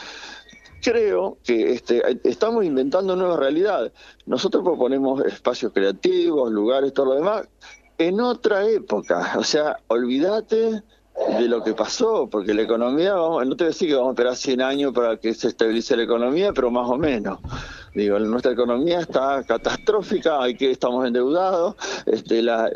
Creo 0.84 1.38
que 1.44 1.74
este, 1.74 2.02
estamos 2.24 2.66
inventando 2.66 3.16
nuevas 3.16 3.38
realidades. 3.40 3.92
Nosotros 4.26 4.64
proponemos 4.64 5.24
espacios 5.26 5.72
creativos, 5.74 6.52
lugares, 6.52 6.92
todo 6.92 7.06
lo 7.08 7.14
demás, 7.16 7.48
en 8.08 8.20
otra 8.20 8.68
época. 8.68 9.34
O 9.38 9.44
sea, 9.44 9.78
olvídate 9.88 10.84
de 11.38 11.48
lo 11.48 11.64
que 11.64 11.74
pasó, 11.74 12.28
porque 12.30 12.54
la 12.54 12.62
economía, 12.62 13.14
no 13.14 13.56
te 13.56 13.64
voy 13.64 13.66
a 13.66 13.74
decir 13.74 13.90
que 13.90 13.96
vamos 13.96 14.10
a 14.10 14.14
esperar 14.14 14.36
100 14.36 14.62
años 14.62 14.94
para 14.94 15.18
que 15.18 15.34
se 15.34 15.50
estabilice 15.50 15.96
la 15.96 16.04
economía, 16.04 16.54
pero 16.54 16.72
más 16.72 16.90
o 16.90 16.98
menos. 16.98 17.40
Digo, 17.94 18.18
nuestra 18.20 18.54
economía 18.54 19.02
está 19.02 19.44
catastrófica, 19.44 20.42
hay 20.42 20.56
que 20.56 20.72
estamos 20.72 21.06
endeudados, 21.06 21.76
este, 22.06 22.42
la, 22.42 22.72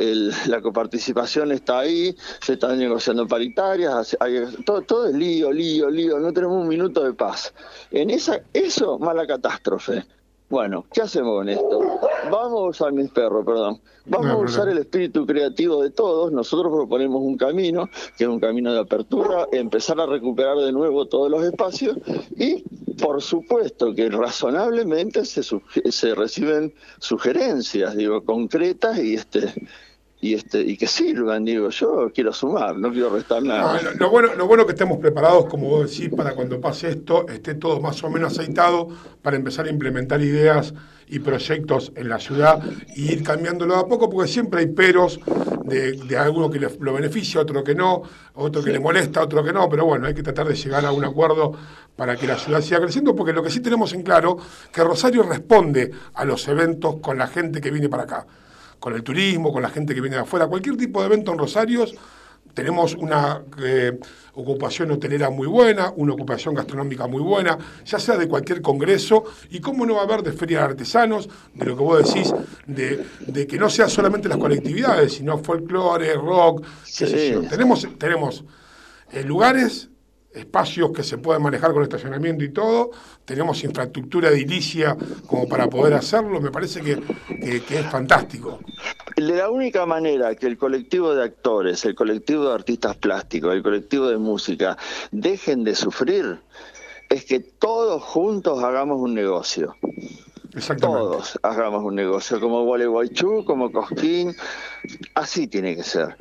coparticipación 0.62 1.54
está 1.54 1.80
ahí, 1.80 2.16
se 2.42 2.54
están 2.54 2.78
negociando 2.78 3.26
paritarias, 3.26 4.18
todo, 4.66 4.82
todo 4.82 5.08
es 5.08 5.16
lío, 5.16 5.52
lío, 5.52 5.90
lío, 5.90 6.20
no 6.20 6.34
tenemos 6.34 6.62
un 6.62 6.68
minuto 6.68 7.04
de 7.04 7.14
paz. 7.14 7.54
En 7.92 8.10
esa, 8.10 8.42
eso, 8.54 9.00
mala 9.00 9.26
catástrofe. 9.26 10.04
Bueno, 10.50 10.86
¿qué 10.94 11.02
hacemos 11.02 11.40
con 11.40 11.50
esto? 11.50 11.80
Vamos 12.32 12.62
a 12.62 12.70
usar 12.70 12.94
mis 12.94 13.10
perros, 13.10 13.44
perdón. 13.46 13.82
Vamos 14.06 14.28
No, 14.28 14.34
a 14.34 14.38
usar 14.38 14.70
el 14.70 14.78
espíritu 14.78 15.26
creativo 15.26 15.82
de 15.82 15.90
todos.Nosotros 15.90 16.72
proponemos 16.72 17.22
un 17.24 17.36
camino, 17.36 17.90
que 18.18 18.26
es 18.26 18.30
un 18.30 18.40
camino 18.40 18.72
de 18.72 18.80
apertura, 18.80 19.48
empezar 19.52 20.00
a 20.00 20.06
recuperar 20.06 20.58
de 20.58 20.72
nuevo 20.72 21.08
todos 21.08 21.32
los 21.32 21.44
espacios 21.44 21.98
y, 22.38 22.64
por 23.02 23.22
supuesto, 23.24 23.96
que 23.96 24.10
razonablemente 24.10 25.26
se, 25.26 25.42
se 25.44 26.16
reciben 26.16 26.74
sugerencias, 27.00 27.96
digo, 27.96 28.24
concretas 28.24 29.00
y 29.00 29.16
este 29.16 29.52
y 30.26 30.34
este 30.34 30.60
y 30.60 30.76
que 30.76 30.88
sirvan, 30.88 31.46
digo, 31.46 31.70
yo 31.70 32.12
quiero 32.12 32.34
sumar, 32.34 32.76
no 32.78 32.92
quiero 32.92 33.12
restar 33.12 33.44
nada. 33.44 33.80
No, 33.80 33.92
lo, 33.92 34.10
bueno, 34.10 34.34
lo 34.34 34.48
bueno 34.48 34.66
que 34.66 34.72
estemos 34.72 34.98
preparados, 34.98 35.46
como 35.46 35.70
vos 35.70 35.92
decís, 35.92 36.10
para 36.16 36.34
cuando 36.34 36.60
pase 36.60 36.90
esto, 36.90 37.28
esté 37.28 37.54
todo 37.54 37.80
más 37.80 38.04
o 38.04 38.10
menos 38.10 38.34
aceitado 38.34 38.88
para 39.22 39.36
empezar 39.36 39.68
a 39.68 39.70
implementar 39.70 40.20
ideas 40.22 40.74
y 41.08 41.20
proyectos 41.20 41.92
en 41.96 42.10
la 42.10 42.18
ciudad 42.18 42.60
y 42.96 43.12
ir 43.12 43.22
cambiándolo 43.22 43.76
a 43.76 43.88
poco, 43.88 44.10
porque 44.10 44.28
siempre 44.28 44.62
hay 44.62 44.68
peros 44.68 45.20
de, 45.66 45.92
de 45.92 46.18
alguno 46.18 46.50
que 46.50 46.60
lo 46.60 46.94
beneficia, 46.94 47.42
otro 47.42 47.64
que 47.64 47.76
no, 47.76 48.02
otro 48.34 48.64
que 48.64 48.72
le 48.72 48.80
molesta, 48.80 49.22
otro 49.22 49.44
que 49.44 49.54
no, 49.54 49.70
pero 49.70 49.86
bueno, 49.86 50.08
hay 50.08 50.16
que 50.16 50.24
tratar 50.24 50.48
de 50.48 50.56
llegar 50.56 50.84
a 50.86 50.92
un 50.92 51.06
acuerdo 51.06 51.52
para 51.96 52.16
que 52.16 52.26
la 52.26 52.40
ciudad 52.40 52.62
siga 52.62 52.82
creciendo, 52.82 53.16
porque 53.16 53.32
lo 53.32 53.44
que 53.44 53.52
sí 53.52 53.60
tenemos 53.60 53.94
en 53.94 54.02
claro, 54.02 54.38
que 54.74 54.84
Rosario 54.84 55.22
responde 55.22 55.92
a 56.16 56.26
los 56.26 56.48
eventos 56.48 56.96
con 57.00 57.20
la 57.20 57.28
gente 57.28 57.62
que 57.62 57.70
viene 57.70 57.90
para 57.90 58.04
acá 58.04 58.26
con 58.80 58.94
el 58.94 59.04
turismo, 59.04 59.52
con 59.52 59.62
la 59.62 59.70
gente 59.70 59.94
que 59.96 60.02
viene 60.02 60.18
de 60.18 60.24
afuera, 60.24 60.48
cualquier 60.48 60.78
tipo 60.78 61.00
de 61.02 61.08
evento 61.08 61.32
en 61.32 61.38
Rosarios, 61.40 61.96
tenemos 62.54 62.96
una 62.96 63.42
eh, 63.62 64.00
ocupación 64.36 64.90
hotelera 64.92 65.30
muy 65.30 65.46
buena, 65.48 65.92
una 65.98 66.14
ocupación 66.14 66.56
gastronómica 66.56 67.06
muy 67.06 67.22
buena, 67.22 67.58
ya 67.86 68.00
sea 68.00 68.16
de 68.18 68.30
cualquier 68.30 68.62
congreso, 68.62 69.26
y 69.50 69.60
cómo 69.60 69.86
no 69.86 69.96
va 69.96 70.02
a 70.02 70.04
haber 70.06 70.22
de 70.24 70.32
feria 70.32 70.60
de 70.60 70.66
artesanos, 70.66 71.28
de 71.54 71.66
lo 71.66 71.76
que 71.76 71.84
vos 71.84 72.06
decís, 72.14 72.34
de, 72.66 73.06
de 73.28 73.46
que 73.46 73.58
no 73.58 73.70
sea 73.70 73.90
solamente 73.90 74.30
las 74.30 74.38
colectividades, 74.38 75.14
sino 75.16 75.38
folclore, 75.40 76.14
rock, 76.14 76.64
qué 76.86 77.08
sé 77.08 77.08
Sí. 77.08 77.32
yo. 77.34 77.42
Tenemos, 77.42 77.86
tenemos 77.98 78.46
eh, 79.12 79.24
lugares, 79.24 79.90
espacios 80.36 80.92
que 80.92 81.04
se 81.04 81.18
pueden 81.18 81.42
manejar 81.42 81.74
con 81.74 81.84
estacionamiento 81.84 82.44
y 82.44 82.50
todo, 82.50 82.92
tenemos 83.26 83.64
infraestructura 83.64 84.30
edilicia 84.30 84.96
como 85.28 85.48
para 85.48 85.68
poder 85.70 85.94
hacerlo, 85.94 86.40
me 86.42 86.52
parece 86.52 86.82
que, 86.82 87.02
que- 87.42 87.64
que 87.64 87.80
es 87.80 87.86
fantástico. 87.88 88.60
La 89.18 89.50
única 89.50 89.86
manera 89.86 90.36
que 90.36 90.46
el 90.48 90.58
colectivo 90.58 91.16
de 91.16 91.24
actores, 91.24 91.86
el 91.86 91.96
colectivo 91.96 92.50
de 92.50 92.54
artistas 92.54 92.98
plásticos, 92.98 93.54
el 93.54 93.64
colectivo 93.64 94.08
de 94.10 94.18
música 94.18 94.78
dejen 95.12 95.64
de 95.64 95.74
sufrir 95.76 96.40
es 97.10 97.24
que 97.24 97.40
todos 97.40 98.04
juntos 98.04 98.62
hagamos 98.64 99.00
un 99.00 99.14
negocio. 99.14 99.76
Exactamente. 100.56 101.02
Todos 101.02 101.40
hagamos 101.44 101.84
un 101.84 101.96
negocio, 101.96 102.40
como 102.40 102.64
Gualeguaychú, 102.64 103.44
como 103.46 103.72
Cosquín, 103.72 104.34
así 105.14 105.48
tiene 105.48 105.76
que 105.76 105.84
ser. 105.84 106.16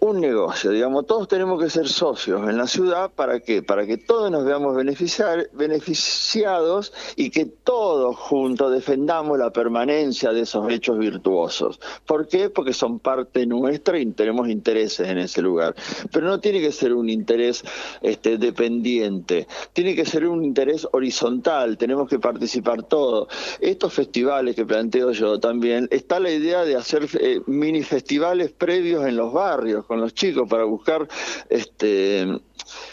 Un 0.00 0.20
negocio, 0.20 0.70
digamos, 0.70 1.06
todos 1.06 1.26
tenemos 1.26 1.60
que 1.60 1.68
ser 1.68 1.88
socios 1.88 2.48
en 2.48 2.56
la 2.56 2.68
ciudad, 2.68 3.10
¿para 3.10 3.40
qué? 3.40 3.62
Para 3.62 3.84
que 3.84 3.96
todos 3.96 4.30
nos 4.30 4.44
veamos 4.44 4.76
beneficiados 4.76 6.92
y 7.16 7.30
que 7.30 7.46
todos 7.46 8.16
juntos 8.16 8.72
defendamos 8.72 9.38
la 9.38 9.52
permanencia 9.52 10.32
de 10.32 10.42
esos 10.42 10.70
hechos 10.70 10.98
virtuosos. 10.98 11.80
¿Por 12.06 12.28
qué? 12.28 12.48
Porque 12.48 12.72
son 12.72 13.00
parte 13.00 13.44
nuestra 13.44 13.98
y 13.98 14.06
tenemos 14.06 14.48
intereses 14.48 15.08
en 15.08 15.18
ese 15.18 15.42
lugar. 15.42 15.74
Pero 16.12 16.26
no 16.26 16.38
tiene 16.38 16.60
que 16.60 16.70
ser 16.70 16.92
un 16.92 17.08
interés 17.08 17.64
este, 18.02 18.38
dependiente, 18.38 19.48
tiene 19.72 19.96
que 19.96 20.04
ser 20.04 20.26
un 20.26 20.44
interés 20.44 20.86
horizontal, 20.92 21.76
tenemos 21.76 22.08
que 22.08 22.18
participar 22.18 22.84
todos. 22.84 23.28
Estos 23.60 23.92
festivales 23.92 24.54
que 24.54 24.64
planteo 24.64 25.12
yo 25.12 25.40
también, 25.40 25.88
está 25.90 26.20
la 26.20 26.30
idea 26.30 26.64
de 26.64 26.76
hacer 26.76 27.08
eh, 27.20 27.40
mini 27.46 27.82
festivales 27.92 28.50
previos 28.52 29.04
en 29.04 29.16
los 29.16 29.34
barrios 29.34 29.84
con 29.84 30.00
los 30.00 30.14
chicos 30.14 30.48
para 30.48 30.64
buscar 30.64 31.06
este 31.50 32.26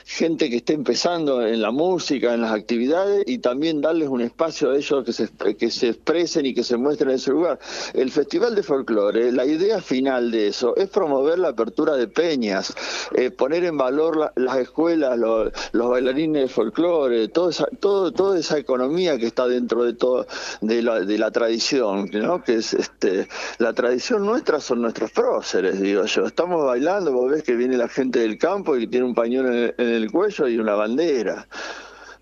gente 0.06 0.49
que 0.49 0.57
esté 0.57 0.73
empezando 0.73 1.45
en 1.45 1.61
la 1.61 1.72
música, 1.72 2.34
en 2.34 2.41
las 2.41 2.51
actividades 2.51 3.23
y 3.26 3.38
también 3.39 3.81
darles 3.81 4.10
un 4.10 4.22
espacio 4.22 4.72
a 4.72 4.76
ellos 4.77 5.03
que 5.06 5.14
se, 5.14 5.30
que 5.57 5.69
se 5.72 5.89
expresen 5.89 6.45
y 6.45 6.53
que 6.53 6.64
se 6.64 6.77
muestren 6.77 7.10
en 7.11 7.15
ese 7.15 7.31
lugar. 7.31 7.60
El 7.93 8.11
Festival 8.11 8.56
de 8.56 8.64
Folclore, 8.64 9.31
la 9.31 9.45
idea 9.45 9.81
final 9.81 10.31
de 10.31 10.47
eso 10.47 10.76
es 10.76 10.89
promover 10.89 11.39
la 11.39 11.49
apertura 11.49 11.95
de 11.95 12.07
peñas, 12.07 12.73
eh, 13.15 13.31
poner 13.31 13.64
en 13.64 13.77
valor 13.77 14.18
la- 14.18 14.34
las 14.35 14.57
escuelas, 14.57 15.18
lo- 15.18 15.51
los 15.72 15.89
bailarines 15.89 16.43
de 16.43 16.47
folclore, 16.47 17.27
toda 17.30 17.51
esa, 17.51 17.65
todo, 17.80 18.11
toda 18.11 18.39
esa 18.39 18.57
economía 18.57 19.18
que 19.18 19.27
está 19.27 19.47
dentro 19.47 19.84
de 19.84 19.93
todo 19.93 20.26
de 20.61 20.81
la, 20.81 20.99
de 21.01 21.18
la 21.18 21.31
tradición, 21.31 22.10
¿no? 22.14 22.43
que 22.43 22.56
es 22.56 22.73
este 22.73 23.27
la 23.57 23.73
tradición 23.73 24.26
nuestra 24.26 24.60
son 24.60 24.81
nuestros 24.81 25.11
próceres, 25.11 25.80
digo 25.81 26.06
yo. 26.06 26.26
Estamos 26.26 26.65
bailando, 26.65 27.11
vos 27.11 27.31
ves 27.31 27.43
que 27.43 27.56
viene 27.56 27.77
la 27.77 27.88
gente 27.88 28.19
del 28.19 28.38
campo 28.38 28.77
y 28.77 28.88
tiene 28.88 29.06
un 29.06 29.14
pañuelo 29.15 29.49
en 29.49 29.56
el, 29.56 29.69
en 29.78 29.88
el 29.88 30.12
cuello 30.12 30.48
y 30.48 30.58
una 30.58 30.76
bandera. 30.76 31.48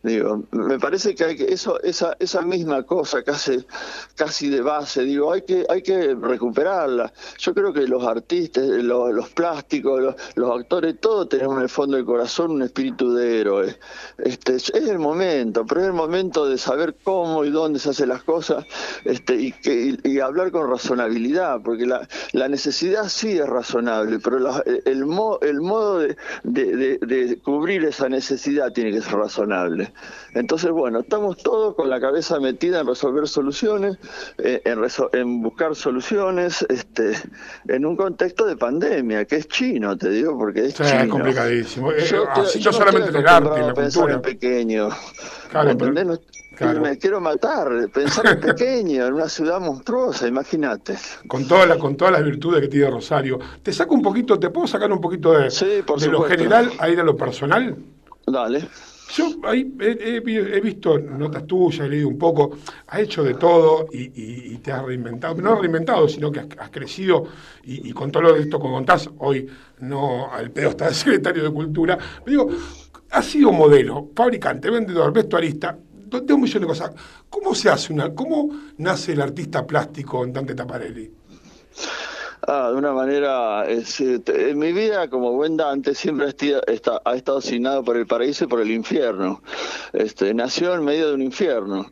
Digo, 0.04 0.44
me 0.52 0.80
parece 0.80 1.16
que 1.16 1.24
hay 1.26 1.36
que 1.36 1.46
eso, 1.52 1.82
esa, 1.82 2.16
esa 2.20 2.42
misma 2.42 2.84
cosa 2.84 3.24
casi, 3.24 3.66
casi 4.16 4.48
de 4.48 4.62
base, 4.62 5.02
digo, 5.04 5.34
hay 5.34 5.42
que, 5.42 5.66
hay 5.68 5.82
que 5.82 6.16
recuperarla. 6.16 7.12
Yo 7.40 7.54
creo 7.54 7.74
que 7.74 7.82
los 7.88 8.06
artistas, 8.06 8.64
los, 8.68 9.12
los 9.12 9.30
plásticos, 9.30 10.16
los, 10.36 10.52
actores, 10.62 11.00
todos 11.02 11.28
tenemos 11.28 11.58
en 11.58 11.64
el 11.64 11.70
fondo 11.70 11.98
del 11.98 12.06
corazón 12.06 12.52
un 12.52 12.62
espíritu 12.62 13.12
de 13.14 13.42
héroe. 13.42 13.76
Este, 14.20 14.56
es 14.56 14.70
el 14.70 15.00
momento, 15.00 15.66
pero 15.66 15.82
es 15.82 15.88
el 15.88 15.94
momento 15.94 16.48
de 16.48 16.58
saber 16.58 16.96
cómo 17.04 17.44
y 17.44 17.50
dónde 17.50 17.80
se 17.80 17.90
hacen 17.90 18.10
las 18.10 18.24
cosas, 18.24 18.66
este, 19.04 19.36
y, 19.36 19.52
que, 19.52 19.98
y, 20.04 20.10
y 20.12 20.20
hablar 20.20 20.52
con 20.52 20.70
razonabilidad, 20.70 21.62
porque 21.64 21.86
la, 21.86 22.08
la 22.34 22.48
necesidad 22.48 23.10
sí 23.10 23.38
es 23.40 23.46
razonable, 23.48 24.20
pero 24.20 24.40
la- 24.40 24.64
el, 24.86 25.06
mo- 25.06 25.40
el 25.42 25.60
modo 25.60 26.00
de- 26.00 26.16
de 26.44 27.40
cubrir 27.44 27.84
esa 27.84 28.08
necesidad 28.10 28.72
tiene 28.72 28.92
que 28.92 29.02
ser 29.02 29.16
razonable. 29.16 29.87
Entonces, 30.34 30.72
bueno, 30.72 31.00
estamos 31.00 31.38
todos 31.38 31.76
con 31.76 31.90
la 31.90 32.00
cabeza 32.00 32.40
metida 32.40 32.82
en 32.82 32.88
resolver 32.88 33.28
soluciones, 33.28 33.98
eh, 34.38 34.62
en, 34.66 34.80
reso- 34.80 35.10
en 35.14 35.42
buscar 35.42 35.76
soluciones, 35.76 36.66
este, 36.70 37.14
en 37.68 37.86
un 37.86 37.96
contexto 37.96 38.46
de 38.46 38.56
pandemia, 38.58 39.26
que 39.26 39.38
es 39.38 39.48
chino, 39.48 39.98
te 39.98 40.10
digo, 40.10 40.38
porque 40.38 40.66
es 40.66 40.74
Sí, 40.76 40.84
chino. 40.84 41.00
es 41.04 41.08
complicadísimo. 41.10 41.92
Eh, 41.92 42.06
Yo, 42.06 42.24
te- 42.34 42.42
así 42.42 42.60
yo 42.60 42.72
no 42.72 42.78
solamente 42.78 43.08
estoy 43.08 43.22
el 43.22 43.28
arte, 43.28 43.60
la 43.62 43.74
pensar 43.74 44.10
en 44.12 44.22
pequeño. 44.22 44.90
Claro, 45.50 45.66
¿Me 45.66 45.72
entendés? 45.72 46.04
pero- 46.06 46.14
No- 46.16 46.20
claro. 46.58 46.82
Me 46.82 46.98
quiero 46.98 47.22
matar, 47.22 47.70
pensar 47.94 48.26
en 48.28 48.40
pequeño, 48.56 49.06
en 49.06 49.14
una 49.14 49.30
ciudad 49.30 49.60
monstruosa, 49.60 50.28
imagínate. 50.28 50.96
Con, 51.28 51.48
toda 51.48 51.66
la, 51.68 51.78
con 51.78 51.96
todas 51.96 52.14
las 52.14 52.24
virtudes 52.24 52.62
que 52.62 52.68
tiene 52.68 52.90
Rosario. 52.90 53.40
Te 53.62 53.72
saco 53.72 53.94
un 53.94 54.02
poquito, 54.02 54.40
¿te 54.40 54.50
puedo 54.50 54.66
sacar 54.68 54.92
un 54.92 55.00
poquito 55.00 55.34
de, 55.34 55.52
Sí, 55.52 55.84
por 55.86 56.00
de 56.00 56.08
lo 56.08 56.24
general 56.24 56.72
a 56.80 56.90
ir 56.90 57.00
a 57.00 57.04
lo 57.04 57.16
personal? 57.16 57.76
Dale. 58.26 58.68
Yo 59.10 59.30
ahí 59.44 59.74
he, 59.80 60.16
he 60.18 60.20
vi- 60.20 60.36
he 60.38 60.60
visto 60.60 61.00
notas 61.00 61.48
tuyas, 61.48 61.86
he 61.88 61.90
leído 61.90 62.10
un 62.10 62.18
poco, 62.18 62.52
has 62.88 63.00
hecho 63.02 63.24
de 63.24 63.36
todo 63.36 63.88
y, 63.92 64.58
te 64.58 64.72
has 64.72 64.84
reinventado, 64.84 65.36
no 65.42 65.56
reinventado, 65.56 66.10
sino 66.10 66.32
que 66.32 66.42
has, 66.42 66.48
has 66.60 66.70
crecido 66.72 67.24
y, 67.64 67.90
y 67.90 67.94
con 67.94 68.12
todo 68.12 68.24
lo 68.24 68.34
de 68.34 68.42
esto 68.42 68.60
que 68.60 68.68
contás, 68.68 69.10
hoy 69.20 69.48
no 69.80 70.32
al 70.32 70.52
pedo 70.52 70.72
está 70.72 70.88
el 70.90 70.96
secretario 71.04 71.44
de 71.44 71.52
Cultura, 71.52 71.98
pero 72.26 72.46
digo, 72.46 72.58
has 73.12 73.26
sido 73.26 73.52
modelo, 73.54 74.10
fabricante, 74.16 74.70
vendedor, 74.70 75.14
vestuarista, 75.14 75.78
de 76.24 76.34
un 76.34 76.42
millón 76.42 76.62
de 76.62 76.68
cosas. 76.68 76.92
¿Cómo 77.30 77.54
se 77.56 77.70
hace 77.70 77.94
una, 77.94 78.14
cómo 78.14 78.50
nace 78.78 79.14
el 79.14 79.22
artista 79.22 79.66
plástico 79.68 80.24
en 80.24 80.34
Dante 80.34 80.56
Taparelli? 80.56 81.12
Ah, 82.46 82.70
de 82.72 82.78
una 82.78 82.94
manera, 82.94 83.66
es, 83.68 84.00
eh, 84.00 84.22
en 84.28 84.60
mi 84.60 84.72
vida 84.72 85.10
como 85.10 85.32
buen 85.32 85.58
Dante 85.58 85.96
siempre 85.96 86.28
ha 86.28 87.14
estado 87.14 87.38
asignado 87.38 87.84
por 87.84 87.98
el 87.98 88.06
paraíso 88.06 88.44
y 88.46 88.48
por 88.48 88.62
el 88.62 88.72
infierno. 88.72 89.42
Este, 89.94 90.34
nació 90.34 90.76
en 90.76 90.86
medio 90.86 91.08
de 91.08 91.16
un 91.16 91.22
infierno. 91.24 91.92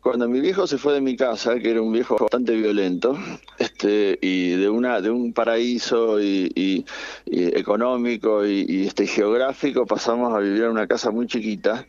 Cuando 0.00 0.28
mi 0.28 0.40
viejo 0.40 0.66
se 0.66 0.78
fue 0.78 0.92
de 0.92 1.00
mi 1.00 1.16
casa, 1.16 1.58
que 1.58 1.70
era 1.70 1.82
un 1.82 1.92
viejo 1.92 2.16
bastante 2.18 2.54
violento, 2.54 3.18
este, 3.58 4.18
y 4.20 4.50
de 4.50 4.68
una 4.68 5.00
de 5.00 5.10
un 5.10 5.32
paraíso 5.32 6.20
y 6.20 6.84
económico 7.26 8.46
y, 8.46 8.66
y, 8.68 8.86
este 8.86 9.06
geográfico, 9.06 9.86
pasamos 9.86 10.32
a 10.34 10.38
vivir 10.38 10.64
en 10.64 10.70
una 10.70 10.86
casa 10.86 11.10
muy 11.10 11.26
chiquita. 11.26 11.86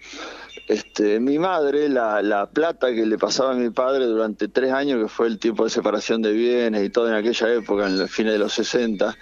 Este, 0.67 1.19
mi 1.21 1.39
madre, 1.39 1.87
la, 1.87 2.21
la 2.21 2.49
plata 2.49 2.93
que 2.93 3.05
le 3.05 3.17
pasaba 3.17 3.51
a 3.51 3.55
mi 3.55 3.69
padre 3.69 4.05
durante 4.05 4.49
tres 4.49 4.73
años, 4.73 5.01
que 5.01 5.07
fue 5.07 5.27
el 5.27 5.39
tiempo 5.39 5.63
de 5.63 5.69
separación 5.69 6.21
de 6.21 6.33
bienes 6.33 6.83
y 6.85 6.89
todo 6.89 7.07
en 7.07 7.13
aquella 7.13 7.53
época, 7.53 7.87
en 7.87 7.97
el 7.99 8.09
fines 8.09 8.33
de 8.33 8.39
los 8.39 8.51
60, 8.53 9.15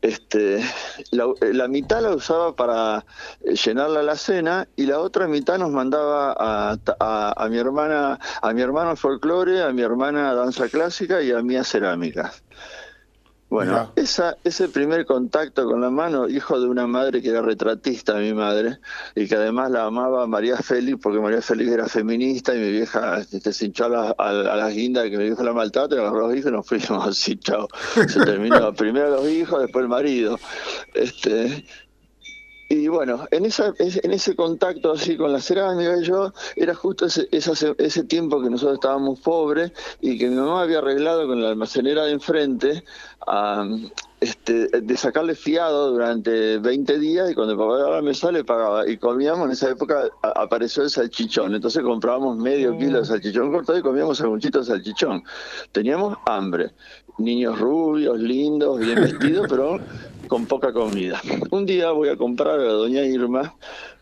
este, 0.00 0.62
la, 1.10 1.66
mitad 1.66 2.00
la 2.00 2.14
usaba 2.14 2.54
para 2.54 3.04
eh, 3.40 3.56
llenar 3.56 3.90
la 3.90 4.00
alacena 4.00 4.68
y 4.76 4.86
la 4.86 5.00
otra 5.00 5.26
mitad 5.26 5.58
nos 5.58 5.72
mandaba 5.72 6.32
a, 6.38 6.76
a- 7.00 7.34
a 7.44 7.48
mi 7.48 7.58
hermana, 7.58 8.20
a 8.40 8.52
mi 8.52 8.62
hermano 8.62 8.94
folclore, 8.94 9.62
a 9.62 9.72
mi 9.72 9.82
hermana 9.82 10.32
danza 10.34 10.68
clásica 10.68 11.20
y 11.22 11.32
a 11.32 11.42
mí 11.42 11.56
a 11.56 11.64
cerámica. 11.64 12.32
Bueno, 13.50 13.92
esa, 13.96 14.36
ese 14.44 14.68
primer 14.68 15.06
contacto 15.06 15.64
con 15.64 15.80
la 15.80 15.88
mano, 15.88 16.28
hijo 16.28 16.60
de 16.60 16.66
una 16.68 16.86
madre 16.86 17.22
que 17.22 17.30
era 17.30 17.40
retratista, 17.40 18.14
mi 18.16 18.34
madre, 18.34 18.78
y 19.14 19.26
que 19.26 19.36
además 19.36 19.70
la 19.70 19.86
amaba 19.86 20.26
María 20.26 20.58
Félix, 20.58 20.98
porque 21.02 21.18
María 21.18 21.40
Félix 21.40 21.70
era 21.72 21.86
feminista 21.88 22.54
y 22.54 22.58
mi 22.58 22.70
vieja 22.72 23.20
este, 23.20 23.52
se 23.54 23.64
hinchó 23.66 23.86
a, 23.86 23.88
la- 23.88 24.14
a- 24.18 24.28
a 24.52 24.56
las 24.56 24.74
guindas 24.74 25.04
que 25.08 25.16
mi 25.16 25.24
viejo 25.24 25.42
la 25.42 25.54
maltrata, 25.54 25.94
y 25.96 25.98
agarró 25.98 26.28
los 26.28 26.36
hijos 26.36 26.50
y 26.50 26.54
nos 26.54 26.66
fuimos 26.66 27.06
así, 27.08 27.36
chao. 27.38 27.66
Se 28.06 28.20
terminó 28.22 28.72
primero 28.74 29.08
los 29.10 29.26
hijos, 29.28 29.62
después 29.62 29.82
el 29.82 29.88
marido. 29.88 30.38
Este, 30.94 31.64
y 32.68 32.88
bueno, 32.88 33.26
en, 33.30 33.46
esa, 33.46 33.72
es- 33.78 34.02
en 34.04 34.12
ese 34.12 34.36
contacto 34.36 34.92
así 34.92 35.16
con 35.16 35.32
la 35.32 35.40
cerámica, 35.40 36.00
yo 36.02 36.32
era 36.56 36.74
justo 36.74 37.06
ese, 37.06 37.28
esa- 37.32 37.74
ese 37.78 38.04
tiempo 38.04 38.42
que 38.42 38.50
nosotros 38.50 38.74
estábamos 38.74 39.20
pobres 39.20 39.72
y 40.00 40.18
que 40.18 40.28
mi 40.28 40.36
mamá 40.36 40.62
había 40.62 40.78
arreglado 40.78 41.26
con 41.26 41.42
la 41.42 41.48
almacenera 41.50 42.04
de 42.04 42.12
enfrente 42.12 42.84
a, 43.26 43.66
este, 44.20 44.66
de 44.68 44.96
sacarle 44.96 45.34
fiado 45.34 45.92
durante 45.92 46.58
20 46.58 46.98
días 46.98 47.30
y 47.30 47.34
cuando 47.34 47.52
el 47.52 47.58
papá 47.58 47.76
de 47.84 47.90
la 47.90 48.02
mesa 48.02 48.32
le 48.32 48.44
pagaba. 48.44 48.88
Y 48.88 48.96
comíamos, 48.96 49.46
en 49.46 49.52
esa 49.52 49.70
época 49.70 50.08
a- 50.22 50.42
apareció 50.42 50.82
el 50.82 50.90
salchichón, 50.90 51.54
entonces 51.54 51.82
comprábamos 51.82 52.36
medio 52.36 52.76
kilo 52.76 52.98
de 53.00 53.04
salchichón 53.04 53.52
cortado 53.52 53.78
y 53.78 53.82
comíamos 53.82 54.18
sanguchitos 54.18 54.66
de 54.66 54.74
salchichón. 54.74 55.22
Teníamos 55.72 56.16
hambre, 56.26 56.72
niños 57.18 57.58
rubios, 57.58 58.18
lindos, 58.18 58.80
bien 58.80 58.96
vestidos, 58.96 59.46
pero 59.48 59.78
con 60.26 60.46
poca 60.46 60.72
comida. 60.72 61.20
Un 61.50 61.64
día 61.64 61.90
voy 61.92 62.08
a 62.08 62.16
comprar 62.16 62.58
a 62.58 62.62
la 62.64 62.72
doña 62.72 63.02
Irma, 63.02 63.54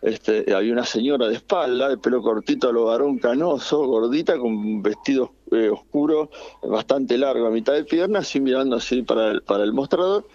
este, 0.02 0.52
había 0.54 0.72
una 0.72 0.84
señora 0.84 1.28
de 1.28 1.34
espalda, 1.34 1.88
de 1.88 1.98
pelo 1.98 2.20
cortito 2.22 2.68
a 2.68 2.72
lo 2.72 2.86
varón 2.86 3.18
canoso, 3.18 3.86
gordita, 3.86 4.38
con 4.38 4.52
un 4.52 4.82
vestido 4.82 5.32
eh, 5.52 5.68
oscuro, 5.68 6.30
bastante 6.62 7.16
largo, 7.18 7.46
a 7.46 7.50
mitad 7.50 7.72
de 7.74 7.84
pierna, 7.84 8.20
así 8.20 8.40
mirando 8.40 8.76
así 8.76 9.02
para 9.02 9.30
el, 9.32 9.42
para 9.42 9.64
el 9.64 9.72
mostrador. 9.72 10.26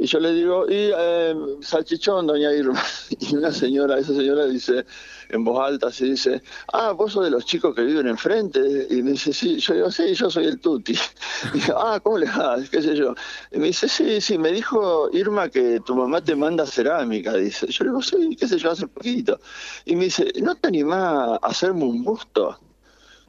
Y 0.00 0.06
yo 0.06 0.20
le 0.20 0.32
digo, 0.32 0.64
y 0.68 0.92
eh, 0.96 1.34
salchichón, 1.60 2.26
doña 2.26 2.52
Irma. 2.52 2.80
Y 3.20 3.34
una 3.34 3.50
señora, 3.50 3.98
esa 3.98 4.14
señora 4.14 4.46
dice 4.46 4.86
en 5.30 5.44
voz 5.44 5.60
alta, 5.60 5.90
se 5.90 6.04
dice, 6.06 6.42
ah, 6.72 6.92
vos 6.92 7.12
sos 7.12 7.24
de 7.24 7.30
los 7.30 7.44
chicos 7.44 7.74
que 7.74 7.82
viven 7.82 8.06
enfrente. 8.06 8.60
Y 8.90 9.02
me 9.02 9.12
dice, 9.12 9.32
sí, 9.32 9.58
yo 9.58 9.74
digo, 9.74 9.90
sí, 9.90 10.14
yo 10.14 10.30
soy 10.30 10.46
el 10.46 10.60
tuti. 10.60 10.94
Y 11.54 11.60
ah, 11.74 12.00
¿cómo 12.02 12.18
le 12.18 12.26
va? 12.26 12.58
¿Qué 12.70 12.80
sé 12.80 12.94
yo? 12.94 13.14
Y 13.50 13.58
me 13.58 13.68
dice, 13.68 13.88
sí, 13.88 14.20
sí, 14.20 14.38
me 14.38 14.52
dijo 14.52 15.08
Irma 15.12 15.48
que 15.48 15.80
tu 15.80 15.96
mamá 15.96 16.22
te 16.22 16.36
manda 16.36 16.64
cerámica, 16.64 17.34
dice. 17.34 17.66
Yo 17.66 17.84
le 17.84 17.90
digo, 17.90 18.02
sí, 18.02 18.36
qué 18.38 18.46
sé 18.46 18.58
yo, 18.58 18.70
hace 18.70 18.86
poquito. 18.86 19.40
Y 19.84 19.96
me 19.96 20.04
dice, 20.04 20.32
¿no 20.40 20.54
te 20.54 20.68
animás 20.68 21.38
a 21.42 21.46
hacerme 21.46 21.84
un 21.84 22.04
busto? 22.04 22.56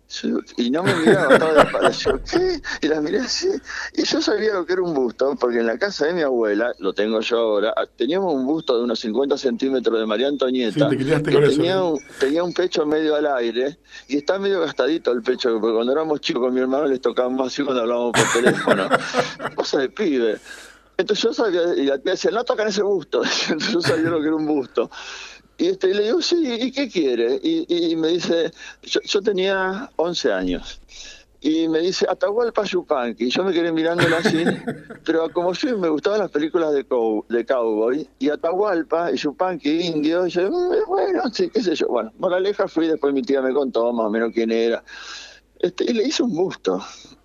Yo- 0.09 0.39
Y 0.57 0.71
no 0.71 0.81
me 0.81 0.93
miraba, 0.95 1.33
estaba 1.33 1.53
desaparecido. 1.53 2.19
¿Qué? 2.29 2.59
Y 2.81 2.87
la 2.87 2.99
miré 2.99 3.19
así. 3.19 3.47
Y 3.93 4.03
yo 4.05 4.19
sabía 4.21 4.53
lo 4.53 4.65
que 4.65 4.73
era 4.73 4.81
un 4.81 4.93
busto, 4.95 5.35
porque 5.39 5.59
en 5.59 5.67
la 5.67 5.77
casa 5.77 6.07
de 6.07 6.13
mi 6.13 6.21
abuela, 6.23 6.71
lo 6.79 6.93
tengo 6.93 7.19
yo 7.21 7.37
ahora, 7.37 7.73
teníamos 7.95 8.33
un 8.33 8.45
busto 8.47 8.75
de 8.77 8.83
unos 8.85 8.99
50 8.99 9.37
centímetros 9.37 9.99
de 9.99 10.05
María 10.07 10.27
Antonieta, 10.27 10.89
Sí, 10.89 10.97
te 10.97 11.05
que 11.05 11.13
eso, 11.13 11.51
tenía, 11.51 11.75
¿no? 11.75 11.91
un, 11.93 11.99
tenía 12.19 12.43
un 12.43 12.53
pecho 12.53 12.85
medio 12.87 13.15
al 13.15 13.27
aire, 13.27 13.77
y 14.07 14.17
está 14.17 14.39
medio 14.39 14.61
gastadito 14.61 15.11
el 15.11 15.21
pecho, 15.21 15.59
porque 15.59 15.75
cuando 15.75 15.91
éramos 15.91 16.21
chicos 16.21 16.41
con 16.41 16.53
mi 16.55 16.59
hermano 16.61 16.87
les 16.87 17.01
tocábamos 17.01 17.45
así 17.47 17.63
cuando 17.63 17.81
hablábamos 17.83 18.13
por 18.13 18.41
teléfono. 18.41 18.89
Cosa 19.55 19.77
de 19.79 19.89
pibe. 19.89 20.39
Entonces 20.97 21.23
yo 21.23 21.33
sabía, 21.33 21.61
y 21.77 21.85
la 21.85 21.97
tía 21.99 22.11
decía, 22.13 22.31
no 22.31 22.43
tocan 22.43 22.67
ese 22.67 22.81
busto. 22.81 23.21
Entonces 23.49 23.71
yo 23.73 23.81
sabía 23.81 24.09
lo 24.09 24.19
que 24.19 24.25
era 24.27 24.35
un 24.35 24.47
busto. 24.47 24.89
Y, 25.59 25.67
este, 25.67 25.89
y 25.89 25.93
le 25.93 26.03
digo, 26.03 26.21
sí, 26.21 26.37
¿y 26.61 26.71
qué 26.71 26.87
quiere? 26.89 27.37
Y, 27.43 27.91
y 27.91 27.95
me 27.97 28.07
dice, 28.09 28.51
yo, 28.81 29.01
yo 29.03 29.21
tenía 29.21 29.91
11 29.97 30.31
años. 30.31 30.81
Y 31.41 31.67
me 31.67 31.79
dice, 31.79 32.05
Atahualpa 32.09 32.63
Yupanqui. 32.63 33.25
Y 33.25 33.29
yo 33.29 33.43
me 33.43 33.51
quedé 33.53 33.71
mirándola 33.73 34.19
así, 34.19 34.43
pero 35.05 35.29
como 35.31 35.53
yo 35.53 35.77
me 35.77 35.89
gustaban 35.89 36.19
las 36.19 36.31
películas 36.31 36.73
de, 36.73 36.85
cow- 36.87 37.25
de 37.27 37.45
cowboy, 37.45 38.09
y 38.19 38.29
Atahualpa 38.29 39.11
y 39.11 39.17
Yupanqui 39.17 39.69
indio, 39.87 40.25
y 40.27 40.29
yo, 40.29 40.49
"Mm, 40.49 40.75
bueno, 40.87 41.23
sí, 41.33 41.49
qué 41.49 41.61
sé 41.61 41.75
yo. 41.75 41.87
Bueno, 41.87 42.11
moraleja 42.19 42.67
fui, 42.69 42.87
después 42.87 43.13
mi 43.13 43.21
tía 43.21 43.41
me 43.41 43.53
contó 43.53 43.91
más 43.91 44.05
o 44.07 44.09
menos 44.09 44.31
quién 44.33 44.51
era. 44.51 44.83
Este, 45.59 45.83
y 45.91 45.93
le 45.93 46.03
hice 46.07 46.23
un 46.23 46.33
busto, 46.35 46.81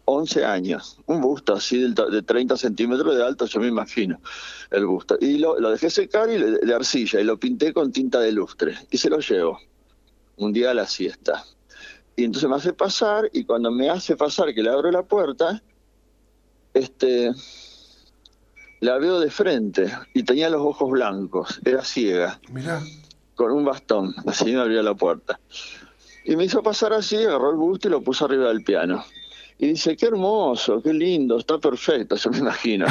11 0.06 0.44
años, 0.44 0.98
un 1.06 1.20
busto 1.20 1.54
así 1.54 1.78
de 1.78 2.22
30 2.22 2.56
centímetros 2.56 3.16
de 3.16 3.24
alto, 3.24 3.46
yo 3.46 3.60
me 3.60 3.68
imagino, 3.68 4.20
el 4.70 4.84
busto. 4.86 5.16
Y 5.20 5.38
lo, 5.38 5.58
lo 5.58 5.70
dejé 5.70 5.88
secar 5.88 6.28
y 6.30 6.38
le- 6.38 6.58
de 6.58 6.74
arcilla 6.74 7.20
y 7.20 7.24
lo 7.24 7.38
pinté 7.38 7.72
con 7.72 7.90
tinta 7.92 8.20
de 8.20 8.32
lustre 8.32 8.76
y 8.90 8.98
se 8.98 9.08
lo 9.08 9.18
llevo 9.20 9.58
un 10.36 10.52
día 10.52 10.72
a 10.72 10.74
la 10.74 10.86
siesta. 10.86 11.44
Y 12.16 12.24
entonces 12.24 12.48
me 12.50 12.56
hace 12.56 12.72
pasar 12.72 13.30
y 13.32 13.44
cuando 13.44 13.70
me 13.70 13.88
hace 13.90 14.14
pasar 14.16 14.54
que 14.54 14.62
le 14.62 14.70
abro 14.70 14.90
la 14.90 15.02
puerta, 15.02 15.62
este, 16.74 17.30
la 18.80 18.98
veo 18.98 19.20
de 19.20 19.30
frente 19.30 19.90
y 20.12 20.22
tenía 20.22 20.50
los 20.50 20.60
ojos 20.60 20.90
blancos, 20.90 21.60
era 21.64 21.82
ciega 21.84 22.40
Mirá. 22.50 22.82
con 23.34 23.52
un 23.52 23.64
bastón, 23.64 24.14
así 24.26 24.46
me 24.52 24.60
abría 24.60 24.82
la 24.82 24.94
puerta. 24.94 25.40
Y 26.26 26.36
me 26.36 26.44
hizo 26.44 26.62
pasar 26.62 26.92
así, 26.92 27.16
agarró 27.16 27.50
el 27.50 27.56
busto 27.56 27.88
y 27.88 27.90
lo 27.90 28.02
puso 28.02 28.24
arriba 28.24 28.48
del 28.48 28.64
piano. 28.64 29.04
Y 29.64 29.68
dice, 29.68 29.96
qué 29.96 30.08
hermoso, 30.08 30.82
qué 30.82 30.92
lindo, 30.92 31.38
está 31.38 31.56
perfecto, 31.56 32.16
yo 32.22 32.30
me 32.32 32.42
perfecto. 32.42 32.84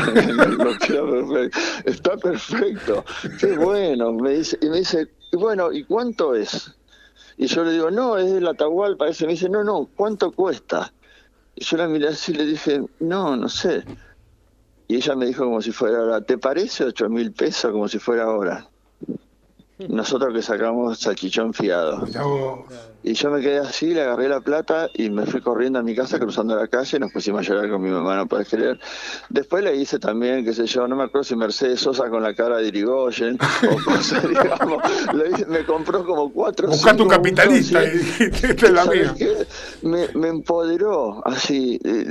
Está 1.86 2.18
perfecto, 2.18 3.06
qué 3.40 3.56
bueno. 3.56 4.12
Me 4.12 4.38
dice, 4.38 4.58
y 4.60 4.70
me 4.70 4.80
dice, 4.80 5.08
"Y 5.32 5.38
bueno, 5.38 5.72
¿y 5.72 5.84
cuánto 5.84 6.34
es? 6.34 6.74
Y 7.38 7.46
yo 7.46 7.64
le 7.64 7.74
digo, 7.74 7.92
no, 7.92 8.18
es 8.18 8.34
del 8.34 8.48
Atahualpa 8.48 9.08
ese. 9.08 9.28
Me 9.28 9.34
dice, 9.34 9.50
no, 9.50 9.64
no, 9.64 9.88
¿cuánto 9.96 10.32
cuesta? 10.32 10.92
Y 11.54 11.64
yo 11.64 11.78
la 11.78 11.88
miré 11.88 12.08
así 12.08 12.32
y 12.32 12.36
le 12.38 12.46
dije, 12.48 12.82
no, 13.02 13.38
no 13.38 13.50
sé. 13.50 13.84
Y 14.88 14.96
ella 14.96 15.16
me 15.16 15.28
dijo 15.28 15.44
como 15.44 15.62
si 15.62 15.72
fuera 15.72 16.00
ahora, 16.00 16.22
¿te 16.22 16.40
parece 16.40 16.86
ocho 16.86 17.08
mil 17.08 17.34
pesos 17.34 17.72
como 17.72 17.88
si 17.88 18.00
fuera 18.00 18.24
ahora? 18.24 18.68
Nosotros 19.90 20.34
que 20.34 20.42
sacamos 20.42 21.00
salchichón 21.00 21.54
fiado. 21.54 22.06
Y 23.06 23.16
yo 23.16 23.30
me 23.32 23.42
quedé 23.42 23.58
así, 23.60 23.94
le 23.94 24.02
agarré 24.02 24.30
la 24.30 24.40
plata 24.40 24.90
y 24.94 25.10
me 25.10 25.26
fui 25.26 25.42
corriendo 25.42 25.78
a 25.78 25.84
mi 25.84 25.94
casa 25.94 26.18
cruzando 26.20 26.56
la 26.56 26.70
calle 26.70 26.96
y 26.96 27.00
nos 27.02 27.12
pusimos 27.12 27.42
a 27.42 27.44
llorar 27.44 27.70
con 27.70 27.82
mi 27.82 27.90
mamá, 27.90 28.16
no 28.16 28.28
puedes 28.28 28.48
creer. 28.48 28.80
Después 29.28 29.62
le 29.62 29.76
hice 29.76 30.00
también, 30.00 30.46
qué 30.46 30.54
sé 30.54 30.66
yo, 30.68 30.88
no 30.88 30.96
me 30.96 31.04
acuerdo 31.04 31.26
si 31.26 31.36
Mercedes 31.36 31.82
Sosa 31.82 32.10
con 32.10 32.24
la 32.24 32.34
cara 32.34 32.60
de 32.60 32.68
Irigoyen 32.70 33.38
o 33.70 33.76
cosas, 33.84 34.26
digamos. 34.26 34.82
Le 35.14 35.32
hice- 35.32 35.46
me 35.48 35.66
compró 35.66 36.06
como 36.06 36.32
cuatro 36.32 36.70
un 36.70 36.76
cinco 36.76 37.06
capitalista 37.10 37.84
y 37.84 37.90
dijiste, 37.98 38.52
esta 38.52 38.68
es 38.68 38.72
la 38.72 38.84
¿Sabes 38.86 39.20
mía. 39.20 39.28
Me, 39.82 40.08
me 40.14 40.30
empoderó, 40.30 41.22
así, 41.28 41.78
eh, 41.84 42.06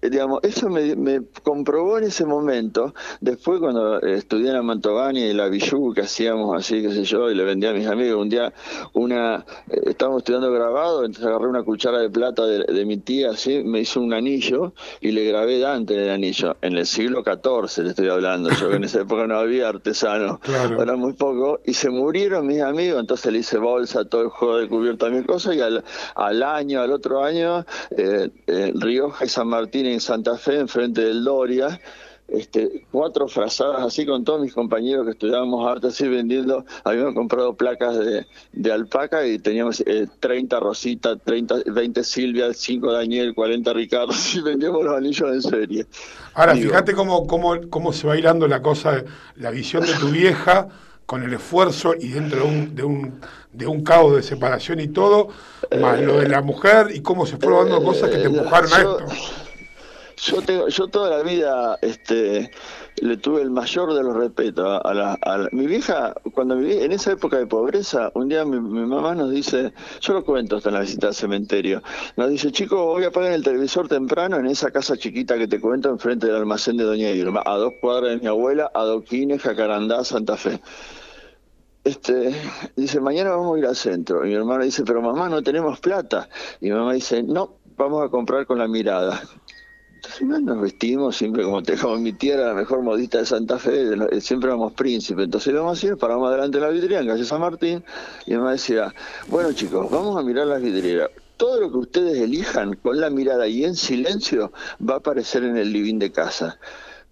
digamos, 0.00 0.40
eso 0.44 0.70
me, 0.70 0.96
me 0.96 1.20
comprobó 1.42 1.98
en 1.98 2.04
ese 2.04 2.24
momento. 2.24 2.94
Después, 3.20 3.60
cuando 3.60 4.00
eh, 4.00 4.14
estudié 4.14 4.48
en 4.48 4.54
la 4.54 4.62
Mantovani 4.62 5.20
y 5.24 5.34
la 5.34 5.48
Bijú, 5.48 5.92
que 5.92 6.00
hacíamos 6.00 6.56
así, 6.56 6.80
qué 6.80 6.88
sé 7.04 7.12
yo, 7.12 7.30
y 7.30 7.34
le 7.34 7.44
vendía 7.44 7.70
a 7.70 7.72
mis 7.72 7.86
amigos, 7.86 8.20
un 8.20 8.28
día, 8.28 8.52
una, 8.92 9.44
eh, 9.70 9.80
estábamos 9.86 10.20
estudiando 10.20 10.50
grabado, 10.52 11.04
entonces 11.04 11.26
agarré 11.26 11.48
una 11.48 11.62
cuchara 11.62 11.98
de 11.98 12.10
plata 12.10 12.44
de, 12.46 12.64
de 12.64 12.84
mi 12.84 12.96
tía, 12.98 13.30
así, 13.30 13.62
me 13.64 13.80
hizo 13.80 14.00
un 14.00 14.12
anillo 14.12 14.72
y 15.00 15.12
le 15.12 15.24
grabé 15.24 15.58
Dante 15.58 15.94
en 15.94 16.00
el 16.00 16.10
anillo. 16.10 16.56
En 16.62 16.76
el 16.76 16.86
siglo 16.86 17.22
XIV 17.24 17.84
le 17.84 17.90
estoy 17.90 18.08
hablando, 18.08 18.50
yo 18.50 18.70
que 18.70 18.76
en 18.76 18.84
esa 18.84 19.00
época 19.00 19.26
no 19.26 19.36
había 19.38 19.68
artesanos, 19.68 20.38
Claro. 20.42 20.82
era 20.82 20.96
muy 20.96 21.12
poco, 21.14 21.60
y 21.64 21.74
se 21.74 21.90
murieron 21.90 22.46
mis 22.46 22.60
amigos, 22.60 23.00
entonces 23.00 23.32
le 23.32 23.38
hice 23.38 23.58
bolsa, 23.58 24.04
todo 24.04 24.22
el 24.22 24.28
juego 24.28 24.58
de 24.58 24.68
cubierta, 24.68 25.08
mi 25.08 25.22
cosa, 25.24 25.54
y 25.54 25.60
al, 25.60 25.82
al 26.14 26.42
año, 26.42 26.80
al 26.80 26.92
otro 26.92 27.22
año, 27.24 27.64
eh, 27.96 28.30
eh, 28.46 28.72
Rioja 28.74 29.24
y 29.24 29.28
San 29.28 29.48
Martín 29.48 29.86
en 29.86 30.00
Santa 30.00 30.36
Fe, 30.36 30.58
enfrente 30.58 31.02
del 31.02 31.24
Doria, 31.24 31.80
este, 32.32 32.86
cuatro 32.90 33.28
frazadas 33.28 33.82
así 33.82 34.06
con 34.06 34.24
todos 34.24 34.40
mis 34.40 34.54
compañeros 34.54 35.04
que 35.04 35.12
estudiábamos 35.12 35.66
arte 35.68 35.88
así 35.88 36.08
vendiendo. 36.08 36.64
Habíamos 36.84 37.14
comprado 37.14 37.54
placas 37.54 37.98
de, 37.98 38.26
de 38.52 38.72
alpaca 38.72 39.26
y 39.26 39.38
teníamos 39.38 39.80
eh, 39.86 40.08
30 40.18 40.58
Rosita, 40.60 41.16
30, 41.16 41.56
20 41.66 42.04
Silvia, 42.04 42.52
5 42.52 42.92
Daniel, 42.92 43.34
40 43.34 43.72
Ricardo 43.72 44.14
y 44.34 44.40
vendíamos 44.40 44.82
los 44.84 44.96
anillos 44.96 45.30
en 45.30 45.42
serie. 45.42 45.86
Ahora, 46.34 46.54
Digo, 46.54 46.70
fíjate 46.70 46.94
cómo, 46.94 47.26
cómo, 47.26 47.60
cómo 47.68 47.92
se 47.92 48.06
va 48.06 48.16
hilando 48.16 48.48
la 48.48 48.62
cosa, 48.62 49.04
la 49.36 49.50
visión 49.50 49.84
de 49.84 49.92
tu 49.94 50.08
vieja 50.08 50.68
con 51.04 51.22
el 51.22 51.34
esfuerzo 51.34 51.94
y 51.98 52.08
dentro 52.08 52.40
de 52.40 52.46
un, 52.46 52.74
de 52.74 52.82
un, 52.84 53.20
de 53.52 53.66
un 53.66 53.84
caos 53.84 54.16
de 54.16 54.22
separación 54.22 54.80
y 54.80 54.88
todo, 54.88 55.28
más 55.78 56.00
lo 56.00 56.18
de 56.20 56.28
la 56.28 56.40
mujer 56.40 56.92
y 56.94 57.02
cómo 57.02 57.26
se 57.26 57.36
fueron 57.36 57.68
dando 57.68 57.84
cosas 57.84 58.08
que 58.08 58.16
te 58.16 58.26
empujaron 58.26 58.72
a 58.72 58.76
esto. 58.78 59.06
Yo, 60.24 60.40
tengo, 60.40 60.68
yo 60.68 60.86
toda 60.86 61.10
la 61.10 61.22
vida 61.24 61.78
este, 61.82 62.48
le 63.00 63.16
tuve 63.16 63.42
el 63.42 63.50
mayor 63.50 63.92
de 63.92 64.04
los 64.04 64.14
respetos 64.14 64.80
a, 64.84 64.94
la, 64.94 65.48
Mi 65.50 65.66
vieja, 65.66 66.14
cuando 66.32 66.56
viví 66.56 66.74
en 66.74 66.92
esa 66.92 67.10
época 67.10 67.38
de 67.38 67.46
pobreza, 67.46 68.12
un 68.14 68.28
día 68.28 68.44
mi, 68.44 68.60
mi 68.60 68.86
mamá 68.86 69.16
nos 69.16 69.32
dice, 69.32 69.72
yo 70.00 70.12
lo 70.12 70.24
cuento 70.24 70.56
hasta 70.56 70.68
en 70.68 70.76
la 70.76 70.82
visita 70.82 71.08
al 71.08 71.14
cementerio, 71.14 71.82
nos 72.16 72.30
dice, 72.30 72.52
chicos, 72.52 72.78
voy 72.78 73.02
a 73.02 73.08
apagar 73.08 73.32
el 73.32 73.42
televisor 73.42 73.88
temprano 73.88 74.36
en 74.36 74.46
esa 74.46 74.70
casa 74.70 74.96
chiquita 74.96 75.36
que 75.36 75.48
te 75.48 75.60
cuento 75.60 75.90
enfrente 75.90 76.28
del 76.28 76.36
almacén 76.36 76.76
de 76.76 76.84
Doña 76.84 77.10
Irma, 77.10 77.42
a 77.44 77.56
dos 77.56 77.72
cuadras 77.80 78.10
de 78.10 78.18
mi 78.18 78.28
abuela, 78.28 78.70
Adoquines, 78.74 79.42
Jacarandá, 79.42 80.04
Santa 80.04 80.36
Fe. 80.36 80.60
Este, 81.82 82.32
dice, 82.76 83.00
mañana 83.00 83.30
vamos 83.30 83.56
a 83.56 83.58
ir 83.58 83.66
al 83.66 83.74
centro. 83.74 84.24
Y 84.24 84.28
mi 84.28 84.34
hermano 84.34 84.62
dice, 84.62 84.84
pero 84.84 85.02
mamá, 85.02 85.28
no 85.28 85.42
tenemos 85.42 85.80
plata. 85.80 86.28
Y 86.60 86.66
mi 86.66 86.76
mamá 86.76 86.92
dice, 86.92 87.24
no, 87.24 87.56
vamos 87.76 88.04
a 88.04 88.08
comprar 88.08 88.46
con 88.46 88.58
la 88.58 88.68
mirada. 88.68 89.20
Entonces 90.04 90.26
no, 90.26 90.40
nos 90.40 90.60
vestimos 90.60 91.16
siempre 91.16 91.44
como 91.44 91.62
te 91.62 91.76
como 91.76 91.96
mi 91.96 92.12
tía 92.12 92.36
la 92.36 92.54
mejor 92.54 92.82
modista 92.82 93.18
de 93.18 93.26
Santa 93.26 93.56
Fe, 93.56 94.20
siempre 94.20 94.48
éramos 94.48 94.72
príncipes. 94.72 95.26
Entonces 95.26 95.52
íbamos 95.52 95.84
nos 95.84 95.98
paramos 95.98 96.28
adelante 96.28 96.58
de 96.58 96.64
la 96.64 96.70
vidriera 96.70 97.02
en 97.02 97.06
calle 97.06 97.24
San 97.24 97.40
Martín 97.40 97.84
y 98.26 98.34
mamá 98.34 98.50
decía, 98.50 98.92
bueno 99.28 99.52
chicos, 99.52 99.88
vamos 99.92 100.18
a 100.18 100.22
mirar 100.22 100.48
las 100.48 100.60
vidrieras. 100.60 101.10
Todo 101.36 101.60
lo 101.60 101.70
que 101.70 101.78
ustedes 101.78 102.18
elijan 102.20 102.74
con 102.74 103.00
la 103.00 103.10
mirada 103.10 103.46
y 103.46 103.64
en 103.64 103.76
silencio 103.76 104.52
va 104.80 104.94
a 104.94 104.98
aparecer 104.98 105.44
en 105.44 105.56
el 105.56 105.72
living 105.72 106.00
de 106.00 106.10
casa. 106.10 106.58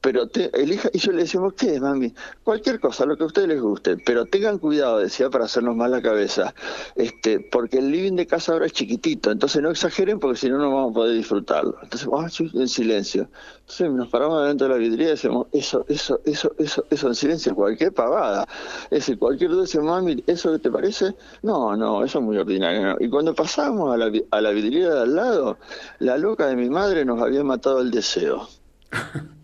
Pero 0.00 0.28
te, 0.28 0.50
elija, 0.58 0.88
y 0.92 0.98
yo 0.98 1.12
le 1.12 1.22
decimos, 1.22 1.52
¿qué 1.54 1.74
es, 1.74 1.80
mami? 1.80 2.14
Cualquier 2.42 2.80
cosa, 2.80 3.04
lo 3.04 3.16
que 3.16 3.24
a 3.24 3.26
ustedes 3.26 3.48
les 3.48 3.60
guste, 3.60 3.98
pero 3.98 4.24
tengan 4.24 4.58
cuidado, 4.58 4.98
decía, 4.98 5.28
para 5.28 5.44
hacernos 5.44 5.76
mal 5.76 5.90
la 5.90 6.00
cabeza, 6.00 6.54
este, 6.94 7.40
porque 7.40 7.78
el 7.78 7.90
living 7.90 8.14
de 8.14 8.26
casa 8.26 8.52
ahora 8.52 8.66
es 8.66 8.72
chiquitito, 8.72 9.30
entonces 9.30 9.60
no 9.60 9.70
exageren 9.70 10.18
porque 10.18 10.38
si 10.38 10.48
no, 10.48 10.56
no 10.58 10.74
vamos 10.74 10.92
a 10.92 10.94
poder 10.94 11.16
disfrutarlo. 11.16 11.76
Entonces, 11.82 12.08
vamos 12.08 12.40
a 12.40 12.58
en 12.58 12.68
silencio. 12.68 13.28
Entonces 13.60 13.90
nos 13.90 14.08
paramos 14.08 14.40
delante 14.40 14.64
de 14.64 14.70
la 14.70 14.76
vidriera 14.76 15.10
y 15.10 15.14
decimos, 15.14 15.46
eso, 15.52 15.84
eso, 15.88 16.20
eso, 16.24 16.52
eso, 16.58 16.84
eso 16.90 17.08
en 17.08 17.14
silencio, 17.14 17.54
cualquier 17.54 17.92
pavada. 17.92 18.46
Es 18.84 19.00
decir, 19.00 19.18
cualquier 19.18 19.50
duda 19.50 19.62
dice, 19.62 19.80
mami, 19.80 20.24
¿eso 20.26 20.58
te 20.58 20.70
parece? 20.70 21.14
No, 21.42 21.76
no, 21.76 22.04
eso 22.04 22.18
es 22.18 22.24
muy 22.24 22.38
ordinario. 22.38 22.82
no". 22.82 22.96
Y 22.98 23.08
cuando 23.10 23.34
pasamos 23.34 23.92
a 23.92 23.96
la, 23.96 24.10
a 24.30 24.40
la 24.40 24.50
vidriera 24.50 24.94
de 24.94 25.00
al 25.02 25.14
lado, 25.14 25.58
la 25.98 26.16
loca 26.16 26.46
de 26.46 26.56
mi 26.56 26.70
madre 26.70 27.04
nos 27.04 27.20
había 27.20 27.44
matado 27.44 27.80
el 27.80 27.90
deseo. 27.90 28.48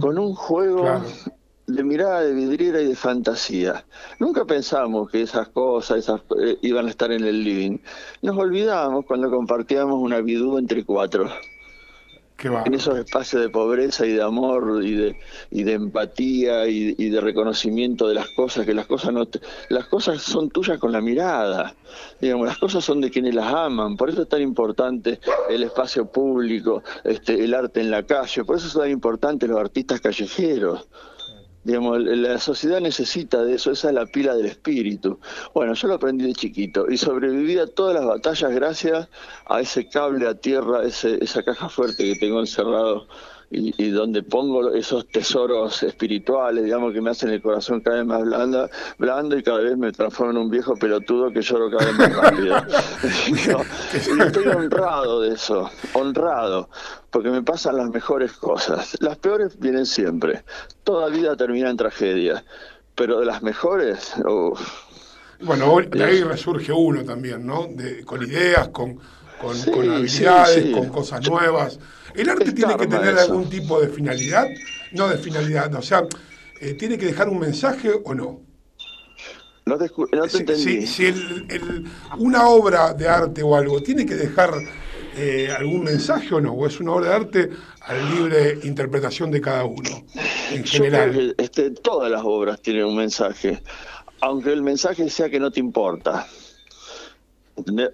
Con 0.00 0.18
un 0.18 0.34
juego 0.34 0.82
Claro. 0.82 1.04
de 1.66 1.82
mirada 1.84 2.20
de 2.20 2.32
vidriera 2.32 2.80
y 2.80 2.86
de 2.88 2.96
fantasía. 2.96 3.84
Nunca 4.20 4.44
pensamos 4.44 5.10
que 5.10 5.22
esas 5.22 5.48
cosas 5.48 5.98
esas, 5.98 6.20
eh, 6.40 6.56
iban 6.62 6.86
a 6.86 6.90
estar 6.90 7.10
en 7.12 7.24
el 7.24 7.42
living. 7.42 7.78
Nos 8.22 8.36
olvidábamos 8.36 9.04
cuando 9.06 9.30
compartíamos 9.30 9.98
una 10.00 10.20
vidú 10.20 10.58
entre 10.58 10.84
cuatro. 10.84 11.28
En 12.66 12.74
esos 12.74 12.98
espacios 12.98 13.40
de 13.40 13.48
pobreza 13.48 14.04
y 14.04 14.12
de 14.12 14.22
amor 14.22 14.84
y 14.84 14.92
de, 14.94 15.16
y 15.50 15.62
de 15.62 15.72
empatía 15.72 16.68
y, 16.68 16.94
y 16.98 17.08
de 17.08 17.20
reconocimiento 17.22 18.06
de 18.08 18.14
las 18.14 18.28
cosas, 18.28 18.66
que 18.66 18.74
las 18.74 18.86
cosas 18.86 19.12
no 19.14 19.24
te- 19.26 19.40
las 19.70 19.86
cosas 19.86 20.20
son 20.20 20.50
tuyas 20.50 20.78
con 20.78 20.92
la 20.92 21.00
mirada. 21.00 21.74
Digamos, 22.20 22.46
las 22.46 22.58
cosas 22.58 22.84
son 22.84 23.00
de 23.00 23.10
quienes 23.10 23.34
las 23.34 23.52
aman. 23.52 23.96
Por 23.96 24.10
eso 24.10 24.22
es 24.22 24.28
tan 24.28 24.42
importante 24.42 25.18
el 25.48 25.62
espacio 25.62 26.06
público, 26.10 26.82
este, 27.04 27.42
el 27.42 27.54
arte 27.54 27.80
en 27.80 27.90
la 27.90 28.02
calle. 28.02 28.44
Por 28.44 28.56
eso 28.56 28.66
es 28.66 28.74
tan 28.74 28.90
importante 28.90 29.46
los 29.48 29.58
artistas 29.58 30.00
callejeros. 30.02 30.86
Digamos, 31.66 32.00
la 32.00 32.38
sociedad 32.38 32.80
necesita 32.80 33.42
de 33.42 33.56
eso, 33.56 33.72
esa 33.72 33.88
es 33.88 33.94
la 33.94 34.06
pila 34.06 34.36
del 34.36 34.46
espíritu. 34.46 35.18
Bueno, 35.52 35.74
yo 35.74 35.88
lo 35.88 35.94
aprendí 35.94 36.24
de 36.24 36.32
chiquito 36.32 36.86
y 36.88 36.96
sobreviví 36.96 37.58
a 37.58 37.66
todas 37.66 37.96
las 37.96 38.04
batallas 38.04 38.52
gracias 38.52 39.08
a 39.46 39.60
ese 39.60 39.88
cable 39.88 40.28
a 40.28 40.34
tierra, 40.34 40.84
ese, 40.84 41.18
esa 41.24 41.42
caja 41.42 41.68
fuerte 41.68 42.04
que 42.04 42.20
tengo 42.20 42.38
encerrado 42.38 43.08
y, 43.50 43.74
y 43.82 43.90
donde 43.90 44.22
pongo 44.22 44.72
esos 44.72 45.06
tesoros 45.08 45.82
espirituales, 45.82 46.64
digamos, 46.64 46.92
que 46.92 47.00
me 47.00 47.10
hacen 47.10 47.30
el 47.30 47.40
corazón 47.40 47.80
cada 47.80 47.98
vez 47.98 48.06
más 48.06 48.22
blanda, 48.24 48.68
blando 48.98 49.38
y 49.38 49.42
cada 49.42 49.60
vez 49.60 49.76
me 49.76 49.92
transformo 49.92 50.32
en 50.32 50.38
un 50.38 50.50
viejo 50.50 50.74
pelotudo 50.76 51.30
que 51.30 51.42
lloro 51.42 51.70
cada 51.70 51.86
vez 51.86 51.98
más 51.98 52.16
rápido. 52.16 52.56
No, 53.48 53.62
y 54.16 54.26
estoy 54.26 54.46
honrado 54.48 55.20
de 55.20 55.34
eso, 55.34 55.70
honrado, 55.92 56.68
porque 57.10 57.30
me 57.30 57.42
pasan 57.42 57.76
las 57.76 57.88
mejores 57.90 58.32
cosas. 58.32 58.96
Las 59.00 59.16
peores 59.18 59.58
vienen 59.58 59.86
siempre. 59.86 60.44
Toda 60.84 61.08
vida 61.08 61.36
termina 61.36 61.70
en 61.70 61.76
tragedia, 61.76 62.44
pero 62.94 63.20
de 63.20 63.26
las 63.26 63.42
mejores, 63.42 64.14
uf, 64.24 64.60
Bueno, 65.40 65.78
de 65.88 66.04
ahí 66.04 66.22
resurge 66.22 66.72
uno 66.72 67.04
también, 67.04 67.46
¿no? 67.46 67.66
De, 67.68 68.04
con 68.04 68.22
ideas, 68.22 68.68
con, 68.68 68.98
con, 69.40 69.54
Sí, 69.54 69.70
con 69.70 69.84
sí, 69.84 69.90
habilidades, 69.90 70.64
sí. 70.64 70.72
con 70.72 70.88
cosas 70.88 71.28
nuevas. 71.28 71.78
¿El 72.16 72.28
arte 72.30 72.52
tiene 72.52 72.76
que 72.76 72.86
tener 72.86 73.14
eso. 73.14 73.20
algún 73.32 73.48
tipo 73.50 73.80
de 73.80 73.88
finalidad? 73.88 74.46
No 74.92 75.08
de 75.08 75.18
finalidad, 75.18 75.74
o 75.74 75.82
sea, 75.82 76.04
eh, 76.60 76.74
¿tiene 76.74 76.96
que 76.98 77.06
dejar 77.06 77.28
un 77.28 77.38
mensaje 77.40 77.90
o 78.04 78.14
no? 78.14 78.40
no 79.66 79.76
te, 79.78 79.90
no 80.12 80.22
te 80.22 80.28
Si, 80.30 80.36
entendí. 80.38 80.62
si- 80.62 80.86
si 80.86 81.06
el- 81.06 81.46
el- 81.48 81.84
una 82.18 82.46
obra 82.48 82.94
de 82.94 83.08
arte 83.08 83.42
o 83.42 83.56
algo 83.56 83.82
tiene 83.82 84.06
que 84.06 84.14
dejar 84.14 84.50
eh, 85.18 85.48
algún 85.56 85.82
mensaje 85.82 86.34
o 86.34 86.40
no, 86.42 86.52
o 86.52 86.66
es 86.66 86.78
una 86.78 86.92
obra 86.92 87.08
de 87.08 87.14
arte 87.14 87.50
a 87.80 87.94
libre 87.94 88.58
interpretación 88.64 89.30
de 89.30 89.40
cada 89.40 89.64
uno, 89.64 90.04
en 90.50 90.62
Yo 90.62 90.78
creo 90.84 90.92
general. 90.92 91.34
que 91.36 91.42
este, 91.42 91.70
todas 91.70 92.10
las 92.10 92.20
obras 92.22 92.60
tienen 92.60 92.84
un 92.84 92.96
mensaje, 92.96 93.62
aunque 94.20 94.52
el 94.52 94.60
mensaje 94.62 95.08
sea 95.08 95.30
que 95.30 95.40
no 95.40 95.50
te 95.50 95.58
importa. 95.58 96.26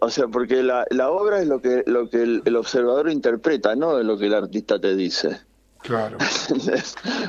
O 0.01 0.11
sea, 0.11 0.27
porque 0.29 0.63
la, 0.63 0.85
la 0.91 1.11
obra 1.11 1.41
es 1.41 1.47
lo 1.47 1.61
que, 1.63 1.85
lo 1.87 2.11
que 2.11 2.23
el, 2.23 2.43
el 2.45 2.57
observador 2.57 3.09
interpreta, 3.11 3.75
no 3.77 3.99
es 3.99 4.05
lo 4.05 4.19
que 4.19 4.27
el 4.27 4.35
artista 4.35 4.81
te 4.81 4.95
dice. 4.97 5.41
Claro. 5.83 6.19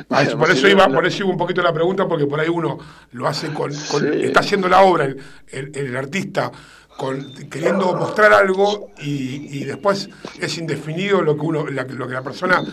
Ah, 0.10 0.24
por 0.38 0.52
eso 0.52 0.68
iba, 0.68 0.88
por 0.88 1.06
eso 1.08 1.24
iba 1.24 1.32
un 1.32 1.38
poquito 1.38 1.62
la 1.62 1.74
pregunta, 1.74 2.08
porque 2.08 2.26
por 2.28 2.40
ahí 2.40 2.50
uno 2.50 2.78
lo 3.14 3.28
hace 3.28 3.48
con, 3.54 3.72
con- 3.92 4.02
Sí. 4.02 4.24
está 4.24 4.42
haciendo 4.42 4.68
la 4.68 4.82
obra 4.84 5.06
el, 5.06 5.18
el- 5.48 5.76
el 5.76 5.96
artista 5.98 6.52
con, 6.98 7.34
queriendo 7.50 7.96
mostrar 7.96 8.32
algo 8.34 8.92
y, 9.00 9.58
y 9.60 9.64
después 9.64 10.10
es 10.40 10.58
indefinido 10.60 11.22
lo 11.24 11.36
que 11.36 11.42
uno, 11.42 11.68
la- 11.68 11.84
lo 11.86 12.08
que 12.08 12.14
la 12.14 12.22
persona 12.22 12.64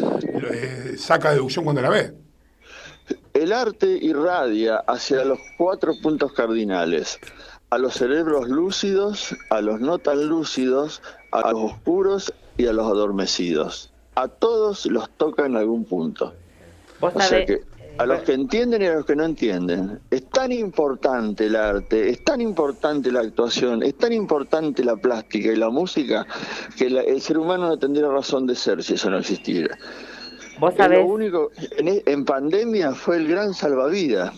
eh, 0.52 0.94
saca 0.98 1.30
deducción 1.32 1.64
cuando 1.64 1.80
la 1.82 1.88
ve. 1.90 2.12
El 3.32 3.52
arte 3.52 3.86
irradia 3.86 4.76
hacia 4.86 5.24
los 5.24 5.38
cuatro 5.56 5.94
puntos 6.02 6.32
cardinales, 6.32 7.18
a 7.70 7.78
los 7.78 7.94
cerebros 7.94 8.48
lúcidos, 8.48 9.36
a 9.50 9.60
los 9.60 9.80
no 9.80 9.98
tan 9.98 10.26
lúcidos, 10.28 11.02
a 11.30 11.52
los 11.52 11.72
oscuros 11.72 12.32
y 12.56 12.66
a 12.66 12.72
los 12.72 12.86
adormecidos. 12.86 13.90
A 14.16 14.28
todos 14.28 14.86
los 14.86 15.08
toca 15.10 15.46
en 15.46 15.56
algún 15.56 15.84
punto. 15.84 16.34
Vos 17.00 17.12
O 17.14 17.18
sea 17.20 17.28
sabés, 17.28 17.46
que 17.46 17.60
a 17.98 18.06
los 18.06 18.20
que 18.22 18.32
entienden 18.32 18.82
y 18.82 18.86
a 18.86 18.94
los 18.94 19.06
que 19.06 19.14
no 19.14 19.24
entienden. 19.24 20.00
Es 20.10 20.28
tan 20.30 20.52
importante 20.52 21.46
el 21.46 21.54
arte, 21.56 22.08
es 22.08 22.24
tan 22.24 22.40
importante 22.40 23.12
la 23.12 23.20
actuación, 23.20 23.82
es 23.82 23.96
tan 23.96 24.12
importante 24.12 24.82
la 24.82 24.96
plástica 24.96 25.52
y 25.52 25.56
la 25.56 25.68
música 25.70 26.26
que 26.76 26.88
la- 26.90 27.02
el 27.02 27.20
ser 27.20 27.38
humano 27.38 27.68
no 27.68 27.78
tendría 27.78 28.08
razón 28.08 28.46
de 28.46 28.54
ser 28.56 28.82
si 28.82 28.94
eso 28.94 29.10
no 29.10 29.18
existiera. 29.18 29.76
vos 30.58 30.74
sabés, 30.74 30.98
lo 30.98 31.06
único, 31.06 31.50
en, 31.78 31.88
e- 31.88 32.02
en 32.06 32.24
pandemia 32.24 32.92
fue 32.92 33.16
el 33.16 33.28
gran 33.28 33.54
salvavidas. 33.54 34.34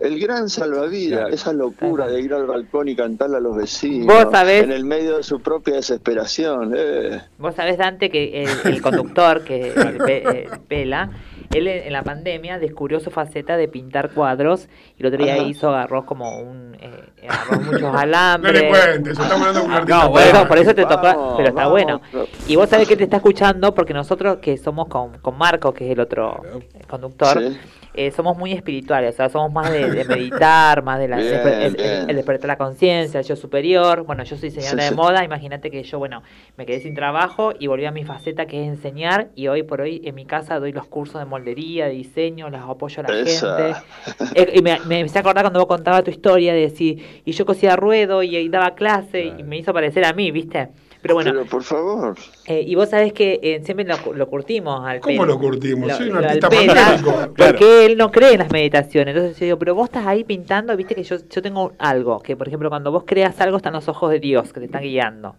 El 0.00 0.18
gran 0.20 0.48
salvavidas, 0.48 1.20
Claro. 1.20 1.34
esa 1.34 1.52
locura 1.52 2.06
de 2.08 2.20
ir 2.20 2.34
al 2.34 2.46
balcón 2.46 2.88
y 2.88 2.96
cantarle 2.96 3.36
a 3.36 3.40
los 3.40 3.56
vecinos 3.56 4.06
Vos 4.06 4.32
sabés- 4.32 4.64
en 4.64 4.72
el 4.72 4.84
medio 4.84 5.16
de 5.18 5.22
su 5.22 5.40
propia 5.40 5.74
desesperación. 5.74 6.74
eh. 6.76 7.20
vos 7.38 7.54
sabés 7.54 7.78
Dante 7.78 8.10
que 8.10 8.42
el, 8.44 8.48
el 8.72 8.82
conductor 8.82 9.42
que 9.44 9.68
el 9.72 9.96
Pe- 9.98 10.48
el 10.52 10.60
Pela, 10.68 11.10
él 11.54 11.68
en 11.68 11.92
la 11.92 12.02
pandemia 12.02 12.58
descubrió 12.58 13.00
su 13.00 13.10
faceta 13.10 13.56
de 13.56 13.68
pintar 13.68 14.10
cuadros 14.10 14.68
y 14.98 15.02
el 15.02 15.06
otro 15.06 15.24
día 15.24 15.34
Ajá. 15.34 15.42
hizo 15.44 15.68
agarró 15.70 16.04
como 16.06 16.38
un 16.40 16.76
eh, 16.80 16.90
agarró 17.28 17.60
muchos 17.62 17.80
No 17.92 17.98
alambres. 17.98 18.60
le 18.62 18.68
cuentes, 18.68 19.12
estamos 19.12 19.32
hablando 19.32 19.60
de 19.60 19.66
un 19.66 19.72
artista. 19.72 20.04
No, 20.08 20.18
eso, 20.18 20.48
por 20.48 20.58
eso 20.58 20.74
te 20.74 20.84
Vamos, 20.84 21.02
tocó, 21.02 21.36
pero 21.36 21.48
está 21.48 21.66
vamos. 21.66 21.70
bueno. 21.72 22.00
Y 22.48 22.56
vos 22.56 22.68
sabés 22.68 22.88
que 22.88 22.96
te 22.96 23.04
está 23.04 23.16
escuchando 23.16 23.74
porque 23.74 23.94
nosotros 23.94 24.38
que 24.38 24.56
somos 24.58 24.88
con, 24.88 25.18
con 25.18 25.36
Marco, 25.38 25.72
que 25.72 25.86
es 25.86 25.92
el 25.92 26.00
otro 26.00 26.40
Claro. 26.42 26.60
conductor, 26.88 27.38
Sí. 27.40 27.56
eh, 27.94 28.10
somos 28.10 28.36
muy 28.36 28.52
espirituales, 28.52 29.14
o 29.14 29.16
sea, 29.16 29.28
somos 29.28 29.52
más 29.52 29.70
de, 29.70 29.88
de 29.90 30.04
meditar, 30.04 30.82
más 30.82 30.98
de 30.98 31.08
la, 31.08 31.16
Bien, 31.18 31.34
el, 31.34 31.62
el- 31.62 31.74
bien. 31.76 32.10
el 32.10 32.16
despertar 32.16 32.48
la 32.48 32.56
conciencia, 32.56 33.20
el 33.20 33.26
yo 33.26 33.36
superior. 33.36 34.02
Bueno, 34.04 34.24
yo 34.24 34.36
soy 34.36 34.50
señora 34.50 34.70
Sí, 34.70 34.76
de 34.76 34.88
sí. 34.88 34.94
moda, 34.94 35.24
imagínate 35.24 35.70
que 35.70 35.82
yo, 35.84 35.98
bueno, 35.98 36.22
me 36.56 36.66
quedé 36.66 36.80
sin 36.80 36.94
trabajo 36.94 37.52
y 37.58 37.66
volví 37.68 37.84
a 37.86 37.92
mi 37.92 38.04
faceta 38.04 38.46
que 38.46 38.62
es 38.62 38.68
enseñar 38.68 39.28
y 39.36 39.46
hoy 39.48 39.62
por 39.62 39.80
hoy 39.80 40.02
en 40.04 40.14
mi 40.16 40.24
casa 40.26 40.58
doy 40.58 40.72
los 40.72 40.86
cursos 40.86 41.20
de 41.20 41.24
de 41.44 41.92
diseño, 41.92 42.50
los 42.50 42.60
apoyo 42.62 43.02
a 43.04 43.10
la 43.12 43.18
Esa. 43.20 43.56
gente. 43.56 44.40
Eh, 44.40 44.52
y 44.58 44.62
me, 44.62 44.78
me 44.86 45.00
empecé 45.00 45.18
a 45.18 45.20
acordar 45.20 45.44
cuando 45.44 45.60
vos 45.60 45.68
contabas 45.68 46.04
tu 46.04 46.10
historia 46.10 46.52
de 46.54 46.70
si, 46.70 46.98
y 47.24 47.32
yo 47.32 47.44
cosía 47.46 47.76
ruedo 47.76 48.22
y, 48.22 48.36
y 48.36 48.48
daba 48.48 48.74
clase 48.74 49.32
y 49.38 49.42
me 49.42 49.58
hizo 49.58 49.72
parecer 49.72 50.04
a 50.04 50.12
mí, 50.12 50.30
¿viste? 50.30 50.68
Pero 51.02 51.16
bueno, 51.16 51.32
Pero 51.32 51.44
por 51.44 51.62
favor. 51.62 52.16
eh, 52.46 52.64
y 52.66 52.74
vos 52.76 52.88
sabés 52.88 53.12
que 53.12 53.38
eh, 53.42 53.60
siempre 53.62 53.84
lo, 53.84 54.14
lo 54.14 54.26
curtimos 54.26 54.86
al 54.86 55.00
¿Cómo 55.00 55.26
lo 55.26 55.38
curtimos? 55.38 55.92
Soy 55.92 56.08
un 56.08 56.24
artista. 56.24 56.96
Porque 57.36 57.84
él 57.84 57.98
no 57.98 58.10
cree 58.10 58.32
en 58.32 58.38
las 58.38 58.50
meditaciones. 58.50 59.14
Entonces 59.14 59.38
yo 59.38 59.44
digo, 59.44 59.58
pero 59.58 59.74
vos 59.74 59.84
estás 59.90 60.06
ahí 60.06 60.24
pintando, 60.24 60.74
viste 60.76 60.94
que 60.94 61.02
yo, 61.02 61.16
yo 61.28 61.42
tengo 61.42 61.72
algo, 61.78 62.20
que 62.20 62.36
por 62.36 62.48
ejemplo 62.48 62.70
cuando 62.70 62.90
vos 62.90 63.04
creas 63.06 63.38
algo 63.42 63.58
están 63.58 63.74
los 63.74 63.86
ojos 63.88 64.10
de 64.12 64.18
Dios 64.18 64.50
que 64.54 64.60
te 64.60 64.66
están 64.66 64.80
guiando. 64.82 65.36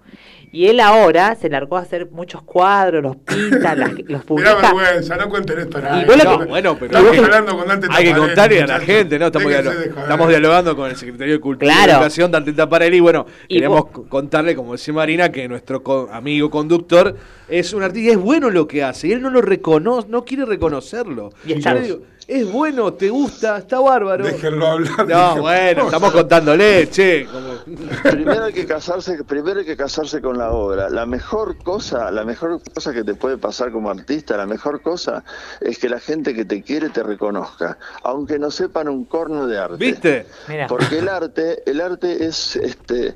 Y 0.51 0.67
él 0.67 0.80
ahora 0.80 1.35
se 1.35 1.49
largó 1.49 1.77
a 1.77 1.81
hacer 1.81 2.09
muchos 2.11 2.41
cuadros, 2.43 3.03
los 3.03 3.15
pinta, 3.17 3.76
las- 3.76 3.91
los 3.99 4.05
Mirá 4.07 4.19
publica. 4.22 4.55
vergüenza, 4.61 5.15
no 5.17 5.30
cuenten 5.30 5.59
esto 5.59 5.77
a 5.77 5.81
nadie. 5.81 6.05
vos 6.05 6.17
lo 6.17 6.23
No, 6.23 6.39
que- 6.39 6.45
bueno, 6.45 6.77
pero 6.80 6.97
Estamos 6.97 7.17
hablando 7.26 7.57
con 7.57 7.67
Dante 7.67 7.88
Hay 7.91 8.05
que 8.05 8.13
contarle 8.15 8.61
a 8.61 8.67
la 8.67 8.80
gente, 8.80 9.19
¿no? 9.19 9.26
Estamos, 9.27 10.30
dialogando 10.30 10.76
con 10.76 10.89
el 10.89 10.95
secretario 10.95 11.34
de 11.34 11.39
Cultura 11.39 11.65
y 11.72 11.76
Claro. 11.76 11.91
Educación, 11.93 12.31
Dante 12.31 12.53
Taparelli. 12.53 12.99
Bueno, 12.99 13.26
Y 13.47 13.55
queremos 13.55 13.81
vos- 13.91 14.05
contarle, 14.07 14.55
como 14.55 14.73
decía 14.73 14.93
Marina, 14.93 15.30
que 15.31 15.47
nuestro 15.47 15.84
co- 15.84 16.09
amigo 16.11 16.49
conductor 16.49 17.15
es 17.47 17.73
un 17.73 17.84
artista 17.84 18.09
y 18.09 18.11
es 18.11 18.17
bueno 18.17 18.49
lo 18.49 18.67
que 18.67 18.84
hace. 18.84 19.07
Y 19.07 19.11
él 19.11 19.22
no 19.22 19.30
lo 19.30 19.41
reconoce, 19.41 20.07
no 20.09 20.26
quiere 20.26 20.45
reconocerlo. 20.45 21.31
Y 21.45 21.53
está- 21.53 21.73
Yo 21.73 21.80
le 21.80 21.85
digo, 21.85 21.99
es 22.27 22.52
bueno, 22.52 22.93
te 22.93 23.10
gusta, 23.10 23.57
está 23.57 23.80
bárbaro. 23.80 24.26
Déjenlo 24.26 24.65
hablar. 24.68 24.97
No, 24.99 25.06
déjenlo- 25.06 25.41
bueno, 25.41 25.84
estamos 25.85 26.11
contándole, 26.11 26.89
che. 26.89 27.27
Primero 28.03 28.45
hay 28.45 28.53
que 28.53 28.65
casarse, 28.65 29.23
primero 29.23 29.60
hay 29.60 29.65
que 29.65 29.77
casarse 29.77 30.22
con 30.22 30.38
la 30.38 30.52
obra. 30.52 30.89
La 30.89 31.06
mejor 31.06 31.57
cosa, 31.64 32.11
la 32.11 32.23
mejor 32.26 32.60
cosa 32.73 32.93
que 32.93 33.03
te 33.03 33.15
puede 33.15 33.38
pasar 33.38 33.72
como 33.72 33.89
artista, 33.89 34.38
la 34.38 34.45
mejor 34.45 34.81
cosa 34.81 35.23
es 35.61 35.77
que 35.77 35.89
la 35.89 35.99
gente 35.99 36.34
que 36.34 36.45
te 36.45 36.61
quiere 36.64 36.89
te 36.89 37.03
reconozca, 37.03 37.77
aunque 38.03 38.39
no 38.39 38.52
sepan 38.52 38.88
un 38.89 39.06
corno 39.06 39.47
de 39.47 39.57
arte. 39.57 39.77
¿Viste? 39.77 40.26
Mira. 40.47 40.68
Porque 40.68 40.99
el 40.99 41.10
arte, 41.10 41.64
el 41.65 41.81
arte 41.81 42.26
es, 42.26 42.56
este, 42.56 43.15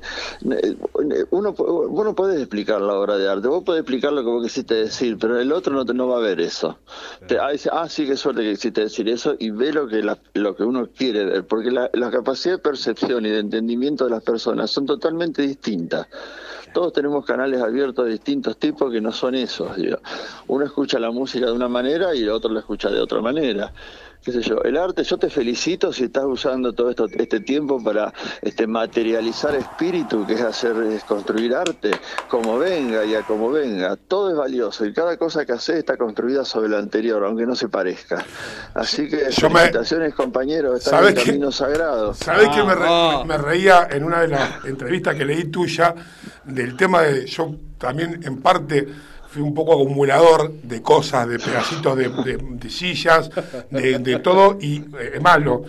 uno, 1.30 1.52
vos 1.52 2.04
no 2.04 2.14
podés 2.14 2.38
explicar 2.38 2.80
la 2.80 2.94
obra 2.94 3.16
de 3.16 3.28
arte, 3.30 3.48
vos 3.48 3.62
podés 3.64 3.80
explicar 3.80 4.12
lo 4.12 4.22
que 4.22 4.28
vos 4.30 4.42
quisiste 4.42 4.74
decir, 4.74 5.16
pero 5.18 5.38
el 5.38 5.52
otro 5.52 5.72
no, 5.72 5.84
te, 5.84 5.94
no 5.94 6.08
va 6.08 6.16
a 6.18 6.20
ver 6.20 6.40
eso. 6.40 6.78
Te- 7.26 7.38
ah, 7.38 7.50
dice, 7.50 7.70
ah, 7.72 7.88
sí, 7.88 8.06
qué 8.06 8.16
suerte 8.16 8.42
que 8.42 8.50
quisiste 8.50 8.82
decir 8.82 8.99
eso 9.08 9.34
y 9.38 9.50
ve 9.50 9.72
lo 9.72 9.86
que, 9.88 10.02
la- 10.02 10.18
lo 10.34 10.54
que 10.56 10.64
uno 10.64 10.88
quiere 10.94 11.24
ver, 11.24 11.46
porque 11.46 11.70
la, 11.70 11.90
la 11.94 12.10
capacidad 12.10 12.54
de 12.56 12.58
percepción 12.62 13.24
y 13.26 13.30
de 13.30 13.38
entendimiento 13.38 14.04
de 14.04 14.10
las 14.10 14.22
personas 14.22 14.70
son 14.70 14.86
totalmente 14.86 15.42
distintas. 15.42 16.06
Todos 16.72 16.92
tenemos 16.92 17.24
canales 17.24 17.60
abiertos 17.60 18.04
de 18.04 18.12
distintos 18.12 18.56
tipos 18.56 18.92
que 18.92 19.00
no 19.00 19.10
son 19.12 19.34
esos. 19.34 19.76
digo. 19.76 19.98
Uno 20.46 20.64
escucha 20.64 21.00
la 21.00 21.10
música 21.10 21.46
de 21.46 21.52
una 21.52 21.68
manera 21.68 22.14
y 22.14 22.22
el 22.22 22.30
otro 22.30 22.50
la 22.52 22.60
escucha 22.60 22.90
de 22.90 23.00
otra 23.00 23.20
manera. 23.20 23.72
Qué 24.24 24.32
sé 24.32 24.42
yo, 24.42 24.60
el 24.62 24.76
arte, 24.76 25.02
yo 25.02 25.16
te 25.18 25.30
felicito 25.30 25.92
si 25.92 26.04
estás 26.04 26.24
usando 26.24 26.72
todo 26.74 26.90
esto, 26.90 27.06
este 27.12 27.40
tiempo 27.40 27.82
para 27.82 28.12
este, 28.42 28.66
materializar 28.66 29.54
espíritu, 29.54 30.26
que 30.26 30.34
es 30.34 30.40
hacer, 30.42 30.76
es 30.82 31.04
construir 31.04 31.54
arte, 31.54 31.90
como 32.28 32.58
venga 32.58 33.04
y 33.04 33.14
a 33.14 33.22
como 33.22 33.50
venga. 33.50 33.96
Todo 33.96 34.30
es 34.30 34.36
valioso 34.36 34.84
y 34.84 34.92
cada 34.92 35.16
cosa 35.16 35.46
que 35.46 35.52
haces 35.52 35.76
está 35.76 35.96
construida 35.96 36.44
sobre 36.44 36.68
lo 36.68 36.78
anterior, 36.78 37.24
aunque 37.24 37.46
no 37.46 37.56
se 37.56 37.68
parezca. 37.68 38.24
Así 38.74 39.08
que 39.08 39.30
Yo 39.30 39.48
me- 39.48 39.60
felicitaciones 39.60 40.14
compañeros, 40.14 40.78
están 40.78 40.94
en 40.94 41.00
¿Sabés 41.00 41.14
el 41.16 41.20
qué? 41.22 41.26
camino 41.30 41.52
sagrado. 41.52 42.14
¿Sabés 42.14 42.48
que 42.50 42.62
me, 42.62 42.74
re- 42.74 42.86
Ah. 42.86 43.24
me 43.26 43.38
reía 43.38 43.88
en 43.90 44.04
una 44.04 44.20
de 44.20 44.28
las 44.28 44.64
entrevistas 44.64 45.14
que 45.14 45.24
leí 45.24 45.44
tuya 45.44 45.94
del 46.44 46.76
tema 46.76 47.02
de. 47.02 47.26
Yo 47.26 47.54
también, 47.78 48.20
en 48.24 48.40
parte, 48.42 48.86
fui 49.30 49.42
un 49.42 49.54
poco 49.54 49.74
acumulador 49.74 50.52
de 50.62 50.82
cosas, 50.82 51.28
de 51.28 51.38
pedacitos 51.38 51.96
de, 51.96 52.08
de- 52.08 52.38
de 52.38 52.70
sillas, 52.70 53.30
de, 53.70 53.98
de 53.98 54.18
todo, 54.18 54.58
y 54.60 54.78
eh, 54.98 55.12
es 55.14 55.22
más, 55.22 55.40
lo- 55.40 55.62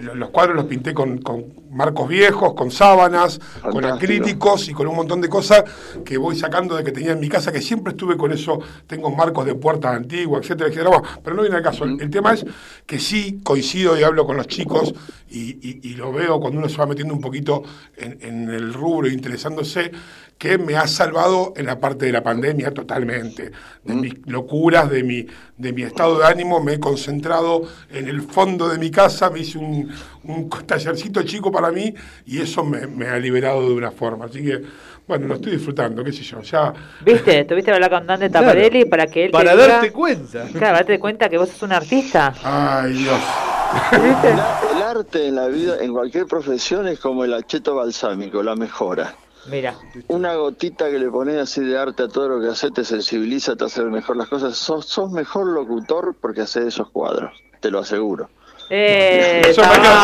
lo- 0.00 0.14
los 0.14 0.30
cuadros 0.30 0.54
los 0.54 0.66
pinté 0.66 0.94
con, 0.94 1.18
con 1.18 1.46
marcos 1.72 2.08
viejos, 2.08 2.54
con 2.54 2.70
sábanas, 2.70 3.40
con 3.72 3.84
acrílicos 3.84 4.68
y 4.68 4.72
con 4.72 4.86
un 4.86 4.94
montón 4.94 5.20
de 5.20 5.28
cosas 5.28 5.64
que 6.04 6.16
voy 6.16 6.36
sacando 6.36 6.76
de 6.76 6.84
que 6.84 6.92
tenía 6.92 7.10
en 7.12 7.18
mi 7.20 7.28
casa, 7.28 7.50
que 7.50 7.60
siempre 7.60 7.90
estuve 7.92 8.16
con 8.16 8.30
eso, 8.32 8.60
tengo 8.86 9.10
marcos 9.10 9.44
de 9.46 9.56
puertas 9.56 9.96
antiguas, 9.96 10.42
etcétera, 10.42 10.68
etcétera. 10.70 10.90
Bueno, 10.90 11.04
pero 11.24 11.34
no 11.34 11.42
viene 11.42 11.56
al 11.56 11.62
caso. 11.64 11.82
El, 11.84 12.00
el 12.00 12.10
tema 12.10 12.32
es 12.34 12.46
que 12.86 13.00
sí 13.00 13.40
coincido 13.42 13.98
y 13.98 14.04
hablo 14.04 14.24
con 14.24 14.36
los 14.36 14.46
chicos 14.46 14.94
y, 15.28 15.58
y- 15.68 15.80
y 15.82 15.94
lo 15.94 16.12
veo 16.12 16.38
cuando 16.38 16.60
uno 16.60 16.68
se 16.68 16.76
va 16.76 16.86
metiendo 16.86 17.12
un 17.12 17.20
poquito 17.20 17.64
en, 17.96 18.18
en 18.22 18.48
el 18.50 18.72
rubro 18.72 19.08
e 19.08 19.12
interesándose, 19.12 19.90
que 20.40 20.56
me 20.56 20.74
ha 20.74 20.86
salvado 20.86 21.52
en 21.54 21.66
la 21.66 21.78
parte 21.78 22.06
de 22.06 22.12
la 22.12 22.22
pandemia 22.22 22.72
totalmente. 22.72 23.52
De 23.84 23.94
mis 23.94 24.14
locuras, 24.26 24.88
de 24.88 25.02
mi, 25.04 25.26
de 25.58 25.72
mi 25.74 25.82
estado 25.82 26.18
de 26.18 26.24
ánimo, 26.24 26.62
me 26.64 26.72
he 26.72 26.80
concentrado 26.80 27.64
en 27.92 28.08
el 28.08 28.22
fondo 28.22 28.66
de 28.70 28.78
mi 28.78 28.90
casa, 28.90 29.28
me 29.28 29.40
hice 29.40 29.58
un, 29.58 29.92
un 30.24 30.48
tallercito 30.66 31.22
chico 31.24 31.52
para 31.52 31.70
mí 31.70 31.92
y 32.24 32.40
eso 32.40 32.64
me, 32.64 32.86
me 32.86 33.06
ha 33.06 33.18
liberado 33.18 33.68
de 33.68 33.74
una 33.74 33.90
forma. 33.90 34.24
Así 34.24 34.42
que, 34.42 34.62
bueno, 35.06 35.26
lo 35.28 35.34
estoy 35.34 35.52
disfrutando, 35.52 36.02
qué 36.02 36.10
sé 36.10 36.22
yo. 36.22 36.40
Ya, 36.40 36.72
¿Viste? 37.04 37.44
Tuviste 37.44 37.70
que 37.70 37.74
hablar 37.74 37.90
con 37.90 38.06
Dante 38.06 38.30
Claro. 38.30 38.46
Taparelli 38.46 38.86
para 38.86 39.06
que 39.08 39.26
él 39.26 39.30
te 39.30 39.36
Para 39.36 39.52
diga- 39.54 39.66
darte 39.68 39.92
cuenta. 39.92 40.30
Claro, 40.44 40.52
para 40.58 40.72
darte 40.72 40.98
cuenta 40.98 41.28
que 41.28 41.36
vos 41.36 41.50
sos 41.50 41.62
un 41.64 41.72
artista. 41.72 42.32
ay 42.42 42.94
Dios. 42.94 43.20
¿Viste? 43.92 44.28
El, 44.30 44.38
el 44.76 44.82
arte 44.82 45.26
en 45.28 45.34
la 45.34 45.48
vida, 45.48 45.74
en 45.82 45.92
cualquier 45.92 46.24
profesión, 46.24 46.88
es 46.88 46.98
como 46.98 47.24
el 47.26 47.34
acheto 47.34 47.74
balsámico, 47.74 48.42
la 48.42 48.56
mejora. 48.56 49.14
Mira. 49.46 49.74
Una 50.08 50.34
gotita 50.34 50.90
que 50.90 50.98
le 50.98 51.08
pones 51.10 51.36
así 51.38 51.62
de 51.64 51.78
arte 51.78 52.02
a 52.04 52.08
todo 52.08 52.28
lo 52.28 52.40
que 52.40 52.48
haces 52.48 52.72
te 52.72 52.84
sensibiliza, 52.84 53.56
te 53.56 53.64
hace 53.64 53.82
mejor 53.84 54.16
las 54.16 54.28
cosas. 54.28 54.56
Sos, 54.56 54.86
sos 54.86 55.10
mejor 55.10 55.46
locutor 55.46 56.14
porque 56.20 56.42
haces 56.42 56.66
esos 56.66 56.90
cuadros, 56.90 57.32
te 57.60 57.70
lo 57.70 57.78
aseguro. 57.80 58.28
¡Eh! 58.72 59.42
Eso 59.48 59.62
me 59.62 59.72
quedo, 59.72 59.94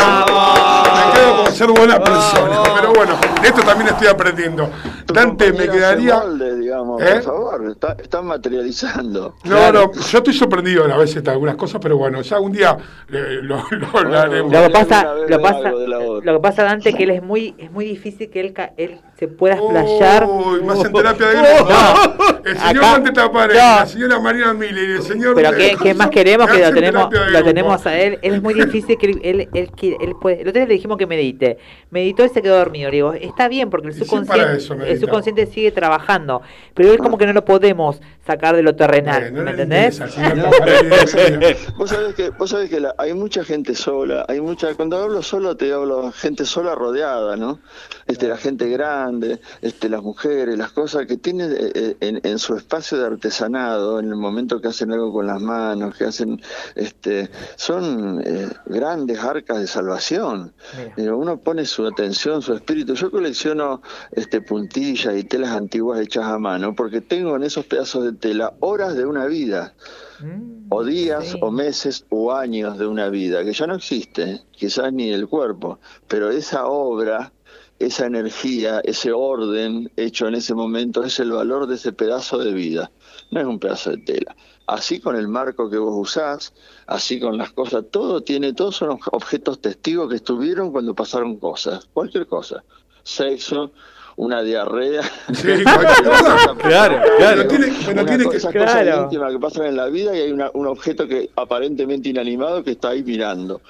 me 0.96 1.12
quedo 1.14 1.44
con 1.44 1.52
ser 1.54 1.68
buena 1.68 2.02
persona. 2.02 2.62
Pero 2.74 2.92
bueno, 2.94 3.16
de 3.40 3.46
esto 3.48 3.62
también 3.62 3.90
estoy 3.90 4.08
aprendiendo. 4.08 4.68
Dante, 5.06 5.52
me 5.52 5.68
quedaría. 5.68 6.16
molde, 6.18 6.56
digamos, 6.58 7.00
¿Eh? 7.00 7.06
por 7.14 7.22
favor, 7.22 7.70
está- 7.70 7.96
están 8.02 8.26
materializando. 8.26 9.36
No, 9.44 9.70
no, 9.70 9.92
yo 9.92 10.18
estoy 10.18 10.34
sorprendido 10.34 10.82
a 10.92 10.96
veces 10.96 11.22
de 11.22 11.30
algunas 11.30 11.54
cosas, 11.54 11.80
pero 11.80 11.96
bueno, 11.96 12.20
ya 12.22 12.40
un 12.40 12.50
día 12.50 12.76
eh, 13.08 13.38
lo, 13.40 13.62
lo- 13.70 14.02
lo 14.02 14.18
haremos. 14.18 14.52
Lo 14.52 14.62
que 14.64 14.70
pasa, 14.70 15.14
lo 15.28 15.40
pasa, 15.40 15.70
lo 15.70 16.20
que 16.34 16.40
pasa 16.40 16.64
Dante 16.64 16.92
que 16.92 17.04
él 17.04 17.10
es 17.10 17.22
muy, 17.22 17.54
es 17.58 17.70
muy 17.70 17.84
difícil 17.84 18.28
que 18.30 18.40
él, 18.40 18.52
ca- 18.52 18.72
él 18.76 19.00
se 19.18 19.28
pueda 19.28 19.54
explayar. 19.54 20.26
Uy, 20.28 20.62
más 20.62 20.84
en 20.84 20.92
terapia 20.92 21.26
de 21.28 21.34
grupo. 21.36 21.72
No, 22.46 22.52
el 22.52 22.58
señor 22.58 22.84
acá- 22.84 22.92
Dante 22.92 23.12
Tapare, 23.12 23.54
no. 23.54 23.58
la 23.60 23.86
señora 23.86 24.20
Marina 24.20 24.54
Miller 24.54 24.88
y 24.88 24.92
el 24.92 25.02
señor. 25.02 25.34
Pero 25.34 25.50
de- 25.50 25.56
¿qué, 25.58 25.76
qué 25.82 25.94
más 25.94 26.10
queremos 26.10 26.48
que 26.48 26.58
lo 26.60 26.72
tenemos, 26.72 27.08
lo 27.32 27.42
tenemos 27.44 27.86
a 27.86 27.98
él? 27.98 28.18
Él 28.22 28.34
es 28.34 28.42
muy 28.42 28.54
difícil 28.54 28.96
que 28.96 29.06
él, 29.06 29.20
él, 29.24 29.48
él, 29.52 29.70
él 30.00 30.14
puede. 30.20 30.42
El 30.42 30.48
otro 30.48 30.60
día 30.60 30.66
le 30.68 30.74
dijimos 30.74 30.96
que 30.96 31.06
medite. 31.08 31.58
Meditó 31.90 32.24
y 32.24 32.28
se 32.28 32.42
quedó 32.42 32.56
dormido. 32.56 32.88
Le 32.90 32.96
digo, 32.98 33.12
está 33.14 33.48
bien 33.48 33.68
porque 33.68 33.88
el 33.88 33.94
sí, 33.94 34.00
subconsciente, 34.04 34.56
eso 34.58 34.74
el 34.74 35.00
subconsciente 35.00 35.46
sigue 35.46 35.72
trabajando. 35.72 36.42
Pero 36.74 36.92
él 36.92 36.98
como 36.98 37.18
que 37.18 37.26
no 37.26 37.32
lo 37.32 37.44
podemos 37.44 38.00
sacar 38.26 38.56
de 38.56 38.62
lo 38.62 38.74
terrenal. 38.74 39.32
No 39.32 39.42
¿Me 39.42 39.50
entendés? 39.52 40.00
Vos 41.76 41.90
sabés 41.90 42.14
que, 42.14 42.30
vos 42.30 42.50
sabés 42.50 42.70
que 42.70 42.80
la- 42.80 42.94
hay 42.98 43.14
mucha 43.14 43.44
gente 43.44 43.74
sola, 43.74 44.24
hay 44.28 44.40
mucha, 44.40 44.74
cuando 44.74 44.96
hablo 44.98 45.22
solo 45.22 45.56
te 45.56 45.72
hablo 45.72 46.10
gente 46.12 46.44
sola 46.44 46.74
rodeada, 46.74 47.36
¿no? 47.36 47.60
Este, 48.06 48.28
la 48.28 48.36
gente 48.36 48.68
grande, 48.68 49.40
este, 49.62 49.88
las 49.88 50.02
mujeres, 50.02 50.56
las 50.56 50.70
cosas 50.72 51.06
que 51.06 51.16
tienen 51.16 51.52
eh, 51.52 51.72
eh, 51.74 51.96
en, 52.00 52.20
en 52.22 52.38
su 52.38 52.54
espacio 52.56 52.98
de 52.98 53.06
artesanado, 53.06 53.98
en 54.00 54.06
el 54.08 54.16
momento 54.16 54.60
que 54.60 54.68
hacen 54.68 54.92
algo 54.92 55.12
con 55.12 55.26
las 55.26 55.40
manos, 55.40 55.96
que 55.96 56.04
hacen, 56.04 56.40
este, 56.74 57.30
son 57.56 58.22
eh, 58.24 58.48
grandes 58.66 59.18
arcas 59.18 59.58
de 59.60 59.66
salvación. 59.66 60.52
Mira. 60.96 61.14
Uno 61.16 61.38
pone 61.38 61.64
su 61.66 61.86
atención, 61.86 62.42
su 62.42 62.54
espíritu. 62.54 62.94
Yo 62.94 63.10
colecciono 63.10 63.82
este 64.12 64.40
puntillas 64.40 65.16
y 65.16 65.24
telas 65.24 65.50
antiguas 65.50 66.00
hechas 66.00 66.24
a 66.24 66.38
mano 66.38 66.74
porque 66.74 67.00
tengo 67.00 67.36
en 67.36 67.42
esos 67.42 67.64
pedazos 67.66 68.04
de 68.04 68.12
tela 68.16 68.54
horas 68.60 68.96
de 68.96 69.06
una 69.06 69.26
vida 69.26 69.74
Mm, 70.20 70.68
o 70.70 70.82
días 70.84 71.28
sí. 71.32 71.38
o 71.42 71.50
meses 71.50 72.06
o 72.08 72.32
años 72.32 72.78
de 72.78 72.86
una 72.86 73.08
vida 73.08 73.44
que 73.44 73.52
ya 73.52 73.66
no 73.66 73.74
existe, 73.74 74.42
quizás 74.50 74.92
ni 74.92 75.10
el 75.10 75.28
cuerpo, 75.28 75.78
pero 76.08 76.30
esa 76.30 76.66
obra, 76.66 77.32
esa 77.78 78.06
energía, 78.06 78.80
ese 78.84 79.12
orden 79.12 79.90
hecho 79.96 80.26
en 80.26 80.36
ese 80.36 80.54
momento 80.54 81.04
es 81.04 81.20
el 81.20 81.32
valor 81.32 81.66
de 81.66 81.74
ese 81.74 81.92
pedazo 81.92 82.38
de 82.38 82.52
vida, 82.52 82.90
no 83.30 83.40
es 83.40 83.46
un 83.46 83.58
pedazo 83.58 83.90
de 83.90 83.98
tela. 83.98 84.36
Así 84.66 85.00
con 85.00 85.14
el 85.14 85.28
marco 85.28 85.70
que 85.70 85.78
vos 85.78 85.94
usás, 85.96 86.54
así 86.86 87.20
con 87.20 87.36
las 87.36 87.52
cosas, 87.52 87.84
todo 87.90 88.22
tiene, 88.22 88.52
todos 88.52 88.76
son 88.76 88.98
objetos 89.12 89.60
testigos 89.60 90.08
que 90.08 90.16
estuvieron 90.16 90.72
cuando 90.72 90.94
pasaron 90.94 91.36
cosas, 91.36 91.88
cualquier 91.92 92.26
cosa, 92.26 92.64
sexo, 93.02 93.70
una 94.16 94.42
diarrea. 94.42 95.02
Sí, 95.34 95.42
cualquier 95.64 96.04
cosa. 96.08 96.54
Claro, 96.58 97.00
claro. 97.18 97.36
Pero 97.36 97.48
tiene- 97.48 97.66
bueno, 97.84 98.02
Una 98.02 98.06
tiene 98.06 98.28
que- 98.30 98.36
esas 98.38 98.52
cosas 98.52 98.82
claro. 98.82 99.02
íntimas 99.04 99.32
que 99.32 99.38
pasan 99.38 99.66
en 99.66 99.76
la 99.76 99.86
vida 99.86 100.16
y 100.16 100.20
hay 100.22 100.32
una- 100.32 100.50
un 100.54 100.66
objeto 100.66 101.06
que 101.06 101.30
aparentemente 101.36 102.08
inanimado 102.08 102.64
que 102.64 102.72
está 102.72 102.90
ahí 102.90 103.02
mirando. 103.02 103.60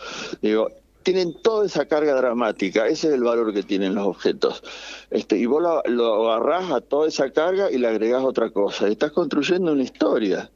Digo, 0.40 0.70
tienen 1.02 1.34
toda 1.40 1.66
esa 1.66 1.84
carga 1.86 2.14
dramática, 2.14 2.86
ese 2.88 3.08
es 3.08 3.14
el 3.14 3.22
valor 3.22 3.52
que 3.54 3.62
tienen 3.62 3.94
los 3.94 4.06
objetos. 4.06 4.62
Este, 5.10 5.36
y 5.36 5.46
vos 5.46 5.62
lo, 5.62 5.82
lo 5.86 6.32
agarrás 6.32 6.70
a 6.72 6.80
toda 6.80 7.06
esa 7.06 7.30
carga 7.30 7.70
y 7.70 7.78
le 7.78 7.86
agregás 7.88 8.24
otra 8.24 8.50
cosa. 8.50 8.88
Estás 8.88 9.12
construyendo 9.12 9.72
una 9.72 9.84
historia. 9.84 10.50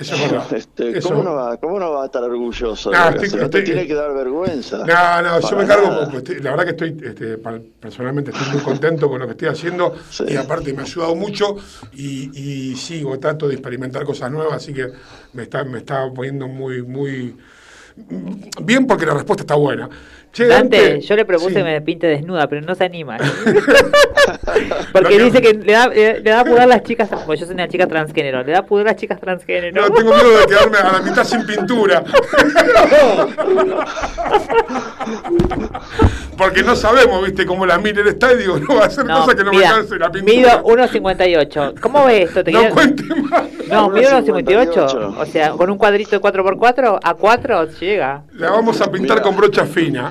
Eso 0.00 0.14
es 0.14 0.20
verdad. 0.30 0.52
Este, 0.54 0.98
Eso- 0.98 1.10
¿cómo, 1.10 1.22
no 1.22 1.34
va, 1.34 1.56
¿Cómo 1.58 1.78
no 1.78 1.92
va 1.92 2.02
a 2.02 2.06
estar 2.06 2.22
orgulloso? 2.22 2.90
No, 2.90 3.12
que 3.18 3.26
estoy- 3.26 3.40
no 3.40 3.50
te 3.50 3.62
tiene 3.62 3.86
que 3.86 3.94
dar 3.94 4.12
vergüenza. 4.14 4.78
No, 4.78 5.22
no, 5.22 5.40
yo 5.40 5.56
me 5.56 5.66
cargo, 5.66 6.02
estoy- 6.16 6.40
la 6.40 6.50
verdad 6.52 6.64
que 6.64 6.70
estoy, 6.70 6.96
este, 7.04 7.38
personalmente 7.78 8.30
estoy 8.30 8.48
muy 8.54 8.62
contento 8.62 9.08
con 9.08 9.18
lo 9.20 9.26
que 9.26 9.32
estoy 9.32 9.48
haciendo 9.48 9.94
Sí. 10.08 10.24
y 10.28 10.36
aparte 10.36 10.72
me 10.72 10.80
ha 10.80 10.84
ayudado 10.84 11.14
mucho 11.14 11.56
y, 11.92 12.30
y 12.70 12.76
sigo, 12.76 13.18
trato 13.18 13.46
de 13.46 13.54
experimentar 13.54 14.04
cosas 14.04 14.30
nuevas, 14.30 14.54
así 14.54 14.72
que 14.72 14.86
me 15.34 15.42
está, 15.42 15.64
me 15.64 15.78
está 15.78 16.10
poniendo 16.12 16.48
muy, 16.48 16.82
muy 16.82 17.36
bien 18.62 18.86
porque 18.86 19.04
la 19.04 19.14
respuesta 19.14 19.42
está 19.42 19.54
buena. 19.56 19.88
Che, 20.32 20.46
Dante, 20.46 21.00
yo 21.00 21.16
le 21.16 21.24
propuse 21.24 21.48
sí. 21.50 21.54
que 21.56 21.64
me 21.64 21.80
pinte 21.82 22.06
desnuda, 22.06 22.46
pero 22.48 22.60
no 22.64 22.72
se 22.76 22.84
anima. 22.84 23.18
Porque 24.92 25.18
No, 25.18 25.24
dice 25.24 25.40
que 25.42 25.54
le 25.54 25.72
da, 25.72 25.88
le, 25.88 26.20
le 26.20 26.30
da 26.30 26.44
pudor 26.44 26.60
a 26.60 26.66
las 26.66 26.82
chicas, 26.82 27.08
pues 27.26 27.40
yo 27.40 27.46
soy 27.46 27.54
una 27.54 27.68
chica 27.68 27.86
transgénero, 27.86 28.42
le 28.42 28.52
da 28.52 28.62
pudor 28.62 28.86
a 28.88 28.92
las 28.92 29.00
chicas 29.00 29.20
transgénero. 29.20 29.80
No, 29.80 29.90
tengo 29.94 30.12
miedo 30.14 30.38
de 30.40 30.46
quedarme 30.46 30.78
a 30.78 30.92
la 30.92 31.00
mitad 31.02 31.24
sin 31.24 31.44
pintura. 31.46 32.02
Porque 36.36 36.62
no 36.62 36.74
sabemos, 36.74 37.22
viste, 37.24 37.44
cómo 37.44 37.66
la 37.66 37.78
mira 37.78 38.00
el 38.00 38.08
estadio, 38.08 38.58
no 38.58 38.76
va 38.76 38.84
a 38.84 38.86
hacer 38.86 39.04
No, 39.04 39.20
cosa 39.20 39.36
que 39.36 39.44
no 39.44 39.50
mira, 39.50 39.68
me 39.68 39.74
alcance 39.74 39.98
la 39.98 40.10
pintura. 40.10 40.34
Mido 40.34 40.62
1.58. 40.64 41.80
¿Cómo 41.80 42.06
ves 42.06 42.28
esto? 42.28 42.42
¿Te 42.44 42.52
No 42.52 42.60
queda- 42.60 42.70
cuente 42.70 43.02
más. 43.14 43.42
No, 43.68 43.90
mido 43.90 44.10
1.58. 44.10 44.72
1.58. 44.72 45.14
O 45.18 45.26
sea, 45.26 45.50
con 45.50 45.68
un 45.70 45.76
cuadrito 45.76 46.10
de 46.12 46.20
4x4, 46.20 46.98
a 47.02 47.14
4 47.14 47.64
llega. 47.78 48.22
La 48.34 48.50
vamos 48.52 48.80
a 48.80 48.90
pintar 48.90 49.18
Mira. 49.18 49.22
con 49.22 49.36
brocha 49.36 49.66
fina. 49.66 50.10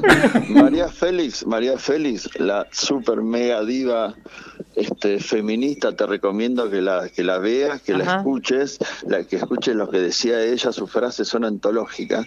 María 0.50 0.88
Félix, 0.88 1.46
María 1.48 1.78
Félix, 1.78 2.30
la 2.40 2.68
super 2.72 3.18
mega 3.24 3.64
diva 3.64 4.14
este, 4.76 5.20
feminista, 5.20 5.96
te 5.96 6.06
recomiendo 6.06 6.70
que 6.70 6.82
la, 6.82 7.10
que 7.10 7.24
la 7.24 7.38
veas, 7.38 7.82
que 7.82 7.94
la 7.94 8.18
escuches, 8.18 8.80
la, 9.08 9.24
que 9.24 9.38
escuches 9.38 9.76
lo 9.76 9.90
que 9.90 10.00
decía 10.00 10.42
ella, 10.42 10.72
sus 10.72 10.90
frases 10.92 11.28
son 11.28 11.46
antológicas. 11.46 12.26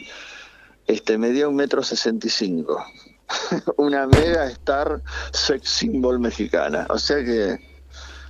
Este, 0.87 1.19
medía 1.19 1.49
un 1.49 1.57
metro 1.57 1.83
sesenta 1.83 2.27
y 2.27 2.31
cinco. 2.31 2.85
Una 3.77 4.07
mega 4.07 4.47
star 4.47 5.03
sex 5.33 5.69
symbol 5.69 6.19
mexicana. 6.19 6.87
O 6.91 6.99
sea 6.99 7.25
que 7.25 7.72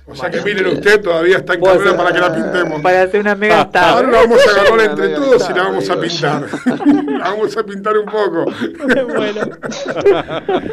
O 0.05 0.13
sea 0.15 0.29
que 0.29 0.41
miren 0.41 0.67
usted, 0.67 1.01
todavía 1.01 1.37
está 1.37 1.53
en 1.53 1.61
carrera 1.61 1.95
para 1.95 2.11
que 2.11 2.19
la 2.19 2.35
pintemos. 2.35 2.81
Para 2.81 3.03
hacer 3.03 3.21
una 3.21 3.35
mega 3.35 3.61
star. 3.61 3.93
Ahora 3.95 4.11
la 4.11 4.17
vamos 4.19 4.39
a 4.45 4.51
agarrar 4.51 4.73
Una 4.73 4.83
entre 4.85 5.09
todos 5.09 5.49
y 5.49 5.53
la 5.53 5.63
vamos 5.63 5.89
a 5.89 5.99
pintar. 5.99 6.45
la 6.65 7.19
vamos 7.29 7.57
a 7.57 7.63
pintar 7.63 7.97
un 7.97 8.05
poco. 8.05 8.45
bueno. 9.07 9.41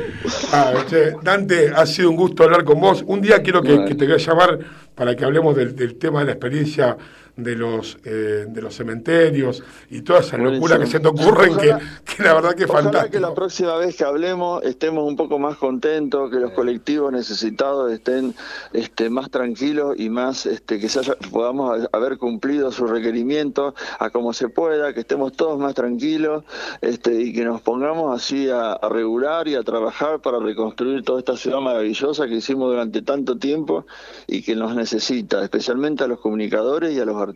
Ah, 0.52 0.72
che, 0.88 1.14
Dante, 1.22 1.70
ha 1.74 1.86
sido 1.86 2.10
un 2.10 2.16
gusto 2.16 2.42
hablar 2.44 2.64
con 2.64 2.80
vos. 2.80 3.04
Un 3.06 3.20
día 3.20 3.40
quiero 3.42 3.62
que, 3.62 3.70
Bueno. 3.72 3.86
que 3.86 3.94
te 3.94 4.04
voy 4.06 4.14
a 4.14 4.18
llamar 4.18 4.58
para 4.94 5.14
que 5.14 5.24
hablemos 5.24 5.54
del, 5.56 5.74
del 5.76 5.96
tema 5.96 6.20
de 6.20 6.26
la 6.26 6.32
experiencia 6.32 6.96
de 7.36 7.56
los 7.56 7.96
eh, 8.04 8.46
de 8.48 8.62
los 8.62 8.74
cementerios 8.74 9.62
y 9.90 10.02
toda 10.02 10.20
esa 10.20 10.36
locura 10.36 10.78
que 10.78 10.86
se 10.86 11.00
te 11.00 11.08
ocurren 11.08 11.56
que, 11.56 11.70
Ojalá- 11.72 12.02
que 12.16 12.22
la 12.22 12.34
verdad 12.34 12.54
que 12.54 12.64
es 12.64 12.70
Ojalá 12.70 12.82
fantástico. 12.84 13.12
que 13.12 13.20
la 13.20 13.34
próxima 13.34 13.76
vez 13.76 13.96
que 13.96 14.04
hablemos 14.04 14.62
estemos 14.64 15.04
un 15.04 15.16
poco 15.16 15.38
más 15.38 15.56
contentos, 15.56 16.30
que 16.30 16.36
los 16.36 16.52
colectivos 16.52 17.12
necesitados 17.12 17.90
estén 17.92 18.34
este, 18.72 19.08
más 19.10 19.30
tranquilos 19.30 19.94
y 19.98 20.10
más 20.10 20.46
este, 20.46 20.78
que 20.78 20.88
se 20.88 21.00
haya- 21.00 21.16
podamos 21.30 21.80
ha- 21.80 21.96
haber 21.96 22.18
cumplido 22.18 22.70
sus 22.72 22.88
requerimientos 22.90 23.74
a 23.98 24.10
como 24.10 24.32
se 24.32 24.48
pueda, 24.48 24.92
que 24.92 25.00
estemos 25.00 25.32
todos 25.32 25.58
más 25.58 25.74
tranquilos 25.74 26.44
este, 26.80 27.20
y 27.20 27.32
que 27.32 27.44
nos 27.44 27.60
pongamos 27.62 28.14
así 28.14 28.48
a, 28.50 28.72
a 28.72 28.88
regular 28.88 29.48
y 29.48 29.54
a 29.54 29.62
trabajar 29.62 30.20
para 30.20 30.38
reconstruir 30.38 31.02
toda 31.04 31.18
esta 31.20 31.36
ciudad 31.36 31.60
maravillosa 31.60 32.26
que 32.26 32.34
hicimos 32.36 32.70
durante 32.70 33.02
tanto 33.02 33.38
tiempo 33.38 33.86
y 34.26 34.42
que 34.42 34.54
nos 34.56 34.74
necesita, 34.74 35.42
especialmente 35.42 36.04
a 36.04 36.06
los 36.06 36.20
comunicadores 36.20 36.92
y 36.92 37.00
a 37.00 37.04
los 37.04 37.16
artistas. 37.16 37.29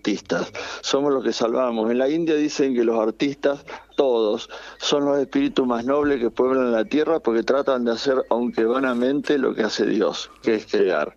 Somos 0.80 1.12
los 1.12 1.24
que 1.24 1.32
salvamos. 1.32 1.90
En 1.90 1.98
la 1.98 2.08
India 2.08 2.34
dicen 2.34 2.74
que 2.74 2.84
los 2.84 2.98
artistas, 2.98 3.64
todos, 3.96 4.48
son 4.78 5.04
los 5.04 5.18
espíritus 5.18 5.66
más 5.66 5.84
nobles 5.84 6.20
que 6.20 6.30
pueblan 6.30 6.72
la 6.72 6.84
tierra 6.84 7.20
porque 7.20 7.42
tratan 7.42 7.84
de 7.84 7.92
hacer, 7.92 8.24
aunque 8.30 8.64
vanamente, 8.64 9.38
lo 9.38 9.54
que 9.54 9.62
hace 9.62 9.86
Dios, 9.86 10.30
que 10.42 10.56
es 10.56 10.66
crear. 10.66 11.16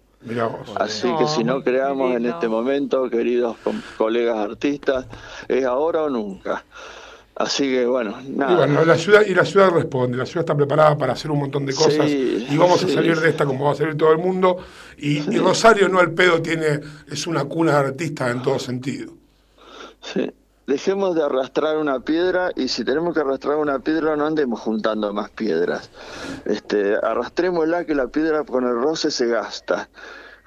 Así 0.76 1.08
que 1.18 1.28
si 1.28 1.44
no 1.44 1.64
creamos 1.64 2.16
en 2.16 2.26
este 2.26 2.48
momento, 2.48 3.10
queridos 3.10 3.56
colegas 3.98 4.38
artistas, 4.38 5.06
es 5.48 5.64
ahora 5.66 6.04
o 6.04 6.10
nunca. 6.10 6.66
Así 7.40 7.70
que 7.70 7.86
bueno, 7.86 8.16
Y 8.26 8.30
nada. 8.32 8.56
bueno, 8.58 8.84
la 8.84 8.98
ciudad, 8.98 9.22
y 9.24 9.36
la 9.36 9.46
ciudad 9.46 9.70
responde, 9.70 10.18
la 10.18 10.26
ciudad 10.26 10.42
está 10.42 10.56
preparada 10.56 10.98
para 10.98 11.14
hacer 11.14 11.30
un 11.30 11.38
montón 11.40 11.68
de 11.68 11.74
cosas 11.76 12.08
Sí, 12.08 12.48
y 12.50 12.58
vamos 12.58 12.84
a 12.84 12.88
salir 12.90 13.16
de 13.20 13.30
esta 13.30 13.46
como 13.46 13.66
va 13.66 13.74
a 13.74 13.76
salir 13.76 13.96
todo 13.96 14.12
el 14.12 14.18
mundo. 14.18 14.58
Y, 14.98 15.20
y 15.34 15.38
Rosario 15.38 15.88
no 15.88 16.00
al 16.00 16.12
pedo 16.14 16.42
tiene, 16.42 16.80
es 17.12 17.28
una 17.28 17.46
cuna 17.46 17.74
de 17.74 17.78
artistas 17.90 18.32
en 18.32 18.42
todo 18.42 18.58
sentido. 18.58 19.14
Sí. 20.02 20.32
Dejemos 20.66 21.16
de 21.16 21.24
arrastrar 21.24 21.78
una 21.78 22.00
piedra 22.02 22.52
y 22.56 22.68
si 22.68 22.84
tenemos 22.84 23.14
que 23.14 23.22
arrastrar 23.22 23.56
una 23.58 23.80
piedra 23.80 24.18
no 24.18 24.26
andemos 24.26 24.60
juntando 24.60 25.14
más 25.14 25.30
piedras. 25.30 25.90
Este, 26.44 26.96
arrastrémosla 27.02 27.86
que 27.86 27.96
la 27.96 28.08
piedra 28.08 28.44
con 28.44 28.66
el 28.66 28.74
roce 28.74 29.10
se 29.12 29.28
gasta. 29.28 29.88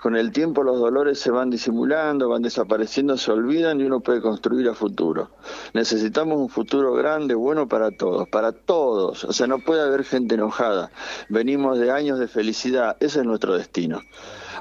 Con 0.00 0.16
el 0.16 0.32
tiempo 0.32 0.62
los 0.62 0.78
dolores 0.80 1.20
se 1.20 1.30
van 1.30 1.50
disimulando, 1.50 2.28
van 2.28 2.40
desapareciendo, 2.40 3.18
se 3.18 3.32
olvidan 3.32 3.80
y 3.80 3.84
uno 3.84 4.00
puede 4.00 4.22
construir 4.22 4.66
a 4.68 4.74
futuro. 4.74 5.30
Necesitamos 5.74 6.38
un 6.38 6.48
futuro 6.48 6.94
grande, 6.94 7.34
bueno 7.34 7.68
para 7.68 7.90
todos, 7.90 8.26
para 8.28 8.52
todos. 8.52 9.24
O 9.24 9.32
sea, 9.34 9.46
no 9.46 9.58
puede 9.58 9.82
haber 9.82 10.04
gente 10.04 10.36
enojada. 10.36 10.90
Venimos 11.28 11.78
de 11.78 11.90
años 11.90 12.18
de 12.18 12.28
felicidad, 12.28 12.96
ese 13.00 13.20
es 13.20 13.26
nuestro 13.26 13.56
destino. 13.56 14.00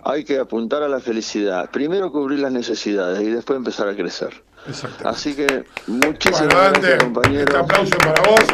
Hay 0.03 0.25
que 0.25 0.39
apuntar 0.39 0.83
a 0.83 0.89
la 0.89 0.99
felicidad. 0.99 1.69
Primero 1.71 2.11
cubrir 2.11 2.39
las 2.39 2.51
necesidades 2.51 3.21
y 3.21 3.31
después 3.31 3.55
empezar 3.55 3.87
a 3.87 3.95
crecer. 3.95 4.48
Exacto. 4.67 5.07
Así 5.07 5.35
que 5.35 5.63
muchísimas 5.87 6.53
Bueno, 6.53 6.61
Dante, 6.63 6.79
gracias, 6.81 7.03
compañero. 7.03 7.39
este 7.41 7.57
aplauso 7.57 7.97
para 7.97 8.21
vos. 8.21 8.45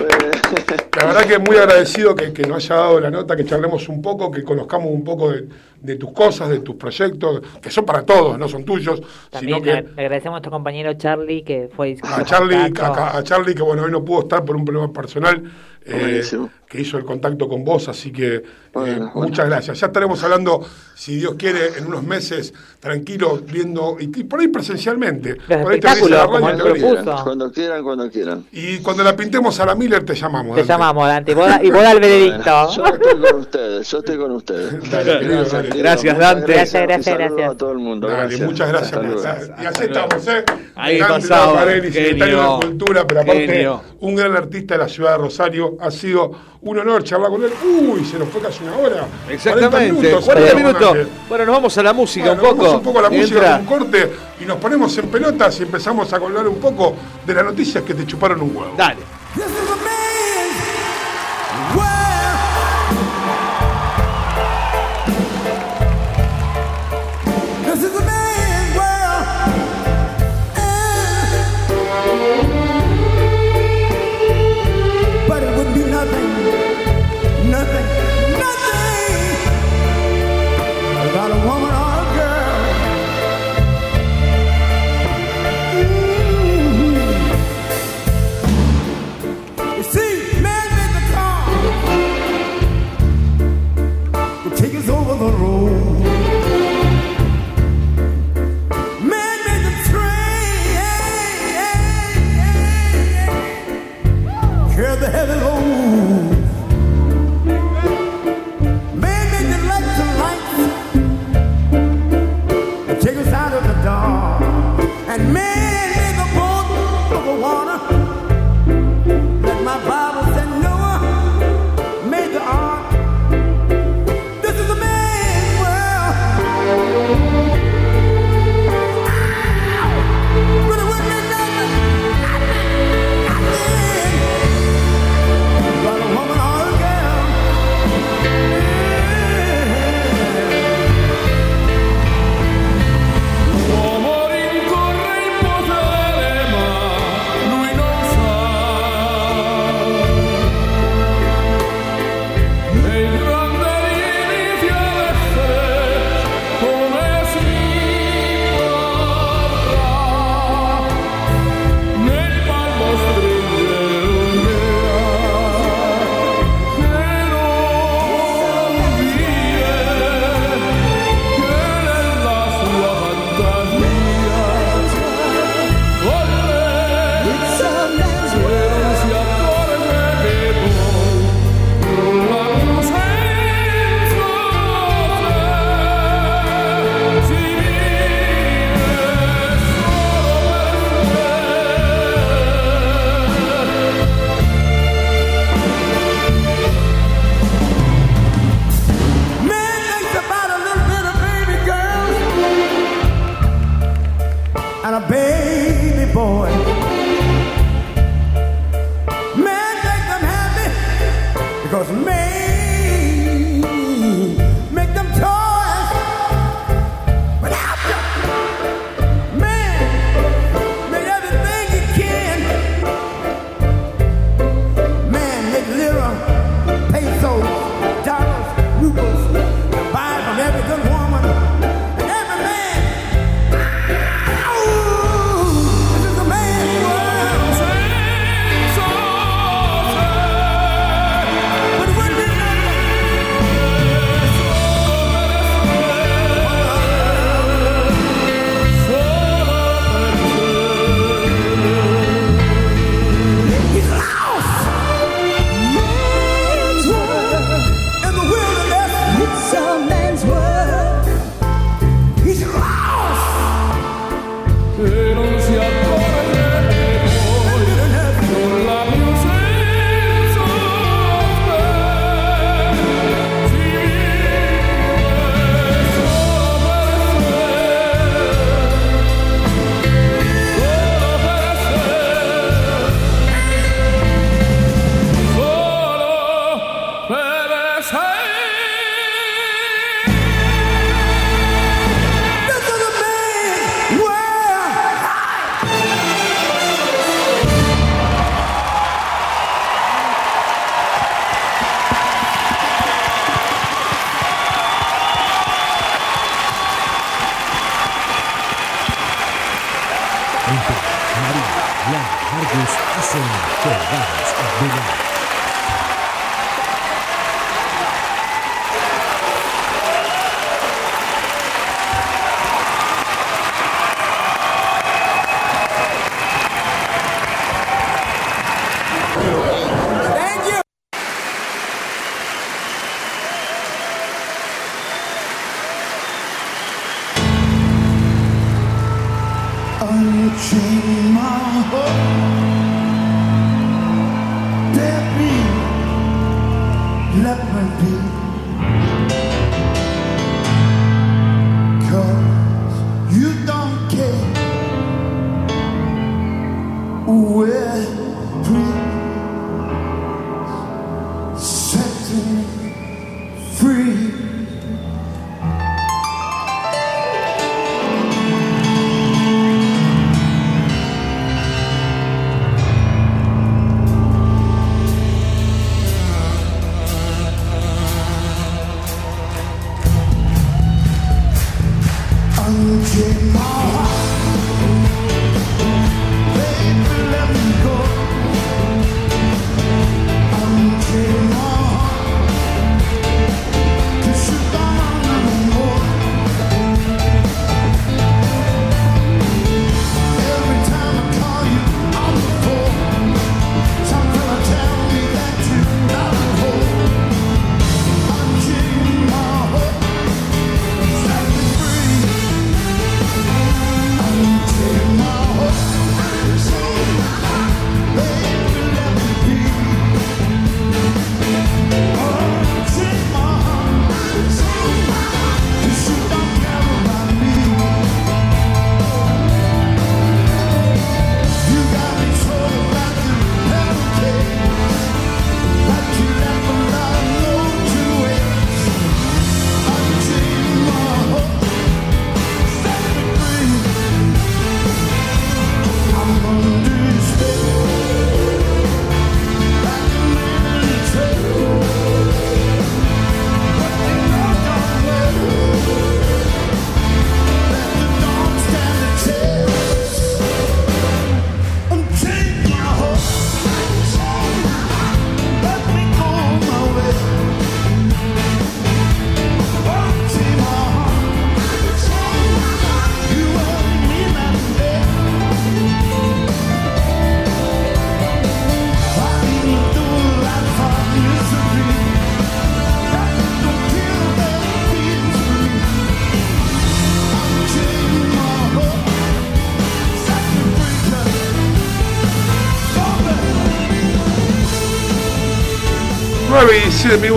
La 0.98 1.06
verdad 1.06 1.26
que 1.26 1.40
muy 1.40 1.58
agradecido 1.58 2.16
que, 2.16 2.32
que 2.32 2.44
nos 2.44 2.64
haya 2.66 2.76
dado 2.76 3.00
la 3.00 3.10
nota, 3.12 3.36
que 3.36 3.44
charlemos 3.44 3.90
un 3.90 4.02
poco, 4.02 4.32
que 4.32 4.44
conozcamos 4.44 4.90
un 4.92 5.04
poco 5.04 5.32
de, 5.32 5.48
de 5.82 5.96
tus 5.98 6.12
cosas, 6.12 6.50
de 6.50 6.60
tus 6.60 6.76
proyectos, 6.76 7.42
que 7.62 7.70
son 7.70 7.86
para 7.86 8.04
todos, 8.06 8.38
no 8.38 8.48
son 8.48 8.64
tuyos, 8.64 9.02
También 9.30 9.62
sino 9.62 9.64
que 9.64 9.82
le 9.82 10.04
agradecemos 10.04 10.28
a 10.28 10.32
nuestro 10.32 10.52
compañero 10.52 10.94
Charlie 10.94 11.44
que 11.44 11.70
fue 11.76 11.98
a 12.02 12.24
Charlie, 12.24 12.74
a, 12.80 13.18
a 13.18 13.24
Charlie 13.24 13.56
que 13.56 13.62
bueno, 13.64 13.84
hoy 13.84 13.92
no 13.92 14.04
pudo 14.06 14.22
estar 14.22 14.46
por 14.46 14.56
un 14.56 14.64
problema 14.64 14.92
personal, 14.94 15.44
eh, 15.86 16.24
que 16.68 16.82
hizo 16.82 16.98
el 16.98 17.06
contacto 17.06 17.48
con 17.48 17.64
vos, 17.64 17.88
así 17.90 18.12
que 18.12 18.42
eh, 18.76 18.80
Bueno, 19.00 19.12
muchas 19.16 19.46
gracias. 19.48 19.80
Ya 19.80 19.88
estaremos 19.88 20.22
hablando, 20.24 20.66
si 20.96 21.16
Dios 21.16 21.36
quiere, 21.38 21.78
en 21.78 21.86
unos 21.88 22.04
meses, 22.04 22.54
tranquilos, 22.80 23.46
viendo, 23.46 23.98
y, 24.00 24.06
y 24.20 24.24
por 24.26 24.40
ahí 24.42 24.48
presencialmente. 24.50 25.38
Los 25.48 25.62
Por 25.62 25.72
ahí 25.74 25.80
te 25.80 26.10
la 26.10 26.26
radio. 26.28 27.24
Cuando 27.24 27.52
quieran, 27.52 27.84
cuando 27.84 28.10
quieran. 28.12 28.46
Y 28.52 28.80
cuando 28.80 29.04
la 29.04 29.16
pintemos 29.16 29.60
a 29.60 29.66
la 29.66 29.76
Miller 29.76 30.04
te 30.04 30.14
llamamos. 30.16 30.56
Te 30.56 30.62
Dante. 30.62 30.74
llamamos, 30.74 31.08
Dante, 31.08 31.32
y 31.32 31.36
vos, 31.36 31.48
y 31.64 31.68
el 31.68 32.00
veredicto. 32.00 32.70
Yo 32.76 32.86
estoy 32.86 33.22
con 33.22 33.40
ustedes, 33.40 33.92
yo 33.92 33.98
estoy 34.00 34.18
con 34.18 34.32
ustedes. 34.32 34.92
Dale, 34.92 35.20
querido, 35.20 35.44
dale. 35.46 35.68
querido, 35.70 35.84
Gracias, 35.84 36.18
Dante. 36.18 36.54
Gracias, 36.54 36.84
y 36.84 36.86
gracias, 36.86 37.06
saludos 37.06 37.32
gracias. 37.38 37.52
a 37.54 37.58
todo 37.58 37.72
el 37.72 37.78
mundo. 37.80 38.08
Dale, 38.08 38.20
gracias. 38.22 38.42
muchas 38.50 38.70
gracias. 38.70 39.02
Luego. 39.04 39.22
Y 39.62 39.66
así 39.66 39.84
estamos, 39.84 40.28
¿eh? 40.28 40.44
Ahí 40.76 41.00
Dante 41.00 41.14
pasado, 41.28 41.54
Taparelli, 41.54 41.92
secretario 41.92 42.42
de 42.60 42.66
Cultura, 42.68 43.08
pero 43.08 43.22
aparte 43.22 43.48
genio. 43.48 43.82
un 44.02 44.16
gran 44.16 44.36
artista 44.36 44.74
de 44.76 44.80
la 44.80 44.90
ciudad 44.90 45.12
de 45.14 45.18
Rosario. 45.20 45.78
Ha 45.80 45.92
sido 45.92 46.32
un 46.66 46.80
honor 46.80 47.04
charlar 47.04 47.30
con 47.30 47.44
él. 47.44 47.52
Uy, 47.64 48.04
se 48.04 48.18
nos 48.18 48.28
fue 48.30 48.42
casi 48.42 48.64
una 48.64 48.76
hora. 48.78 49.08
40 49.26 49.32
Exactamente, 49.34 50.12
40 50.12 50.22
¿sabes? 50.26 50.56
minutos. 50.56 50.98
Bueno, 51.30 51.46
nos 51.46 51.56
vamos 51.56 51.78
a 51.78 51.84
la 51.84 51.94
música 51.94 52.26
Bueno, 52.34 52.42
un 52.42 52.50
poco. 52.50 52.64
vamos 52.64 52.78
un 52.78 52.84
poco 52.84 53.00
a 53.00 53.02
la 53.04 53.10
música 53.12 53.36
Entra. 53.36 53.52
con 53.52 53.82
un 53.84 53.90
corte 53.92 54.12
y 54.42 54.46
nos 54.46 54.58
ponemos 54.58 54.98
en 54.98 55.08
pelotas 55.10 55.60
y 55.60 55.64
empezamos 55.64 56.12
a 56.12 56.20
colgar 56.20 56.48
un 56.48 56.60
poco 56.60 56.96
de 57.26 57.34
las 57.36 57.46
noticias 57.46 57.84
que 57.84 57.94
te 57.94 58.06
chuparon 58.08 58.42
un 58.42 58.56
huevo. 58.56 58.74
Dale. 58.76 58.98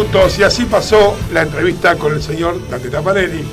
minutos 0.08 0.38
y 0.38 0.42
así 0.42 0.64
pasó 0.64 1.16
la 1.32 1.42
entrevista 1.42 1.96
con 1.96 2.14
el 2.14 2.22
señor 2.22 2.66
Dante 2.68 2.88
Taparelli. 2.88 3.44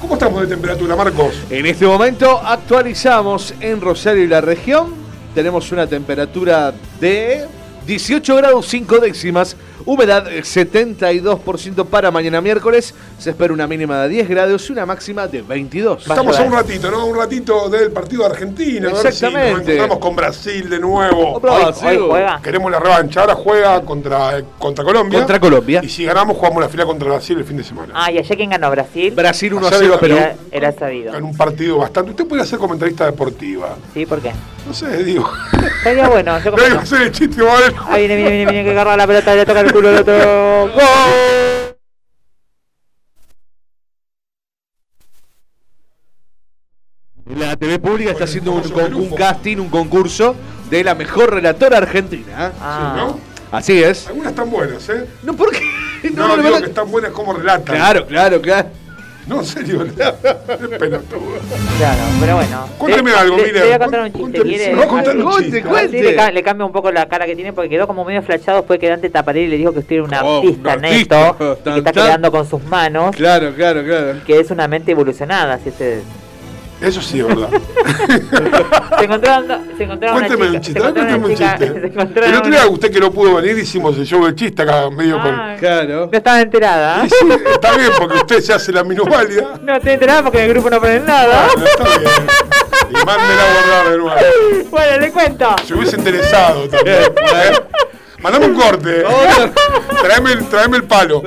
¿Cómo 0.00 0.14
estamos 0.14 0.40
de 0.40 0.48
temperatura, 0.48 0.96
Marcos? 0.96 1.34
En 1.48 1.66
este 1.66 1.86
momento 1.86 2.40
actualizamos 2.44 3.54
en 3.60 3.80
Rosario 3.80 4.24
y 4.24 4.26
la 4.26 4.40
región. 4.40 4.94
Tenemos 5.34 5.70
una 5.72 5.86
temperatura 5.86 6.74
de 7.00 7.46
18 7.86 8.36
grados 8.36 8.66
5 8.66 8.98
décimas 8.98 9.56
Humedad 9.86 10.26
eh, 10.32 10.42
72% 10.42 11.86
para 11.86 12.10
mañana 12.10 12.40
miércoles. 12.40 12.92
Se 13.18 13.30
espera 13.30 13.54
una 13.54 13.66
mínima 13.68 14.02
de 14.02 14.08
10 14.08 14.28
grados 14.28 14.68
y 14.68 14.72
una 14.72 14.84
máxima 14.84 15.26
de 15.28 15.42
22. 15.42 16.02
Estamos 16.02 16.38
a 16.38 16.42
un 16.42 16.52
ratito, 16.52 16.90
¿no? 16.90 17.06
Un 17.06 17.16
ratito 17.16 17.68
del 17.68 17.92
partido 17.92 18.22
de 18.24 18.30
Argentina. 18.30 18.88
A 18.88 18.92
ver 18.92 18.98
si 18.98 19.04
nos 19.04 19.14
Exactamente. 19.14 19.72
encontramos 19.74 19.98
con 19.98 20.16
Brasil 20.16 20.68
de 20.68 20.80
nuevo. 20.80 21.34
Hoy- 21.40 21.74
hoy 21.86 21.98
juega. 22.08 22.40
Queremos 22.42 22.70
la 22.70 22.80
revancha. 22.80 23.20
Ahora 23.20 23.34
juega 23.36 23.80
contra, 23.82 24.42
contra 24.58 24.84
Colombia. 24.84 25.18
Contra 25.20 25.38
Colombia. 25.40 25.80
Y 25.84 25.88
si 25.88 26.04
ganamos, 26.04 26.36
jugamos 26.36 26.60
la 26.62 26.68
final 26.68 26.86
contra 26.86 27.08
Brasil 27.08 27.38
el 27.38 27.44
fin 27.44 27.56
de 27.56 27.64
semana. 27.64 27.92
Ah, 27.94 28.10
y 28.10 28.18
ayer 28.18 28.36
quién 28.36 28.50
ganó 28.50 28.68
Brasil. 28.70 29.12
Brasil 29.14 29.54
1 29.54 29.66
a 29.68 29.70
0 29.70 29.98
Perú. 30.00 30.16
Era, 30.16 30.34
era 30.50 30.72
sabido. 30.72 31.14
En 31.14 31.22
un 31.24 31.36
partido 31.36 31.78
bastante. 31.78 32.10
Usted 32.10 32.26
puede 32.26 32.44
ser 32.44 32.58
comentarista 32.58 33.06
deportiva. 33.06 33.76
¿Sí? 33.94 34.04
¿Por 34.04 34.20
qué? 34.20 34.32
No 34.66 34.74
sé, 34.74 35.04
digo. 35.04 35.30
Estaría 35.78 36.08
bueno. 36.08 36.38
Yo 36.40 36.50
No 36.56 36.56
hay 36.62 36.68
que 36.70 36.74
no. 36.74 36.80
hacer 36.80 37.02
el 37.02 37.12
chiste, 37.12 37.40
¿vale? 37.40 37.66
Ahí 37.88 38.06
viene, 38.08 38.16
viene, 38.16 38.30
viene, 38.36 38.50
viene, 38.50 38.64
que 38.64 38.70
agarra 38.72 38.96
la 38.96 39.06
pelota, 39.06 39.32
le 39.34 39.46
toca 39.46 39.60
el 39.60 39.72
culo 39.76 40.00
otro. 40.00 40.68
¡Gol! 40.72 41.76
La 47.36 47.56
TV 47.56 47.78
pública 47.78 48.12
está 48.12 48.24
haciendo 48.24 48.52
un, 48.52 48.62
con- 48.70 48.94
un 48.94 49.10
casting, 49.14 49.56
un 49.58 49.68
concurso 49.68 50.36
de 50.70 50.84
la 50.84 50.94
mejor 50.94 51.34
relatora 51.34 51.78
argentina. 51.78 52.52
Ah. 52.60 52.94
¿No? 52.96 53.20
Así 53.50 53.82
es. 53.82 54.06
Algunas 54.08 54.30
están 54.30 54.50
buenas, 54.50 54.88
¿eh? 54.88 55.06
No, 55.22 55.34
¿por 55.34 55.50
qué? 55.50 55.60
No, 56.14 56.28
No, 56.28 56.36
no, 56.36 56.42
digo 56.42 56.58
que 56.60 56.66
están 56.66 56.90
buenas 56.90 57.10
como 57.12 57.32
relatan. 57.32 57.74
Claro, 57.76 58.06
claro, 58.06 58.40
claro. 58.40 58.68
No, 59.28 59.40
en 59.40 59.44
serio. 59.44 59.82
es 59.84 59.90
pelotudo. 60.78 61.20
Claro, 61.78 61.98
pero 62.20 62.36
bueno. 62.36 62.68
Cuénteme 62.78 63.10
Le- 63.10 63.16
algo, 63.16 63.36
le- 63.36 63.42
mire. 63.42 63.52
Le 63.58 63.64
voy 63.64 63.72
a 63.72 63.78
contar 63.80 64.00
un 64.02 64.12
chiste. 64.12 64.42
¿Quiere? 64.42 64.72
No, 64.72 64.86
contale 64.88 65.24
un 65.24 65.32
chiste. 65.42 65.62
cuente. 65.62 65.98
Sí, 65.98 66.04
le, 66.04 66.14
ca- 66.14 66.30
le 66.30 66.42
cambia 66.44 66.64
un 66.66 66.72
poco 66.72 66.92
la 66.92 67.06
cara 67.08 67.26
que 67.26 67.34
tiene 67.34 67.52
porque 67.52 67.68
quedó 67.68 67.86
como 67.88 68.04
medio 68.04 68.22
flachado 68.22 68.58
después 68.58 68.78
que 68.78 68.88
Dante 68.88 69.10
Taparelli 69.10 69.48
le 69.48 69.56
dijo 69.56 69.72
que 69.72 69.80
usted 69.80 69.96
era 69.96 70.04
un 70.04 70.14
Oh, 70.14 70.36
artista 70.38 70.74
un 70.76 70.80
neto 70.82 70.96
y 70.96 71.04
que 71.56 71.62
Tan, 71.64 71.78
está 71.78 71.92
tan. 71.92 72.04
creando 72.04 72.30
con 72.30 72.48
sus 72.48 72.62
manos 72.64 73.16
Claro, 73.16 73.52
claro, 73.54 73.82
claro. 73.82 74.20
que 74.24 74.38
es 74.38 74.50
una 74.52 74.68
mente 74.68 74.92
evolucionada. 74.92 75.58
Si 75.58 75.70
este, 75.70 76.02
Eso 76.80 77.00
sí 77.00 77.20
es 77.20 77.26
verdad. 77.26 77.48
se 78.98 79.04
encontraron, 79.04 79.46
se 79.78 79.84
encontraron 79.84 80.18
Cuénteme 80.18 80.50
un 80.50 80.60
chiste, 80.60 80.80
cuénteme 80.80 81.14
un 81.16 81.34
chiste. 81.34 81.64
El 82.26 82.34
otro 82.36 82.50
día, 82.50 82.66
usted 82.68 82.90
que 82.90 83.00
no 83.00 83.10
pudo 83.10 83.36
venir, 83.36 83.58
hicimos 83.58 83.96
el 83.96 84.04
show 84.04 84.24
del 84.24 84.34
chiste 84.34 84.62
acá, 84.62 84.90
medio 84.90 85.20
con. 85.20 85.34
Ah, 85.34 85.56
Claro. 85.58 86.08
No 86.12 86.18
estaba 86.18 86.40
enterada. 86.40 87.06
Sí, 87.08 87.14
está 87.50 87.76
bien, 87.76 87.90
porque 87.98 88.16
usted 88.16 88.40
se 88.40 88.52
hace 88.52 88.72
la 88.72 88.84
minusválida. 88.84 89.58
No 89.62 89.76
estoy 89.76 89.92
enterada 89.92 90.22
porque 90.22 90.38
en 90.38 90.44
el 90.44 90.50
grupo 90.52 90.68
no 90.70 90.80
ponen 90.80 91.06
nada. 91.06 91.48
Bueno, 91.54 91.66
está 91.66 91.98
bien. 91.98 92.10
Y 92.90 93.04
mándela 93.04 93.42
a 93.42 93.52
guardar 93.54 93.90
de 93.92 93.98
nuevo. 93.98 94.70
Bueno, 94.70 94.98
le 95.00 95.12
cuento. 95.12 95.56
Se 95.66 95.74
hubiese 95.74 95.96
interesado 95.96 96.68
también. 96.68 96.96
¿eh? 97.04 97.52
Mandame 98.26 98.46
un 98.46 98.54
corte. 98.60 99.04
Tráeme 100.02 100.32
el, 100.32 100.48
tráeme 100.48 100.76
el 100.78 100.84
palo. 100.84 101.22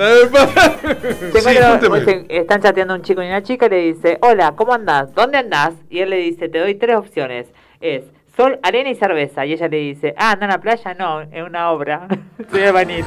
Sí, 1.34 2.26
están 2.28 2.62
chateando 2.62 2.94
un 2.94 3.02
chico 3.04 3.24
y 3.24 3.28
una 3.28 3.42
chica 3.42 3.68
y 3.68 3.70
le 3.70 3.78
dice, 3.94 4.18
hola, 4.22 4.54
¿cómo 4.58 4.74
andás? 4.74 5.16
¿Dónde 5.16 5.38
andás? 5.38 5.76
Y 5.90 6.00
él 6.00 6.10
le 6.10 6.18
dice, 6.18 6.50
te 6.50 6.60
doy 6.60 6.76
tres 6.76 6.98
opciones. 6.98 7.48
Es 7.80 8.04
sol, 8.36 8.60
arena 8.64 8.90
y 8.90 8.96
cerveza. 8.96 9.46
Y 9.46 9.54
ella 9.54 9.70
le 9.70 9.78
dice, 9.78 10.14
ah, 10.18 10.32
¿anda 10.32 10.48
en 10.48 10.52
la 10.52 10.60
playa? 10.60 10.94
No, 10.94 11.22
en 11.22 11.44
una 11.44 11.72
obra. 11.72 12.06
Se 12.52 12.64
va 12.64 12.68
a 12.68 12.84
venir. 12.84 13.06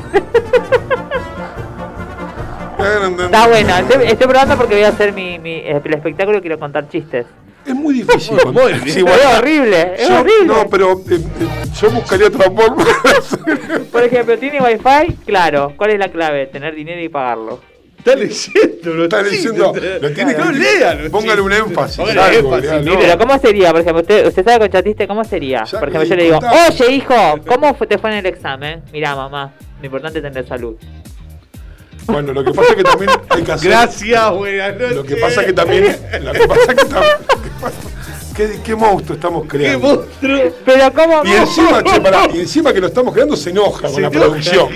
Está 2.78 3.46
bueno, 3.46 3.76
estoy, 3.76 4.06
estoy 4.06 4.26
probando 4.26 4.56
porque 4.56 4.74
voy 4.74 4.84
a 4.84 4.88
hacer 4.88 5.12
mi, 5.12 5.38
mi 5.38 5.60
el 5.60 5.94
espectáculo 5.94 6.38
y 6.38 6.40
quiero 6.40 6.58
contar 6.58 6.88
chistes. 6.88 7.26
Es 7.66 7.74
muy 7.74 7.94
difícil. 7.94 8.36
Muy 8.52 8.72
Es 8.72 9.04
horrible, 9.38 9.94
es 9.96 10.08
Yo- 10.08 10.20
horrible. 10.20 10.46
No, 10.46 10.68
pero 10.68 10.92
eh, 11.10 11.14
eh, 11.40 11.46
yo 11.80 11.90
buscaría 11.90 12.26
otra 12.28 12.50
forma. 12.50 12.84
Por 13.92 14.02
ejemplo, 14.04 14.38
¿tiene 14.38 14.60
wifi? 14.60 15.14
Claro. 15.26 15.72
¿Cuál 15.76 15.90
es 15.90 15.98
la 15.98 16.08
clave? 16.08 16.46
Tener 16.46 16.74
dinero 16.74 17.00
y 17.00 17.08
pagarlo. 17.08 17.60
Está 17.98 18.16
leyendo, 18.16 18.94
lo 18.94 19.04
Está 19.04 19.22
diciendo, 19.22 19.72
lo 20.00 20.10
tiene 20.12 20.32
No 20.32 20.50
que 20.50 20.58
lean. 20.58 21.10
Póngale 21.12 21.40
un 21.40 21.52
énfasis. 21.52 21.98
Póngale 21.98 22.20
algo, 22.20 22.56
énfasis, 22.56 22.84
léalo. 22.84 22.98
Pero 22.98 23.18
¿cómo 23.18 23.38
sería? 23.38 23.70
Por 23.70 23.80
ejemplo, 23.82 24.00
usted, 24.02 24.26
usted 24.26 24.44
sabe 24.44 24.58
con 24.58 24.68
chatiste 24.70 25.06
cómo 25.06 25.22
sería. 25.24 25.62
Ya 25.64 25.78
Por 25.78 25.88
ejemplo, 25.88 26.08
yo 26.08 26.16
le 26.16 26.24
digo, 26.24 26.40
oye 26.68 26.92
hijo, 26.94 27.14
¿cómo 27.46 27.74
te 27.74 27.98
fue 27.98 28.10
en 28.10 28.16
el 28.16 28.26
examen? 28.26 28.82
Mirá 28.92 29.14
mamá, 29.14 29.54
lo 29.78 29.86
importante 29.86 30.18
es 30.18 30.24
tener 30.24 30.44
salud. 30.48 30.74
Bueno, 32.06 32.32
lo 32.32 32.44
que 32.44 32.52
pasa 32.52 32.70
es 32.70 32.76
que 32.76 32.82
también 32.84 33.10
hay 33.28 33.42
que 33.42 33.52
hacer. 33.52 33.70
Gracias, 33.70 34.30
buenas 34.32 34.74
noches. 34.76 34.96
Lo 34.96 35.04
que 35.04 35.16
pasa 35.16 35.40
es 35.40 35.46
que 35.46 35.52
también. 35.52 35.96
Lo 36.22 36.32
que 36.32 36.46
pasa 36.48 36.72
es 36.72 36.74
que 36.78 36.86
tam- 36.86 37.04
¿Qué, 38.34 38.60
qué 38.64 38.74
monstruo 38.74 39.14
estamos 39.16 39.42
¡Qué 39.42 39.48
creando? 39.48 39.88
monstruo! 39.96 40.38
Pero 40.64 40.92
¿cómo 40.94 41.22
Y 41.24 41.32
encima, 41.32 41.82
che, 41.82 42.00
pará, 42.00 42.28
y 42.32 42.40
encima 42.40 42.72
que 42.72 42.80
lo 42.80 42.86
estamos 42.86 43.12
creando 43.12 43.36
se 43.36 43.50
enoja 43.50 43.88
Se 43.88 43.92
con 43.94 44.02
la 44.02 44.08
enoja, 44.08 44.26
producción. 44.26 44.68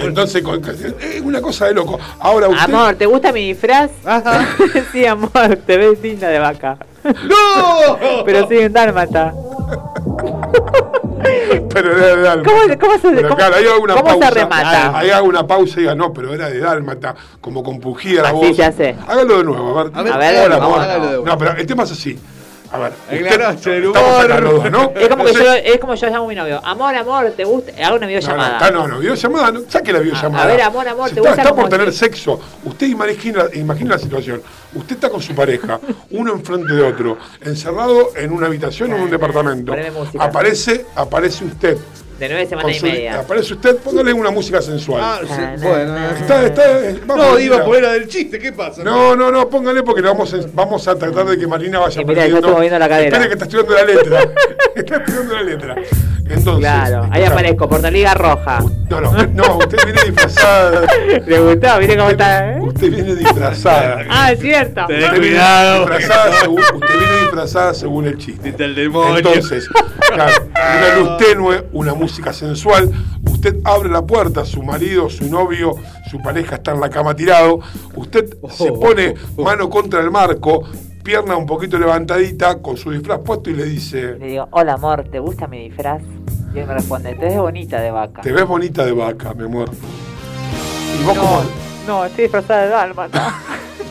Entonces, 0.00 0.42
con- 0.42 0.62
es 0.64 1.20
una 1.22 1.40
cosa 1.40 1.66
de 1.66 1.74
loco. 1.74 1.98
Ahora 2.18 2.48
usted. 2.48 2.62
Amor, 2.74 2.94
¿te 2.96 3.06
gusta 3.06 3.32
mi 3.32 3.48
disfraz? 3.48 3.90
Ajá. 4.04 4.48
sí, 4.92 5.06
amor, 5.06 5.30
te 5.66 5.76
ves 5.76 6.00
linda 6.02 6.28
de 6.28 6.38
vaca. 6.40 6.76
¡No! 7.04 8.24
Pero 8.24 8.46
soy 8.48 8.64
un 8.64 8.72
dálmata. 8.72 9.32
Pero 11.72 11.96
era 11.96 12.16
de 12.16 12.22
Dálmata. 12.22 12.50
¿Cómo, 12.50 12.78
cómo 12.78 12.92
se, 12.98 13.08
Pero 13.16 13.22
cómo- 13.28 13.36
claro, 13.36 13.56
ahí 13.56 13.64
hago 13.66 13.82
una 13.82 13.94
cómo 13.94 14.06
pausa. 14.06 14.28
se 14.28 14.34
remata? 14.34 14.98
Ahí 14.98 15.10
hago 15.10 15.26
una 15.26 15.46
pausa 15.46 15.74
y 15.76 15.80
diga, 15.82 15.94
no, 15.94 16.12
pero 16.12 16.32
era 16.34 16.48
de 16.50 16.58
Dálmata, 16.60 17.14
como 17.40 17.62
compugida 17.62 18.22
la 18.22 18.28
Así 18.28 18.36
voz. 18.38 18.56
se 18.56 18.64
hace. 18.64 18.96
Hágalo 19.06 19.38
de 19.38 19.44
nuevo, 19.44 19.78
a 19.78 19.84
ver. 19.84 19.92
A 19.94 20.02
ver, 20.02 20.12
A 20.12 20.16
ver, 20.18 20.46
Hola, 20.46 20.56
vamos, 20.58 20.74
amor. 20.76 20.80
hágalo 20.84 21.02
de 21.04 21.08
nuevo. 21.08 21.26
No, 21.26 21.38
pero 21.38 21.52
el 21.56 21.66
tema 21.66 21.82
es 21.84 21.92
así. 21.92 22.18
A 22.74 22.78
ver, 22.78 22.92
humor. 23.86 24.42
dos, 24.42 24.70
¿no? 24.72 24.92
Es 24.96 25.08
como, 25.08 25.24
que 25.24 25.32
yo, 25.32 25.52
es 25.54 25.78
como 25.78 25.94
yo 25.94 26.08
llamo 26.08 26.24
a 26.24 26.28
mi 26.28 26.34
novio. 26.34 26.60
Amor, 26.64 26.92
amor, 26.96 27.30
¿te 27.36 27.44
gusta? 27.44 27.70
Hago 27.70 27.82
una 27.82 27.90
No, 27.94 28.00
no, 28.00 28.06
videollamada. 28.08 28.52
está, 28.54 28.70
no, 28.72 28.88
no, 28.88 28.98
videollamada, 28.98 29.52
no, 29.52 29.60
saque 29.68 29.92
la 29.92 30.00
videollamada. 30.00 30.42
A 30.42 30.46
ver, 30.48 30.60
amor, 30.62 30.88
amor, 30.88 31.08
Si 31.08 31.14
¿te 31.14 31.20
está, 31.20 31.30
gusta 31.30 31.42
está 31.42 31.54
por 31.54 31.68
tener 31.68 31.92
si- 31.92 31.98
sexo. 32.00 32.40
Usted 32.64 32.88
imagina, 32.88 33.44
imagina 33.54 33.90
la 33.94 33.98
situación. 34.00 34.42
Usted 34.74 34.96
está 34.96 35.08
con 35.08 35.22
su 35.22 35.36
pareja, 35.36 35.78
uno 36.10 36.32
enfrente 36.32 36.72
de 36.74 36.82
otro, 36.82 37.16
encerrado 37.42 38.08
en 38.16 38.32
una 38.32 38.48
habitación 38.48 38.92
o 38.92 38.96
en 38.96 39.02
un 39.02 39.10
departamento. 39.10 39.72
Música. 39.92 40.24
Aparece, 40.24 40.84
aparece 40.96 41.44
usted. 41.44 41.78
De 42.18 42.28
nueve 42.28 42.46
semanas 42.46 42.76
y 42.80 42.82
media. 42.84 43.18
Aparece 43.20 43.54
usted, 43.54 43.76
póngale 43.78 44.12
una 44.12 44.30
música 44.30 44.62
sensual. 44.62 45.00
Ah, 45.04 45.18
sí, 45.22 45.28
Na, 45.30 45.56
na, 45.56 45.68
bueno. 45.68 45.94
na. 45.94 46.10
Está, 46.18 46.46
está, 46.46 46.78
eh, 46.88 47.00
vamos, 47.04 47.26
No, 47.26 47.38
iba 47.40 47.54
mira. 47.56 47.56
a 47.56 47.64
poner 47.66 47.82
la 47.82 47.92
del 47.94 48.08
chiste, 48.08 48.38
¿qué 48.38 48.52
pasa? 48.52 48.84
No, 48.84 49.16
no, 49.16 49.32
no, 49.32 49.48
póngale 49.48 49.82
porque 49.82 50.00
vamos, 50.00 50.32
a, 50.32 50.36
vamos 50.52 50.86
a 50.86 50.96
tratar 50.96 51.26
de 51.26 51.36
que 51.38 51.46
Marina 51.48 51.80
vaya 51.80 52.00
Y 52.00 52.04
mira, 52.04 52.26
yo 52.26 52.36
aprendiendo. 52.38 52.38
estoy 52.38 52.54
moviendo 52.54 52.78
la 52.78 52.88
cadera. 52.88 53.08
Espere 53.08 53.26
que 53.28 53.32
está 53.32 53.44
estudiando 53.46 53.74
la 53.74 53.84
letra. 53.84 54.20
está 54.76 54.96
estudiando 54.96 55.34
la 55.34 55.42
letra. 55.42 55.74
Entonces. 56.26 56.60
Claro, 56.60 57.08
ahí 57.10 57.24
aparezco, 57.24 57.68
Portaliga 57.68 58.14
Roja. 58.14 58.60
No, 58.88 59.00
no, 59.00 59.12
no, 59.26 59.56
usted 59.58 59.78
viene 59.84 60.00
disfrazada. 60.04 60.86
¿Le 61.26 61.38
gustó? 61.40 61.78
¿Viste 61.80 61.96
cómo 61.96 62.10
está? 62.10 62.52
eh? 62.52 62.60
Usted 62.60 62.90
viene 62.90 63.14
disfrazada. 63.16 64.04
Ah, 64.08 64.32
es 64.32 64.40
cierto. 64.40 64.86
Ten 64.86 65.02
Usted 65.02 65.10
viene 65.20 65.28
cuidado. 65.36 65.80
disfrazada 65.86 66.32
según, 66.40 66.60
usted 66.60 66.98
viene 66.98 67.16
disfrazada 67.22 67.74
según 67.74 68.06
el 68.06 68.18
chiste. 68.18 68.48
Está 68.50 68.64
el 68.64 68.74
demonio. 68.74 69.18
Entonces, 69.18 69.68
claro, 70.14 70.32
una 70.54 70.94
luz 70.98 71.16
tenue, 71.18 71.64
una 71.72 71.92
música 71.94 72.03
sensual. 72.08 72.90
Usted 73.30 73.60
abre 73.64 73.88
la 73.88 74.02
puerta, 74.02 74.44
su 74.44 74.62
marido, 74.62 75.08
su 75.10 75.28
novio, 75.28 75.74
su 76.10 76.20
pareja 76.20 76.56
está 76.56 76.72
en 76.72 76.80
la 76.80 76.90
cama 76.90 77.14
tirado. 77.14 77.60
Usted 77.94 78.36
se 78.50 78.72
pone 78.72 79.14
mano 79.36 79.70
contra 79.70 80.00
el 80.00 80.10
marco, 80.10 80.64
pierna 81.02 81.36
un 81.36 81.46
poquito 81.46 81.78
levantadita, 81.78 82.60
con 82.60 82.76
su 82.76 82.90
disfraz 82.90 83.20
puesto 83.20 83.50
y 83.50 83.54
le 83.54 83.64
dice: 83.64 84.18
Le 84.18 84.26
digo, 84.26 84.48
hola 84.50 84.74
amor, 84.74 85.04
¿te 85.10 85.18
gusta 85.18 85.46
mi 85.46 85.68
disfraz? 85.68 86.02
Y 86.54 86.58
él 86.58 86.66
me 86.66 86.74
responde, 86.74 87.14
te 87.14 87.24
ves 87.24 87.36
bonita 87.36 87.80
de 87.80 87.90
vaca. 87.90 88.20
Te 88.22 88.32
ves 88.32 88.46
bonita 88.46 88.84
de 88.84 88.92
vaca, 88.92 89.34
mi 89.34 89.44
amor. 89.44 89.70
Y 91.00 91.04
vos 91.04 91.18
como. 91.18 91.42
No, 91.86 91.98
no, 91.98 92.04
estoy 92.04 92.24
disfrazada 92.24 92.62
de 92.62 92.68
dálmata. 92.68 93.34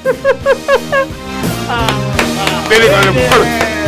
Dele 2.69 2.88
con 2.88 3.02
el 3.02 3.07
amor. 3.10 3.83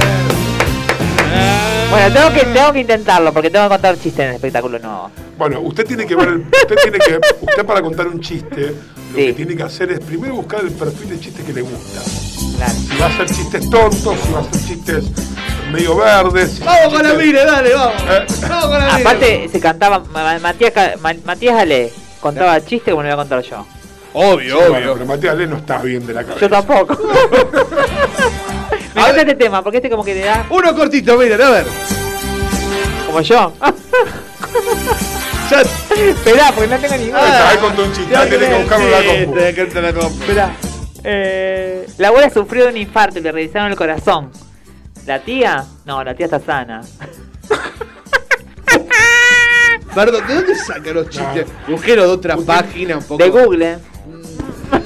Bueno, 1.90 2.14
tengo 2.14 2.34
que, 2.34 2.46
tengo 2.46 2.74
que 2.74 2.80
intentarlo 2.80 3.34
porque 3.34 3.50
tengo 3.50 3.66
que 3.66 3.70
contar 3.70 3.96
chistes 3.96 4.20
en 4.20 4.30
el 4.30 4.36
espectáculo 4.36 4.80
nuevo. 4.80 5.12
Bueno, 5.38 5.60
usted 5.62 5.86
tiene 5.86 6.06
que 6.06 6.16
ver 6.16 6.28
el, 6.30 6.38
usted 6.40 6.76
tiene 6.82 6.98
que 7.00 7.20
usted 7.42 7.66
para 7.66 7.82
contar 7.82 8.08
un 8.08 8.20
chiste, 8.22 8.74
lo 9.12 9.18
Sí. 9.20 9.26
que 9.28 9.34
tiene 9.34 9.56
que 9.56 9.64
hacer 9.64 9.92
es 9.92 10.00
primero 10.00 10.36
buscar 10.36 10.62
el 10.62 10.72
perfil 10.72 11.10
de 11.10 11.20
chiste 11.20 11.44
que 11.44 11.54
le 11.54 11.62
gusta. 11.62 12.02
Claro. 12.58 12.72
Si 12.74 12.98
va 12.98 13.06
a 13.06 13.10
hacer 13.10 13.26
chistes 13.28 13.70
tontos, 13.70 14.18
si 14.26 14.32
va 14.34 14.40
a 14.40 14.42
hacer 14.42 14.62
chistes 14.68 15.06
medio 15.72 15.96
verdes. 15.98 16.52
si 16.52 16.64
Vamos 16.64 16.94
con 16.94 17.04
la 17.04 17.10
chistes- 17.12 17.26
mire, 17.26 17.46
dale, 17.46 17.74
vamos. 17.74 18.02
Eh. 18.10 18.26
Vamos 18.50 18.66
con 18.66 18.80
la 18.80 18.86
mire. 18.94 19.02
Aparte, 19.02 19.50
se 19.52 19.60
cantaba, 19.60 20.00
Ma- 20.12 20.40
Matías, 20.40 20.72
Ca- 20.72 20.94
Ma- 21.02 21.14
Matías 21.26 21.56
Ale 21.58 21.92
contaba 22.20 22.60
chistes 22.64 22.92
como 22.94 23.04
lo 23.04 23.08
voy 23.10 23.14
a 23.14 23.18
contar 23.18 23.42
yo. 23.42 23.66
Obvio, 24.14 24.56
Bueno, 24.58 24.76
obvio. 24.78 24.94
pero 24.94 25.06
Matías 25.06 25.36
Le 25.36 25.48
no 25.48 25.58
está 25.58 25.78
bien 25.80 26.06
de 26.08 26.14
la 26.14 26.24
cabeza. 26.24 26.40
Yo 26.42 26.50
tampoco. 26.50 26.98
Me 28.96 29.02
encanta 29.02 29.22
este 29.22 29.36
tema, 29.36 29.62
porque 29.62 29.78
este 29.78 29.90
como 29.90 30.04
que 30.04 30.14
le 30.16 30.22
da 30.22 30.46
Uno 30.50 30.74
cortito, 30.76 31.18
miren, 31.18 31.42
a 31.42 31.50
ver. 31.50 31.66
como 33.06 33.22
yo. 33.22 33.54
Ya. 35.50 35.62
Esperá, 35.62 36.52
porque 36.54 36.68
no 36.70 36.78
tengo 36.80 36.96
ni 36.96 37.04
Ahí 37.04 37.10
está, 37.10 37.50
ahí 37.50 37.58
contó 37.58 37.84
un 37.84 37.94
chiste, 37.94 38.16
tenés 38.16 38.50
que 38.50 38.56
buscarlo 38.58 38.86
en 38.86 38.92
la 38.92 38.98
compu. 39.26 39.34
tenés 39.40 39.56
que 39.56 39.82
la 39.82 39.94
compu. 39.94 40.22
Esperá. 40.22 40.56
Eh, 41.04 41.88
la 42.00 42.08
abuela 42.08 42.30
sufrió 42.32 42.64
de 42.64 42.70
un 42.72 42.78
infarto 42.78 43.20
y 43.20 43.22
le 43.22 43.32
revisaron 43.32 43.70
el 43.72 43.78
corazón. 43.78 44.32
¿La 45.06 45.20
tía? 45.20 45.64
No, 45.86 46.04
la 46.04 46.16
tía 46.16 46.26
está 46.26 46.40
sana. 46.40 46.82
Perdón, 49.94 50.28
¿de 50.28 50.34
dónde 50.34 50.56
sacan 50.56 50.94
los 50.96 51.10
chistes? 51.10 51.46
Busquero 51.68 52.04
de 52.04 52.10
otra 52.10 52.38
página 52.38 52.98
un 52.98 53.04
poco. 53.04 53.24
De 53.24 53.30
Google. 53.30 53.78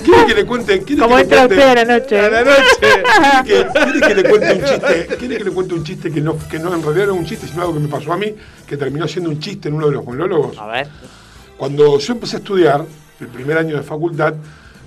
¿Quiere 0.04 0.26
que 0.28 0.34
le 0.36 0.46
cuente? 0.46 0.82
quiere 0.84 1.02
¿Cómo 1.02 1.16
que 1.16 1.24
le 1.24 1.24
entra 1.24 1.38
cuente- 1.48 1.56
usted 1.56 1.70
a 1.70 1.76
la 1.76 1.86
noche? 1.86 2.20
A 2.20 2.30
la 2.30 2.44
noche. 2.44 3.44
¿Quiere 3.46 3.66
que, 3.68 3.80
quiere 3.80 4.00
que 4.08 4.16
le 4.16 4.30
cuente 4.30 4.54
un 4.54 4.64
chiste? 4.64 5.08
¿Quiere 5.18 5.38
que 5.38 5.44
le 5.44 5.52
cuente 5.52 5.74
un 5.76 5.84
chiste 5.84 6.12
que 6.12 6.22
no, 6.22 6.38
que 6.50 6.60
no 6.60 6.74
en 6.74 6.82
realidad 6.84 7.08
no 7.08 7.14
es 7.14 7.20
un 7.20 7.26
chiste, 7.26 7.48
sino 7.48 7.62
algo 7.62 7.74
que 7.76 7.80
me 7.80 7.88
pasó 7.88 8.14
a 8.14 8.18
mí, 8.18 8.34
que 8.68 8.78
terminó 8.78 9.08
siendo 9.08 9.30
un 9.30 9.40
chiste 9.40 9.70
en 9.70 9.76
uno 9.76 9.88
de 9.88 9.94
los 9.94 10.06
monólogos? 10.06 10.58
A 10.58 10.68
ver. 10.68 10.88
Cuando 11.58 12.00
yo 12.00 12.14
empecé 12.14 12.38
a 12.38 12.40
estudiar, 12.40 12.86
el 13.20 13.28
primer 13.28 13.58
año 13.58 13.76
de 13.78 13.84
facultad, 13.84 14.34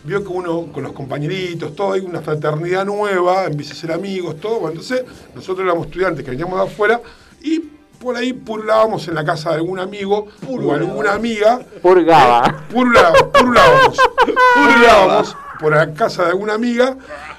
vio 0.04 0.22
que 0.22 0.28
uno 0.28 0.66
con 0.72 0.82
los 0.82 0.92
compañeritos, 0.92 1.76
todo, 1.76 1.92
hay 1.92 2.00
una 2.00 2.22
fraternidad 2.22 2.84
nueva, 2.84 3.44
empieza 3.44 3.72
a 3.74 3.76
ser 3.76 3.92
amigos, 3.92 4.40
todo. 4.40 4.60
Bueno, 4.60 4.80
entonces, 4.80 5.04
nosotros 5.34 5.64
éramos 5.64 5.86
estudiantes 5.86 6.24
que 6.24 6.30
veníamos 6.30 6.58
de 6.58 6.66
afuera 6.66 7.00
y 7.42 7.62
por 8.02 8.16
ahí 8.16 8.32
purlábamos 8.32 9.06
en 9.08 9.14
la 9.14 9.24
casa 9.24 9.50
de 9.50 9.56
algún 9.56 9.78
amigo 9.78 10.26
o 10.48 10.72
alguna 10.72 11.12
amiga. 11.14 11.60
Purgaba. 11.80 12.64
Purla- 12.72 13.12
purlábamos. 13.32 13.98
Purlábamos 14.54 15.36
por 15.60 15.72
la 15.72 15.94
casa 15.94 16.24
de 16.24 16.30
alguna 16.30 16.54
amiga 16.54 16.96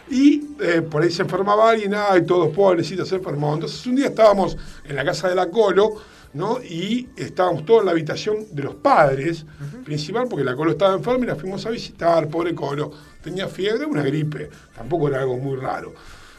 y 0.09 0.41
eh, 0.61 0.81
por 0.81 1.03
ahí 1.03 1.11
se 1.11 1.23
enfermaba 1.23 1.69
alguien, 1.71 1.93
ay, 1.93 2.25
todos 2.25 2.55
pobrecitos 2.55 3.09
se 3.09 3.15
enfermaban. 3.15 3.55
Entonces 3.55 3.85
un 3.85 3.95
día 3.95 4.07
estábamos 4.07 4.57
en 4.85 4.95
la 4.95 5.03
casa 5.03 5.27
de 5.27 5.35
la 5.35 5.49
Colo, 5.49 5.95
¿no? 6.33 6.59
Y 6.63 7.09
estábamos 7.17 7.65
todos 7.65 7.81
en 7.81 7.85
la 7.87 7.91
habitación 7.91 8.37
de 8.51 8.63
los 8.63 8.75
padres, 8.75 9.45
principal, 9.83 10.27
porque 10.29 10.45
la 10.45 10.55
Colo 10.55 10.71
estaba 10.71 10.93
enferma 10.95 11.25
y 11.25 11.27
la 11.27 11.35
fuimos 11.35 11.65
a 11.65 11.69
visitar, 11.69 12.27
pobre 12.29 12.55
Colo. 12.55 12.91
Tenía 13.21 13.47
fiebre, 13.47 13.85
una 13.85 14.03
gripe, 14.03 14.49
tampoco 14.75 15.07
era 15.09 15.19
algo 15.19 15.37
muy 15.37 15.57
raro. 15.57 15.93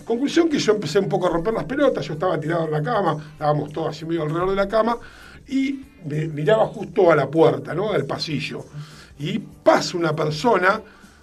Conclusión 0.04 0.48
que 0.48 0.58
yo 0.58 0.72
empecé 0.72 0.98
un 0.98 1.08
poco 1.08 1.26
a 1.26 1.30
romper 1.30 1.54
las 1.54 1.64
pelotas, 1.64 2.06
yo 2.06 2.14
estaba 2.14 2.38
tirado 2.38 2.66
en 2.66 2.72
la 2.72 2.82
cama, 2.82 3.32
estábamos 3.32 3.72
todos 3.72 3.88
así 3.88 4.04
medio 4.04 4.22
alrededor 4.22 4.50
de 4.50 4.56
la 4.56 4.68
cama, 4.68 4.98
y 5.48 5.84
me 6.04 6.26
miraba 6.28 6.66
justo 6.66 7.10
a 7.10 7.16
la 7.16 7.28
puerta, 7.28 7.74
¿no? 7.74 7.92
Al 7.92 8.04
pasillo. 8.04 8.64
Y 9.18 9.38
pasa 9.38 9.96
una 9.96 10.14
persona 10.14 10.80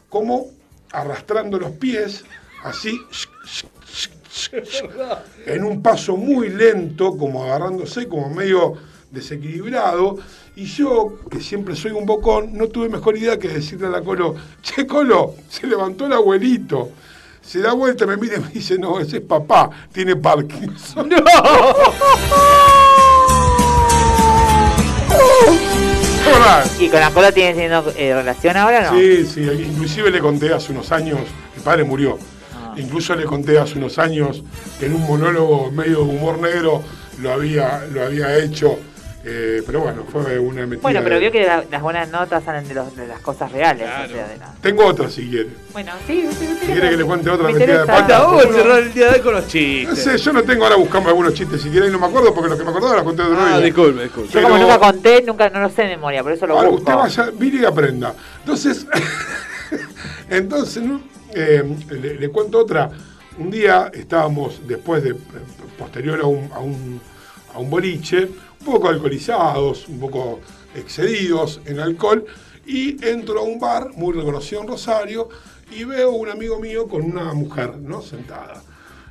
como 0.09 0.47
arrastrando 0.91 1.59
los 1.59 1.71
pies, 1.71 2.23
así, 2.63 2.99
en 5.45 5.63
un 5.63 5.81
paso 5.81 6.17
muy 6.17 6.49
lento, 6.49 7.17
como 7.17 7.43
agarrándose, 7.43 8.07
como 8.07 8.29
medio 8.29 8.75
desequilibrado. 9.11 10.17
Y 10.55 10.65
yo, 10.65 11.19
que 11.29 11.39
siempre 11.39 11.75
soy 11.75 11.91
un 11.91 12.05
bocón, 12.05 12.57
no 12.57 12.67
tuve 12.67 12.89
mejor 12.89 13.17
idea 13.17 13.37
que 13.37 13.47
decirle 13.47 13.87
a 13.87 13.89
la 13.89 14.01
Colo, 14.01 14.35
che 14.61 14.85
Colo, 14.85 15.35
se 15.49 15.67
levantó 15.67 16.05
el 16.05 16.13
abuelito. 16.13 16.91
Se 17.41 17.59
da 17.59 17.73
vuelta, 17.73 18.05
me 18.05 18.18
mira 18.18 18.35
y 18.38 18.39
me 18.39 18.47
dice, 18.49 18.77
no, 18.77 18.99
ese 18.99 19.18
es 19.18 19.23
papá, 19.23 19.69
tiene 19.91 20.15
Parkinson. 20.15 21.09
Hola. 26.35 26.63
¿Y 26.80 26.88
con 26.89 26.99
la 26.99 27.09
cola 27.11 27.31
tiene 27.31 27.53
teniendo 27.53 27.91
eh, 27.97 28.13
relación 28.13 28.57
ahora 28.57 28.91
no? 28.91 28.97
Sí, 28.97 29.26
sí, 29.26 29.41
inclusive 29.41 30.11
le 30.11 30.19
conté 30.19 30.53
hace 30.53 30.72
unos 30.72 30.91
años, 30.91 31.19
mi 31.55 31.63
padre 31.63 31.84
murió, 31.84 32.18
Ah. 32.53 32.73
incluso 32.77 33.15
le 33.15 33.26
conté 33.26 33.57
hace 33.57 33.77
unos 33.77 33.97
años 33.97 34.43
que 34.80 34.85
en 34.85 34.93
un 34.95 35.01
monólogo 35.07 35.72
medio 35.72 35.97
de 35.97 36.03
humor 36.03 36.38
negro 36.39 36.84
lo 37.19 37.34
había, 37.34 37.85
lo 37.91 38.03
había 38.03 38.38
hecho, 38.38 38.77
eh, 39.23 39.61
pero 39.65 39.81
bueno, 39.81 40.03
fue 40.11 40.39
una 40.39 40.61
mentira. 40.61 40.81
Bueno, 40.81 40.99
pero 41.03 41.15
de- 41.15 41.22
vio 41.22 41.31
que 41.31 41.45
la- 41.45 41.64
las 41.69 41.81
buenas 41.81 42.10
notas 42.10 42.43
salen 42.43 42.68
de, 42.68 42.73
los- 42.73 42.95
de 42.95 43.07
las 43.07 43.19
cosas 43.19 43.52
reales. 43.52 43.88
o 43.88 44.07
sea, 44.10 44.27
de 44.27 44.38
la- 44.38 44.53
Tengo 44.61 44.85
otra 44.85 45.10
si 45.10 45.30
quiere. 45.30 45.49
Bueno, 45.73 45.91
sí, 46.07 46.26
sí, 46.31 46.38
sí. 46.39 46.57
Si 46.61 46.65
quiere 46.72 46.89
que 46.89 46.98
le 46.98 47.03
cuente 47.06 47.30
otra 47.30 47.48
Me 47.48 47.53
mentira 47.53 47.73
de 47.77 47.81
interesa. 47.81 48.02
pata. 48.07 48.19
Vamos 48.23 48.45
a 48.45 48.52
cerrar 48.53 48.80
el 48.80 48.93
día 48.93 49.07
de 49.10 49.15
hoy 49.15 49.22
con 49.22 49.34
los 49.34 49.48
chistes. 49.48 49.89
No 49.89 49.95
sé, 50.11 50.18
yo 50.18 50.34
no 50.34 50.43
tengo 50.43 50.64
ahora 50.64 50.76
buscando 50.77 51.10
algunos 51.10 51.34
chistes 51.34 51.61
si 51.61 51.69
quiere 51.69 51.88
y 51.88 51.91
no 51.91 51.99
me 51.99 52.07
acuerdo 52.07 52.34
porque 52.34 52.49
los 52.49 52.57
que 52.57 52.64
me 52.64 52.69
acordaba 52.72 52.95
los 52.95 53.03
conté 53.03 53.22
de 53.23 53.30
otro 53.30 53.41
Ah, 53.43 53.60
disculpe, 53.60 54.03
disculpe. 54.03 54.31
Yo 54.34 54.41
como 54.43 54.57
nunca 54.57 54.80
conté, 54.80 55.22
nunca 55.23 55.49
no 55.49 55.60
lo 55.61 55.69
sé 55.69 55.84
de 55.84 55.88
memoria, 55.89 56.23
por 56.23 56.31
eso 56.31 56.48
lo 56.48 56.56
Ahora 56.57 56.69
busco. 56.69 56.91
usted 56.91 56.95
vaya, 57.23 57.31
mire 57.39 57.57
y 57.61 57.65
aprenda. 57.65 58.15
Entonces, 58.39 58.85
entonces 60.30 60.84
¿no? 60.84 61.02
Eh, 61.34 61.64
le, 61.91 62.15
le 62.15 62.30
cuento 62.30 62.60
otra. 62.60 62.89
Un 63.38 63.49
día 63.49 63.89
estábamos 63.93 64.68
después 64.68 65.03
de, 65.03 65.15
posterior 65.77 66.19
a 66.22 66.26
un, 66.27 66.49
a 66.53 66.60
un, 66.60 67.02
a 67.56 67.60
un 67.60 67.69
boliche, 67.69 68.27
un 68.61 68.65
poco 68.73 68.89
alcoholizados, 68.89 69.88
un 69.88 69.99
poco 69.99 70.39
excedidos 70.75 71.61
en 71.65 71.79
alcohol, 71.79 72.25
y 72.65 73.03
entro 73.05 73.39
a 73.39 73.43
un 73.43 73.59
bar 73.59 73.89
muy 73.95 74.13
reconocido 74.13 74.61
en 74.61 74.67
Rosario 74.67 75.29
y 75.71 75.83
veo 75.83 76.11
un 76.11 76.29
amigo 76.29 76.59
mío 76.59 76.88
con 76.88 77.01
una 77.01 77.33
mujer, 77.33 77.77
¿no? 77.77 78.01
Sentada. 78.01 78.61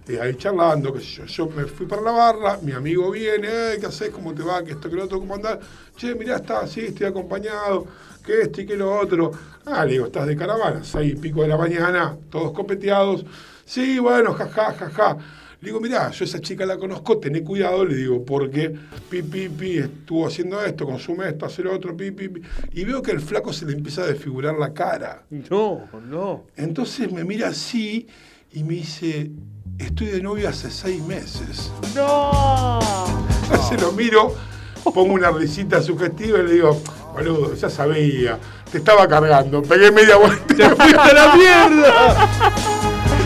eh, 0.09 0.19
ahí 0.21 0.35
charlando, 0.35 0.93
sé 0.99 1.05
yo. 1.05 1.25
Yo 1.27 1.47
me 1.51 1.65
fui 1.67 1.87
para 1.87 2.03
la 2.03 2.11
barra, 2.11 2.59
mi 2.63 2.73
amigo 2.73 3.11
viene, 3.13 3.49
"Eh, 3.49 3.77
¿qué 3.79 3.87
haces? 3.87 4.11
¿Cómo 4.11 4.35
te 4.35 4.43
va? 4.43 4.65
¿Qué 4.65 4.73
esto, 4.73 4.89
qué 4.91 4.97
lo 4.97 5.05
otro? 5.05 5.21
¿Cómo 5.21 5.35
andás? 5.37 5.59
Che, 5.97 6.15
mirá, 6.17 6.37
está 6.37 6.61
así, 6.61 6.81
estoy 6.87 7.07
acompañado, 7.07 7.87
que 8.25 8.41
esto 8.43 8.61
y 8.63 8.67
que 8.67 8.77
lo 8.77 8.99
otro. 8.99 9.31
Ah, 9.67 9.85
le 9.85 9.93
digo, 9.93 10.07
estás 10.07 10.27
de 10.27 10.35
caravana, 10.37 10.83
seis 10.83 11.13
y 11.13 11.17
pico 11.17 11.43
de 11.43 11.49
la 11.49 11.57
mañana, 11.57 12.17
todos 12.31 12.53
copeteados. 12.53 13.25
Sí, 13.65 13.99
bueno, 14.01 14.35
jaja, 14.35 14.73
jaja. 14.73 15.17
Le 15.61 15.67
digo, 15.67 15.79
mirá, 15.79 16.11
yo 16.11 16.25
esa 16.25 16.41
chica 16.41 16.65
la 16.65 16.79
conozco, 16.79 17.19
tené 17.19 17.45
cuidado, 17.45 17.85
le 17.85 17.95
digo, 17.95 18.25
porque 18.25 18.75
pi, 19.11 19.21
pi, 19.21 19.51
pi, 19.51 19.77
estuvo 19.77 20.27
haciendo 20.27 20.63
esto, 20.65 20.87
consume 20.87 21.29
esto, 21.29 21.45
hace 21.45 21.63
lo 21.63 21.75
otro, 21.75 21.95
pi, 21.95 22.13
pi, 22.13 22.31
pi. 22.31 22.41
Y 22.73 22.85
veo 22.85 23.03
que 23.03 23.11
el 23.11 23.21
flaco 23.21 23.53
se 23.53 23.67
le 23.67 23.75
empieza 23.75 24.03
a 24.03 24.07
desfigurar 24.07 24.55
la 24.55 24.73
cara. 24.73 25.27
No, 25.51 25.87
no. 26.09 26.45
Entonces 26.57 27.13
me 27.13 27.25
mira 27.25 27.49
así 27.49 28.07
y 28.53 28.65
me 28.65 28.75
dice, 28.75 29.31
estoy 29.79 30.07
de 30.07 30.23
novio 30.23 30.49
hace 30.49 30.71
seis 30.71 31.03
meses. 31.03 31.71
¡No! 31.95 32.79
Entonces 33.43 33.83
lo 33.83 33.93
miro, 33.93 34.35
pongo 34.83 35.13
una 35.13 35.31
risita 35.31 35.83
sugestiva 35.83 36.39
y 36.39 36.43
le 36.45 36.53
digo, 36.55 36.81
boludo, 37.13 37.55
ya 37.55 37.69
sabía, 37.69 38.39
te 38.73 38.79
estaba 38.79 39.07
cargando, 39.07 39.61
pegué 39.61 39.93
media 39.93 40.17
vuelta. 40.17 40.55
¡Te 40.55 40.71
fuiste 40.71 40.99
a 40.99 41.13
la 41.13 41.37
mierda! 41.37 42.29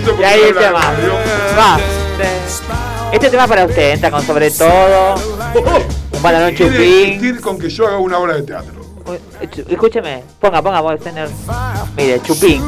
Y 0.05 0.23
ahí 0.23 0.41
el 0.49 0.55
tema. 0.55 0.81
Va. 1.57 2.04
Este 3.13 3.31
tema 3.31 3.47
para 3.47 3.65
usted, 3.65 3.93
entra 3.93 4.11
con 4.11 4.23
sobre 4.23 4.51
todo. 4.51 5.15
Un 6.13 6.23
pantalón 6.23 6.55
Quiere 6.55 6.73
chupín. 6.75 7.09
insistir 7.15 7.41
con 7.41 7.59
que 7.59 7.69
yo 7.69 7.87
haga 7.87 7.99
una 7.99 8.19
obra 8.19 8.35
de 8.35 8.43
teatro. 8.43 8.85
Escúcheme, 9.69 10.23
ponga, 10.41 10.63
ponga, 10.63 10.81
voy 10.81 10.95
a 10.95 10.99
tener. 10.99 11.29
Mire, 11.97 12.21
chupín. 12.23 12.63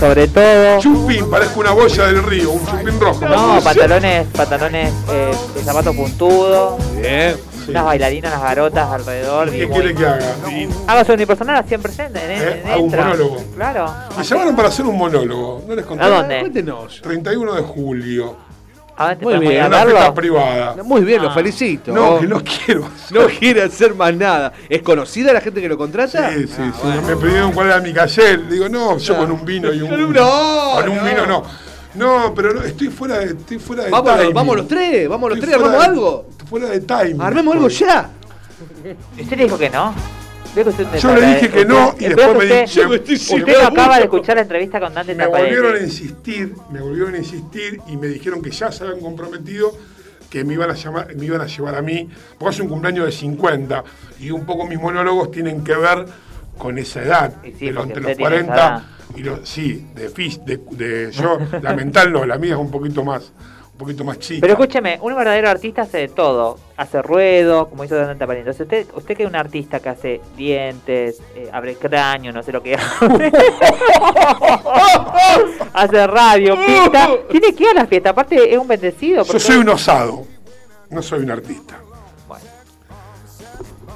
Sobre 0.00 0.28
todo. 0.28 0.80
Chupín, 0.80 1.30
parezco 1.30 1.60
una 1.60 1.70
boya 1.70 2.06
del 2.06 2.22
río, 2.24 2.50
un 2.50 2.66
chupín 2.66 2.98
rojo. 3.00 3.24
No, 3.26 3.60
pantalones, 3.62 4.26
pantalones 4.28 4.92
eh, 5.10 5.34
de 5.54 5.62
zapato 5.62 5.94
puntudo. 5.94 6.76
Bien. 7.00 7.36
Unas 7.66 7.84
bailarinas, 7.84 8.30
unas 8.32 8.42
garotas 8.42 8.90
alrededor. 8.90 9.50
¿Qué 9.50 9.66
quiere 9.68 9.94
que 9.94 10.04
haga? 10.04 10.34
Y 10.50 10.68
Haga 10.86 11.02
su 11.04 11.12
unipersonal 11.14 11.56
así 11.56 11.74
en 11.74 11.80
presente. 11.82 12.20
En, 12.22 12.30
¿Eh? 12.30 12.62
en 12.62 12.70
Hago 12.70 12.82
un 12.82 12.90
monólogo. 12.90 13.36
Claro. 13.54 13.94
me 14.18 14.22
llamaron 14.24 14.56
para 14.56 14.68
hacer 14.68 14.84
un 14.84 14.98
monólogo, 14.98 15.62
no 15.66 15.74
les 15.74 15.86
conté. 15.86 16.04
¿A 16.04 16.08
dónde? 16.08 16.40
Cuéntenos. 16.40 17.00
31 17.00 17.54
de 17.54 17.62
julio, 17.62 18.36
¿A 18.96 19.14
dónde 19.16 19.24
Muy 19.38 19.48
bien, 19.48 19.62
a 19.62 19.66
una 19.66 19.76
verlo? 19.78 19.90
fiesta 19.92 20.14
privada. 20.14 20.76
Muy 20.84 21.02
bien, 21.02 21.20
lo 21.22 21.30
Ah. 21.30 21.34
felicito. 21.34 21.90
No, 21.92 22.20
que 22.20 22.26
no 22.28 22.40
quiero. 22.44 22.88
No 23.10 23.26
quiere 23.26 23.62
hacer 23.62 23.92
más 23.94 24.14
nada. 24.14 24.52
¿Es 24.68 24.82
conocida 24.82 25.32
la 25.32 25.40
gente 25.40 25.60
que 25.60 25.68
lo 25.68 25.76
contrata? 25.76 26.30
Sí, 26.32 26.46
sí, 26.46 26.62
sí. 26.80 26.86
Me 27.06 27.16
pidieron 27.16 27.52
cuál 27.52 27.66
era 27.68 27.80
mi 27.80 27.92
cayer. 27.92 28.46
Digo, 28.48 28.68
no, 28.68 28.96
yo 28.98 29.16
con 29.16 29.32
un 29.32 29.44
vino 29.44 29.72
y 29.72 29.82
un. 29.82 29.90
No, 30.12 30.72
Con 30.76 30.88
un 30.90 30.96
no. 30.98 31.04
vino 31.04 31.26
no. 31.26 31.42
No, 31.94 32.32
pero 32.34 32.52
no, 32.54 32.62
estoy 32.62 32.88
fuera 32.88 33.18
de, 33.18 33.26
estoy 33.26 33.58
fuera 33.58 33.84
de 33.84 33.90
Vamos, 33.90 34.16
timing. 34.16 34.34
vamos 34.34 34.56
los 34.56 34.68
tres, 34.68 35.08
vamos 35.08 35.30
los 35.30 35.38
Estoy 35.38 35.50
tres, 35.50 35.60
fuera 35.62 35.76
armamos 35.76 35.94
de- 35.96 36.00
algo. 36.00 36.26
Fuera 36.50 36.68
de 36.68 36.80
timing. 36.80 37.20
Armemos 37.22 37.54
algo 37.54 37.68
ya. 37.68 38.10
¿Usted 39.20 39.36
le 39.36 39.44
dijo 39.44 39.58
que 39.58 39.70
no? 39.70 39.94
Yo 41.00 41.14
le 41.14 41.26
dije 41.26 41.50
que 41.50 41.64
no 41.64 41.94
y 41.98 42.06
después 42.06 42.36
me 42.36 42.62
estoy 42.64 43.16
Usted 43.16 43.60
acaba 43.60 43.96
de 43.96 44.04
escuchar 44.04 44.36
la 44.36 44.42
entrevista 44.42 44.80
con 44.80 44.94
Dante 44.94 45.14
Me 45.14 45.26
volvieron 45.26 45.74
a 45.76 45.80
insistir, 45.80 46.54
me 46.70 46.80
volvieron 46.80 47.14
a 47.14 47.18
insistir 47.18 47.80
y 47.88 47.96
me 47.96 48.06
dijeron 48.06 48.40
que 48.40 48.50
ya 48.50 48.70
se 48.70 48.84
habían 48.84 49.00
comprometido 49.00 49.72
que 50.30 50.42
me 50.42 50.54
iban 50.54 50.68
a 50.68 50.74
llamar, 50.74 51.14
me 51.14 51.26
iban 51.26 51.40
a 51.40 51.46
llevar 51.46 51.76
a 51.76 51.82
mí, 51.82 52.08
porque 52.38 52.56
es 52.56 52.60
un 52.60 52.68
cumpleaños 52.68 53.06
de 53.06 53.12
50 53.12 53.84
y 54.18 54.32
un 54.32 54.44
poco 54.44 54.66
mis 54.66 54.80
monólogos 54.80 55.30
tienen 55.30 55.62
que 55.62 55.76
ver 55.76 56.06
con 56.58 56.76
esa 56.76 57.02
edad, 57.02 57.34
sí, 57.42 57.70
porque 57.72 57.82
entre 57.82 57.84
los 57.84 57.88
tiene 57.92 58.10
esa 58.10 58.20
40 58.20 58.84
y 59.16 59.22
los 59.22 59.48
sí, 59.48 59.86
de 59.94 60.08
fis, 60.08 60.44
de, 60.44 60.60
de- 60.72 61.12
yo, 61.12 61.38
la 61.62 61.74
mental 61.74 62.12
no, 62.12 62.24
la 62.24 62.36
mía 62.36 62.54
es 62.54 62.58
un 62.58 62.72
poquito 62.72 63.04
más, 63.04 63.32
un 63.74 63.78
poquito 63.78 64.04
más 64.04 64.20
chica. 64.20 64.40
Pero 64.40 64.52
escúcheme, 64.52 64.98
un 65.02 65.16
verdadero 65.16 65.50
artista 65.50 65.82
hace 65.82 65.98
de 65.98 66.08
todo. 66.08 66.56
Hace 66.76 67.02
ruedo, 67.02 67.68
como 67.68 67.82
hizo 67.82 67.96
Dante 67.96 68.20
Taparelli. 68.20 68.48
Entonces, 68.48 68.62
usted, 68.62 68.86
usted 68.94 69.16
que 69.16 69.24
es 69.24 69.28
un 69.28 69.34
artista 69.34 69.80
que 69.80 69.88
hace 69.88 70.20
dientes, 70.36 71.20
eh, 71.34 71.50
abre 71.52 71.74
cráneo, 71.74 72.32
no 72.32 72.40
sé 72.44 72.52
lo 72.52 72.62
que 72.62 72.76
hace. 72.76 73.32
hace 75.74 76.06
radio, 76.06 76.56
pinta. 76.64 77.10
Tiene 77.28 77.52
que 77.52 77.64
ir 77.64 77.70
a 77.70 77.74
la 77.74 77.86
fiesta. 77.86 78.10
Aparte, 78.10 78.52
es 78.52 78.58
un 78.58 78.68
bendecido. 78.68 79.24
yo 79.24 79.40
soy 79.40 79.56
un 79.56 79.68
osado, 79.68 80.24
no 80.90 81.02
soy 81.02 81.24
un 81.24 81.32
artista. 81.32 81.74
Bueno. 82.28 82.44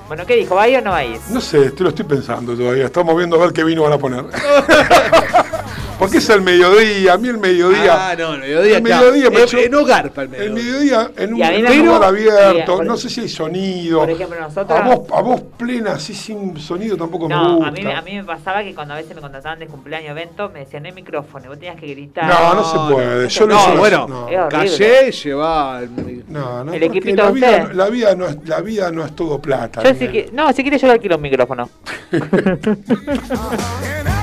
Bueno, 0.09 0.27
¿qué 0.27 0.35
dijo? 0.35 0.57
¿Va 0.57 0.65
a 0.65 0.69
ir 0.69 0.79
o 0.79 0.81
no 0.81 0.91
va 0.91 0.99
a 0.99 1.05
ir? 1.05 1.21
No 1.31 1.41
sé, 1.41 1.71
te 1.71 1.85
lo 1.85 1.91
estoy 1.91 2.05
pensando 2.05 2.57
todavía, 2.57 2.87
estamos 2.87 3.17
viendo 3.17 3.37
a 3.37 3.45
ver 3.45 3.53
qué 3.53 3.63
vino 3.63 3.85
van 3.85 3.93
a 3.93 3.99
poner. 3.99 4.25
Porque 5.99 6.19
es 6.19 6.29
el 6.31 6.43
mediodía, 6.43 7.15
a 7.15 7.19
mí 7.19 7.27
el 7.29 7.39
mediodía. 7.39 8.11
Ah, 8.11 8.15
no, 8.17 8.35
el 8.35 8.41
mediodía 8.41 8.77
El 8.77 8.83
mediodía 8.85 9.31
me 9.31 9.41
en- 9.41 9.47
yo- 9.47 9.59
en 9.59 9.75
hogar 9.75 10.11
para 10.13 10.29
el 10.29 10.35
El 10.35 10.53
mediodía. 10.53 11.09
mediodía 11.09 11.25
en 11.25 11.35
un, 11.35 11.43
en 11.43 11.87
lugar 11.87 12.05
abierto, 12.05 12.85
no 12.85 12.97
sé 12.97 13.11
si 13.11 13.23
hay 13.23 13.29
sonido. 13.29 13.99
por 14.01 14.11
ejemplo, 14.11 14.39
nosotros- 14.41 14.79
A 14.79 14.83
vos, 14.83 15.01
a 15.13 15.21
vos 15.23 15.41
plena, 15.57 15.93
así 15.95 16.15
sin 16.15 16.57
sonido 16.59 16.97
tampoco 16.97 17.29
me 17.29 17.35
No, 17.35 17.55
gusta. 17.57 17.69
a 17.69 17.71
mí, 17.73 17.83
a 17.93 18.03
mí 18.03 18.15
me 18.15 18.23
pasaba 18.25 18.63
que 18.63 18.75
cuando 18.77 18.95
a 18.95 18.99
veces 18.99 19.15
me 19.17 19.21
contrataban 19.21 19.59
de 19.59 19.67
cumpleaños 19.67 20.11
evento 20.13 20.51
me 20.55 20.61
decían 20.61 20.85
no 20.85 20.89
hay 20.89 20.95
micrófono 20.95 21.47
y 21.47 21.49
vos 21.49 21.59
tenías 21.59 21.81
que 21.81 21.89
gritar. 21.89 22.27
No, 22.29 22.55
no 22.55 22.65
se 22.65 22.95
puede. 22.95 23.29
Yo 23.29 23.47
lo 23.47 23.55
No, 23.55 23.61
hice- 23.69 23.77
bueno, 23.77 24.07
no. 24.09 24.29
Es 24.29 24.39
horrible. 24.39 24.49
callé 24.51 25.09
y 25.09 25.11
llevá 25.11 25.81
el- 25.83 26.25
No, 26.29 26.63
no, 26.65 26.73
El 26.75 26.83
equipito 26.85 27.25
la 27.25 27.31
vida, 27.33 27.51
usted. 27.63 27.73
la, 27.75 27.89
vida 27.89 28.15
no 28.15 28.27
es, 28.27 28.37
la 28.47 28.61
vida 28.61 28.93
no 28.93 29.05
es 29.05 29.17
todo 29.17 29.41
plata. 29.41 29.83
Yo 29.83 29.89
Daniel. 29.89 30.07
si 30.07 30.13
que, 30.13 30.31
no, 30.33 30.53
si 30.53 30.63
quieres 30.63 30.81
yo 30.81 30.87
le 30.87 30.93
alquilo 30.93 31.17
un 31.17 31.23
micrófono. 31.23 31.69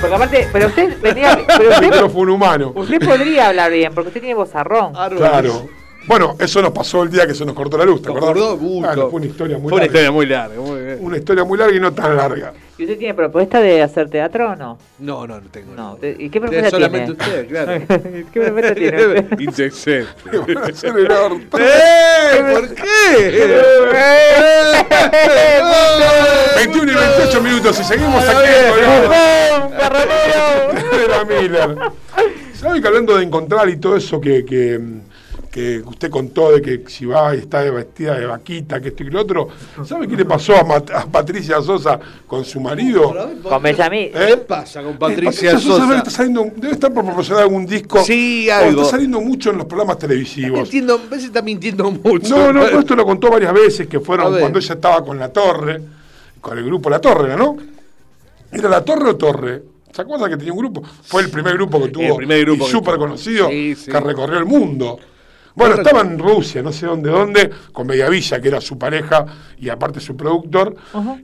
Porque 0.00 0.14
aparte, 0.14 0.48
pero 0.52 0.66
usted 0.68 1.00
venía, 1.00 1.38
pero 1.46 1.68
Un 1.68 1.74
usted, 1.74 1.90
micrófono 1.90 2.34
humano. 2.34 2.72
usted 2.74 2.98
podría 3.04 3.48
hablar 3.48 3.70
bien, 3.70 3.92
porque 3.94 4.08
usted 4.08 4.20
tiene 4.20 4.34
vozarrón. 4.34 4.92
Claro. 5.16 5.68
Bueno, 6.06 6.34
eso 6.38 6.62
nos 6.62 6.70
pasó 6.72 7.02
el 7.02 7.10
día 7.10 7.26
que 7.26 7.34
se 7.34 7.44
nos 7.44 7.54
cortó 7.54 7.76
la 7.76 7.84
luz, 7.84 8.00
¿te 8.00 8.08
acordás? 8.10 8.32
Claro, 8.32 9.10
fue 9.10 9.18
una 9.20 9.26
historia 9.26 9.58
muy 9.58 9.68
Fue 9.68 9.76
una 9.76 9.82
larga. 9.84 9.86
historia 9.86 10.10
muy 10.10 10.26
larga, 10.26 10.60
muy 10.60 10.80
bien. 10.80 10.98
Una 11.00 11.16
historia 11.18 11.44
muy 11.44 11.58
larga 11.58 11.76
y 11.76 11.80
no 11.80 11.92
tan 11.92 12.16
larga. 12.16 12.52
¿Y 12.80 12.84
usted 12.84 12.96
tiene 12.96 13.12
propuesta 13.12 13.60
de 13.60 13.82
hacer 13.82 14.08
teatro 14.08 14.52
o 14.52 14.56
no? 14.56 14.78
No, 15.00 15.26
no, 15.26 15.38
no 15.38 15.48
tengo. 15.50 15.74
No. 15.74 15.98
¿Y 16.00 16.30
qué 16.30 16.40
Tiene 16.40 16.40
propuesta 16.40 16.70
solamente 16.70 17.14
tiene? 17.14 17.30
usted, 17.30 17.48
claro. 17.48 17.72
¿Qué 18.32 18.40
propuesta 18.40 18.74
tiene 18.74 19.06
usted? 19.06 19.38
Indecente. 19.38 20.08
Van 20.54 20.56
a 20.56 20.66
hacer 20.66 20.96
el 20.96 21.12
orto. 21.12 21.58
¡Eh! 21.58 22.54
¿Por 22.54 22.74
qué? 22.74 23.62
21 26.56 26.90
y 26.90 26.94
28 26.94 27.42
minutos 27.42 27.80
y 27.80 27.84
seguimos 27.84 28.24
aquí 28.26 28.38
en 28.38 28.48
bien. 28.48 28.64
el 28.64 28.72
programa 28.72 29.14
de 30.90 31.08
la 31.08 31.24
Miller. 31.26 31.76
¿Sabe 32.54 32.80
que 32.80 32.88
hablando 32.88 33.18
de 33.18 33.24
encontrar 33.24 33.68
y 33.68 33.76
todo 33.76 33.96
eso 33.96 34.18
que, 34.18 34.80
que, 35.50 35.80
usted 35.84 36.10
contó 36.10 36.52
de 36.52 36.62
que 36.62 36.84
si 36.88 37.06
va 37.06 37.34
y 37.34 37.38
está 37.40 37.62
de 37.62 37.70
vestida 37.72 38.18
de 38.18 38.26
vaquita, 38.26 38.80
que 38.80 38.88
esto 38.88 39.02
y 39.02 39.10
lo 39.10 39.20
otro, 39.22 39.48
¿sabe 39.84 40.06
qué 40.06 40.16
le 40.16 40.24
pasó 40.24 40.54
a, 40.56 40.62
Mat- 40.62 40.90
a 40.92 41.06
Patricia 41.06 41.60
Sosa 41.60 41.98
con 42.26 42.44
su 42.44 42.60
marido? 42.60 43.12
Con 43.42 43.62
Benjamín. 43.62 44.10
¿Eh? 44.14 44.26
¿Qué 44.28 44.36
pasa 44.38 44.82
con 44.82 44.96
Patricia 44.96 45.58
Sosa 45.58 45.74
debe 45.74 45.86
Sosa? 45.86 45.96
estar, 45.98 46.12
saliendo- 46.12 46.46
debe 46.56 46.72
estar 46.74 46.92
por 46.94 47.04
promocionar 47.04 47.42
algún 47.42 47.66
disco. 47.66 48.02
Sí, 48.04 48.48
o 48.48 48.54
algo. 48.54 48.82
Está 48.82 48.92
saliendo 48.92 49.20
mucho 49.20 49.50
en 49.50 49.58
los 49.58 49.66
programas 49.66 49.98
televisivos. 49.98 50.60
Entiendo, 50.60 50.94
a 50.94 51.08
veces 51.08 51.24
está 51.26 51.42
mintiendo 51.42 51.90
mucho. 51.90 52.36
No, 52.36 52.52
no, 52.52 52.66
esto 52.78 52.94
lo 52.94 53.04
contó 53.04 53.28
varias 53.30 53.52
veces, 53.52 53.88
que 53.88 53.98
fueron 53.98 54.38
cuando 54.38 54.58
ella 54.60 54.74
estaba 54.74 55.04
con 55.04 55.18
La 55.18 55.32
Torre, 55.32 55.80
con 56.40 56.56
el 56.56 56.64
grupo 56.64 56.88
La 56.88 57.00
Torre, 57.00 57.36
¿no? 57.36 57.56
¿Era 58.52 58.68
La 58.68 58.84
Torre 58.84 59.10
o 59.10 59.16
Torre? 59.16 59.62
¿Se 59.92 60.02
acuerdan 60.02 60.30
que 60.30 60.36
tenía 60.36 60.52
un 60.52 60.58
grupo? 60.60 60.82
Fue 61.02 61.22
el 61.22 61.30
primer 61.30 61.54
grupo 61.54 61.82
que 61.82 61.88
tuvo, 61.88 62.04
El 62.04 62.14
primer 62.16 62.40
grupo 62.44 62.68
y 62.68 62.70
súper 62.70 62.96
conocido, 62.96 63.48
Sí, 63.48 63.74
sí. 63.74 63.90
que 63.90 63.98
recorrió 63.98 64.38
el 64.38 64.44
mundo. 64.44 64.98
Bueno, 65.54 65.74
estaba 65.76 66.00
en 66.02 66.18
Rusia, 66.18 66.62
no 66.62 66.72
sé 66.72 66.86
dónde, 66.86 67.10
dónde, 67.10 67.50
con 67.72 67.86
Mediavilla, 67.86 68.40
que 68.40 68.48
era 68.48 68.60
su 68.60 68.78
pareja 68.78 69.26
y 69.58 69.68
aparte 69.68 70.00
su 70.00 70.16
productor, 70.16 70.74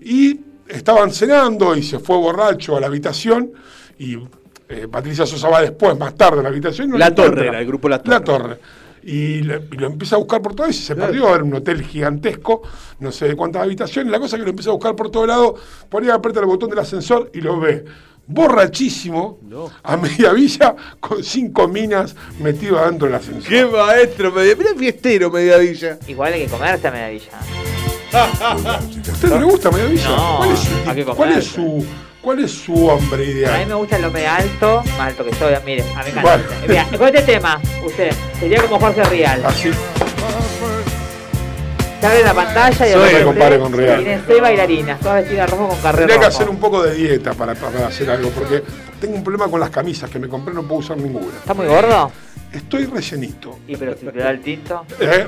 y 0.03 0.40
estaban 0.69 1.11
cenando 1.12 1.77
y 1.77 1.82
se 1.82 1.98
fue 1.98 2.16
borracho 2.16 2.77
a 2.77 2.81
la 2.81 2.86
habitación 2.89 3.53
y 3.98 4.19
eh, 4.69 4.89
Patricia 4.90 5.24
Sosa 5.27 5.48
va 5.48 5.61
después, 5.62 5.97
más 5.98 6.15
tarde 6.16 6.40
a 6.40 6.43
la 6.43 6.48
habitación. 6.48 6.90
no 6.90 6.98
La. 6.98 7.15
Torre 7.15 7.47
era, 7.48 7.61
el 7.61 7.66
grupo 7.66 7.89
La 7.89 8.03
Torre. 8.03 8.15
La 8.19 8.24
Torre. 8.24 8.59
Y, 9.05 9.43
le- 9.43 9.62
y 9.70 9.77
lo 9.77 9.86
empieza 9.86 10.16
a 10.16 10.19
buscar 10.19 10.43
por 10.43 10.57
todo 10.57 10.69
y 10.69 10.73
se 10.73 10.97
perdió, 10.97 11.32
era 11.32 11.44
un 11.44 11.55
hotel 11.55 11.81
gigantesco, 11.85 12.62
no 12.98 13.12
sé 13.12 13.28
de 13.28 13.36
cuántas 13.36 13.62
habitaciones, 13.62 14.11
la 14.11 14.19
cosa 14.19 14.35
es 14.35 14.40
que 14.40 14.44
lo 14.47 14.51
empieza 14.51 14.70
a 14.70 14.73
buscar 14.73 14.97
por 14.97 15.11
todo 15.12 15.24
lado, 15.28 15.55
por 15.89 16.03
ahí 16.03 16.11
aprieta 16.11 16.40
el 16.40 16.47
botón 16.47 16.69
del 16.70 16.81
ascensor 16.81 17.31
y 17.32 17.40
lo 17.40 17.61
ve. 17.61 17.85
Borrachísimo, 18.28 19.39
a 19.82 19.97
media 19.97 20.32
villa, 20.32 20.74
con 21.01 21.23
cinco 21.23 21.69
minas 21.69 22.15
metido 22.40 22.78
adentro 22.78 23.07
del 23.07 23.16
ascensor. 23.16 23.48
¡Qué 23.48 23.65
maestro! 23.65 24.32
Media, 24.32 24.57
mira 24.57 24.70
el 24.70 24.78
fiestero, 24.78 25.31
Media 25.31 25.59
Villa. 25.59 25.98
Igual 26.09 26.32
hay 26.32 26.44
que 26.44 26.51
comerse 26.51 26.89
a 26.89 26.90
Medavilla. 26.90 27.31
¿A 28.12 28.81
usted 29.12 29.28
no 29.28 29.39
le 29.39 29.44
gusta 29.44 29.70
media 29.70 29.86
villa? 29.86 30.09
No, 30.09 30.36
¿Cuál, 30.39 30.53
es 30.53 30.59
su, 30.61 30.90
hay 30.90 30.97
que 30.97 31.05
cuál 31.05 31.32
es 31.32 31.44
su, 31.44 31.86
¿Cuál 32.23 32.44
es 32.44 32.51
su 32.53 32.86
hombre 32.86 33.23
A 33.23 33.27
mí 33.27 33.32
ideal? 33.32 33.66
me 33.66 33.74
gusta 33.74 33.97
el 33.97 34.05
hombre 34.05 34.27
alto, 34.27 34.82
más 34.97 35.01
alto 35.01 35.24
que 35.24 35.32
yo, 35.32 35.47
mire, 35.65 35.82
a 35.94 36.03
mí 36.03 36.12
me 36.15 36.20
encanta. 36.20 36.48
Mira, 36.66 36.86
con 36.97 37.09
este 37.09 37.23
tema, 37.23 37.61
usted, 37.85 38.12
sería 38.39 38.62
como 38.62 38.78
Jorge 38.81 39.05
Rial. 39.05 39.44
Así. 39.44 39.70
Se 42.06 42.12
abre 42.12 42.22
la 42.24 42.34
pantalla 42.34 42.86
y 42.88 42.90
No 42.92 42.96
me 42.98 43.02
aparece 43.04 43.24
compare 43.24 43.58
con 43.58 43.72
Real. 43.72 43.98
Tiene 44.04 44.20
seis 44.26 44.40
bailarinas, 44.40 45.00
todas 45.00 45.22
vestidas 45.22 45.50
de 45.50 45.56
rojo 45.56 45.68
con 45.68 45.78
carrera 45.78 46.06
Tendría 46.06 46.20
que 46.20 46.26
hacer 46.26 46.48
un 46.48 46.56
poco 46.60 46.82
de 46.82 46.94
dieta 46.94 47.34
para, 47.34 47.54
para 47.54 47.86
hacer 47.88 48.10
algo, 48.10 48.30
porque 48.30 48.62
tengo 49.00 49.16
un 49.16 49.24
problema 49.24 49.48
con 49.48 49.58
las 49.58 49.70
camisas 49.70 50.08
que 50.08 50.18
me 50.20 50.28
compré, 50.28 50.54
no 50.54 50.62
puedo 50.62 50.80
usar 50.80 50.96
ninguna. 50.98 51.26
¿Está 51.36 51.54
muy 51.54 51.66
gordo? 51.66 52.12
Estoy 52.52 52.86
rellenito. 52.86 53.58
Y 53.66 53.76
pero 53.76 53.96
si 53.98 54.06
le 54.06 54.12
da 54.12 54.30
el 54.30 54.40
tinto. 54.40 54.86
¿Eh? 55.00 55.26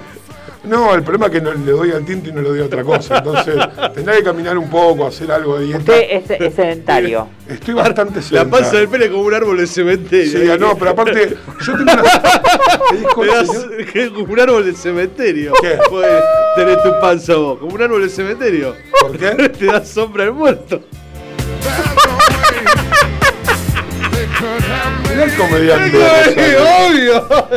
No, 0.65 0.95
el 0.95 1.03
problema 1.03 1.27
es 1.27 1.33
que 1.33 1.41
no 1.41 1.53
le 1.53 1.71
doy 1.73 1.93
al 1.93 2.05
tinto 2.05 2.31
y 2.31 2.33
no 2.33 2.41
le 2.43 2.49
doy 2.49 2.61
a 2.61 2.65
otra 2.65 2.83
cosa. 2.83 3.19
Entonces, 3.19 3.55
tendrá 3.95 4.17
que 4.17 4.23
caminar 4.23 4.57
un 4.59 4.69
poco, 4.71 5.07
hacer 5.07 5.31
algo 5.31 5.59
de 5.59 5.67
dieta. 5.67 5.79
Usted 5.81 6.07
es, 6.11 6.31
es 6.31 6.55
sedentario. 6.55 7.29
Estoy 7.49 7.75
bastante 7.75 8.17
La 8.17 8.23
sedentario. 8.23 8.51
panza 8.51 8.77
del 8.77 8.89
pelo 8.89 9.05
es 9.05 9.11
como 9.11 9.23
un 9.25 9.35
árbol 9.35 9.57
de 9.59 9.67
cementerio. 9.67 10.55
Sí, 10.55 10.61
no, 10.61 10.77
pero 10.77 10.91
aparte, 10.93 11.37
yo 11.65 11.73
tengo 11.77 11.83
una. 11.93 12.03
¿Qué 12.91 12.97
dijo 12.97 13.21
Te 13.23 13.29
el 13.29 13.35
das- 13.35 13.49
señor? 13.51 13.87
que 13.93 14.03
es 14.05 14.11
como 14.11 14.33
un 14.33 14.41
árbol 14.41 14.65
de 14.65 14.73
cementerio. 14.75 15.53
¿Qué? 15.61 15.79
Tener 16.77 16.83
tu 16.83 17.01
panza 17.01 17.35
vos, 17.37 17.59
como 17.59 17.75
un 17.75 17.83
árbol 17.83 18.03
de 18.03 18.09
cementerio. 18.09 18.77
¿Por 19.01 19.17
qué? 19.19 19.31
Te 19.59 19.67
da 19.67 19.85
sombra 19.85 20.25
al 20.25 20.33
muerto. 20.33 20.81
Mirá 25.09 25.25
el 25.25 25.35
comediante. 25.37 25.99
de 25.99 26.35
¡Qué 26.35 26.57
Rosario. 26.59 27.29
obvio! 27.29 27.49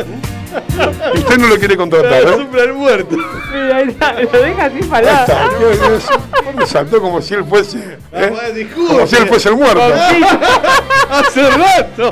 Usted 1.14 1.38
no 1.38 1.46
lo 1.46 1.56
quiere 1.56 1.76
contratar, 1.76 2.22
¿eh? 2.22 2.28
sombra 2.28 2.62
al 2.62 2.74
muerto. 2.74 3.16
Mira, 3.52 3.84
lo 3.84 4.42
deja 4.42 4.68
sin 4.70 4.82
Ahí 4.82 4.88
palabras. 4.88 5.28
está, 5.28 5.48
¿qué 5.58 5.70
es 5.72 5.80
eso? 6.04 6.20
Me 6.56 6.66
saltó 6.66 7.00
como 7.00 7.22
si 7.22 7.34
él 7.34 7.44
fuese. 7.44 7.78
¿eh? 7.78 7.98
Ah, 8.12 8.50
disculpe. 8.50 8.92
Como 8.94 9.06
si 9.06 9.16
él 9.16 9.28
fuese 9.28 9.48
el 9.48 9.56
muerto. 9.56 9.80
Hace 11.10 11.50
rato. 11.50 12.10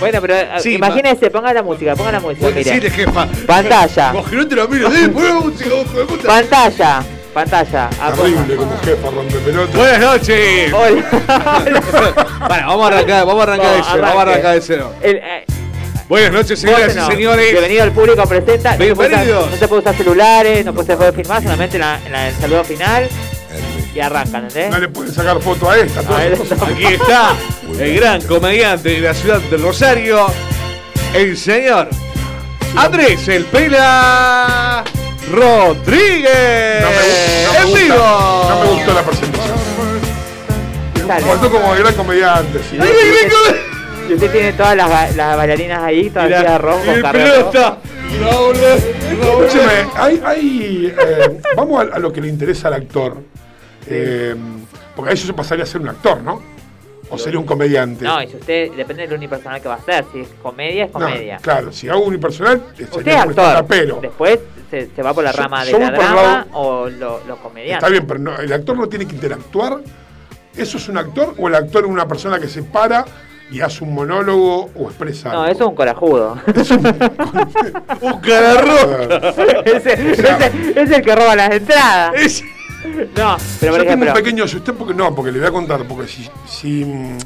Bueno, 0.00 0.20
pero 0.20 0.34
eh, 0.34 0.48
Sí, 0.60 0.74
imagínese, 0.74 1.30
ponga 1.30 1.52
la 1.52 1.62
música, 1.62 1.94
ponga 1.96 2.12
la 2.12 2.20
música, 2.20 2.46
Vos 2.46 2.54
mire. 2.54 2.64
decirle, 2.70 2.90
jefa. 2.90 3.26
Pantalla. 3.46 4.12
Vos 4.12 4.28
que 4.28 4.36
no 4.36 4.46
te 4.48 4.54
lo 4.56 4.68
miro, 4.68 4.92
eh, 4.92 5.08
pon 5.08 5.24
la 5.24 5.34
música, 5.34 5.70
de 5.74 6.04
puta. 6.04 6.28
Pantalla, 6.28 7.02
pantalla. 7.32 7.90
Ah, 8.00 8.12
Terrible 8.14 8.56
como 8.56 8.78
jefa 8.80 9.10
rompe 9.10 9.36
pelota. 9.38 9.78
Buenas 9.78 10.00
noches. 10.00 10.72
Hola. 10.72 11.04
Bueno, 12.48 12.66
vamos 12.66 12.84
a 12.84 12.86
arrancar, 12.94 13.26
vamos 13.26 13.40
a 13.40 13.42
arrancar 13.44 13.66
de 13.70 13.80
Vamos, 13.80 13.88
cero, 13.92 14.02
vamos 14.02 14.18
a 14.18 14.22
arrancar 14.30 14.54
de 14.54 14.60
cero. 14.60 14.92
El, 15.00 15.16
eh, 15.16 15.44
Buenas 16.08 16.32
noches, 16.32 16.58
señoras 16.60 16.94
bueno, 16.94 17.08
y 17.08 17.12
señores. 17.12 17.50
Bienvenido 17.52 17.82
al 17.84 17.92
público, 17.92 18.26
presenta. 18.26 18.76
No 18.76 18.84
se, 18.84 18.94
puede 18.94 19.08
usar, 19.08 19.08
Bienvenidos. 19.24 19.50
no 19.50 19.56
se 19.56 19.68
puede 19.68 19.80
usar 19.80 19.94
celulares, 19.96 20.64
no 20.66 20.82
se 20.84 20.96
puede 20.96 21.12
filmar, 21.12 21.42
solamente 21.42 21.76
en, 21.76 21.80
la- 21.80 21.98
en 22.04 22.12
la- 22.12 22.28
el 22.28 22.34
saludo 22.34 22.62
final. 22.64 23.08
Y 23.94 24.00
arrancan, 24.00 24.42
No 24.42 24.48
¿entendés? 24.48 24.80
le 24.80 24.88
pueden 24.88 25.12
sacar 25.12 25.40
foto 25.40 25.70
a 25.70 25.76
esta. 25.78 26.00
A 26.00 26.30
cosas. 26.36 26.62
Aquí 26.62 26.84
está 26.84 27.32
el 27.78 27.94
gran 28.00 28.20
comediante 28.22 28.88
de 28.88 29.00
la 29.00 29.14
ciudad 29.14 29.38
de 29.40 29.56
Rosario, 29.56 30.26
el 31.14 31.36
señor 31.36 31.88
Andrés 32.76 33.28
El 33.28 33.44
Pela 33.44 34.82
Rodríguez. 35.30 36.80
No 36.80 36.88
me, 36.90 36.96
no 37.44 37.52
me 37.52 37.58
¡En 37.58 37.68
gusta, 37.88 38.48
no 38.48 38.60
me 38.60 38.66
gustó 38.70 38.94
la 38.94 39.02
presentación. 39.02 39.54
Faltó 41.06 41.50
como 41.50 41.72
gran 41.74 41.94
comediante. 41.94 42.58
sí. 42.70 42.78
¡Ay, 42.80 42.88
ay, 42.88 43.10
ay, 43.10 43.28
ay! 43.48 43.56
Y 44.10 44.14
usted 44.14 44.30
tiene 44.32 44.52
todas 44.54 44.76
las, 44.76 44.88
ba- 44.88 45.08
las 45.14 45.36
bailarinas 45.36 45.82
ahí, 45.82 46.10
todas 46.10 46.28
de 46.28 46.58
rojo 46.58 46.80
y 46.86 46.88
el 46.90 47.02
pelo 47.02 47.34
está. 47.46 47.78
Raúl, 48.20 48.54
Raúl. 48.56 49.44
Escúcheme, 49.44 49.86
hay, 49.96 50.22
hay, 50.24 50.94
eh, 50.98 51.40
vamos 51.56 51.80
a, 51.90 51.94
a 51.96 51.98
lo 51.98 52.12
que 52.12 52.20
le 52.20 52.28
interesa 52.28 52.68
al 52.68 52.74
actor. 52.74 53.16
Eh, 53.86 54.34
porque 54.96 55.10
a 55.10 55.14
eso 55.14 55.26
se 55.26 55.32
pasaría 55.34 55.64
a 55.64 55.66
ser 55.66 55.80
un 55.80 55.88
actor, 55.88 56.20
¿no? 56.22 56.40
O 57.10 57.18
sería 57.18 57.38
un 57.38 57.44
comediante. 57.44 58.04
No, 58.04 58.22
y 58.22 58.28
si 58.28 58.36
usted, 58.36 58.72
depende 58.72 59.06
del 59.06 59.16
unipersonal 59.18 59.60
que 59.60 59.68
va 59.68 59.74
a 59.74 59.78
hacer. 59.78 60.04
Si 60.12 60.20
es 60.20 60.28
comedia, 60.42 60.84
es 60.86 60.92
No, 60.92 61.00
comedia. 61.00 61.36
claro, 61.40 61.70
si 61.72 61.88
hago 61.88 62.00
unipersonal, 62.04 62.62
Usted 62.72 62.84
es 62.84 62.96
un 62.96 63.08
actor. 63.30 63.66
pero 63.68 63.98
Después 64.00 64.40
se, 64.70 64.88
se 64.94 65.02
va 65.02 65.12
por 65.12 65.22
la 65.22 65.32
rama 65.32 65.64
de 65.64 65.72
la 65.78 65.90
drama 65.90 66.22
lado- 66.22 66.46
o 66.52 66.88
lo, 66.88 67.20
lo 67.26 67.36
comediante. 67.36 67.74
Está 67.74 67.88
bien, 67.90 68.06
pero 68.06 68.20
no, 68.20 68.36
el 68.38 68.52
actor 68.52 68.76
no 68.76 68.88
tiene 68.88 69.06
que 69.06 69.14
interactuar. 69.16 69.78
¿Eso 70.56 70.78
es 70.78 70.88
un 70.88 70.96
actor 70.98 71.34
o 71.38 71.48
el 71.48 71.54
actor 71.56 71.84
es 71.84 71.90
una 71.90 72.08
persona 72.08 72.38
que 72.40 72.48
se 72.48 72.62
para 72.62 73.04
y 73.50 73.60
hace 73.60 73.84
un 73.84 73.92
monólogo 73.94 74.70
o 74.74 74.86
expresa 74.88 75.28
No, 75.32 75.42
algo? 75.42 75.52
eso 75.52 75.64
es 75.64 75.68
un 75.68 75.74
corajudo. 75.76 76.38
Un 78.00 78.22
roja. 78.22 79.30
ese, 79.64 79.92
ese- 80.12 80.80
es 80.80 80.90
el 80.90 81.02
que 81.02 81.14
roba 81.14 81.36
las 81.36 81.50
entradas. 81.50 82.14
Es- 82.16 82.44
No, 83.16 83.36
pero 83.36 83.36
por 83.36 83.36
Yo 83.36 83.38
tengo 83.70 83.82
ejemplo. 83.82 84.08
un 84.10 84.14
pequeño, 84.14 84.48
si 84.48 84.56
usted, 84.56 84.74
porque 84.74 84.94
no, 84.94 85.14
porque 85.14 85.32
le 85.32 85.38
voy 85.38 85.48
a 85.48 85.52
contar, 85.52 85.84
porque 85.88 86.06
si, 86.08 86.28
si, 86.48 86.84
mm, 86.84 87.18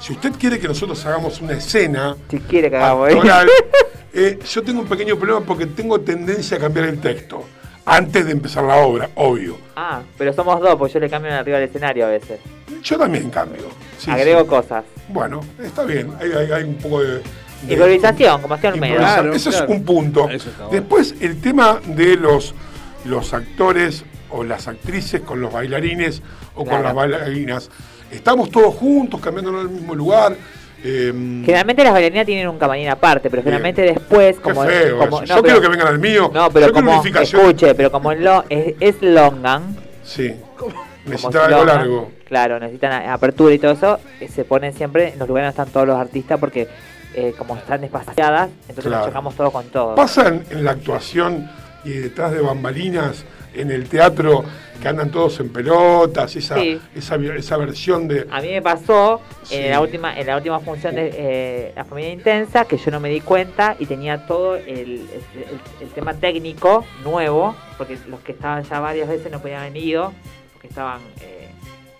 si 0.00 0.12
usted 0.14 0.32
quiere 0.38 0.58
que 0.58 0.68
nosotros 0.68 1.04
hagamos 1.06 1.40
una 1.40 1.52
escena 1.54 2.16
Si 2.30 2.38
quiere 2.40 2.70
que 2.70 2.76
hagamos 2.76 3.08
ahí. 3.08 3.14
actoral, 3.14 3.48
eh, 4.14 4.38
yo 4.48 4.62
tengo 4.62 4.80
un 4.80 4.86
pequeño 4.88 5.16
problema 5.16 5.40
porque 5.42 5.66
tengo 5.66 6.00
tendencia 6.00 6.56
a 6.56 6.60
cambiar 6.60 6.86
el 6.86 7.00
texto 7.00 7.44
antes 7.84 8.24
de 8.26 8.32
empezar 8.32 8.64
la 8.64 8.76
obra, 8.78 9.10
obvio. 9.14 9.58
Ah, 9.76 10.00
pero 10.18 10.32
somos 10.32 10.60
dos, 10.60 10.74
pues 10.76 10.92
yo 10.92 10.98
le 11.00 11.08
cambio 11.08 11.32
arriba 11.32 11.58
del 11.58 11.68
escenario 11.68 12.06
a 12.06 12.08
veces. 12.08 12.40
Yo 12.82 12.98
también 12.98 13.30
cambio. 13.30 13.62
Sí, 13.98 14.10
Agrego 14.10 14.40
sí. 14.42 14.46
cosas. 14.48 14.84
Bueno, 15.08 15.40
está 15.62 15.84
bien. 15.84 16.10
Hay, 16.20 16.32
hay- 16.32 16.50
hay 16.52 16.62
un 16.64 16.74
poco 16.76 17.00
de. 17.02 17.14
de- 17.16 17.22
Improvisación, 17.70 18.42
como 18.42 18.54
hacía 18.54 18.70
improvisa- 18.74 18.96
Claro, 18.96 19.32
Eso 19.34 19.50
claro. 19.50 19.64
es 19.66 19.70
un 19.70 19.84
punto. 19.84 20.28
Después, 20.70 21.14
el 21.20 21.40
tema 21.40 21.80
de 21.86 22.16
los, 22.16 22.54
los 23.04 23.32
actores 23.32 24.04
o 24.36 24.44
las 24.44 24.68
actrices 24.68 25.22
con 25.22 25.40
los 25.40 25.52
bailarines 25.52 26.22
o 26.54 26.64
con 26.64 26.82
las 26.82 26.94
bailarinas. 26.94 27.70
Estamos 28.10 28.50
todos 28.50 28.74
juntos, 28.74 29.20
cambiando 29.20 29.50
en 29.52 29.66
el 29.66 29.68
mismo 29.68 29.94
lugar. 29.94 30.36
eh, 30.84 31.10
Generalmente 31.44 31.82
las 31.82 31.92
bailarinas 31.94 32.26
tienen 32.26 32.48
un 32.48 32.58
camarín 32.58 32.88
aparte, 32.88 33.30
pero 33.30 33.42
generalmente 33.42 33.82
después, 33.82 34.36
Qué 34.36 34.42
como. 34.42 34.62
feo 34.64 34.98
como- 34.98 35.22
eso. 35.22 35.36
Yo 35.36 35.42
quiero 35.42 35.60
que 35.60 35.68
vengan 35.68 35.88
al 35.88 35.98
mío. 35.98 36.30
No, 36.32 36.50
pero 36.50 36.66
Yo 36.68 36.72
como. 36.72 37.02
Escuche, 37.02 37.74
pero 37.74 37.90
como 37.90 38.12
lo, 38.14 38.44
es, 38.48 38.74
es 38.78 39.02
Longan. 39.02 39.76
Sí. 40.04 40.34
como 40.56 40.74
Necesitaba 41.06 41.46
algo 41.46 41.58
Longan, 41.60 41.76
largo. 41.78 42.10
Claro, 42.26 42.60
necesitan 42.60 43.08
apertura 43.08 43.54
y 43.54 43.58
todo 43.58 43.72
eso. 43.72 43.98
eh, 44.20 44.28
Se 44.28 44.44
ponen 44.44 44.72
siempre 44.74 45.12
en 45.12 45.18
los 45.18 45.26
lugares 45.28 45.48
donde 45.48 45.62
están 45.62 45.72
todos 45.72 45.86
los 45.86 45.96
artistas 45.98 46.38
porque, 46.38 46.68
eh, 47.14 47.32
como 47.38 47.56
están 47.56 47.82
espaciadas, 47.82 48.50
entonces 48.68 48.84
Claro. 48.84 48.98
nos 48.98 49.06
chocamos 49.06 49.34
todos 49.34 49.52
con 49.52 49.64
todo. 49.70 49.94
Pasa 49.94 50.28
en, 50.28 50.44
en 50.50 50.64
la 50.64 50.72
actuación 50.72 51.48
y 51.84 51.90
detrás 51.90 52.32
de 52.32 52.40
bambalinas, 52.40 53.24
en 53.60 53.70
el 53.70 53.88
teatro, 53.88 54.44
que 54.80 54.88
andan 54.88 55.10
todos 55.10 55.40
en 55.40 55.48
pelotas, 55.50 56.36
esa, 56.36 56.56
Sí. 56.60 56.78
esa, 56.94 57.16
esa 57.16 57.56
versión 57.56 58.06
de. 58.08 58.26
A 58.30 58.40
mí 58.40 58.48
me 58.48 58.62
pasó 58.62 59.20
Sí. 59.42 59.56
en 59.56 59.70
la 59.70 59.80
última 59.80 60.18
en 60.18 60.26
la 60.26 60.36
última 60.36 60.60
función 60.60 60.94
de 60.94 61.10
eh, 61.14 61.72
La 61.74 61.84
Familia 61.84 62.12
Intensa 62.12 62.64
que 62.66 62.76
yo 62.76 62.90
no 62.90 63.00
me 63.00 63.08
di 63.08 63.20
cuenta 63.20 63.76
y 63.78 63.86
tenía 63.86 64.26
todo 64.26 64.56
el, 64.56 64.66
el- 64.68 65.60
el 65.80 65.88
tema 65.94 66.14
técnico 66.14 66.84
nuevo, 67.04 67.54
porque 67.78 67.96
los 68.08 68.20
que 68.20 68.32
estaban 68.32 68.62
ya 68.64 68.80
varias 68.80 69.08
veces 69.08 69.30
no 69.32 69.40
podían 69.40 69.60
haber 69.62 69.76
ido, 69.76 70.12
porque 70.52 70.68
estaban, 70.68 71.00
eh, 71.22 71.48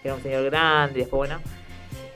era 0.04 0.14
un 0.14 0.22
señor 0.22 0.44
grande 0.44 0.98
y 0.98 1.02
después 1.02 1.18
bueno. 1.28 1.40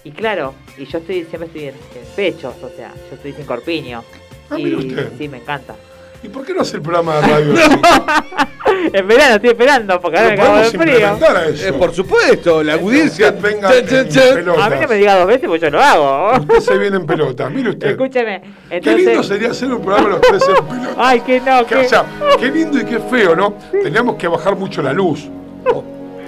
Y 0.05 0.13
claro, 0.13 0.55
y 0.79 0.85
yo 0.87 0.99
estoy 0.99 1.25
siempre 1.25 1.47
estoy 1.47 1.65
en, 1.65 1.75
en 1.75 2.15
pechos, 2.17 2.55
o 2.63 2.69
sea, 2.71 2.93
yo 3.11 3.17
estoy 3.17 3.33
sin 3.33 3.45
corpiño. 3.45 4.03
Ah, 4.51 4.59
y 4.59 4.75
usted. 4.75 5.13
sí, 5.19 5.29
me 5.29 5.39
encanta. 5.39 5.75
¿Y 6.23 6.29
por 6.29 6.45
qué 6.45 6.53
no 6.53 6.61
hace 6.63 6.77
el 6.77 6.83
programa 6.83 7.17
de 7.17 7.23
radio 7.23 7.55
en 8.93 9.09
verano 9.09 9.35
estoy 9.37 9.51
esperando 9.51 10.01
porque 10.01 10.19
ahora 10.19 10.31
me 10.31 10.37
cago 10.37 10.49
podemos 10.53 10.73
de 10.73 10.79
frío. 10.79 11.45
eso. 11.49 11.69
Eh, 11.69 11.73
por 11.73 11.95
supuesto, 11.95 12.63
la 12.63 12.75
audiencia. 12.75 13.31
Venga 13.31 13.75
en 13.75 13.87
pelotas. 13.87 14.65
A 14.65 14.71
mí 14.71 14.77
no 14.81 14.89
me 14.89 14.95
diga 14.97 15.17
dos 15.17 15.27
veces 15.27 15.49
porque 15.49 15.61
yo 15.61 15.71
lo 15.71 15.81
hago. 15.81 16.33
Usted 16.41 16.61
se 16.61 16.79
viene 16.79 16.97
en 16.97 17.07
pelota, 17.07 17.49
mire 17.49 17.71
usted. 17.71 17.91
Escúcheme. 17.91 18.43
Qué 18.69 18.95
lindo 18.95 19.23
sería 19.23 19.51
hacer 19.51 19.73
un 19.73 19.83
programa 19.83 20.09
los 20.11 20.21
tres 20.21 20.43
en 20.49 20.65
pelota. 20.67 20.95
Ay, 20.99 21.21
que 21.21 21.41
no, 21.41 21.67
Que, 21.67 21.75
que... 21.75 21.87
o 21.87 21.89
sea, 21.89 22.05
qué 22.39 22.51
lindo 22.51 22.79
y 22.79 22.85
qué 22.85 22.99
feo, 22.99 23.35
¿no? 23.35 23.55
Teníamos 23.71 24.17
que 24.17 24.29
bajar 24.29 24.57
mucho 24.57 24.83
la 24.83 24.93
luz. 24.93 25.29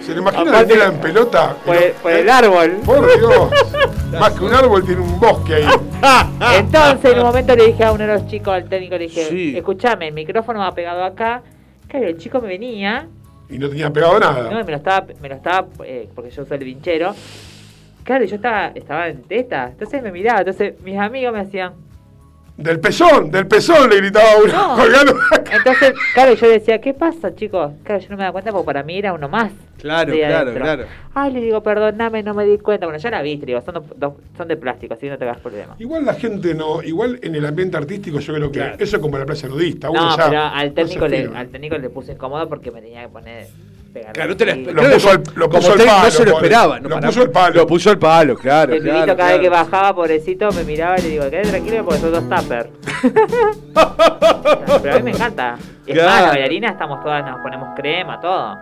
¿Se 0.04 0.12
le 0.14 0.20
imagina 0.20 0.50
la 0.50 0.62
nena 0.64 0.84
en 0.86 1.00
pelota? 1.00 1.56
por, 1.64 1.76
el, 1.76 1.92
por 1.92 2.10
el 2.12 2.28
árbol. 2.28 2.70
Por 2.84 3.06
Dios. 3.18 3.50
Más 4.20 4.32
que 4.32 4.44
un 4.44 4.52
árbol 4.54 4.84
tiene 4.84 5.00
un 5.00 5.18
bosque 5.18 5.54
ahí. 5.54 5.66
Entonces, 6.58 7.12
en 7.12 7.18
un 7.20 7.24
momento 7.26 7.54
le 7.56 7.66
dije 7.68 7.84
a 7.84 7.92
uno 7.92 8.04
de 8.06 8.12
los 8.14 8.26
chicos, 8.26 8.52
al 8.52 8.68
técnico, 8.68 8.96
le 8.98 9.04
dije, 9.04 9.24
Sí. 9.24 9.56
escúchame, 9.56 10.08
el 10.08 10.14
micrófono 10.14 10.58
va 10.60 10.74
pegado 10.74 11.02
acá. 11.04 11.42
Claro, 11.88 12.06
el 12.08 12.18
chico 12.18 12.40
me 12.40 12.48
venía, 12.48 13.06
Y 13.48 13.58
no 13.58 13.68
tenía 13.68 13.90
pegado 13.92 14.18
nada. 14.18 14.50
no, 14.50 14.60
y 14.60 14.64
me 14.64 14.70
lo 14.70 14.76
estaba, 14.76 15.06
me 15.20 15.28
lo 15.28 15.34
estaba, 15.36 15.66
eh, 15.84 16.08
porque 16.14 16.30
yo 16.30 16.44
soy 16.44 16.58
el 16.58 16.64
vinchero. 16.64 17.14
Claro, 18.04 18.24
yo 18.24 18.36
estaba, 18.36 18.72
estaba 18.74 19.08
en 19.08 19.22
teta, 19.22 19.68
entonces 19.70 20.02
me 20.02 20.10
miraba, 20.10 20.40
entonces 20.40 20.74
mis 20.82 20.98
amigos 20.98 21.32
me 21.32 21.40
hacían, 21.40 21.72
Del 22.56 22.80
pezón, 22.80 23.30
del 23.30 23.46
pezón 23.46 23.88
le 23.88 23.96
gritaba 23.96 24.26
uno. 24.44 24.52
No. 24.52 24.76
colgando. 24.76 25.14
entonces, 25.50 25.94
claro, 26.14 26.34
yo 26.34 26.48
decía, 26.50 26.80
¿qué 26.80 26.92
pasa, 26.94 27.34
chicos? 27.34 27.72
Claro, 27.82 28.00
yo 28.02 28.08
no 28.10 28.16
me 28.16 28.22
daba 28.24 28.32
cuenta 28.32 28.52
porque 28.52 28.66
para 28.66 28.82
mí 28.82 28.98
era 28.98 29.12
uno 29.14 29.28
más. 29.28 29.50
Claro, 29.78 30.12
claro, 30.12 30.36
adentro. 30.36 30.62
claro. 30.62 30.84
Ay, 31.14 31.32
le 31.32 31.40
digo, 31.40 31.62
perdóname, 31.62 32.22
no 32.22 32.34
me 32.34 32.44
di 32.44 32.58
cuenta. 32.58 32.86
Bueno, 32.86 32.98
ya 33.00 33.10
la 33.10 33.22
viste, 33.22 33.46
digo, 33.46 33.60
son, 33.62 33.82
dos- 33.96 34.12
son 34.36 34.46
de 34.48 34.56
plástico, 34.56 34.94
así 34.94 35.06
que 35.06 35.10
no 35.10 35.18
te 35.18 35.24
hagas 35.24 35.38
problema. 35.40 35.74
Igual 35.78 36.04
la 36.04 36.14
gente 36.14 36.54
no, 36.54 36.82
igual 36.82 37.18
en 37.22 37.34
el 37.34 37.44
ambiente 37.46 37.76
artístico 37.78 38.20
yo 38.20 38.34
creo 38.34 38.52
que 38.52 38.58
Claro. 38.60 38.76
eso 38.78 38.96
es 38.96 39.02
como 39.02 39.18
la 39.18 39.26
plaza 39.26 39.48
nudista. 39.48 39.90
Uno 39.90 40.02
No, 40.10 40.16
ya 40.16 40.28
pero 40.28 40.42
al 40.42 40.72
técnico, 40.74 41.08
le, 41.08 41.30
al 41.34 41.48
técnico 41.48 41.78
le 41.78 41.90
puse 41.90 42.12
incómodo 42.12 42.48
porque 42.48 42.70
me 42.70 42.80
tenía 42.82 43.02
que 43.02 43.08
poner. 43.08 43.46
Claro, 43.92 44.30
no 44.30 44.36
te 44.36 44.44
espe- 44.46 44.72
Lo 44.72 44.82
puso 44.94 45.10
al- 45.10 45.22
como- 45.22 45.36
lo 45.38 45.50
puso 45.50 45.72
al 45.72 45.78
técnico 45.78 45.96
palo, 45.96 46.04
No 46.04 46.10
se 46.10 46.24
lo 46.24 46.32
esperaba. 46.36 46.80
no, 46.80 46.88
Lo 46.88 46.94
para- 46.96 47.06
puso 47.08 47.20
al 47.22 47.30
palo. 47.30 47.54
Lo 47.56 47.66
puso 47.66 47.90
al 47.90 47.98
palo, 47.98 48.34
claro. 48.36 48.72
El 48.72 48.82
claro, 48.82 48.94
pibito 49.00 49.16
cada 49.16 49.28
claro. 49.28 49.32
vez 49.32 49.40
que 49.42 49.48
bajaba, 49.50 49.94
pobrecito, 49.94 50.52
me 50.52 50.64
miraba 50.64 50.98
y 50.98 51.02
le 51.02 51.08
digo, 51.10 51.28
quédate 51.30 51.48
tranquilo 51.50 51.84
porque 51.84 52.00
son 52.00 52.12
dos 52.12 52.28
tupper. 52.40 52.70
Pero 54.82 54.94
a 54.94 54.98
mí 54.98 55.02
me 55.02 55.10
encanta. 55.10 55.56
Es 55.86 55.96
más, 56.04 56.22
la 56.22 56.28
bailarina 56.28 56.68
estamos 56.70 57.02
todas, 57.02 57.24
nos 57.24 57.40
ponemos 57.40 57.68
crema, 57.76 58.20
todo. 58.20 58.56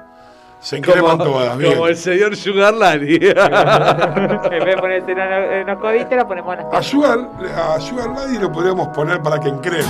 Se 0.61 0.77
encreman 0.77 1.17
Como, 1.17 1.25
todas, 1.25 1.57
bien. 1.57 1.73
como 1.73 1.87
el 1.89 1.97
señor 1.97 2.37
Sugar 2.37 2.75
Lani. 2.75 3.15
en 3.15 3.21
vez 3.21 3.31
de 3.31 4.77
ponerse 4.79 5.13
en 5.13 5.19
los, 5.19 5.53
en 5.53 5.67
los 5.67 5.79
coditos, 5.79 6.13
la 6.13 6.29
ponemos 6.29 6.59
en 6.59 6.65
las 6.65 6.75
A 6.75 6.83
Sugar, 6.83 7.19
a 7.57 7.81
Sugar 7.81 8.15
Daddy 8.15 8.39
lo 8.39 8.53
podríamos 8.53 8.89
poner 8.89 9.23
para 9.23 9.39
que 9.41 9.49
encreme. 9.49 9.85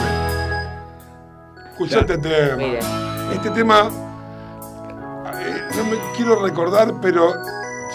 Escucha 1.72 2.00
este 2.00 2.18
tema. 2.18 2.62
Este 3.32 3.50
tema, 3.50 3.88
eh, 5.40 5.62
no 5.76 5.84
me 5.84 5.98
quiero 6.16 6.42
recordar, 6.42 6.94
pero 7.00 7.34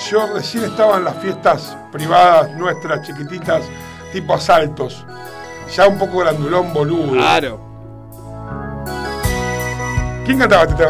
yo 0.10 0.28
recién 0.34 0.66
estaba 0.66 0.98
en 0.98 1.06
las 1.06 1.16
fiestas 1.18 1.78
privadas 1.92 2.52
nuestras, 2.52 3.02
chiquititas, 3.04 3.64
tipo 4.12 4.34
asaltos. 4.34 5.06
Ya 5.76 5.88
un 5.88 5.98
poco 5.98 6.20
grandulón 6.20 6.74
boludo. 6.74 7.14
Claro. 7.14 7.60
¿Quién 10.26 10.40
cantaba 10.40 10.64
este 10.64 10.76
tema? 10.76 10.90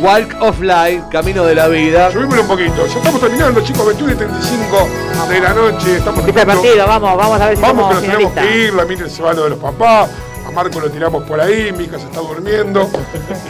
Walk 0.00 0.34
of 0.40 0.60
Life, 0.60 1.04
Camino 1.12 1.44
de 1.44 1.54
la 1.54 1.68
Vida. 1.68 2.10
Subímosle 2.10 2.40
un 2.40 2.48
poquito. 2.48 2.86
Ya 2.86 2.98
estamos 2.98 3.20
terminando, 3.20 3.60
chicos, 3.60 3.86
21 3.86 4.12
y 4.12 4.16
35 4.16 4.88
de 5.28 5.40
la 5.40 5.54
noche. 5.54 5.96
Estamos 5.98 6.18
Empieza 6.26 6.40
el 6.40 6.46
terminando. 6.46 6.62
partido, 6.62 6.86
vamos, 6.88 7.16
vamos 7.16 7.40
a 7.40 7.46
ver 7.46 7.56
si 7.56 7.62
Vamos 7.62 7.76
que 7.76 7.94
somos 7.94 8.08
nos 8.08 8.18
tenemos 8.18 8.32
que 8.32 8.56
ir, 8.64 8.74
la 8.74 8.84
Mire 8.84 9.08
se 9.08 9.22
va 9.22 9.30
a 9.30 9.34
lo 9.34 9.44
de 9.44 9.50
los 9.50 9.58
papás, 9.60 10.10
Marco 10.54 10.80
lo 10.80 10.88
tiramos 10.90 11.24
por 11.24 11.40
ahí, 11.40 11.72
mi 11.72 11.84
hija 11.84 11.98
se 11.98 12.04
está 12.06 12.20
durmiendo 12.20 12.88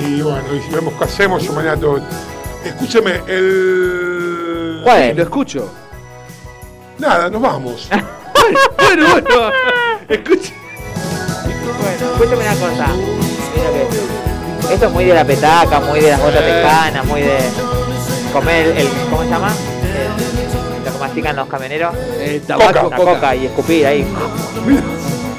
y 0.01 0.23
bueno, 0.23 0.43
y 0.55 0.75
vemos 0.75 0.95
qué 0.99 1.05
hacemos, 1.05 1.43
yo 1.43 1.53
mañana 1.53 1.77
todo. 1.79 2.01
Escúcheme, 2.65 3.21
el... 3.27 4.81
¿Cuál 4.85 5.15
lo 5.17 5.23
escucho. 5.23 5.71
Nada, 6.99 7.29
nos 7.29 7.43
vamos. 7.43 7.89
bueno, 8.79 9.07
bueno. 9.11 9.51
Escucha. 10.09 10.53
Bueno, 11.79 12.13
escúchame 12.13 12.37
una 12.45 12.55
cosa. 12.55 12.87
Mira 13.55 13.71
que- 14.69 14.75
Esto 14.75 14.87
es 14.87 14.93
muy 14.93 15.05
de 15.05 15.15
la 15.15 15.25
petaca, 15.27 15.81
muy 15.81 16.01
de 16.01 16.11
las 16.11 16.21
botas 16.23 16.41
Eh. 16.43 16.63
tecanas, 16.63 17.05
muy 17.05 17.21
de 17.21 17.37
comer 18.33 18.67
el, 18.79 18.89
¿cómo 19.11 19.23
se 19.25 19.29
llama? 19.29 19.53
El- 19.83 20.85
lo 20.85 20.93
que 20.93 20.99
mastican 20.99 21.37
los 21.37 21.49
camioneros. 21.49 21.95
Eh, 22.19 22.43
tabaco, 22.47 22.73
La 22.73 22.83
coca. 22.97 22.97
coca 23.15 23.37
y 23.37 23.47
escupir 23.47 23.87
ahí. 23.87 24.07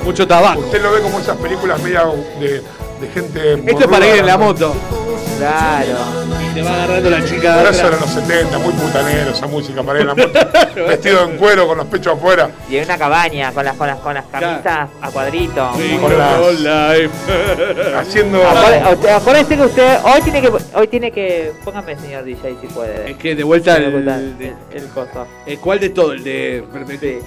Mucho 0.06 0.28
tabaco. 0.28 0.60
Usted 0.62 0.82
lo 0.82 0.92
ve 0.92 1.02
como 1.02 1.20
esas 1.20 1.36
películas 1.38 1.82
media 1.82 2.04
de, 2.40 2.62
de 3.02 3.08
gente... 3.14 3.54
Esto 3.56 3.80
es 3.82 3.88
para 3.88 4.08
ir 4.08 4.16
en 4.20 4.26
la 4.28 4.38
moto. 4.38 4.74
Claro. 5.38 5.98
Y 6.50 6.54
te 6.54 6.62
va 6.62 6.74
agarrando 6.76 7.10
la 7.10 7.26
chica 7.26 7.58
de 7.58 7.64
Pero 7.64 7.70
eso 7.72 7.88
era 7.88 7.98
atrás. 7.98 8.16
en 8.16 8.16
los 8.24 8.28
70, 8.28 8.58
muy 8.60 8.74
putanero 8.74 9.32
esa 9.32 9.48
música 9.48 9.84
para 9.84 10.00
ir 10.00 10.08
en 10.08 10.08
la 10.08 10.16
moto. 10.28 10.40
Vestido 10.88 11.24
en 11.26 11.38
cuero 11.38 11.68
con 11.68 11.78
los 11.80 11.88
pechos 11.88 12.14
afuera. 12.16 12.50
Y 12.70 12.78
en 12.78 12.86
una 12.86 12.98
cabaña 12.98 13.52
con 13.52 13.66
las, 13.66 13.76
con 13.76 13.88
las, 13.88 14.00
con 14.00 14.14
las 14.14 14.26
camisas 14.28 14.90
a 15.02 15.10
cuadrito. 15.12 15.72
Sí, 15.76 15.98
con 16.00 16.18
las-. 16.18 17.10
Haciendo... 17.98 18.42
Acuérdense 18.48 18.94
usted- 18.94 19.10
Acuérdense 19.10 19.56
que 19.58 19.64
usted 19.64 19.98
hoy 20.04 20.22
tiene 20.22 20.42
que 20.42 20.52
hoy 20.76 20.88
tiene 20.88 21.12
que 21.12 21.52
póngame 21.66 21.96
señor 21.98 22.24
DJ 22.24 22.56
si 22.62 22.68
puede. 22.68 23.12
Es 23.12 23.18
que 23.18 23.36
de 23.36 23.44
vuelta 23.44 23.74
De 23.78 23.86
el, 23.88 23.92
vuelta, 23.92 24.16
el- 24.16 24.36
el, 24.40 24.56
el 24.84 24.88
coso. 24.90 25.28
el- 25.46 25.60
¿Cuál 25.60 25.80
de 25.80 25.90
todo? 25.90 26.14
El 26.14 26.24
de. 26.24 26.64
Sí. 27.02 27.20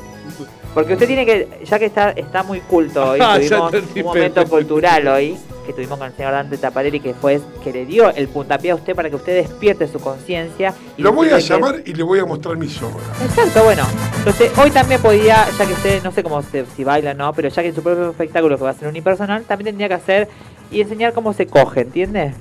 Porque 0.78 0.92
usted 0.92 1.06
tiene 1.08 1.26
que, 1.26 1.48
ya 1.64 1.76
que 1.76 1.86
está, 1.86 2.10
está 2.10 2.44
muy 2.44 2.60
culto 2.60 3.10
hoy, 3.10 3.18
Ah, 3.22 3.36
tuvimos 3.36 3.72
un 3.96 4.02
momento 4.04 4.44
cultural 4.46 5.08
hoy, 5.08 5.36
que 5.66 5.72
tuvimos 5.72 5.98
con 5.98 6.06
el 6.06 6.14
señor 6.14 6.30
Dante 6.30 6.56
Taparelli, 6.56 7.00
que 7.00 7.14
fue, 7.14 7.40
que 7.64 7.72
le 7.72 7.84
dio 7.84 8.14
el 8.14 8.28
puntapié 8.28 8.70
a 8.70 8.74
usted 8.76 8.94
para 8.94 9.10
que 9.10 9.16
usted 9.16 9.34
despierte 9.42 9.88
su 9.88 9.98
conciencia. 9.98 10.72
Lo 10.96 11.12
voy 11.12 11.30
a 11.30 11.38
que- 11.38 11.42
llamar 11.42 11.82
y 11.84 11.94
le 11.94 12.02
voy 12.04 12.20
a 12.20 12.24
mostrar 12.24 12.56
mis 12.56 12.80
obras. 12.80 13.02
Exacto, 13.24 13.64
bueno. 13.64 13.82
Entonces, 14.18 14.56
hoy 14.56 14.70
también 14.70 15.02
podía, 15.02 15.46
ya 15.58 15.66
que 15.66 15.72
usted, 15.72 16.00
no 16.04 16.12
sé 16.12 16.22
cómo 16.22 16.40
se, 16.42 16.64
si 16.76 16.84
baila 16.84 17.10
o 17.10 17.14
no, 17.14 17.32
pero 17.32 17.48
ya 17.48 17.60
que 17.60 17.68
en 17.70 17.74
su 17.74 17.82
propio 17.82 18.10
espectáculo 18.10 18.56
que 18.56 18.62
va 18.62 18.70
a 18.70 18.74
ser 18.74 18.86
unipersonal, 18.86 19.42
también 19.42 19.66
tendría 19.66 19.88
que 19.88 19.94
hacer 19.94 20.28
y 20.70 20.80
enseñar 20.80 21.12
cómo 21.12 21.32
se 21.32 21.46
coge, 21.48 21.80
¿entiende? 21.80 22.34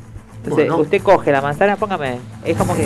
Entonces, 0.44 0.68
Bueno. 0.68 0.78
usted 0.84 1.02
coge 1.02 1.32
la 1.32 1.42
manzana, 1.42 1.76
póngame, 1.76 2.20
es 2.46 2.56
como 2.56 2.76
que... 2.76 2.86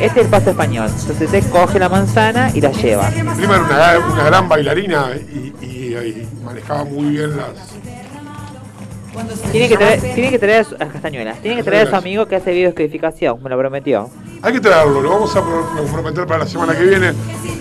Este 0.00 0.20
es 0.20 0.26
el 0.26 0.30
paso 0.30 0.50
español. 0.50 0.88
Entonces 1.00 1.22
usted 1.22 1.50
coge 1.50 1.78
la 1.78 1.88
manzana 1.88 2.50
y 2.54 2.60
la 2.60 2.70
lleva. 2.72 3.08
Prima 3.08 3.56
era 3.56 3.98
una, 3.98 4.12
una 4.12 4.24
gran 4.24 4.48
bailarina 4.48 5.10
y, 5.16 5.52
y- 5.64 5.68
y 5.96 6.28
manejaba 6.44 6.84
muy 6.84 7.06
bien 7.10 7.36
las... 7.36 7.48
Tiene 9.50 9.68
que 9.68 9.76
traer, 9.76 10.00
tiene 10.00 10.30
que 10.30 10.38
traer 10.38 10.60
a, 10.60 10.64
su- 10.64 10.74
a 10.76 10.78
las 10.78 10.92
castañuelas. 10.92 11.38
Tiene 11.40 11.56
que 11.56 11.62
traer 11.64 11.86
a 11.88 11.90
su 11.90 11.96
amigo 11.96 12.26
que 12.26 12.36
hace 12.36 12.52
videoscodificación, 12.52 13.42
me 13.42 13.50
lo 13.50 13.58
prometió. 13.58 14.08
Hay 14.42 14.52
que 14.52 14.60
traerlo, 14.60 15.00
lo 15.00 15.10
vamos 15.10 15.34
a 15.34 15.42
pro- 15.42 15.68
comprometer 15.76 16.24
para 16.26 16.40
la 16.44 16.46
semana 16.46 16.76
que 16.76 16.84
viene. 16.84 17.12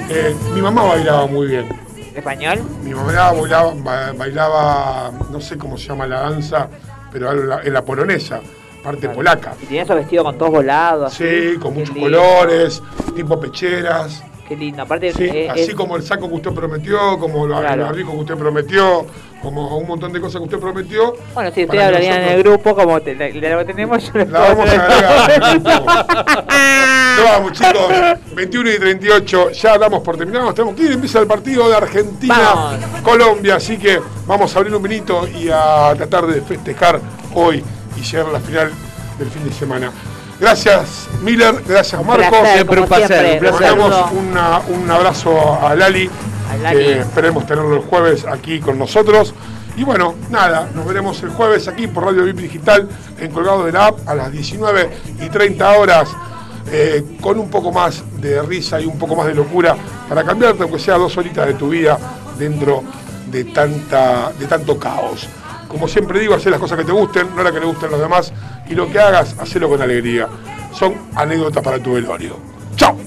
Eh, 0.09 0.35
mi 0.53 0.61
mamá 0.61 0.83
bailaba 0.83 1.25
muy 1.25 1.47
bien. 1.47 1.67
¿Español? 2.15 2.59
Mi 2.83 2.93
mamá 2.93 3.31
bailaba, 3.31 3.73
ba- 3.77 4.11
bailaba, 4.15 5.11
no 5.31 5.41
sé 5.41 5.57
cómo 5.57 5.77
se 5.77 5.87
llama 5.87 6.05
la 6.05 6.19
danza, 6.21 6.67
pero 7.11 7.31
en 7.31 7.49
la, 7.49 7.61
en 7.63 7.73
la 7.73 7.81
polonesa. 7.83 8.39
Parte 8.83 9.09
polaca. 9.09 9.53
Y 9.61 9.65
tenía 9.65 9.83
esos 9.83 9.95
vestidos 9.95 10.25
con 10.25 10.37
todos 10.37 10.51
volados. 10.51 11.13
Sí, 11.13 11.23
así. 11.25 11.57
con 11.59 11.73
Qué 11.73 11.79
muchos 11.79 11.95
lindo. 11.95 12.09
colores, 12.19 12.81
tipo 13.15 13.39
pecheras. 13.39 14.23
Qué 14.47 14.55
lindo. 14.55 14.81
Aparte, 14.81 15.11
Sí, 15.11 15.25
eh, 15.25 15.49
así 15.49 15.59
es- 15.61 15.75
como 15.75 15.97
el 15.97 16.03
saco 16.03 16.29
que 16.29 16.35
usted 16.35 16.51
prometió, 16.53 17.19
como 17.19 17.45
el 17.45 17.51
Claro. 17.51 17.83
barbijo 17.83 18.11
que 18.13 18.17
usted 18.19 18.35
prometió, 18.37 19.05
como 19.41 19.77
un 19.77 19.85
montón 19.87 20.13
de 20.13 20.21
cosas 20.21 20.39
que 20.39 20.45
usted 20.45 20.59
prometió. 20.59 21.15
Bueno, 21.33 21.51
si 21.53 21.67
que 21.67 21.83
hablarían 21.83 22.21
en 22.21 22.29
el 22.29 22.43
grupo, 22.43 22.73
como 22.73 23.01
te, 23.01 23.13
lo 23.33 23.65
tenemos, 23.65 24.05
yo 24.13 24.19
La 24.25 24.39
vamos 24.39 24.69
a 24.69 24.85
agregar. 24.85 25.61
No 27.17 27.23
vamos, 27.25 27.51
chicos. 27.53 27.89
21 28.35 28.71
y 28.71 28.79
38, 28.79 29.51
ya 29.51 29.77
damos 29.77 30.01
por 30.01 30.15
terminados. 30.17 30.55
Tenemos 30.55 30.75
que 30.75 30.83
ir, 30.83 30.91
empieza 30.93 31.19
el 31.19 31.27
partido 31.27 31.67
de 31.67 31.75
Argentina-Colombia, 31.75 33.55
así 33.55 33.77
que 33.77 33.99
vamos 34.25 34.55
a 34.55 34.59
abrir 34.59 34.73
un 34.75 34.81
vinito 34.83 35.27
y 35.27 35.49
a 35.51 35.93
tratar 35.97 36.25
de 36.27 36.41
festejar 36.41 36.99
hoy 37.33 37.63
y 37.97 38.01
llegar 38.03 38.27
a 38.27 38.31
la 38.33 38.39
final 38.39 38.71
del 39.19 39.29
fin 39.29 39.43
de 39.43 39.51
semana. 39.53 39.91
Gracias, 40.39 41.07
Miller. 41.23 41.63
Gracias, 41.67 42.03
Marcos. 42.05 42.27
placer, 42.27 42.53
Siempre 42.53 42.81
un 42.81 42.87
como 42.87 42.97
placer, 42.97 43.25
siempre. 43.25 43.49
un 43.49 43.53
Le 43.55 43.59
placer. 43.59 43.77
mandamos 43.77 44.11
una- 44.11 44.59
un 44.69 44.91
abrazo 44.91 45.59
a 45.67 45.75
Lali, 45.75 46.09
A 46.51 46.57
Lali. 46.57 46.77
que 46.85 46.99
esperemos 46.99 47.45
tenerlo 47.47 47.75
el 47.75 47.81
jueves 47.81 48.25
aquí 48.25 48.59
con 48.59 48.77
nosotros. 48.77 49.33
Y 49.75 49.83
bueno, 49.83 50.15
nada, 50.29 50.69
nos 50.73 50.85
veremos 50.85 51.21
el 51.23 51.29
jueves 51.29 51.67
aquí 51.67 51.87
por 51.87 52.05
Radio 52.05 52.23
VIP 52.23 52.37
Digital 52.41 52.87
en 53.19 53.31
Colgado 53.31 53.63
de 53.65 53.71
la 53.71 53.87
App 53.87 54.07
a 54.07 54.15
las 54.15 54.31
19 54.31 54.89
y 55.21 55.29
30 55.29 55.71
horas. 55.73 56.09
eh, 56.69 57.01
con 57.21 57.39
un 57.39 57.49
poco 57.49 57.71
más 57.71 58.03
de 58.19 58.41
risa 58.41 58.81
y 58.81 58.85
un 58.85 58.97
poco 58.99 59.15
más 59.15 59.25
de 59.27 59.33
locura 59.33 59.73
para 60.09 60.25
cambiarte, 60.25 60.63
aunque 60.63 60.77
sea 60.79 60.95
dos 60.97 61.15
horitas 61.15 61.47
de 61.47 61.53
tu 61.53 61.69
vida 61.69 61.97
dentro 62.37 62.83
de, 63.31 63.45
tanta, 63.45 64.33
de 64.37 64.47
tanto 64.47 64.77
caos. 64.77 65.29
Como 65.67 65.87
siempre 65.87 66.19
digo, 66.19 66.33
hacer 66.33 66.51
las 66.51 66.61
cosas 66.61 66.77
que 66.77 66.85
te 66.85 66.91
gusten, 66.91 67.35
no 67.35 67.43
las 67.43 67.51
que 67.51 67.59
le 67.59 67.65
gusten 67.65 67.89
a 67.89 67.91
los 67.91 67.99
demás, 67.99 68.33
y 68.69 68.75
lo 68.75 68.89
que 68.91 68.99
hagas, 68.99 69.35
hacelo 69.39 69.69
con 69.69 69.81
alegría. 69.81 70.27
Son 70.73 70.95
anécdotas 71.15 71.63
para 71.63 71.79
tu 71.79 71.93
velorio. 71.93 72.37
¡Chao! 72.75 73.06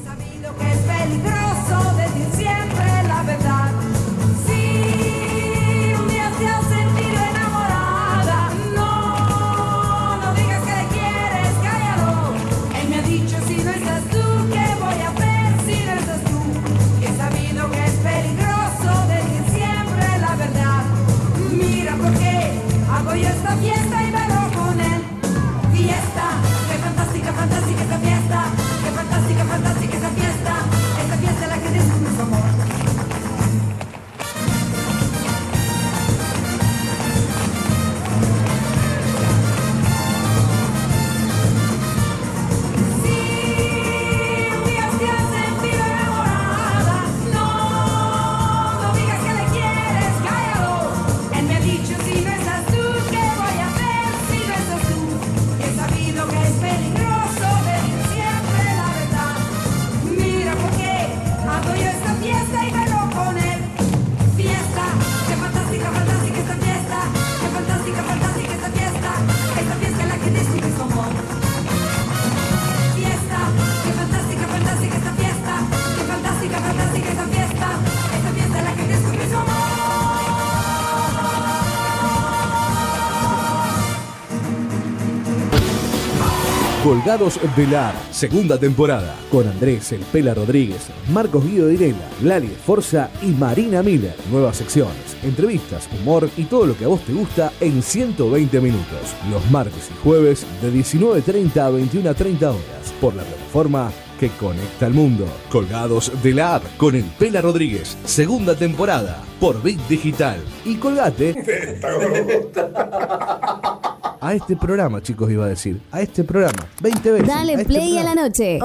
Colgados 86.83 87.39
de 87.59 87.67
la 87.67 87.91
App, 87.91 87.97
segunda 88.11 88.57
temporada, 88.57 89.15
con 89.31 89.47
Andrés 89.47 89.93
El 89.93 90.01
Pela 90.01 90.33
Rodríguez, 90.33 90.87
Marcos 91.13 91.45
Guido 91.45 91.69
Direla, 91.69 92.09
Lali 92.23 92.49
Forza 92.49 93.11
y 93.21 93.27
Marina 93.27 93.83
Miller. 93.83 94.15
Nuevas 94.31 94.57
secciones, 94.57 95.15
entrevistas, 95.23 95.91
humor 96.01 96.31
y 96.39 96.45
todo 96.45 96.65
lo 96.65 96.75
que 96.75 96.87
a 96.87 96.89
vos 96.89 97.03
te 97.03 97.13
gusta 97.13 97.53
en 97.61 97.83
120 97.83 98.63
minutos. 98.63 99.15
Los 99.31 99.51
martes 99.51 99.91
y 99.91 99.95
jueves 100.03 100.47
de 100.63 100.73
19.30 100.73 101.59
a 101.59 101.71
21.30 101.71 102.43
horas, 102.45 102.95
por 102.99 103.15
la 103.15 103.25
plataforma 103.25 103.93
que 104.19 104.31
conecta 104.31 104.87
al 104.87 104.95
mundo. 104.95 105.27
Colgados 105.51 106.11
de 106.23 106.33
la 106.33 106.63
con 106.79 106.95
El 106.95 107.05
Pela 107.05 107.43
Rodríguez, 107.43 107.99
segunda 108.07 108.55
temporada, 108.55 109.23
por 109.39 109.63
Bit 109.63 109.87
Digital. 109.87 110.41
Y 110.65 110.77
colgate 110.77 111.35
a 114.21 114.35
este 114.35 114.57
programa, 114.57 115.03
chicos, 115.03 115.31
iba 115.31 115.47
a 115.47 115.49
decir. 115.49 115.81
A 115.93 116.01
este 116.01 116.25
programa. 116.25 116.67
20 116.81 117.13
veces. 117.13 117.29
Dale 117.29 117.53
este 117.55 117.65
play 117.65 117.99
a 117.99 118.05
la 118.05 118.15
noche. 118.15 118.59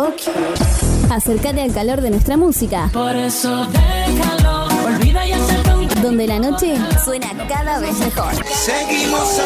Acércate 1.10 1.61
al 1.61 1.73
calor 1.73 2.02
de 2.02 2.10
nuestra 2.10 2.38
música. 2.38 2.90
Por 2.91 3.15
eso 3.15 3.68
déjalo, 3.68 4.65
olvida 4.86 5.27
y 5.27 5.34
un 5.34 6.02
Donde 6.02 6.27
la 6.27 6.40
noche 6.40 6.76
suena 7.03 7.27
cada 7.48 7.80
vez 7.80 7.98
mejor. 7.99 8.34
Seguimos 8.45 9.41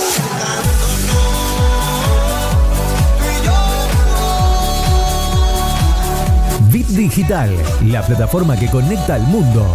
Bit 6.72 6.88
Digital, 6.88 7.50
la 7.88 8.02
plataforma 8.04 8.58
que 8.58 8.68
conecta 8.70 9.16
al 9.16 9.24
mundo. 9.24 9.66